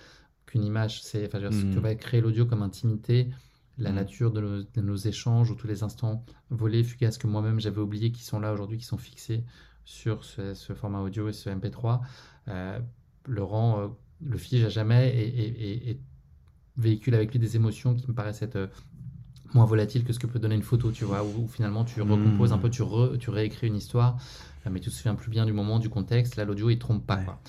qu'une 0.46 0.62
image. 0.62 1.02
C'est, 1.02 1.26
enfin, 1.26 1.40
ce 1.40 1.62
que 1.62 1.78
hmm. 1.78 1.82
va 1.82 1.94
créer 1.96 2.20
l'audio 2.20 2.46
comme 2.46 2.62
intimité 2.62 3.30
la 3.78 3.90
mm. 3.90 3.94
nature 3.94 4.30
de 4.30 4.80
nos, 4.80 4.96
échanges 4.96 5.50
ou 5.50 5.54
tous 5.54 5.66
les 5.66 5.82
instants 5.82 6.24
volés, 6.50 6.84
fugaces 6.84 7.18
que 7.18 7.26
moi-même 7.26 7.60
j'avais 7.60 7.80
oubliés, 7.80 8.12
qui 8.12 8.22
sont 8.22 8.40
là 8.40 8.52
aujourd'hui, 8.52 8.78
qui 8.78 8.84
sont 8.84 8.98
fixés 8.98 9.44
sur 9.84 10.24
ce, 10.24 10.54
format 10.74 11.00
audio 11.00 11.28
et 11.28 11.32
ce 11.32 11.50
MP3, 11.50 12.00
euh, 12.48 12.78
le 13.26 13.42
rend 13.42 13.80
euh, 13.80 13.88
le 14.24 14.38
fige 14.38 14.64
à 14.64 14.68
jamais 14.68 15.08
et, 15.16 16.00
véhicule 16.78 17.14
avec 17.14 17.32
lui 17.32 17.38
des 17.38 17.56
émotions 17.56 17.94
qui 17.94 18.08
me 18.08 18.14
paraissent 18.14 18.40
être 18.40 18.70
moins 19.52 19.66
volatiles 19.66 20.04
que 20.04 20.14
ce 20.14 20.18
que 20.18 20.26
peut 20.26 20.38
donner 20.38 20.54
une 20.54 20.62
photo, 20.62 20.90
tu 20.90 21.04
vois, 21.04 21.22
où, 21.22 21.46
finalement 21.48 21.84
tu 21.84 22.00
recomposes 22.00 22.52
un 22.52 22.58
peu, 22.58 22.70
tu, 22.70 22.82
tu 23.18 23.30
réécris 23.30 23.66
une 23.66 23.76
histoire, 23.76 24.16
mais 24.70 24.80
tu 24.80 24.90
te 24.90 24.94
souviens 24.94 25.14
plus 25.14 25.30
bien 25.30 25.44
du 25.46 25.52
moment, 25.52 25.78
du 25.78 25.88
contexte. 25.88 26.36
Là, 26.36 26.44
l'audio, 26.44 26.70
il 26.70 26.78
trompe 26.78 27.06
pas. 27.06 27.40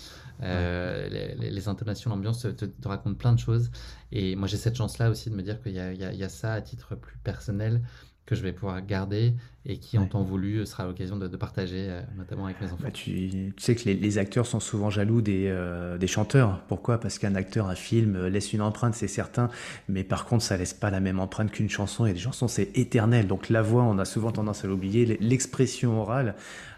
Euh, 0.42 1.08
les, 1.38 1.68
intonations, 1.68 2.10
l'ambiance 2.10 2.42
te, 2.42 2.66
te, 2.66 2.88
racontent 2.88 3.16
plein 3.16 3.34
de 3.34 3.40
choses. 3.40 3.72
Et 4.12 4.36
moi, 4.36 4.48
j'ai 4.48 4.58
cette 4.58 4.76
chance-là 4.76 5.10
aussi 5.10 5.30
de 5.30 5.36
me 5.36 5.42
dire 5.42 5.62
qu'il 5.62 5.74
y, 5.74 5.76
y, 5.76 6.24
a 6.24 6.30
ça 6.30 6.54
à 6.54 6.62
titre 6.62 6.96
plus 6.96 7.18
personnel 7.18 7.82
que 8.26 8.36
je 8.36 8.42
vais 8.42 8.54
pouvoir 8.54 8.86
garder 8.86 9.34
et 9.66 9.80
qui, 9.80 9.98
en 9.98 10.06
temps 10.06 10.24
voulu, 10.24 10.66
sera 10.66 10.86
l'occasion 10.86 11.18
de, 11.18 11.28
partager, 11.36 11.88
euh, 11.90 12.02
notamment 12.18 12.46
avec 12.46 12.60
mes 12.62 12.68
enfants. 12.68 12.84
Bah, 12.84 12.92
tu, 12.92 13.54
sais 13.58 13.76
que 13.76 13.90
les, 13.90 14.18
acteurs 14.18 14.46
sont 14.46 14.62
souvent 14.62 14.90
jaloux 14.90 15.22
des, 15.22 15.48
euh, 15.48 15.98
des 15.98 16.08
chanteurs. 16.08 16.62
Pourquoi? 16.68 17.00
Parce 17.00 17.20
qu'un 17.20 17.36
acteur, 17.36 17.68
un 17.68 17.76
film, 17.76 18.28
laisse 18.28 18.54
une 18.54 18.62
empreinte, 18.62 18.94
c'est 18.94 19.08
certain, 19.08 19.50
mais 19.90 20.04
par 20.04 20.26
contre, 20.26 20.44
ça 20.44 20.56
laisse 20.56 20.74
pas 20.74 20.90
la 20.90 21.02
même 21.02 21.20
empreinte 21.20 21.52
qu'une 21.52 21.70
chanson. 21.70 22.06
Et 22.06 22.14
les 22.14 22.20
chansons, 22.20 22.48
c'est 22.48 22.78
éternel. 22.78 23.28
Donc 23.28 23.50
la 23.50 23.62
voix, 23.62 23.84
on 23.84 23.98
a 24.00 24.06
souvent 24.06 24.32
tendance 24.32 24.64
à 24.64 24.68
l'oublier. 24.68 25.18
L'expression 25.20 26.00
orale, 26.00 26.36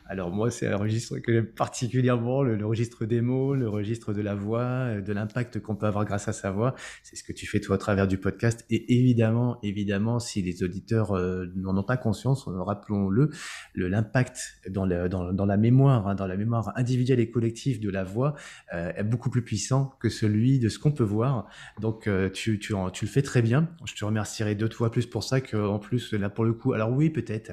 alors 0.08 0.30
moi, 0.30 0.52
c'est 0.52 0.68
un 0.68 0.78
registre 0.78 1.18
que 1.18 1.34
j'aime 1.34 1.48
particulièrement, 1.48 2.44
le, 2.44 2.64
registre 2.66 3.06
des 3.06 3.22
mots, 3.22 3.56
le 3.56 3.68
registre 3.68 4.14
de 4.14 4.22
la 4.22 4.36
voix, 4.36 4.62
euh, 4.62 5.02
de 5.02 5.14
l'impact 5.14 5.60
qu'on 5.60 5.76
peut 5.76 5.88
avoir 5.88 6.06
grâce 6.06 6.28
à 6.28 6.34
sa 6.34 6.52
voix. 6.52 6.76
C'est 7.02 7.16
ce 7.16 7.24
que 7.24 7.34
tu 7.34 7.48
fais 7.48 7.60
toi 7.60 7.76
à 7.76 7.80
travers 7.80 8.08
du 8.08 8.20
podcast. 8.20 8.66
Et 8.70 9.00
évidemment, 9.00 9.58
évidemment, 9.64 10.20
si 10.20 10.44
les 10.44 10.64
auditeurs 10.64 11.14
euh, 11.14 11.48
n'en 11.56 11.76
ont 11.76 11.84
pas 11.84 11.98
conscience, 11.98 12.46
rappelons-le, 12.48 13.32
l'impact 13.76 14.60
dans, 14.70 14.86
dans, 14.86 15.34
dans, 15.34 15.46
la 15.46 15.58
mémoire, 15.58 16.08
hein, 16.08 16.16
dans 16.16 16.28
la 16.28 16.38
mémoire 16.38 16.72
individuelle 16.76 17.20
et 17.20 17.32
collective 17.32 17.80
de 17.80 17.90
la 17.90 18.04
voix 18.04 18.36
euh, 18.74 18.92
est 18.96 19.04
beaucoup 19.04 19.32
plus 19.32 19.44
puissant 19.44 19.96
que 20.00 20.10
celui 20.10 20.60
de 20.60 20.70
ce 20.70 20.78
qu'on 20.78 20.92
peut 20.92 21.04
voir. 21.04 21.48
Donc 21.80 22.10
tu, 22.34 22.60
tu, 22.60 22.74
tu 22.94 23.06
le 23.06 23.10
fais 23.10 23.22
très 23.22 23.42
bien. 23.42 23.70
Je 23.86 23.96
te 23.96 24.06
remercierai 24.06 24.56
deux 24.56 24.70
fois 24.70 24.92
plus 24.92 25.06
pour 25.06 25.24
ça 25.24 25.42
qu'en 25.42 25.80
plus 25.80 26.14
là 26.14 26.30
pour 26.30 26.46
le 26.46 26.54
coup. 26.54 26.74
Alors 26.74 26.92
oui, 26.92 27.10
peut-être, 27.10 27.52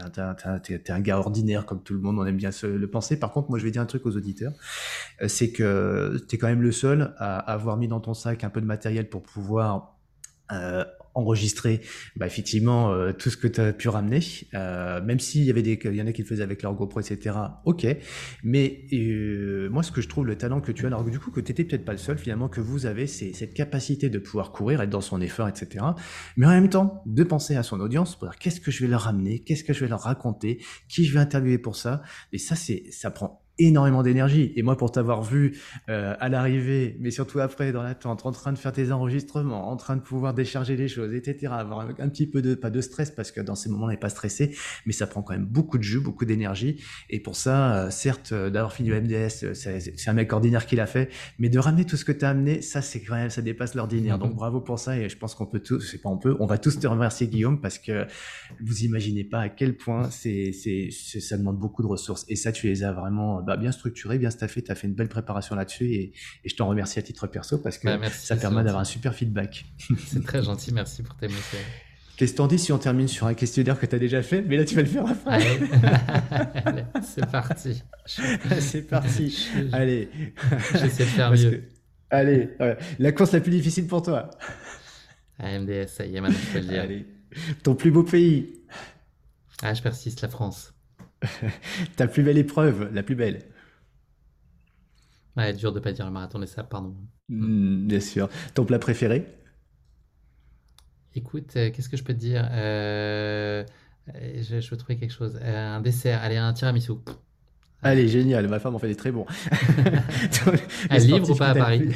t'es 0.62 0.74
es, 0.74 0.90
un 0.90 1.00
gars 1.00 1.18
ordinaire 1.18 1.66
comme 1.66 1.82
tout 1.82 1.94
le 1.94 2.00
monde, 2.00 2.18
se 2.50 2.66
le 2.66 2.90
penser. 2.90 3.18
Par 3.18 3.30
contre, 3.30 3.50
moi, 3.50 3.58
je 3.58 3.64
vais 3.64 3.70
dire 3.70 3.82
un 3.82 3.86
truc 3.86 4.04
aux 4.06 4.16
auditeurs, 4.16 4.52
euh, 5.20 5.28
c'est 5.28 5.52
que 5.52 6.24
tu 6.28 6.34
es 6.34 6.38
quand 6.38 6.48
même 6.48 6.62
le 6.62 6.72
seul 6.72 7.14
à 7.18 7.38
avoir 7.38 7.76
mis 7.76 7.86
dans 7.86 8.00
ton 8.00 8.14
sac 8.14 8.42
un 8.42 8.50
peu 8.50 8.60
de 8.60 8.66
matériel 8.66 9.08
pour 9.08 9.22
pouvoir 9.22 9.96
euh, 10.50 10.84
enregistrer 11.14 11.80
bah, 12.16 12.26
effectivement 12.26 12.92
euh, 12.92 13.12
tout 13.12 13.30
ce 13.30 13.36
que 13.36 13.48
tu 13.48 13.60
as 13.60 13.72
pu 13.72 13.88
ramener, 13.88 14.20
même 14.52 15.20
s'il 15.20 15.44
y 15.44 15.50
avait 15.50 15.62
des, 15.62 15.78
il 15.82 15.94
y 15.94 16.02
en 16.02 16.06
a 16.06 16.12
qui 16.12 16.22
le 16.22 16.28
faisaient 16.28 16.42
avec 16.42 16.62
leur 16.62 16.74
GoPro, 16.74 17.00
etc. 17.00 17.36
Ok, 17.64 17.86
mais 18.42 18.86
moi 19.70 19.82
ce 19.82 19.92
que 19.92 20.00
je 20.00 20.08
trouve 20.08 20.26
le 20.26 20.36
talent 20.36 20.60
que 20.60 20.72
tu 20.72 20.84
as, 20.84 20.88
alors 20.88 21.04
du 21.04 21.18
coup 21.18 21.30
que 21.30 21.40
tu 21.40 21.52
peut-être 21.54 21.84
pas 21.84 21.92
le 21.92 21.98
seul 21.98 22.18
finalement, 22.18 22.48
que 22.48 22.60
vous 22.60 22.86
avez, 22.86 23.06
c'est 23.06 23.32
cette 23.32 23.54
capacité 23.54 24.08
de 24.08 24.18
pouvoir 24.18 24.52
courir, 24.52 24.80
être 24.80 24.90
dans 24.90 25.00
son 25.00 25.20
effort, 25.20 25.48
etc. 25.48 25.84
Mais 26.36 26.46
en 26.46 26.50
même 26.50 26.68
temps 26.68 27.02
de 27.06 27.24
penser 27.24 27.56
à 27.56 27.62
son 27.62 27.80
audience 27.80 28.16
pour 28.16 28.28
dire 28.28 28.38
qu'est-ce 28.38 28.60
que 28.60 28.70
je 28.70 28.82
vais 28.82 28.88
leur 28.88 29.02
ramener, 29.02 29.40
qu'est-ce 29.40 29.64
que 29.64 29.72
je 29.72 29.80
vais 29.80 29.88
leur 29.88 30.02
raconter, 30.02 30.62
qui 30.88 31.04
je 31.04 31.12
vais 31.12 31.20
interviewer 31.20 31.58
pour 31.58 31.76
ça. 31.76 32.02
Et 32.32 32.38
ça 32.38 32.56
c'est, 32.56 32.84
ça 32.90 33.10
prend 33.10 33.41
énormément 33.58 34.02
d'énergie. 34.02 34.52
Et 34.56 34.62
moi, 34.62 34.76
pour 34.76 34.90
t'avoir 34.90 35.22
vu 35.22 35.58
euh, 35.88 36.14
à 36.18 36.28
l'arrivée, 36.28 36.96
mais 37.00 37.10
surtout 37.10 37.40
après 37.40 37.72
dans 37.72 37.82
l'attente, 37.82 38.24
en 38.24 38.32
train 38.32 38.52
de 38.52 38.58
faire 38.58 38.72
tes 38.72 38.92
enregistrements, 38.92 39.70
en 39.70 39.76
train 39.76 39.96
de 39.96 40.00
pouvoir 40.00 40.34
décharger 40.34 40.76
les 40.76 40.88
choses, 40.88 41.12
etc., 41.14 41.52
avoir 41.52 41.80
un, 41.80 42.08
petit 42.08 42.26
peu 42.26 42.42
de 42.42 42.54
pas 42.54 42.70
de 42.70 42.80
stress 42.80 43.10
parce 43.10 43.30
que 43.30 43.40
dans 43.40 43.54
ces 43.54 43.68
moments, 43.68 43.86
on 43.86 43.88
n'est 43.88 43.96
pas 43.96 44.08
stressé, 44.08 44.54
mais 44.86 44.92
ça 44.92 45.06
prend 45.06 45.22
quand 45.22 45.34
même 45.34 45.46
beaucoup 45.46 45.78
de 45.78 45.82
jus, 45.82 46.00
beaucoup 46.00 46.24
d'énergie. 46.24 46.82
Et 47.10 47.20
pour 47.20 47.36
ça, 47.36 47.86
euh, 47.86 47.90
certes, 47.90 48.32
euh, 48.32 48.50
d'avoir 48.50 48.72
fini 48.72 48.88
le 48.88 49.00
MDS, 49.00 49.52
c'est 49.54 50.08
un 50.08 50.12
mec 50.14 50.32
ordinaire 50.32 50.66
qui 50.66 50.76
l'a 50.76 50.86
fait, 50.86 51.10
mais 51.38 51.48
de 51.48 51.58
ramener 51.58 51.84
tout 51.84 51.96
ce 51.96 52.04
que 52.04 52.12
tu 52.12 52.24
as 52.24 52.30
amené, 52.30 52.62
ça, 52.62 52.80
c'est 52.80 53.02
quand 53.02 53.14
même, 53.14 53.30
ça 53.30 53.42
dépasse 53.42 53.74
l'ordinaire. 53.74 54.18
Donc 54.18 54.34
bravo 54.34 54.60
pour 54.60 54.78
ça. 54.78 54.98
Et 54.98 55.08
je 55.08 55.16
pense 55.16 55.34
qu'on 55.34 55.46
peut 55.46 55.60
tous, 55.60 55.80
c'est 55.80 55.98
pas 55.98 56.08
on 56.08 56.18
peut, 56.18 56.36
on 56.40 56.46
va 56.46 56.58
tous 56.58 56.78
te 56.78 56.86
remercier 56.86 57.26
Guillaume 57.28 57.60
parce 57.60 57.78
que 57.78 58.06
vous 58.60 58.84
imaginez 58.84 59.24
pas 59.24 59.40
à 59.40 59.48
quel 59.48 59.76
point 59.76 60.10
c'est, 60.10 60.52
c'est, 60.52 60.90
ça 61.20 61.36
demande 61.36 61.58
beaucoup 61.58 61.82
de 61.82 61.86
ressources. 61.86 62.24
Et 62.28 62.36
ça, 62.36 62.52
tu 62.52 62.66
les 62.66 62.84
as 62.84 62.92
vraiment 62.92 63.41
bah, 63.42 63.56
bien 63.56 63.72
structuré, 63.72 64.18
bien 64.18 64.30
staffé. 64.30 64.62
Tu 64.62 64.70
as 64.70 64.74
fait 64.74 64.86
une 64.86 64.94
belle 64.94 65.08
préparation 65.08 65.54
là-dessus 65.54 65.92
et, 65.92 66.12
je 66.44 66.54
t'en 66.54 66.66
remercie 66.66 66.98
à 66.98 67.02
titre 67.02 67.26
perso 67.26 67.58
parce 67.58 67.78
que 67.78 67.86
bah, 67.86 68.10
ça 68.10 68.36
permet 68.36 68.62
d'avoir 68.62 68.80
un 68.80 68.84
super 68.84 69.14
feedback. 69.14 69.64
C'est 70.06 70.24
très 70.24 70.42
gentil, 70.42 70.72
merci 70.72 71.02
pour 71.02 71.16
tes 71.16 71.28
messages. 71.28 71.60
Qu'est-ce 72.16 72.32
que 72.32 72.36
t'en 72.36 72.46
dis 72.46 72.58
si 72.58 72.72
on 72.72 72.78
termine 72.78 73.08
sur 73.08 73.26
un 73.26 73.34
questionnaire 73.34 73.80
que 73.80 73.86
tu 73.86 73.96
as 73.96 73.98
déjà 73.98 74.22
fait? 74.22 74.42
Mais 74.42 74.56
là, 74.56 74.64
tu 74.64 74.74
vas 74.74 74.82
le 74.82 74.88
faire 74.88 75.06
après. 75.06 75.40
c'est 77.02 77.26
parti. 77.26 77.82
c'est 78.60 78.82
parti. 78.82 79.48
Allez. 79.72 80.08
J'essaie 80.74 81.04
de 81.04 81.08
faire 81.08 81.32
mieux. 81.32 81.64
Allez, 82.10 82.50
la 82.98 83.12
course 83.12 83.32
la 83.32 83.40
plus 83.40 83.50
difficile 83.50 83.86
pour 83.86 84.02
toi. 84.02 84.28
AMDS, 85.38 85.88
ça 85.88 86.04
y 86.04 86.14
est, 86.14 86.20
maintenant 86.20 86.38
je 86.38 86.52
peux 86.52 86.58
le 86.58 86.66
dire. 86.66 86.82
Allez. 86.82 87.06
Ton 87.62 87.74
plus 87.74 87.90
beau 87.90 88.02
pays. 88.02 88.60
Ah, 89.62 89.74
je 89.74 89.82
persiste, 89.82 90.20
la 90.20 90.28
France. 90.28 90.71
Ta 91.96 92.06
plus 92.06 92.22
belle 92.22 92.38
épreuve, 92.38 92.92
la 92.92 93.02
plus 93.02 93.14
belle. 93.14 93.40
Ouais, 95.36 95.52
dur 95.52 95.72
de 95.72 95.80
pas 95.80 95.92
dire 95.92 96.04
le 96.04 96.12
marathon 96.12 96.38
des 96.38 96.46
sables, 96.46 96.68
pardon. 96.68 96.94
Hmm, 97.28 97.86
bien 97.86 98.00
sûr. 98.00 98.28
Ton 98.54 98.64
plat 98.64 98.78
préféré? 98.78 99.26
Écoute, 101.14 101.52
euh, 101.56 101.70
qu'est-ce 101.70 101.88
que 101.88 101.96
je 101.96 102.04
peux 102.04 102.14
te 102.14 102.18
dire? 102.18 102.46
Euh, 102.52 103.64
je, 104.14 104.60
je, 104.60 104.70
veux 104.70 104.76
trouver 104.76 104.96
quelque 104.96 105.12
chose. 105.12 105.38
Euh, 105.42 105.76
un 105.76 105.80
dessert, 105.80 106.20
allez, 106.22 106.36
un 106.36 106.52
tiramisu. 106.52 106.92
Allez, 107.82 108.08
génial, 108.08 108.46
ma 108.48 108.60
femme 108.60 108.74
en 108.74 108.78
fait 108.78 108.88
des 108.88 108.96
très 108.96 109.10
bons. 109.10 109.26
Un 110.90 110.98
livre 110.98 111.28
ou 111.30 111.34
pas 111.34 111.48
à 111.48 111.54
Paris? 111.54 111.88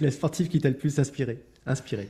Le 0.00 0.10
sportif 0.10 0.48
qui 0.48 0.60
t'a 0.60 0.68
le 0.68 0.76
plus 0.76 0.98
inspiré, 0.98 1.44
inspiré. 1.64 2.08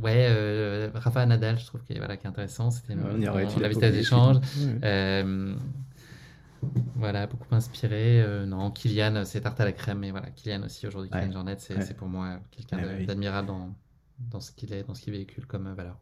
Ouais, 0.00 0.26
euh, 0.30 0.90
Rafa 0.94 1.26
Nadal, 1.26 1.58
je 1.58 1.66
trouve 1.66 1.82
qu'il 1.82 1.98
voilà, 1.98 2.14
est 2.14 2.26
intéressant. 2.26 2.70
C'était 2.70 2.94
la 2.94 3.68
vitesse 3.68 3.92
d'échange. 3.92 4.36
Euh, 4.82 5.54
voilà, 6.96 7.26
beaucoup 7.26 7.54
inspiré. 7.54 8.22
Euh, 8.22 8.46
non, 8.46 8.70
Kylian, 8.70 9.24
c'est 9.24 9.40
tarte 9.40 9.60
à 9.60 9.64
la 9.64 9.72
crème, 9.72 9.98
mais 10.00 10.10
voilà, 10.10 10.30
Kylian 10.30 10.62
aussi 10.64 10.86
aujourd'hui, 10.86 11.10
Kylian 11.10 11.32
Jornet, 11.32 11.56
c'est 11.58 11.96
pour 11.96 12.08
moi 12.08 12.40
quelqu'un 12.50 13.04
d'admirable 13.04 13.48
dans, 13.48 13.74
dans 14.18 14.40
ce 14.40 14.52
qu'il 14.52 14.72
est, 14.72 14.82
dans 14.84 14.94
ce 14.94 15.02
qu'il 15.02 15.12
véhicule 15.12 15.46
comme 15.46 15.72
valeur. 15.74 15.98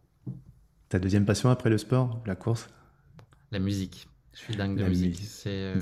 Ta 0.88 0.98
deuxième 0.98 1.24
passion 1.24 1.50
après 1.50 1.70
le 1.70 1.78
sport, 1.78 2.22
la 2.26 2.36
course? 2.36 2.68
La 3.50 3.58
musique. 3.58 4.08
Je 4.32 4.38
suis 4.38 4.56
dingue 4.56 4.76
de 4.78 4.84
musique. 4.84 5.18
C'est 5.20 5.74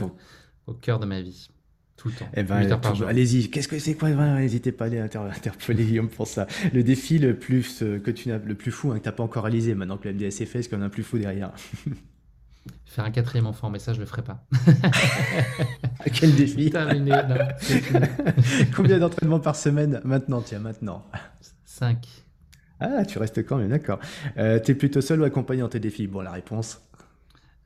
au 0.67 0.75
cœur 0.75 0.99
de 0.99 1.07
ma 1.07 1.21
vie. 1.21 1.51
Tout 1.97 2.09
le 2.09 2.15
temps. 2.15 2.29
Eh 2.35 2.43
ben, 2.43 2.67
allez-y. 3.07 3.51
Qu'est-ce 3.51 3.69
que 3.69 3.79
c'est 3.79 3.95
quoi 3.95 4.11
N'hésitez 4.11 4.73
pas 4.73 4.85
à 4.85 4.87
aller 4.89 4.99
interpeller 4.99 5.85
Guillaume 5.85 6.09
pour 6.09 6.27
ça. 6.27 6.47
Le 6.73 6.83
défi 6.83 7.19
le 7.19 7.37
plus 7.37 7.83
euh, 7.83 7.99
que 7.99 8.11
tu 8.11 8.29
n'as 8.29 8.39
le 8.39 8.55
plus 8.55 8.73
fou 8.73 8.91
hein, 8.91 8.99
que 8.99 9.05
t'as 9.05 9.13
pas 9.13 9.23
encore 9.23 9.45
réalisé 9.45 9.75
maintenant 9.75 9.97
que 9.97 10.09
le 10.09 10.15
MDS 10.15 10.25
est 10.25 10.47
fait, 10.47 10.61
est-ce 10.61 10.75
en 10.75 10.83
a 10.83 10.87
un 10.87 10.89
plus 10.89 11.05
fou 11.05 11.19
derrière 11.19 11.53
Faire 12.87 13.05
un 13.05 13.11
quatrième 13.11 13.47
enfant, 13.47 13.71
mais 13.71 13.79
ça 13.79 13.93
je 13.93 14.01
le 14.01 14.07
ferai 14.07 14.23
pas. 14.23 14.47
Quel 16.13 16.35
défi 16.35 16.73
Combien 18.75 18.99
d'entraînements 18.99 19.41
par 19.41 19.57
semaine 19.57 20.01
maintenant 20.05 20.41
Tiens, 20.41 20.61
maintenant. 20.61 21.05
5. 21.65 22.07
Ah, 22.81 23.05
tu 23.05 23.19
restes 23.19 23.45
quand 23.45 23.57
même, 23.57 23.69
d'accord. 23.69 23.99
Euh, 24.39 24.61
tu 24.61 24.73
es 24.73 24.75
plutôt 24.75 25.01
seul 25.01 25.21
ou 25.21 25.25
accompagné 25.25 25.63
dans 25.63 25.69
tes 25.69 25.81
défis? 25.81 26.07
Bon, 26.07 26.21
la 26.21 26.33
réponse 26.33 26.81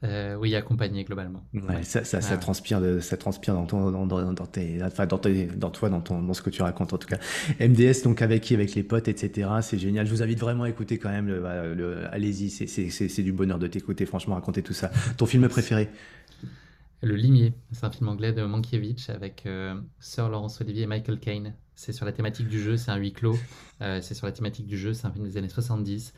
euh, 0.05 0.37
oui, 0.37 0.55
accompagné 0.55 1.03
globalement. 1.03 1.45
Ouais, 1.53 1.83
ça, 1.83 2.05
ça, 2.05 2.21
ça, 2.21 2.37
transpire, 2.37 2.81
de, 2.81 3.01
ça 3.01 3.17
transpire 3.17 3.55
dans 3.55 3.67
ton, 3.67 3.91
dans, 3.91 4.07
dans, 4.07 4.33
dans 4.33 4.47
tes, 4.47 4.81
enfin, 4.83 5.07
dans, 5.07 5.19
tes, 5.19 5.47
dans 5.47 5.71
toi, 5.71 5.89
dans 5.89 6.01
ton, 6.01 6.23
dans 6.23 6.35
ce 6.35 6.43
que 6.43 6.51
tu 6.51 6.63
racontes 6.63 6.93
en 6.93 6.99
tout 6.99 7.09
cas. 7.09 7.19
MDS, 7.61 8.03
donc 8.05 8.23
avec 8.23 8.43
qui, 8.43 8.55
avec 8.55 8.75
les 8.77 8.85
potes, 8.85 9.09
etc. 9.09 9.49
C'est 9.61 9.79
génial. 9.79 10.07
Je 10.07 10.13
vous 10.13 10.23
invite 10.23 10.39
vraiment 10.39 10.65
à 10.65 10.69
écouter 10.69 10.99
quand 10.99 11.11
même. 11.11 11.27
Le, 11.27 11.75
le, 11.75 12.07
Allez-y, 12.13 12.49
c'est 12.51 13.23
du 13.23 13.33
bonheur 13.33 13.59
de 13.59 13.67
t'écouter. 13.67 14.07
Franchement, 14.07 14.37
raconter 14.37 14.63
tout 14.63 14.73
ça. 14.73 14.91
Ton 15.17 15.27
film 15.27 15.49
préféré? 15.49 15.89
Le 17.03 17.15
Limier. 17.15 17.53
C'est 17.73 17.85
un 17.85 17.91
film 17.91 18.09
anglais 18.09 18.33
de 18.33 18.43
Mankiewicz 18.43 19.11
avec 19.11 19.45
euh, 19.47 19.81
Sir 20.01 20.29
Laurence 20.29 20.61
Olivier 20.61 20.83
et 20.83 20.87
Michael 20.87 21.19
Caine. 21.19 21.55
C'est 21.75 21.93
sur 21.93 22.05
la 22.05 22.13
thématique 22.13 22.49
du 22.49 22.61
jeu. 22.61 22.77
C'est 22.77 22.91
un 22.91 22.97
huis 22.97 23.13
clos. 23.13 23.39
Euh, 23.83 24.01
c'est 24.01 24.15
sur 24.15 24.27
la 24.27 24.33
thématique 24.33 24.67
du 24.67 24.77
jeu. 24.77 24.93
C'est 24.95 25.07
un 25.07 25.13
film 25.13 25.25
des 25.25 25.37
années 25.37 25.49
70. 25.49 26.13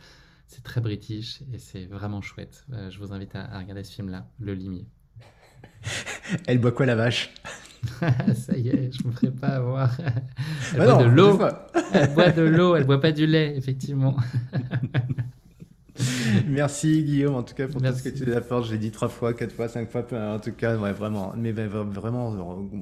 C'est 0.51 0.64
très 0.64 0.80
british 0.80 1.42
et 1.53 1.59
c'est 1.59 1.86
vraiment 1.86 2.20
chouette. 2.20 2.66
Euh, 2.72 2.90
je 2.90 2.98
vous 2.98 3.12
invite 3.12 3.36
à, 3.36 3.57
regarder 3.57 3.84
ce 3.84 3.92
film-là, 3.92 4.26
Le 4.40 4.53
Limier. 4.53 4.84
Elle 6.48 6.59
boit 6.59 6.72
quoi 6.72 6.86
la 6.86 6.96
vache? 6.96 7.32
Ça 8.34 8.57
y 8.57 8.68
est, 8.68 8.90
je 8.90 9.07
me 9.07 9.12
ferai 9.12 9.30
pas 9.30 9.46
avoir. 9.46 9.96
Elle 10.72 10.78
bah 10.78 10.94
boit 10.96 11.05
de 11.05 11.09
l'eau. 11.09 11.38
Elle 11.92 12.14
boit 12.14 12.30
de 12.30 12.42
l'eau, 12.42 12.74
elle 12.74 12.84
boit 12.84 13.01
pas 13.01 13.12
du 13.12 13.28
lait, 13.28 13.57
effectivement. 13.57 14.16
Merci 16.48 17.03
Guillaume, 17.03 17.34
en 17.34 17.42
tout 17.42 17.55
cas 17.55 17.68
pour 17.68 17.82
tout 17.82 17.92
ce 17.94 18.03
que 18.03 18.09
tu 18.09 18.34
apportes. 18.34 18.66
Je 18.66 18.72
l'ai 18.72 18.78
dit 18.78 18.90
trois 18.90 19.09
fois, 19.09 19.34
quatre 19.34 19.53
fois, 19.53 19.68
cinq 19.68 19.90
fois, 19.90 20.05
en 20.12 20.38
tout 20.38 20.53
cas, 20.53 20.76
ouais, 20.76 20.92
vraiment, 20.92 21.32
mais 21.36 21.53
vraiment 21.53 22.36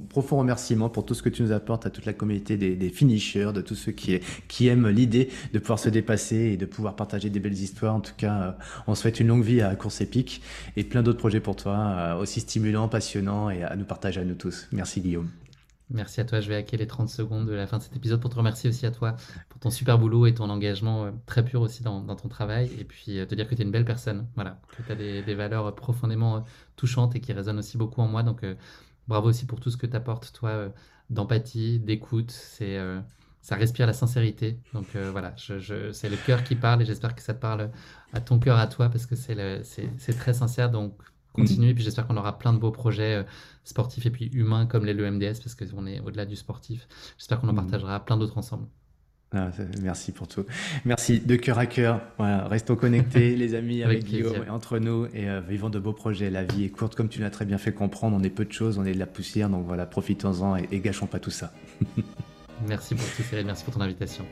profond 0.08 0.38
remerciement 0.38 0.88
pour 0.88 1.04
tout 1.04 1.14
ce 1.14 1.22
que 1.22 1.28
tu 1.28 1.42
nous 1.42 1.52
apportes 1.52 1.86
à 1.86 1.90
toute 1.90 2.06
la 2.06 2.12
communauté 2.12 2.56
des, 2.56 2.76
des 2.76 2.88
finishers, 2.90 3.52
de 3.52 3.60
tous 3.60 3.74
ceux 3.74 3.92
qui, 3.92 4.20
qui 4.48 4.68
aiment 4.68 4.88
l'idée 4.88 5.30
de 5.52 5.58
pouvoir 5.58 5.78
se 5.78 5.88
dépasser 5.88 6.36
et 6.36 6.56
de 6.56 6.66
pouvoir 6.66 6.96
partager 6.96 7.30
des 7.30 7.40
belles 7.40 7.58
histoires. 7.58 7.94
En 7.94 8.00
tout 8.00 8.14
cas, 8.16 8.40
euh, 8.40 8.52
on 8.86 8.94
souhaite 8.94 9.20
une 9.20 9.28
longue 9.28 9.44
vie 9.44 9.62
à 9.62 9.74
Course 9.76 10.00
Épique 10.00 10.42
et 10.76 10.84
plein 10.84 11.02
d'autres 11.02 11.18
projets 11.18 11.40
pour 11.40 11.56
toi, 11.56 11.76
euh, 11.76 12.16
aussi 12.16 12.40
stimulants, 12.40 12.88
passionnants 12.88 13.50
et 13.50 13.62
à 13.62 13.76
nous 13.76 13.84
partager 13.84 14.20
à 14.20 14.24
nous 14.24 14.34
tous. 14.34 14.68
Merci 14.72 15.00
Guillaume. 15.00 15.28
Merci 15.90 16.20
à 16.20 16.24
toi. 16.24 16.40
Je 16.40 16.48
vais 16.48 16.56
hacker 16.56 16.78
les 16.78 16.86
30 16.86 17.08
secondes 17.08 17.46
de 17.46 17.54
la 17.54 17.66
fin 17.66 17.78
de 17.78 17.82
cet 17.82 17.96
épisode 17.96 18.20
pour 18.20 18.30
te 18.30 18.36
remercier 18.36 18.68
aussi 18.68 18.84
à 18.84 18.90
toi 18.90 19.16
pour 19.58 19.70
ton 19.70 19.70
super 19.70 19.98
boulot 19.98 20.26
et 20.26 20.34
ton 20.34 20.48
engagement 20.50 21.04
euh, 21.04 21.10
très 21.26 21.44
pur 21.44 21.60
aussi 21.60 21.82
dans, 21.82 22.02
ton 22.02 22.28
travail. 22.28 22.70
Et 22.78 22.84
puis 22.84 23.18
euh, 23.18 23.26
te 23.26 23.34
dire 23.34 23.48
que 23.48 23.54
tu 23.54 23.62
es 23.62 23.64
une 23.64 23.70
belle 23.70 23.84
personne. 23.84 24.26
Voilà, 24.34 24.60
que 24.76 24.82
tu 24.82 24.92
as 24.92 24.94
des, 24.94 25.34
valeurs 25.34 25.74
profondément 25.74 26.36
euh, 26.36 26.40
touchantes 26.76 27.14
et 27.16 27.20
qui 27.20 27.32
résonnent 27.32 27.58
aussi 27.58 27.76
beaucoup 27.76 28.00
en 28.00 28.08
moi. 28.08 28.22
Donc 28.22 28.44
bravo 29.06 29.28
aussi 29.28 29.46
pour 29.46 29.60
tout 29.60 29.70
ce 29.70 29.76
que 29.76 29.86
tu 29.86 29.96
apportes, 29.96 30.32
toi, 30.32 30.72
d'empathie, 31.10 31.78
d'écoute. 31.78 32.30
C'est. 32.30 32.78
ça 33.40 33.56
respire 33.56 33.86
la 33.86 33.92
sincérité. 33.92 34.58
Donc 34.74 34.96
voilà, 34.96 35.34
je, 35.36 35.92
c'est 35.92 36.08
le 36.08 36.16
cœur 36.16 36.44
qui 36.44 36.54
parle 36.54 36.82
et 36.82 36.84
j'espère 36.84 37.14
que 37.14 37.22
ça 37.22 37.34
te 37.34 37.40
parle 37.40 37.70
à 38.12 38.20
ton 38.20 38.38
cœur 38.38 38.58
à 38.58 38.66
toi 38.66 38.88
parce 38.88 39.06
que 39.06 39.16
c'est 39.16 40.18
très 40.18 40.34
sincère. 40.34 40.70
Donc 40.70 40.94
continuer. 41.38 41.70
Et 41.70 41.74
puis 41.74 41.84
j'espère 41.84 42.06
qu'on 42.06 42.16
aura 42.16 42.38
plein 42.38 42.52
de 42.52 42.58
beaux 42.58 42.70
projets 42.70 43.16
euh, 43.16 43.22
sportifs 43.64 44.06
et 44.06 44.10
puis 44.10 44.26
humains 44.26 44.66
comme 44.66 44.84
les 44.84 44.94
LEMDS 44.94 45.40
parce 45.42 45.54
qu'on 45.54 45.86
est 45.86 46.00
au-delà 46.00 46.26
du 46.26 46.36
sportif. 46.36 46.88
J'espère 47.18 47.40
qu'on 47.40 47.48
en 47.48 47.52
mm. 47.52 47.56
partagera 47.56 48.04
plein 48.04 48.16
d'autres 48.16 48.38
ensemble. 48.38 48.66
Ah, 49.34 49.50
merci 49.82 50.12
pour 50.12 50.26
tout. 50.26 50.46
Merci 50.86 51.20
de 51.20 51.36
cœur 51.36 51.58
à 51.58 51.66
cœur. 51.66 52.00
Voilà, 52.16 52.48
restons 52.48 52.76
connectés, 52.76 53.36
les 53.36 53.54
amis, 53.54 53.82
avec, 53.82 54.04
Guillaume 54.04 54.44
et 54.46 54.50
entre 54.50 54.78
nous 54.78 55.06
et 55.12 55.28
euh, 55.28 55.40
vivons 55.46 55.68
de 55.68 55.78
beaux 55.78 55.92
projets. 55.92 56.30
La 56.30 56.44
vie 56.44 56.64
est 56.64 56.70
courte, 56.70 56.94
comme 56.94 57.10
tu 57.10 57.20
l'as 57.20 57.30
très 57.30 57.44
bien 57.44 57.58
fait 57.58 57.72
comprendre. 57.72 58.16
On 58.18 58.22
est 58.22 58.30
peu 58.30 58.46
de 58.46 58.52
choses, 58.52 58.78
on 58.78 58.86
est 58.86 58.94
de 58.94 58.98
la 58.98 59.06
poussière, 59.06 59.50
donc 59.50 59.66
voilà, 59.66 59.84
profitons-en 59.84 60.56
et, 60.56 60.80
gâchons 60.80 61.06
pas 61.06 61.18
tout 61.18 61.30
ça. 61.30 61.52
merci 62.68 62.94
pour 62.94 63.04
tout, 63.16 63.22
Cyril. 63.22 63.44
Merci 63.44 63.64
pour 63.64 63.74
ton 63.74 63.82
invitation. 63.82 64.24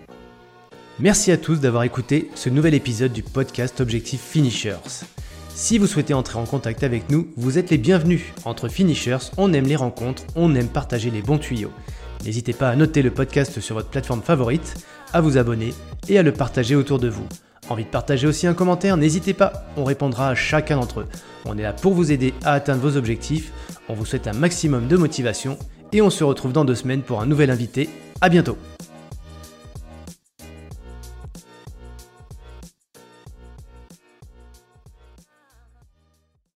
Merci 0.98 1.30
à 1.30 1.36
tous 1.36 1.60
d'avoir 1.60 1.82
écouté 1.82 2.30
ce 2.34 2.48
nouvel 2.48 2.72
épisode 2.72 3.12
du 3.12 3.22
podcast 3.22 3.82
Objectif 3.82 4.22
Finishers. 4.22 5.04
Si 5.50 5.76
vous 5.76 5.86
souhaitez 5.86 6.14
entrer 6.14 6.38
en 6.38 6.46
contact 6.46 6.84
avec 6.84 7.10
nous, 7.10 7.28
vous 7.36 7.58
êtes 7.58 7.68
les 7.68 7.76
bienvenus. 7.78 8.22
Entre 8.46 8.68
finishers, 8.68 9.30
on 9.36 9.52
aime 9.52 9.66
les 9.66 9.76
rencontres, 9.76 10.24
on 10.36 10.54
aime 10.54 10.68
partager 10.68 11.10
les 11.10 11.20
bons 11.20 11.38
tuyaux. 11.38 11.72
N'hésitez 12.24 12.52
pas 12.52 12.68
à 12.68 12.76
noter 12.76 13.02
le 13.02 13.10
podcast 13.10 13.60
sur 13.60 13.74
votre 13.76 13.88
plateforme 13.88 14.22
favorite, 14.22 14.74
à 15.12 15.20
vous 15.20 15.38
abonner 15.38 15.74
et 16.08 16.18
à 16.18 16.22
le 16.22 16.32
partager 16.32 16.74
autour 16.74 16.98
de 16.98 17.08
vous. 17.08 17.26
Envie 17.68 17.84
de 17.84 17.90
partager 17.90 18.26
aussi 18.26 18.46
un 18.46 18.54
commentaire? 18.54 18.96
N'hésitez 18.96 19.34
pas, 19.34 19.64
on 19.76 19.84
répondra 19.84 20.28
à 20.28 20.34
chacun 20.34 20.76
d'entre 20.76 21.00
eux. 21.00 21.06
On 21.44 21.58
est 21.58 21.62
là 21.62 21.72
pour 21.72 21.94
vous 21.94 22.12
aider 22.12 22.34
à 22.44 22.52
atteindre 22.52 22.80
vos 22.80 22.96
objectifs, 22.96 23.52
on 23.88 23.94
vous 23.94 24.06
souhaite 24.06 24.28
un 24.28 24.32
maximum 24.32 24.88
de 24.88 24.96
motivation 24.96 25.58
et 25.92 26.02
on 26.02 26.10
se 26.10 26.24
retrouve 26.24 26.52
dans 26.52 26.64
deux 26.64 26.74
semaines 26.74 27.02
pour 27.02 27.20
un 27.20 27.26
nouvel 27.26 27.50
invité. 27.50 27.88
À 28.20 28.28
bientôt 28.28 28.56